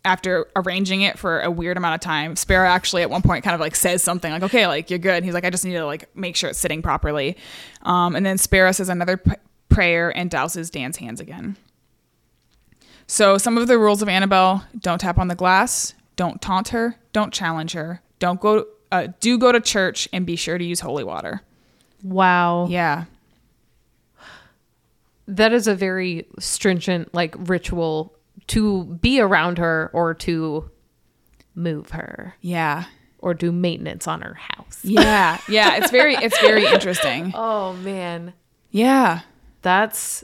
After 0.04 0.48
arranging 0.56 1.02
it 1.02 1.20
for 1.20 1.42
a 1.42 1.52
weird 1.52 1.78
amount 1.78 1.94
of 1.94 2.02
time 2.02 2.36
Spera 2.36 2.68
actually 2.68 3.04
at 3.04 3.12
one 3.12 3.22
point 3.22 3.44
kind 3.44 3.54
of 3.54 3.62
like 3.62 3.76
says 3.76 4.02
something 4.02 4.32
like 4.32 4.42
okay 4.42 4.66
like 4.66 4.90
you're 4.90 4.98
good. 4.98 5.24
He's 5.24 5.36
like 5.36 5.46
i 5.46 5.52
just 5.52 5.64
need 5.64 5.74
to 5.74 5.86
like 5.86 6.16
make 6.16 6.36
sure 6.36 6.50
it's 6.50 6.58
sitting 6.58 6.82
properly. 6.82 7.38
Um, 7.84 8.16
and 8.16 8.26
then 8.26 8.40
Spera 8.40 8.74
says 8.74 8.90
another 8.90 9.18
p- 9.18 9.34
prayer 9.72 10.16
and 10.16 10.30
douses 10.30 10.70
dan's 10.70 10.98
hands 10.98 11.20
again. 11.20 11.58
So 13.08 13.38
some 13.38 13.58
of 13.58 13.68
the 13.68 13.78
rules 13.78 14.02
of 14.02 14.08
annabelle 14.10 14.66
don't 14.80 15.00
tap 15.00 15.18
on 15.18 15.28
the 15.28 15.36
glass 15.36 15.94
don't 16.16 16.42
taunt 16.42 16.70
her 16.70 16.96
don't 17.14 17.34
challenge 17.34 17.72
her 17.74 18.02
don't 18.20 18.40
go 18.40 18.66
uh, 18.92 19.08
do 19.20 19.38
go 19.38 19.52
to 19.52 19.60
church 19.60 20.08
and 20.14 20.26
be 20.26 20.36
sure 20.36 20.58
to 20.58 20.64
use 20.64 20.82
holy 20.82 21.04
water. 21.04 21.42
Wow. 22.04 22.68
yeah. 22.68 23.06
That 25.28 25.54
is 25.54 25.68
a 25.68 25.76
very 25.76 26.28
stringent 26.40 27.14
like 27.14 27.36
ritual 27.38 28.14
to 28.48 28.84
be 28.86 29.22
around 29.22 29.58
her 29.60 29.90
or 29.94 30.14
to 30.16 30.70
move 31.56 31.92
her. 31.92 32.36
Yeah. 32.42 32.86
Or 33.20 33.34
do 33.34 33.52
maintenance 33.52 34.08
on 34.08 34.22
her 34.22 34.34
house. 34.34 34.80
yeah. 34.84 35.40
Yeah. 35.48 35.78
It's 35.78 35.92
very 35.92 36.16
it's 36.16 36.40
very 36.42 36.66
interesting. 36.66 37.32
Oh 37.36 37.74
man. 37.74 38.34
yeah 38.72 39.22
That's 39.62 40.24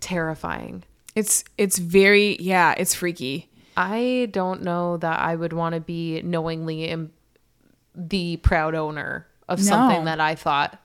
terrifying. 0.00 0.84
it's 1.14 1.44
it's 1.56 1.78
very 1.78 2.36
yeah 2.40 2.74
it's 2.76 2.94
freaky 2.94 3.48
I 3.76 4.28
don't 4.30 4.62
know 4.62 4.96
that 4.98 5.18
I 5.18 5.34
would 5.34 5.52
want 5.52 5.74
to 5.74 5.80
be 5.80 6.20
knowingly 6.22 6.84
im- 6.84 7.12
the 7.94 8.36
proud 8.38 8.74
owner 8.74 9.26
of 9.48 9.58
No. 9.60 9.64
something 9.64 10.04
that 10.04 10.20
I 10.20 10.34
thought 10.34 10.78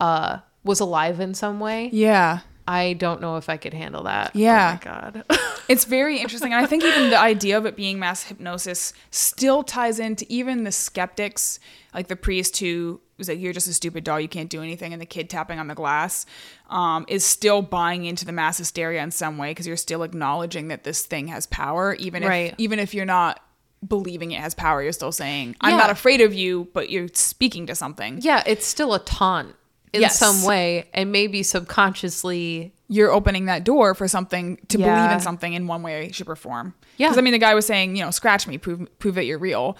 uh 0.00 0.38
was 0.64 0.80
alive 0.80 1.20
in 1.20 1.34
some 1.34 1.60
way. 1.60 1.88
yeah 1.92 2.40
I 2.68 2.92
don't 2.92 3.20
know 3.20 3.36
if 3.36 3.48
I 3.48 3.56
could 3.56 3.74
handle 3.74 4.04
that. 4.04 4.36
Yeah. 4.36 4.78
Oh 4.84 4.88
my 4.88 4.92
god. 4.92 5.24
It's 5.68 5.84
very 5.84 6.18
interesting. 6.18 6.52
And 6.52 6.60
I 6.64 6.66
think 6.66 6.82
even 6.84 7.10
the 7.10 7.18
idea 7.18 7.56
of 7.56 7.64
it 7.64 7.74
being 7.76 7.98
mass 8.00 8.24
hypnosis 8.24 8.92
still 9.12 9.62
ties 9.62 9.98
into 10.00 10.24
even 10.28 10.64
the 10.64 10.72
skeptics, 10.72 11.60
like 11.94 12.08
the 12.08 12.16
priest 12.16 12.58
who 12.58 13.00
was 13.20 13.28
like, 13.28 13.38
You're 13.38 13.52
just 13.52 13.68
a 13.68 13.72
stupid 13.72 14.02
doll, 14.02 14.18
you 14.20 14.26
can't 14.28 14.50
do 14.50 14.60
anything, 14.62 14.92
and 14.92 15.00
the 15.00 15.06
kid 15.06 15.30
tapping 15.30 15.58
on 15.60 15.68
the 15.68 15.74
glass, 15.76 16.26
um, 16.68 17.04
is 17.08 17.24
still 17.24 17.62
buying 17.62 18.04
into 18.04 18.24
the 18.24 18.32
mass 18.32 18.58
hysteria 18.58 19.00
in 19.02 19.12
some 19.12 19.38
way 19.38 19.52
because 19.52 19.66
you're 19.68 19.76
still 19.76 20.02
acknowledging 20.02 20.66
that 20.68 20.82
this 20.84 21.02
thing 21.06 21.28
has 21.28 21.46
power, 21.46 21.94
even 21.94 22.24
if 22.24 22.54
even 22.58 22.78
if 22.80 22.92
you're 22.94 23.06
not 23.06 23.40
believing 23.86 24.32
it 24.32 24.40
has 24.40 24.54
power, 24.54 24.82
you're 24.82 24.92
still 24.92 25.12
saying, 25.12 25.56
I'm 25.60 25.70
Yeah. 25.70 25.76
not 25.78 25.90
afraid 25.90 26.20
of 26.20 26.34
you, 26.34 26.68
but 26.74 26.90
you're 26.90 27.08
speaking 27.14 27.66
to 27.68 27.74
something. 27.74 28.18
yeah, 28.20 28.42
it's 28.46 28.66
still 28.66 28.92
a 28.94 28.98
taunt 28.98 29.54
in 29.92 30.02
Yes. 30.02 30.18
some 30.18 30.42
way 30.42 30.88
and 30.92 31.10
maybe 31.10 31.42
subconsciously 31.42 32.72
you're 32.88 33.10
opening 33.12 33.46
that 33.46 33.62
door 33.64 33.94
for 33.94 34.08
something 34.08 34.58
to 34.68 34.76
believe 34.76 35.10
in 35.12 35.20
something 35.20 35.52
in 35.52 35.66
one 35.68 35.82
way, 35.82 36.10
shape, 36.12 36.28
or 36.28 36.34
form. 36.36 36.74
Yeah. 36.96 37.08
Because 37.08 37.18
I 37.18 37.20
mean, 37.22 37.32
the 37.32 37.38
guy 37.38 37.54
was 37.54 37.64
saying, 37.64 37.94
you 37.96 38.04
know, 38.04 38.10
scratch 38.10 38.46
me, 38.48 38.58
prove 38.58 38.86
prove 38.98 39.14
that 39.14 39.24
you're 39.26 39.38
real. 39.38 39.76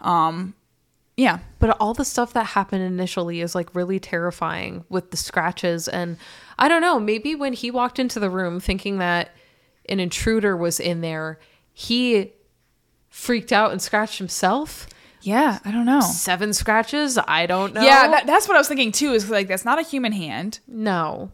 Um, 0.00 0.54
yeah, 1.16 1.38
But 1.60 1.76
all 1.80 1.94
the 1.94 2.04
stuff 2.04 2.32
that 2.32 2.44
happened 2.46 2.82
initially 2.82 3.40
is 3.40 3.54
like 3.54 3.74
really 3.74 4.00
terrifying 4.00 4.84
with 4.88 5.10
the 5.10 5.16
scratches. 5.16 5.86
And 5.88 6.16
I 6.58 6.68
don't 6.68 6.80
know, 6.82 6.98
maybe 6.98 7.34
when 7.34 7.52
he 7.52 7.70
walked 7.70 7.98
into 7.98 8.18
the 8.18 8.28
room 8.30 8.58
thinking 8.60 8.98
that 8.98 9.30
an 9.88 10.00
intruder 10.00 10.56
was 10.56 10.80
in 10.80 11.00
there, 11.02 11.38
he 11.72 12.32
freaked 13.10 13.52
out 13.52 13.70
and 13.70 13.80
scratched 13.80 14.18
himself. 14.18 14.88
yeah. 15.22 15.58
I 15.64 15.70
don't 15.70 15.86
know. 15.86 16.00
Seven 16.00 16.52
scratches? 16.52 17.16
I 17.28 17.46
don't 17.46 17.74
know. 17.74 17.82
Yeah, 17.82 18.08
that, 18.08 18.26
that's 18.26 18.48
what 18.48 18.56
I 18.56 18.58
was 18.60 18.68
thinking 18.68 18.90
too. 18.92 19.12
Is 19.12 19.30
like 19.30 19.46
that's 19.48 19.64
not 19.64 19.78
a 19.78 19.82
human 19.82 20.12
hand. 20.12 20.58
no. 20.66 21.30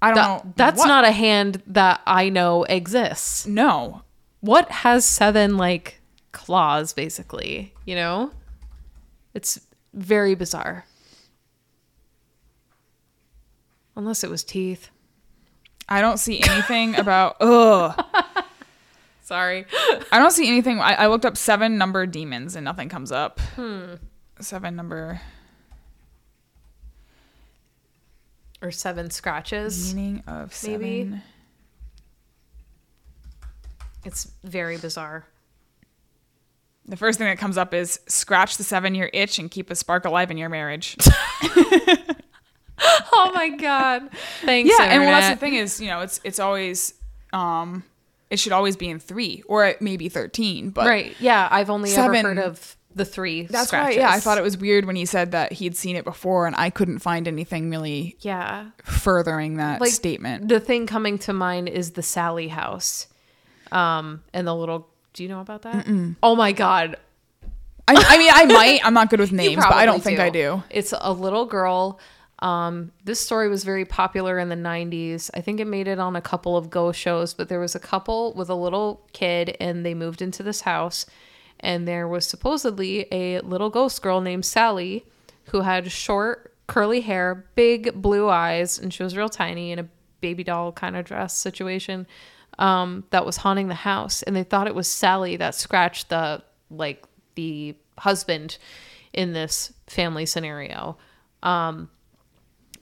I 0.00 0.12
don't 0.12 0.16
know. 0.46 0.52
that's 0.56 0.78
what- 0.78 0.88
not 0.88 1.04
a 1.04 1.12
hand 1.12 1.62
that 1.68 2.00
I 2.06 2.28
know 2.28 2.64
exists. 2.64 3.46
No. 3.46 4.02
What 4.40 4.68
has 4.70 5.04
seven 5.04 5.56
like 5.56 6.00
claws, 6.32 6.92
basically? 6.92 7.72
You 7.84 7.94
know? 7.94 8.32
It's 9.34 9.60
very 9.94 10.34
bizarre. 10.34 10.84
Unless 13.96 14.24
it 14.24 14.30
was 14.30 14.42
teeth. 14.44 14.90
I 15.88 16.00
don't 16.00 16.18
see 16.18 16.40
anything 16.42 16.94
about. 16.98 17.36
Ugh. 17.40 18.04
Sorry. 19.22 19.66
I 20.10 20.18
don't 20.18 20.30
see 20.32 20.48
anything. 20.48 20.80
I, 20.80 20.94
I 20.94 21.06
looked 21.08 21.24
up 21.26 21.36
seven 21.36 21.78
number 21.78 22.06
demons 22.06 22.56
and 22.56 22.64
nothing 22.64 22.88
comes 22.88 23.12
up. 23.12 23.40
Hmm. 23.56 23.94
Seven 24.40 24.74
number 24.76 25.20
or 28.60 28.70
seven 28.70 29.10
scratches. 29.10 29.94
meaning 29.94 30.22
of 30.26 30.54
seven. 30.54 30.80
Maybe. 30.80 31.20
It's 34.04 34.30
very 34.42 34.78
bizarre. 34.78 35.26
The 36.86 36.96
first 36.96 37.18
thing 37.18 37.28
that 37.28 37.38
comes 37.38 37.56
up 37.56 37.72
is 37.74 38.00
scratch 38.08 38.56
the 38.56 38.64
seven 38.64 38.94
year 38.94 39.08
itch 39.12 39.38
and 39.38 39.50
keep 39.50 39.70
a 39.70 39.74
spark 39.76 40.04
alive 40.04 40.30
in 40.30 40.36
your 40.36 40.48
marriage. 40.48 40.96
Oh 43.14 43.30
my 43.34 43.50
god. 43.50 44.08
Thanks. 44.40 44.74
yeah, 44.76 44.86
and 44.86 45.02
well, 45.04 45.12
that's 45.20 45.34
the 45.36 45.38
thing 45.40 45.54
is, 45.54 45.80
you 45.80 45.86
know, 45.88 46.00
it's 46.00 46.20
it's 46.24 46.40
always, 46.40 46.94
um, 47.32 47.84
it 48.28 48.38
should 48.40 48.50
always 48.52 48.76
be 48.76 48.88
in 48.88 48.98
three 48.98 49.42
or 49.46 49.74
maybe 49.80 50.08
thirteen. 50.08 50.70
But 50.70 50.86
Right. 50.86 51.14
Yeah, 51.20 51.46
I've 51.50 51.70
only 51.70 51.90
Seven- 51.90 52.16
ever 52.16 52.28
heard 52.30 52.38
of 52.38 52.76
the 52.94 53.04
three 53.04 53.42
that's 53.44 53.68
scratches. 53.68 53.96
why. 53.98 54.02
Yeah, 54.02 54.10
I 54.10 54.18
thought 54.18 54.36
it 54.36 54.42
was 54.42 54.56
weird 54.58 54.84
when 54.86 54.96
he 54.96 55.04
said 55.06 55.30
that 55.32 55.52
he'd 55.52 55.76
seen 55.76 55.94
it 55.96 56.04
before, 56.04 56.46
and 56.46 56.56
I 56.56 56.70
couldn't 56.70 56.98
find 56.98 57.28
anything 57.28 57.70
really 57.70 58.16
Yeah. 58.20 58.70
furthering 58.84 59.58
that 59.58 59.80
Like 59.80 59.92
statement. 59.92 60.48
the 60.48 60.58
thing 60.58 60.86
coming 60.88 61.18
to 61.20 61.32
mind 61.32 61.68
is 61.68 61.92
the 61.92 62.02
Sally 62.02 62.48
house. 62.48 63.06
Um 63.70 64.24
and 64.34 64.46
the 64.46 64.54
little 64.54 64.88
do 65.12 65.22
you 65.22 65.28
know 65.28 65.40
about 65.40 65.62
that? 65.62 65.86
Oh 66.22 66.36
my 66.36 66.52
god. 66.52 66.96
I, 67.88 67.94
I 67.96 68.18
mean, 68.18 68.30
I 68.32 68.44
might. 68.46 68.80
I'm 68.84 68.94
not 68.94 69.10
good 69.10 69.20
with 69.20 69.32
names, 69.42 69.56
but 69.56 69.72
I 69.72 69.84
don't 69.84 70.02
probably 70.02 70.16
think 70.16 70.20
I 70.20 70.30
do. 70.30 70.62
It's 70.70 70.94
a 70.98 71.12
little 71.12 71.46
girl. 71.46 71.98
Um, 72.38 72.90
this 73.04 73.20
story 73.20 73.48
was 73.48 73.62
very 73.62 73.84
popular 73.84 74.38
in 74.38 74.48
the 74.48 74.56
90s. 74.56 75.30
I 75.32 75.40
think 75.40 75.60
it 75.60 75.66
made 75.66 75.86
it 75.86 76.00
on 76.00 76.16
a 76.16 76.20
couple 76.20 76.56
of 76.56 76.70
Go 76.70 76.90
shows, 76.90 77.34
but 77.34 77.48
there 77.48 77.60
was 77.60 77.74
a 77.74 77.78
couple 77.78 78.32
with 78.34 78.50
a 78.50 78.54
little 78.54 79.06
kid 79.12 79.56
and 79.60 79.86
they 79.86 79.94
moved 79.94 80.20
into 80.20 80.42
this 80.42 80.62
house. 80.62 81.06
And 81.60 81.86
there 81.86 82.08
was 82.08 82.26
supposedly 82.26 83.06
a 83.12 83.40
little 83.40 83.70
ghost 83.70 84.02
girl 84.02 84.20
named 84.20 84.44
Sally 84.44 85.04
who 85.46 85.60
had 85.60 85.92
short, 85.92 86.52
curly 86.66 87.02
hair, 87.02 87.46
big 87.54 88.02
blue 88.02 88.28
eyes, 88.28 88.76
and 88.76 88.92
she 88.92 89.04
was 89.04 89.16
real 89.16 89.28
tiny 89.28 89.70
in 89.70 89.78
a 89.78 89.88
baby 90.20 90.42
doll 90.42 90.72
kind 90.72 90.96
of 90.96 91.04
dress 91.04 91.36
situation 91.36 92.06
um, 92.58 93.04
that 93.10 93.24
was 93.26 93.38
haunting 93.38 93.68
the 93.68 93.74
house. 93.74 94.22
And 94.22 94.34
they 94.36 94.44
thought 94.44 94.66
it 94.66 94.74
was 94.74 94.88
Sally 94.88 95.36
that 95.36 95.54
scratched 95.54 96.08
the, 96.08 96.42
like, 96.70 97.04
the 97.34 97.74
husband 97.98 98.58
in 99.12 99.32
this 99.32 99.72
family 99.86 100.26
scenario. 100.26 100.96
Um, 101.42 101.90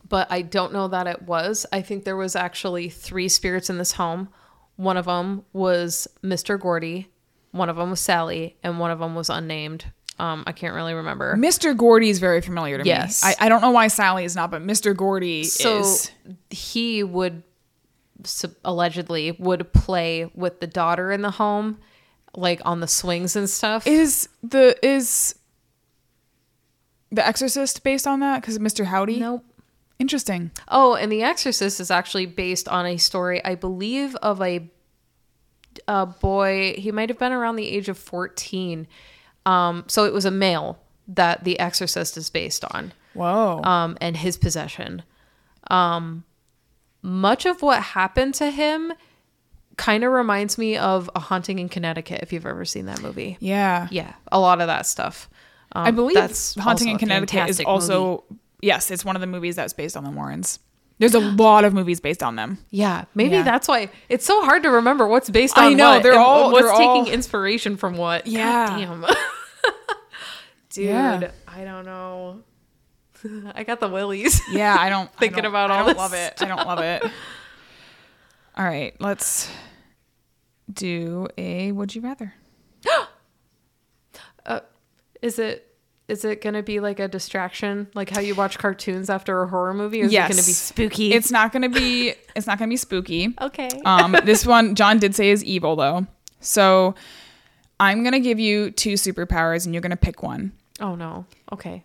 but 0.08 0.30
I 0.30 0.42
don't 0.42 0.72
know 0.72 0.88
that 0.88 1.06
it 1.06 1.22
was. 1.22 1.66
I 1.72 1.82
think 1.82 2.04
there 2.04 2.16
was 2.16 2.34
actually 2.36 2.88
three 2.88 3.28
spirits 3.28 3.70
in 3.70 3.78
this 3.78 3.92
home. 3.92 4.28
One 4.76 4.96
of 4.96 5.04
them 5.06 5.44
was 5.52 6.08
Mr. 6.22 6.58
Gordy, 6.58 7.08
one 7.52 7.68
of 7.68 7.76
them 7.76 7.90
was 7.90 8.00
Sally, 8.00 8.56
and 8.62 8.78
one 8.78 8.90
of 8.90 8.98
them 8.98 9.14
was 9.14 9.28
unnamed. 9.30 9.84
Um, 10.18 10.44
I 10.46 10.52
can't 10.52 10.74
really 10.74 10.94
remember. 10.94 11.34
Mr. 11.36 11.76
Gordy 11.76 12.10
is 12.10 12.18
very 12.18 12.40
familiar 12.40 12.78
to 12.78 12.84
Yes. 12.84 13.24
me. 13.24 13.30
I, 13.40 13.46
I 13.46 13.48
don't 13.48 13.60
know 13.62 13.70
why 13.70 13.88
Sally 13.88 14.24
is 14.24 14.36
not, 14.36 14.50
but 14.50 14.62
Mr. 14.62 14.94
Gordy 14.96 15.44
So 15.44 15.80
is. 15.80 16.10
he 16.50 17.02
would 17.02 17.42
allegedly 18.64 19.32
would 19.32 19.72
play 19.72 20.30
with 20.34 20.60
the 20.60 20.66
daughter 20.66 21.10
in 21.12 21.22
the 21.22 21.30
home, 21.32 21.78
like 22.34 22.60
on 22.64 22.80
the 22.80 22.88
swings 22.88 23.36
and 23.36 23.48
stuff. 23.48 23.86
Is 23.86 24.28
the 24.42 24.76
is 24.86 25.34
the 27.10 27.26
Exorcist 27.26 27.82
based 27.82 28.06
on 28.06 28.20
that? 28.20 28.40
Because 28.40 28.58
Mr. 28.58 28.84
Howdy. 28.86 29.18
nope. 29.20 29.44
Interesting. 29.98 30.50
Oh, 30.68 30.94
and 30.94 31.12
The 31.12 31.22
Exorcist 31.22 31.78
is 31.78 31.90
actually 31.90 32.24
based 32.24 32.66
on 32.68 32.86
a 32.86 32.96
story, 32.96 33.44
I 33.44 33.54
believe, 33.54 34.16
of 34.16 34.40
a 34.40 34.70
a 35.86 36.06
boy. 36.06 36.74
He 36.78 36.90
might 36.90 37.10
have 37.10 37.18
been 37.18 37.32
around 37.32 37.56
the 37.56 37.68
age 37.68 37.88
of 37.90 37.98
fourteen. 37.98 38.86
Um, 39.44 39.84
so 39.88 40.04
it 40.04 40.12
was 40.14 40.24
a 40.24 40.30
male 40.30 40.78
that 41.08 41.44
The 41.44 41.58
Exorcist 41.60 42.16
is 42.16 42.30
based 42.30 42.64
on, 42.72 42.92
Whoa. 43.14 43.62
um, 43.62 43.98
and 44.00 44.16
his 44.16 44.36
possession. 44.38 45.02
Um, 45.70 46.24
much 47.02 47.46
of 47.46 47.62
what 47.62 47.82
happened 47.82 48.34
to 48.34 48.50
him 48.50 48.92
kind 49.76 50.04
of 50.04 50.12
reminds 50.12 50.58
me 50.58 50.76
of 50.76 51.08
A 51.14 51.20
Haunting 51.20 51.58
in 51.58 51.68
Connecticut. 51.68 52.20
If 52.22 52.32
you've 52.32 52.46
ever 52.46 52.64
seen 52.64 52.86
that 52.86 53.00
movie, 53.02 53.36
yeah. 53.40 53.88
yeah, 53.90 54.12
a 54.30 54.38
lot 54.38 54.60
of 54.60 54.66
that 54.66 54.84
stuff. 54.86 55.28
Um, 55.72 55.86
I 55.86 55.90
believe 55.92 56.16
that's 56.16 56.54
Haunting 56.56 56.88
in 56.88 56.98
Connecticut 56.98 57.48
is 57.48 57.60
also 57.60 58.24
movie. 58.28 58.40
yes, 58.62 58.90
it's 58.90 59.04
one 59.04 59.16
of 59.16 59.20
the 59.20 59.26
movies 59.26 59.56
that's 59.56 59.72
based 59.72 59.96
on 59.96 60.04
the 60.04 60.10
Warrens. 60.10 60.58
There's 60.98 61.14
a 61.14 61.20
lot 61.42 61.64
of 61.64 61.72
movies 61.72 62.00
based 62.00 62.22
on 62.22 62.36
them. 62.36 62.58
Yeah, 62.70 63.04
maybe 63.14 63.36
Yeah. 63.36 63.42
that's 63.42 63.66
why 63.68 63.88
it's 64.10 64.26
so 64.26 64.44
hard 64.44 64.64
to 64.64 64.70
remember 64.70 65.06
what's 65.06 65.30
based 65.30 65.56
on 65.56 65.64
I 65.64 65.72
know, 65.72 66.00
they're 66.00 66.18
all- 66.18 66.52
what's 66.52 66.66
they're 66.66 66.72
taking 66.76 66.88
all- 66.88 67.06
inspiration 67.06 67.76
from 67.78 67.96
what. 67.96 68.24
God 68.26 68.32
Yeah. 68.32 68.66
damn. 68.76 69.06
Dude, 70.70 70.84
Yeah. 70.86 71.30
I 71.48 71.64
don't 71.64 71.84
know. 71.84 72.42
I 73.54 73.64
got 73.64 73.80
the 73.80 73.88
willies. 73.88 74.40
Yeah, 74.50 74.76
I 74.78 74.88
don't 74.88 75.10
I 75.16 75.18
Thinking 75.20 75.42
don't- 75.42 75.50
about 75.50 75.70
I 75.70 75.84
don't 75.84 75.96
love 75.96 76.14
it. 76.14 76.34
I 76.40 76.44
don't 76.46 76.66
love 76.66 76.80
it. 76.80 77.02
All 78.56 78.64
right, 78.64 78.94
let's 79.00 79.50
do 80.72 81.28
a 81.38 81.72
would 81.72 81.94
you 81.94 82.00
rather. 82.02 82.34
Is 85.22 85.38
it 85.38 85.66
is 86.08 86.24
it 86.24 86.40
gonna 86.40 86.62
be 86.62 86.80
like 86.80 86.98
a 86.98 87.06
distraction, 87.06 87.88
like 87.94 88.10
how 88.10 88.20
you 88.20 88.34
watch 88.34 88.58
cartoons 88.58 89.08
after 89.08 89.42
a 89.42 89.46
horror 89.46 89.74
movie? 89.74 90.02
Or 90.02 90.06
is 90.06 90.12
yes. 90.12 90.28
it 90.28 90.32
gonna 90.32 90.46
be 90.46 90.52
spooky? 90.52 91.12
It's 91.12 91.30
not 91.30 91.52
gonna 91.52 91.68
be 91.68 92.14
it's 92.34 92.46
not 92.46 92.58
gonna 92.58 92.70
be 92.70 92.76
spooky. 92.76 93.34
okay. 93.40 93.68
Um, 93.84 94.16
this 94.24 94.44
one 94.44 94.74
John 94.74 94.98
did 94.98 95.14
say 95.14 95.30
is 95.30 95.44
evil 95.44 95.76
though. 95.76 96.06
So 96.40 96.94
I'm 97.78 98.02
gonna 98.02 98.18
give 98.20 98.40
you 98.40 98.70
two 98.70 98.94
superpowers 98.94 99.66
and 99.66 99.74
you're 99.74 99.82
gonna 99.82 99.96
pick 99.96 100.22
one. 100.22 100.52
oh 100.80 100.94
no. 100.94 101.26
Okay. 101.52 101.84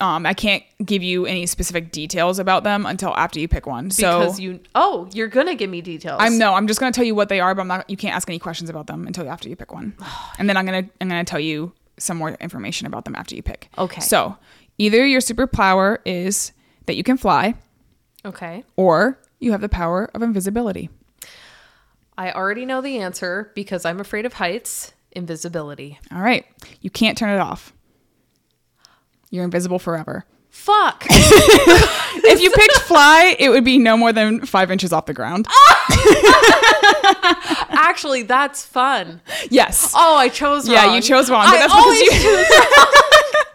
Um, 0.00 0.24
I 0.24 0.32
can't 0.34 0.62
give 0.84 1.02
you 1.02 1.26
any 1.26 1.44
specific 1.46 1.92
details 1.92 2.38
about 2.38 2.64
them 2.64 2.86
until 2.86 3.14
after 3.16 3.38
you 3.38 3.46
pick 3.48 3.66
one. 3.66 3.88
Because 3.88 4.36
so 4.36 4.42
you 4.42 4.60
oh, 4.74 5.08
you're 5.12 5.28
gonna 5.28 5.54
give 5.54 5.68
me 5.68 5.80
details. 5.82 6.16
I'm 6.20 6.38
no, 6.38 6.54
I'm 6.54 6.66
just 6.66 6.80
gonna 6.80 6.92
tell 6.92 7.04
you 7.04 7.14
what 7.14 7.28
they 7.28 7.40
are, 7.40 7.54
but 7.54 7.60
I'm 7.62 7.68
not. 7.68 7.90
You 7.90 7.96
can't 7.96 8.14
ask 8.16 8.28
any 8.28 8.38
questions 8.38 8.70
about 8.70 8.86
them 8.86 9.06
until 9.06 9.28
after 9.28 9.48
you 9.48 9.56
pick 9.56 9.72
one, 9.72 9.94
and 10.38 10.48
then 10.48 10.56
I'm 10.56 10.64
gonna 10.64 10.88
I'm 11.00 11.08
gonna 11.08 11.24
tell 11.24 11.40
you 11.40 11.72
some 11.98 12.16
more 12.16 12.30
information 12.30 12.86
about 12.86 13.04
them 13.04 13.14
after 13.14 13.34
you 13.34 13.42
pick. 13.42 13.68
Okay. 13.76 14.00
So 14.00 14.36
either 14.78 15.04
your 15.06 15.20
superpower 15.20 15.98
is 16.06 16.52
that 16.86 16.96
you 16.96 17.02
can 17.02 17.18
fly, 17.18 17.54
Okay. 18.24 18.64
or 18.76 19.18
you 19.38 19.52
have 19.52 19.60
the 19.60 19.68
power 19.68 20.10
of 20.14 20.22
invisibility. 20.22 20.88
I 22.16 22.32
already 22.32 22.64
know 22.66 22.80
the 22.80 22.98
answer 22.98 23.52
because 23.54 23.84
I'm 23.84 24.00
afraid 24.00 24.24
of 24.26 24.34
heights. 24.34 24.92
Invisibility. 25.12 25.98
All 26.12 26.20
right, 26.22 26.46
you 26.80 26.88
can't 26.90 27.18
turn 27.18 27.30
it 27.30 27.40
off. 27.40 27.72
You're 29.30 29.44
invisible 29.44 29.78
forever. 29.78 30.24
Fuck. 30.50 31.06
If 32.22 32.40
you 32.40 32.50
picked 32.50 32.78
fly, 32.80 33.34
it 33.38 33.48
would 33.50 33.64
be 33.64 33.78
no 33.78 33.96
more 33.96 34.12
than 34.12 34.44
five 34.44 34.70
inches 34.70 34.92
off 34.92 35.06
the 35.06 35.14
ground. 35.14 35.46
Actually, 37.70 38.22
that's 38.22 38.64
fun. 38.64 39.20
Yes. 39.48 39.92
Oh, 39.96 40.16
I 40.16 40.28
chose 40.28 40.66
wrong. 40.68 40.74
Yeah, 40.74 40.94
you 40.94 41.00
chose 41.02 41.30
wrong, 41.30 41.44
but 41.44 41.54
I 41.54 41.58
that's 41.58 41.72
because 41.72 41.84
always 41.84 42.00
you- 42.02 42.10
choose 42.20 42.50
wrong. 42.76 42.86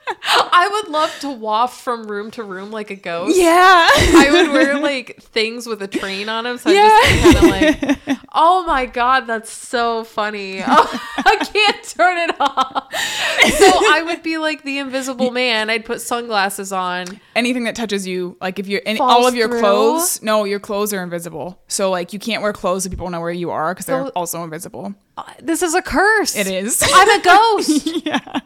I 0.23 0.69
would 0.71 0.91
love 0.91 1.17
to 1.21 1.29
waft 1.31 1.81
from 1.81 2.03
room 2.07 2.31
to 2.31 2.43
room 2.43 2.71
like 2.71 2.91
a 2.91 2.95
ghost. 2.95 3.37
Yeah. 3.37 3.87
I 3.89 4.29
would 4.31 4.51
wear 4.51 4.79
like 4.79 5.21
things 5.21 5.65
with 5.67 5.81
a 5.81 5.87
train 5.87 6.29
on 6.29 6.43
them, 6.43 6.57
so 6.57 6.69
I 6.73 6.73
just 6.73 7.33
kind 7.33 7.85
of 7.97 8.07
like, 8.07 8.19
oh 8.33 8.63
my 8.67 8.85
god, 8.85 9.21
that's 9.27 9.51
so 9.51 10.03
funny. 10.03 10.61
Oh, 10.65 11.01
I 11.17 11.35
can't 11.37 11.83
turn 11.83 12.17
it 12.29 12.35
off. 12.39 12.93
So 12.93 13.65
I 13.93 14.03
would 14.05 14.21
be 14.23 14.37
like 14.37 14.63
the 14.63 14.77
Invisible 14.79 15.31
Man. 15.31 15.69
I'd 15.69 15.85
put 15.85 16.01
sunglasses 16.01 16.71
on. 16.71 17.19
anything 17.35 17.63
that 17.65 17.75
touches 17.75 18.05
you, 18.07 18.37
like 18.41 18.59
if 18.59 18.67
you're 18.67 18.81
in 18.81 18.97
all 18.99 19.27
of 19.27 19.35
your 19.35 19.49
through? 19.49 19.59
clothes, 19.59 20.21
no, 20.21 20.43
your 20.43 20.59
clothes 20.59 20.93
are 20.93 21.01
invisible. 21.03 21.61
So 21.67 21.89
like 21.89 22.13
you 22.13 22.19
can't 22.19 22.41
wear 22.43 22.53
clothes 22.53 22.83
so 22.83 22.89
people 22.89 23.09
know 23.09 23.21
where 23.21 23.31
you 23.31 23.49
are 23.51 23.73
because 23.73 23.85
they're 23.87 24.05
So- 24.05 24.11
also 24.15 24.43
invisible. 24.43 24.93
Uh, 25.17 25.23
This 25.41 25.61
is 25.61 25.73
a 25.73 25.81
curse. 25.81 26.35
It 26.35 26.47
is. 26.47 26.83
I'm 26.93 27.19
a 27.19 27.23
ghost. 27.23 28.05
yeah. 28.05 28.39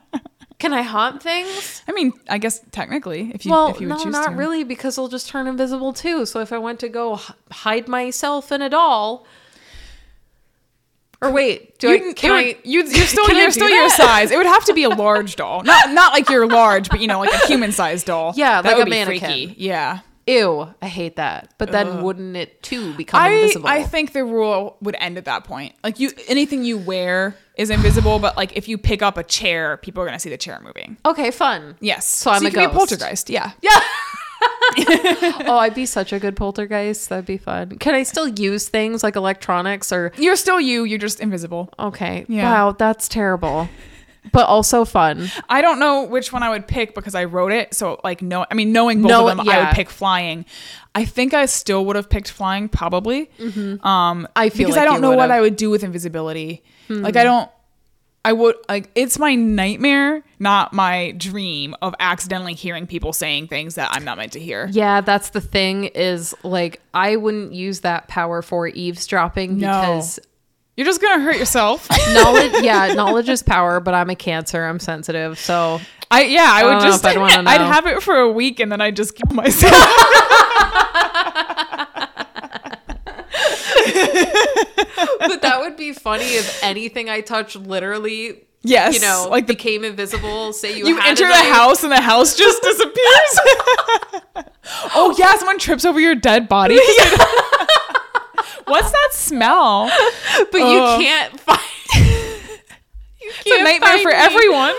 Can 0.59 0.73
I 0.73 0.81
haunt 0.81 1.23
things? 1.23 1.81
I 1.87 1.93
mean, 1.93 2.11
I 2.29 2.37
guess 2.37 2.59
technically, 2.71 3.31
if 3.33 3.45
you 3.45 3.51
Well, 3.51 3.69
if 3.69 3.79
you 3.81 3.87
would 3.87 3.97
no, 3.97 4.03
choose 4.03 4.11
not 4.13 4.29
to. 4.31 4.35
really, 4.35 4.63
because 4.65 4.97
they'll 4.97 5.07
just 5.07 5.29
turn 5.29 5.47
invisible 5.47 5.93
too. 5.93 6.25
So 6.25 6.41
if 6.41 6.51
I 6.53 6.57
went 6.57 6.79
to 6.81 6.89
go 6.89 7.15
h- 7.15 7.31
hide 7.51 7.87
myself 7.87 8.51
in 8.51 8.61
a 8.61 8.69
doll, 8.69 9.25
or 11.21 11.31
wait, 11.31 11.79
do 11.79 11.87
You, 11.89 11.93
I? 11.95 11.99
can, 11.99 12.13
Can 12.15 12.31
I? 12.31 12.57
you, 12.63 12.83
you're 12.83 13.05
still 13.05 13.27
you're 13.29 13.45
do 13.47 13.51
still 13.51 13.69
your 13.69 13.87
that? 13.87 13.97
size. 13.97 14.31
It 14.31 14.37
would 14.37 14.45
have 14.45 14.65
to 14.65 14.73
be 14.73 14.83
a 14.83 14.89
large 14.89 15.35
doll, 15.37 15.63
not 15.63 15.91
not 15.91 16.13
like 16.13 16.29
you're 16.29 16.47
large, 16.47 16.89
but 16.89 16.99
you 17.01 17.07
know, 17.07 17.19
like 17.19 17.33
a 17.33 17.47
human 17.47 17.71
sized 17.71 18.05
doll. 18.05 18.33
Yeah, 18.37 18.61
that 18.61 18.67
like 18.69 18.77
would 18.77 18.81
a 18.83 18.85
be 18.85 18.91
mannequin. 18.91 19.19
freaky. 19.19 19.55
Yeah, 19.57 19.99
Ew, 20.29 20.73
I 20.81 20.87
hate 20.87 21.15
that. 21.15 21.53
But 21.57 21.71
then 21.71 22.03
wouldn't 22.03 22.35
it 22.35 22.61
too 22.61 22.93
become 22.95 23.21
I 23.21 23.29
invisible? 23.29 23.67
I 23.67 23.83
think 23.83 24.13
the 24.13 24.23
rule 24.23 24.77
would 24.81 24.95
end 24.99 25.17
at 25.17 25.25
that 25.25 25.43
point. 25.43 25.73
Like 25.83 25.99
you, 25.99 26.11
anything 26.27 26.63
you 26.63 26.77
wear 26.77 27.35
is 27.55 27.69
invisible, 27.69 28.19
but 28.19 28.37
like 28.37 28.55
if 28.55 28.67
you 28.67 28.77
pick 28.77 29.01
up 29.01 29.17
a 29.17 29.23
chair, 29.23 29.77
people 29.77 30.03
are 30.03 30.05
gonna 30.05 30.19
see 30.19 30.29
the 30.29 30.37
chair 30.37 30.59
moving. 30.63 30.97
okay, 31.05 31.31
fun. 31.31 31.75
Yes, 31.79 32.07
So 32.07 32.31
I'm 32.31 32.41
you 32.43 32.49
a 32.49 32.51
be 32.51 32.63
a 32.63 32.69
poltergeist. 32.69 33.29
Yeah, 33.29 33.51
Yeah. 33.61 33.69
oh, 35.47 35.57
I'd 35.59 35.75
be 35.75 35.85
such 35.85 36.13
a 36.13 36.19
good 36.19 36.35
poltergeist. 36.35 37.09
That'd 37.09 37.25
be 37.25 37.37
fun. 37.37 37.77
Can 37.77 37.95
I 37.95 38.03
still 38.03 38.27
use 38.27 38.69
things 38.69 39.03
like 39.03 39.15
electronics 39.15 39.91
or? 39.91 40.11
you're 40.17 40.35
still 40.35 40.61
you. 40.61 40.83
You're 40.83 40.99
just 40.99 41.19
invisible. 41.19 41.69
Okay. 41.79 42.25
Yeah. 42.29 42.43
Wow, 42.43 42.71
that's 42.73 43.07
terrible, 43.09 43.67
but 44.31 44.45
also 44.47 44.85
fun. 44.85 45.29
I 45.49 45.61
don't 45.61 45.79
know 45.79 46.03
which 46.03 46.31
one 46.33 46.43
I 46.43 46.49
would 46.49 46.67
pick 46.67 46.93
because 46.95 47.15
I 47.15 47.23
wrote 47.25 47.51
it. 47.51 47.73
So 47.73 47.99
like 48.03 48.21
no, 48.21 48.45
I 48.49 48.53
mean 48.53 48.71
knowing 48.71 49.01
both 49.01 49.09
No, 49.09 49.27
of 49.27 49.37
them, 49.37 49.49
I 49.49 49.63
would 49.65 49.73
pick 49.75 49.89
flying. 49.89 50.45
I 50.95 51.05
think 51.05 51.33
I 51.33 51.45
still 51.45 51.85
would 51.85 51.95
have 51.95 52.09
picked 52.09 52.29
flying 52.31 52.69
probably. 52.69 53.29
Um, 53.39 53.49
Mm-hmm. 53.49 54.25
I 54.35 54.49
feel 54.49 54.67
because 54.67 54.75
like 54.75 54.81
I 54.81 54.85
don't 54.85 55.01
know 55.01 55.09
what 55.09 55.17
would've. 55.17 55.31
I 55.31 55.41
would 55.41 55.55
do 55.55 55.69
with 55.69 55.83
invisibility. 55.83 56.63
Like 56.89 57.13
Hmm. 57.13 57.19
I 57.19 57.23
don't. 57.23 57.49
I 58.25 58.33
would 58.33 58.55
like 58.67 58.89
it's 58.95 59.17
my 59.17 59.33
nightmare, 59.35 60.23
not 60.39 60.73
my 60.73 61.11
dream 61.11 61.73
of 61.81 61.95
accidentally 62.01 62.53
hearing 62.53 62.85
people 62.85 63.13
saying 63.13 63.47
things 63.47 63.75
that 63.75 63.89
I'm 63.93 64.03
not 64.03 64.17
meant 64.17 64.33
to 64.33 64.39
hear. 64.41 64.67
Yeah, 64.71 64.99
that's 64.99 65.29
the 65.29 65.39
thing. 65.39 65.85
Is 65.85 66.35
like 66.43 66.81
I 66.93 67.15
wouldn't 67.15 67.53
use 67.53 67.79
that 67.81 68.09
power 68.09 68.41
for 68.41 68.67
eavesdropping 68.67 69.57
No. 69.57 69.67
because 69.79 70.19
You're 70.79 70.85
just 70.85 71.01
gonna 71.01 71.21
hurt 71.21 71.35
yourself. 71.35 71.89
knowledge. 72.13 72.53
yeah, 72.61 72.93
knowledge 72.93 73.27
is 73.27 73.43
power. 73.43 73.81
But 73.81 73.95
I'm 73.95 74.09
a 74.09 74.15
Cancer. 74.15 74.63
I'm 74.63 74.79
sensitive. 74.79 75.37
So 75.37 75.81
I 76.09 76.23
yeah, 76.23 76.47
I 76.47 76.63
would 76.63 76.69
don't 76.71 76.83
know 76.83 76.87
just 76.87 77.05
I'd 77.05 77.17
I'd 77.47 77.59
have 77.59 77.85
it 77.85 78.01
for 78.01 78.15
a 78.15 78.31
week 78.31 78.61
and 78.61 78.71
then 78.71 78.79
I'd 78.79 78.95
just 78.95 79.13
kill 79.13 79.35
myself. 79.35 79.73
but 85.19 85.41
that 85.41 85.57
would 85.59 85.75
be 85.75 85.91
funny 85.91 86.23
if 86.23 86.63
anything 86.63 87.09
I 87.09 87.19
touch 87.19 87.57
literally, 87.57 88.45
yes, 88.61 88.93
you 88.93 89.01
know, 89.01 89.27
like 89.29 89.47
the 89.47 89.55
became 89.55 89.83
invisible. 89.83 90.53
Say 90.53 90.77
you, 90.77 90.87
you 90.87 90.99
enter 91.01 91.25
a 91.25 91.27
knife. 91.27 91.53
house 91.53 91.83
and 91.83 91.91
the 91.91 91.99
house 91.99 92.37
just 92.37 92.61
disappears. 92.61 92.95
oh 94.95 95.13
yeah, 95.19 95.35
someone 95.35 95.59
trips 95.59 95.83
over 95.83 95.99
your 95.99 96.15
dead 96.15 96.47
body. 96.47 96.79
What's 98.69 98.91
that 98.91 99.09
smell? 99.11 99.89
but 100.51 100.61
Ugh. 100.61 100.71
you 100.71 100.79
oh. 100.79 100.97
can't 100.99 101.39
find. 101.39 101.59
you 103.21 103.31
It's 103.45 103.59
a 103.59 103.63
nightmare 103.63 103.97
for 103.99 104.09
me. 104.09 104.15
everyone. 104.15 104.73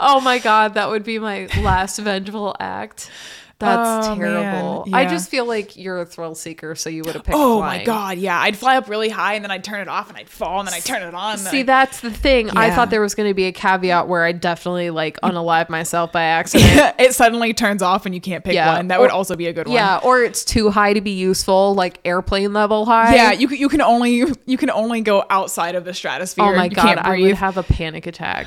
Oh 0.00 0.20
my 0.20 0.38
god, 0.38 0.74
that 0.74 0.88
would 0.88 1.04
be 1.04 1.18
my 1.18 1.46
last 1.60 1.98
vengeful 1.98 2.54
act. 2.60 3.10
That's 3.58 4.06
Oh, 4.08 4.14
terrible. 4.16 4.86
I 4.92 5.06
just 5.06 5.30
feel 5.30 5.46
like 5.46 5.78
you're 5.78 5.98
a 6.00 6.04
thrill 6.04 6.34
seeker, 6.34 6.74
so 6.74 6.90
you 6.90 7.02
would 7.04 7.14
have 7.14 7.24
picked. 7.24 7.34
Oh 7.38 7.58
flying. 7.60 7.78
my 7.80 7.84
god, 7.84 8.18
yeah. 8.18 8.38
I'd 8.38 8.54
fly 8.54 8.76
up 8.76 8.86
really 8.90 9.08
high 9.08 9.32
and 9.32 9.42
then 9.42 9.50
I'd 9.50 9.64
turn 9.64 9.80
it 9.80 9.88
off 9.88 10.10
and 10.10 10.18
I'd 10.18 10.28
fall 10.28 10.58
and 10.58 10.68
then 10.68 10.74
I'd 10.74 10.84
turn 10.84 11.00
it 11.02 11.14
on. 11.14 11.38
See, 11.38 11.60
I'd- 11.60 11.62
that's 11.66 12.00
the 12.00 12.10
thing. 12.10 12.50
I 12.50 12.70
thought 12.70 12.90
there 12.90 13.00
was 13.00 13.14
going 13.14 13.30
to 13.30 13.34
be 13.34 13.44
a 13.46 13.52
caveat 13.52 14.08
where 14.08 14.24
I'd 14.24 14.42
definitely 14.42 14.90
like 14.90 15.18
unalive 15.22 15.70
myself 15.70 16.12
by 16.12 16.22
accident. 16.24 16.96
it 16.98 17.14
suddenly 17.14 17.54
turns 17.54 17.80
off 17.80 18.04
and 18.04 18.14
you 18.14 18.20
can't 18.20 18.44
pick 18.44 18.52
Yeah. 18.52 18.76
one. 18.76 18.88
That 18.88 19.00
would 19.00 19.10
also 19.10 19.36
be 19.36 19.46
a 19.46 19.54
good 19.54 19.68
one. 19.68 19.74
yeah, 19.74 20.00
or 20.02 20.22
it's 20.22 20.44
too 20.44 20.68
high 20.70 20.92
to 20.92 21.00
be 21.00 21.12
useful, 21.12 21.74
like 21.74 21.98
airplane 22.04 22.52
level 22.52 22.84
high. 22.84 23.14
Yeah, 23.14 23.32
you 23.32 23.48
can, 23.48 23.56
you 23.56 23.70
can 23.70 23.80
only 23.80 24.22
you 24.44 24.58
can 24.58 24.68
only 24.68 25.00
go 25.00 25.24
outside 25.30 25.76
of 25.76 25.86
the 25.86 25.94
stratosphere. 25.94 26.44
Oh 26.44 26.54
my 26.54 26.64
you 26.64 26.70
god, 26.70 26.82
can't 26.82 26.98
I 26.98 27.18
would 27.20 27.34
have 27.36 27.56
a 27.56 27.62
panic 27.62 28.06
attack 28.06 28.46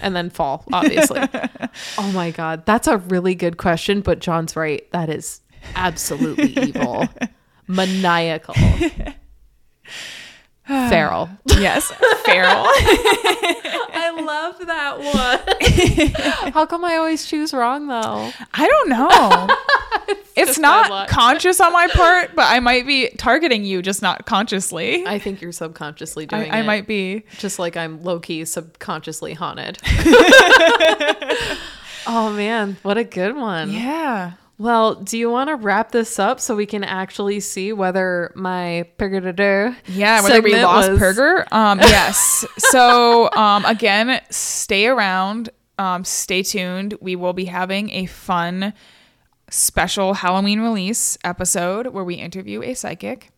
and 0.00 0.14
then 0.14 0.30
fall, 0.30 0.64
obviously. 0.72 1.20
oh 1.98 2.12
my 2.12 2.30
god, 2.30 2.64
that's 2.66 2.86
a 2.88 2.98
really 2.98 3.34
good 3.34 3.56
question, 3.56 4.00
but 4.00 4.18
John's 4.18 4.56
right. 4.56 4.90
That 4.92 5.08
is 5.10 5.40
absolutely 5.74 6.56
evil. 6.58 7.06
Maniacal. 7.68 8.54
Feral. 10.68 11.30
yes, 11.46 11.90
feral. 12.26 12.50
I 13.96 14.20
love 14.22 14.58
that 14.66 14.98
one. 16.44 16.52
How 16.52 16.66
come 16.66 16.84
I 16.84 16.96
always 16.96 17.24
choose 17.24 17.54
wrong 17.54 17.86
though? 17.86 18.30
I 18.52 18.68
don't 18.68 18.88
know. 18.90 19.48
it's 20.36 20.50
just 20.50 20.60
bad 20.60 20.90
not 20.90 21.08
conscious 21.08 21.58
on 21.58 21.72
my 21.72 21.88
part, 21.88 22.34
but 22.34 22.44
I 22.52 22.60
might 22.60 22.86
be 22.86 23.08
targeting 23.16 23.64
you, 23.64 23.80
just 23.80 24.02
not 24.02 24.26
consciously. 24.26 25.06
I, 25.06 25.14
I 25.14 25.18
think 25.18 25.40
you're 25.40 25.52
subconsciously 25.52 26.26
doing 26.26 26.42
it. 26.42 26.52
I, 26.52 26.60
it. 26.60 26.66
might 26.66 26.86
be. 26.86 27.24
just 27.38 27.58
like 27.58 27.78
I'm 27.78 28.04
low 28.04 28.20
key 28.20 28.44
subconsciously 28.44 29.32
haunted. 29.32 29.78
oh 32.06 32.30
man, 32.36 32.76
what 32.82 32.98
a 32.98 33.04
good 33.04 33.34
one. 33.36 33.72
Yeah. 33.72 34.32
Well, 34.58 34.96
do 34.96 35.16
you 35.16 35.30
want 35.30 35.48
to 35.50 35.54
wrap 35.54 35.92
this 35.92 36.18
up 36.18 36.40
so 36.40 36.56
we 36.56 36.66
can 36.66 36.82
actually 36.82 37.38
see 37.38 37.72
whether 37.72 38.32
my 38.34 38.88
purgator 38.98 39.76
Yeah, 39.86 40.20
whether 40.20 40.42
we 40.42 40.60
lost 40.60 40.90
was- 40.90 40.98
Perger. 40.98 41.50
Um, 41.52 41.78
yes. 41.82 42.44
so 42.58 43.30
um, 43.32 43.64
again, 43.64 44.20
stay 44.30 44.88
around. 44.88 45.50
Um, 45.78 46.04
stay 46.04 46.42
tuned. 46.42 46.94
We 47.00 47.14
will 47.14 47.32
be 47.34 47.44
having 47.44 47.90
a 47.90 48.06
fun 48.06 48.72
special 49.48 50.14
Halloween 50.14 50.60
release 50.60 51.16
episode 51.22 51.86
where 51.88 52.02
we 52.04 52.16
interview 52.16 52.60
a 52.62 52.74
psychic. 52.74 53.30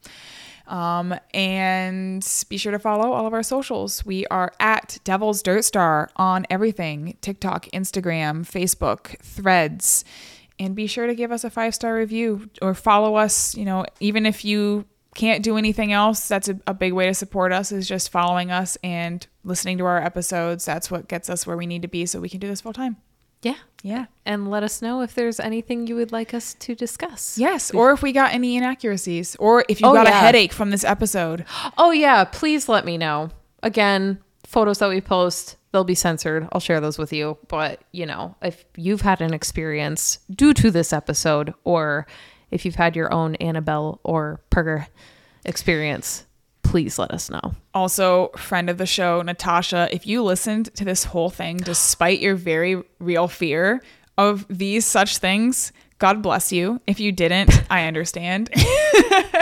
Um, 0.67 1.15
and 1.35 2.27
be 2.49 2.57
sure 2.57 2.73
to 2.73 2.79
follow 2.79 3.13
all 3.13 3.27
of 3.27 3.35
our 3.35 3.43
socials. 3.43 4.07
We 4.07 4.25
are 4.29 4.53
at 4.59 4.99
Devil's 5.05 5.43
Dirtstar 5.43 6.09
on 6.17 6.47
everything 6.49 7.19
TikTok, 7.21 7.67
Instagram, 7.75 8.47
Facebook, 8.47 9.19
threads. 9.21 10.05
And 10.61 10.77
be 10.77 10.87
sure 10.87 11.07
to 11.09 11.15
give 11.17 11.33
us 11.33 11.43
a 11.43 11.51
five 11.51 11.75
star 11.75 11.97
review 11.97 12.49
or 12.63 12.75
follow 12.75 13.17
us. 13.17 13.57
You 13.57 13.65
know, 13.65 13.85
even 13.99 14.27
if 14.27 14.45
you 14.45 14.85
can't 15.17 15.43
do 15.43 15.57
anything 15.57 15.91
else, 15.93 16.29
that's 16.29 16.49
a, 16.49 16.61
a 16.69 16.75
big 16.75 16.93
way 16.93 17.07
to 17.07 17.15
support 17.15 17.51
us 17.53 17.73
is 17.73 17.89
just 17.89 18.13
following 18.13 18.53
us 18.53 18.77
and 18.85 19.27
listening 19.43 19.79
to 19.79 19.85
our 19.87 19.99
episodes. 20.01 20.65
That's 20.65 20.89
what 20.91 21.09
gets 21.09 21.29
us 21.29 21.47
where 21.47 21.57
we 21.57 21.67
need 21.67 21.83
to 21.83 21.89
be 21.89 22.07
so 22.07 22.21
we 22.21 22.29
can 22.29 22.39
do 22.39 22.47
this 22.47 22.61
full 22.61 22.73
time. 22.73 22.97
Yeah. 23.43 23.57
Yeah. 23.83 24.07
And 24.27 24.51
let 24.51 24.63
us 24.63 24.83
know 24.83 25.01
if 25.01 25.15
there's 25.15 25.41
anything 25.41 25.87
you 25.87 25.97
would 25.97 26.13
like 26.13 26.35
us 26.35 26.53
to 26.55 26.75
discuss. 26.75 27.39
Yes. 27.39 27.71
Or 27.73 27.91
if 27.93 28.03
we 28.03 28.13
got 28.13 28.35
any 28.35 28.57
inaccuracies 28.57 29.35
or 29.37 29.65
if 29.69 29.81
you 29.81 29.87
Oh, 29.89 29.95
got 29.95 30.07
a 30.07 30.11
headache 30.11 30.53
from 30.53 30.71
this 30.71 30.85
episode. 30.85 31.47
Oh 31.79 31.91
yeah, 31.91 32.25
please 32.25 32.69
let 32.69 32.85
me 32.85 32.99
know. 32.99 33.31
Again, 33.63 34.19
photos 34.47 34.79
that 34.81 34.91
we 34.91 35.01
post, 35.01 35.57
they'll 35.73 35.85
be 35.85 35.95
censored. 35.95 36.49
I'll 36.53 36.61
share 36.61 36.81
those 36.81 36.99
with 36.99 37.13
you. 37.13 37.39
But, 37.49 37.83
you 37.93 38.07
know, 38.07 38.37
if 38.43 38.65
you've 38.77 39.03
had 39.03 39.21
an 39.21 39.33
experience 39.33 40.19
due 40.31 40.55
to 40.55 40.71
this 40.71 40.93
episode 40.93 41.55
or 41.65 42.07
if 42.51 42.65
you've 42.65 42.75
had 42.75 42.97
your 42.97 43.13
own 43.13 43.37
Annabelle 43.37 44.01
or 44.03 44.41
Perger 44.51 44.87
experience, 45.45 46.27
please 46.63 46.99
let 46.99 47.11
us 47.11 47.31
know. 47.31 47.55
Also, 47.75 48.29
friend 48.37 48.69
of 48.69 48.79
the 48.79 48.87
show, 48.87 49.23
Natasha, 49.23 49.89
if 49.93 50.07
you 50.07 50.23
listened 50.23 50.75
to 50.75 50.85
this 50.85 51.05
whole 51.05 51.31
thing 51.31 51.57
despite 51.59 52.21
your 52.21 52.35
very 52.35 52.83
real 52.99 53.29
fear 53.29 53.83
of 54.19 54.47
these 54.49 54.85
such 54.85 55.19
things, 55.19 55.73
God 56.01 56.23
bless 56.23 56.51
you. 56.51 56.81
If 56.89 56.99
you 56.99 57.13
didn't, 57.13 57.63
I 57.71 57.85
understand. 57.87 58.51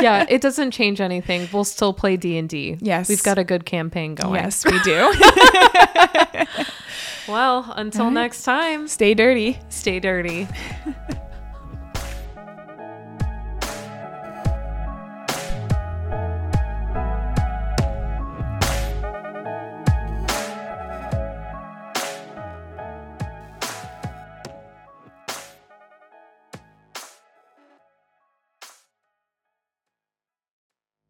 yeah, 0.02 0.26
it 0.28 0.43
doesn't 0.43 0.72
change 0.72 1.01
anything. 1.01 1.48
We'll 1.52 1.64
still 1.64 1.93
play 1.94 2.16
D&D. 2.18 2.76
Yes. 2.80 3.09
We've 3.09 3.22
got 3.22 3.39
a 3.39 3.44
good 3.44 3.64
campaign 3.64 4.14
going. 4.14 4.35
yes, 4.35 4.64
we 4.66 4.78
do. 4.80 5.14
Well, 7.28 7.70
until 7.76 8.10
next 8.10 8.43
time, 8.43 8.89
Stay 8.89 9.12
dirty. 9.12 9.59
stay 9.68 10.01
dirty. 10.01 10.48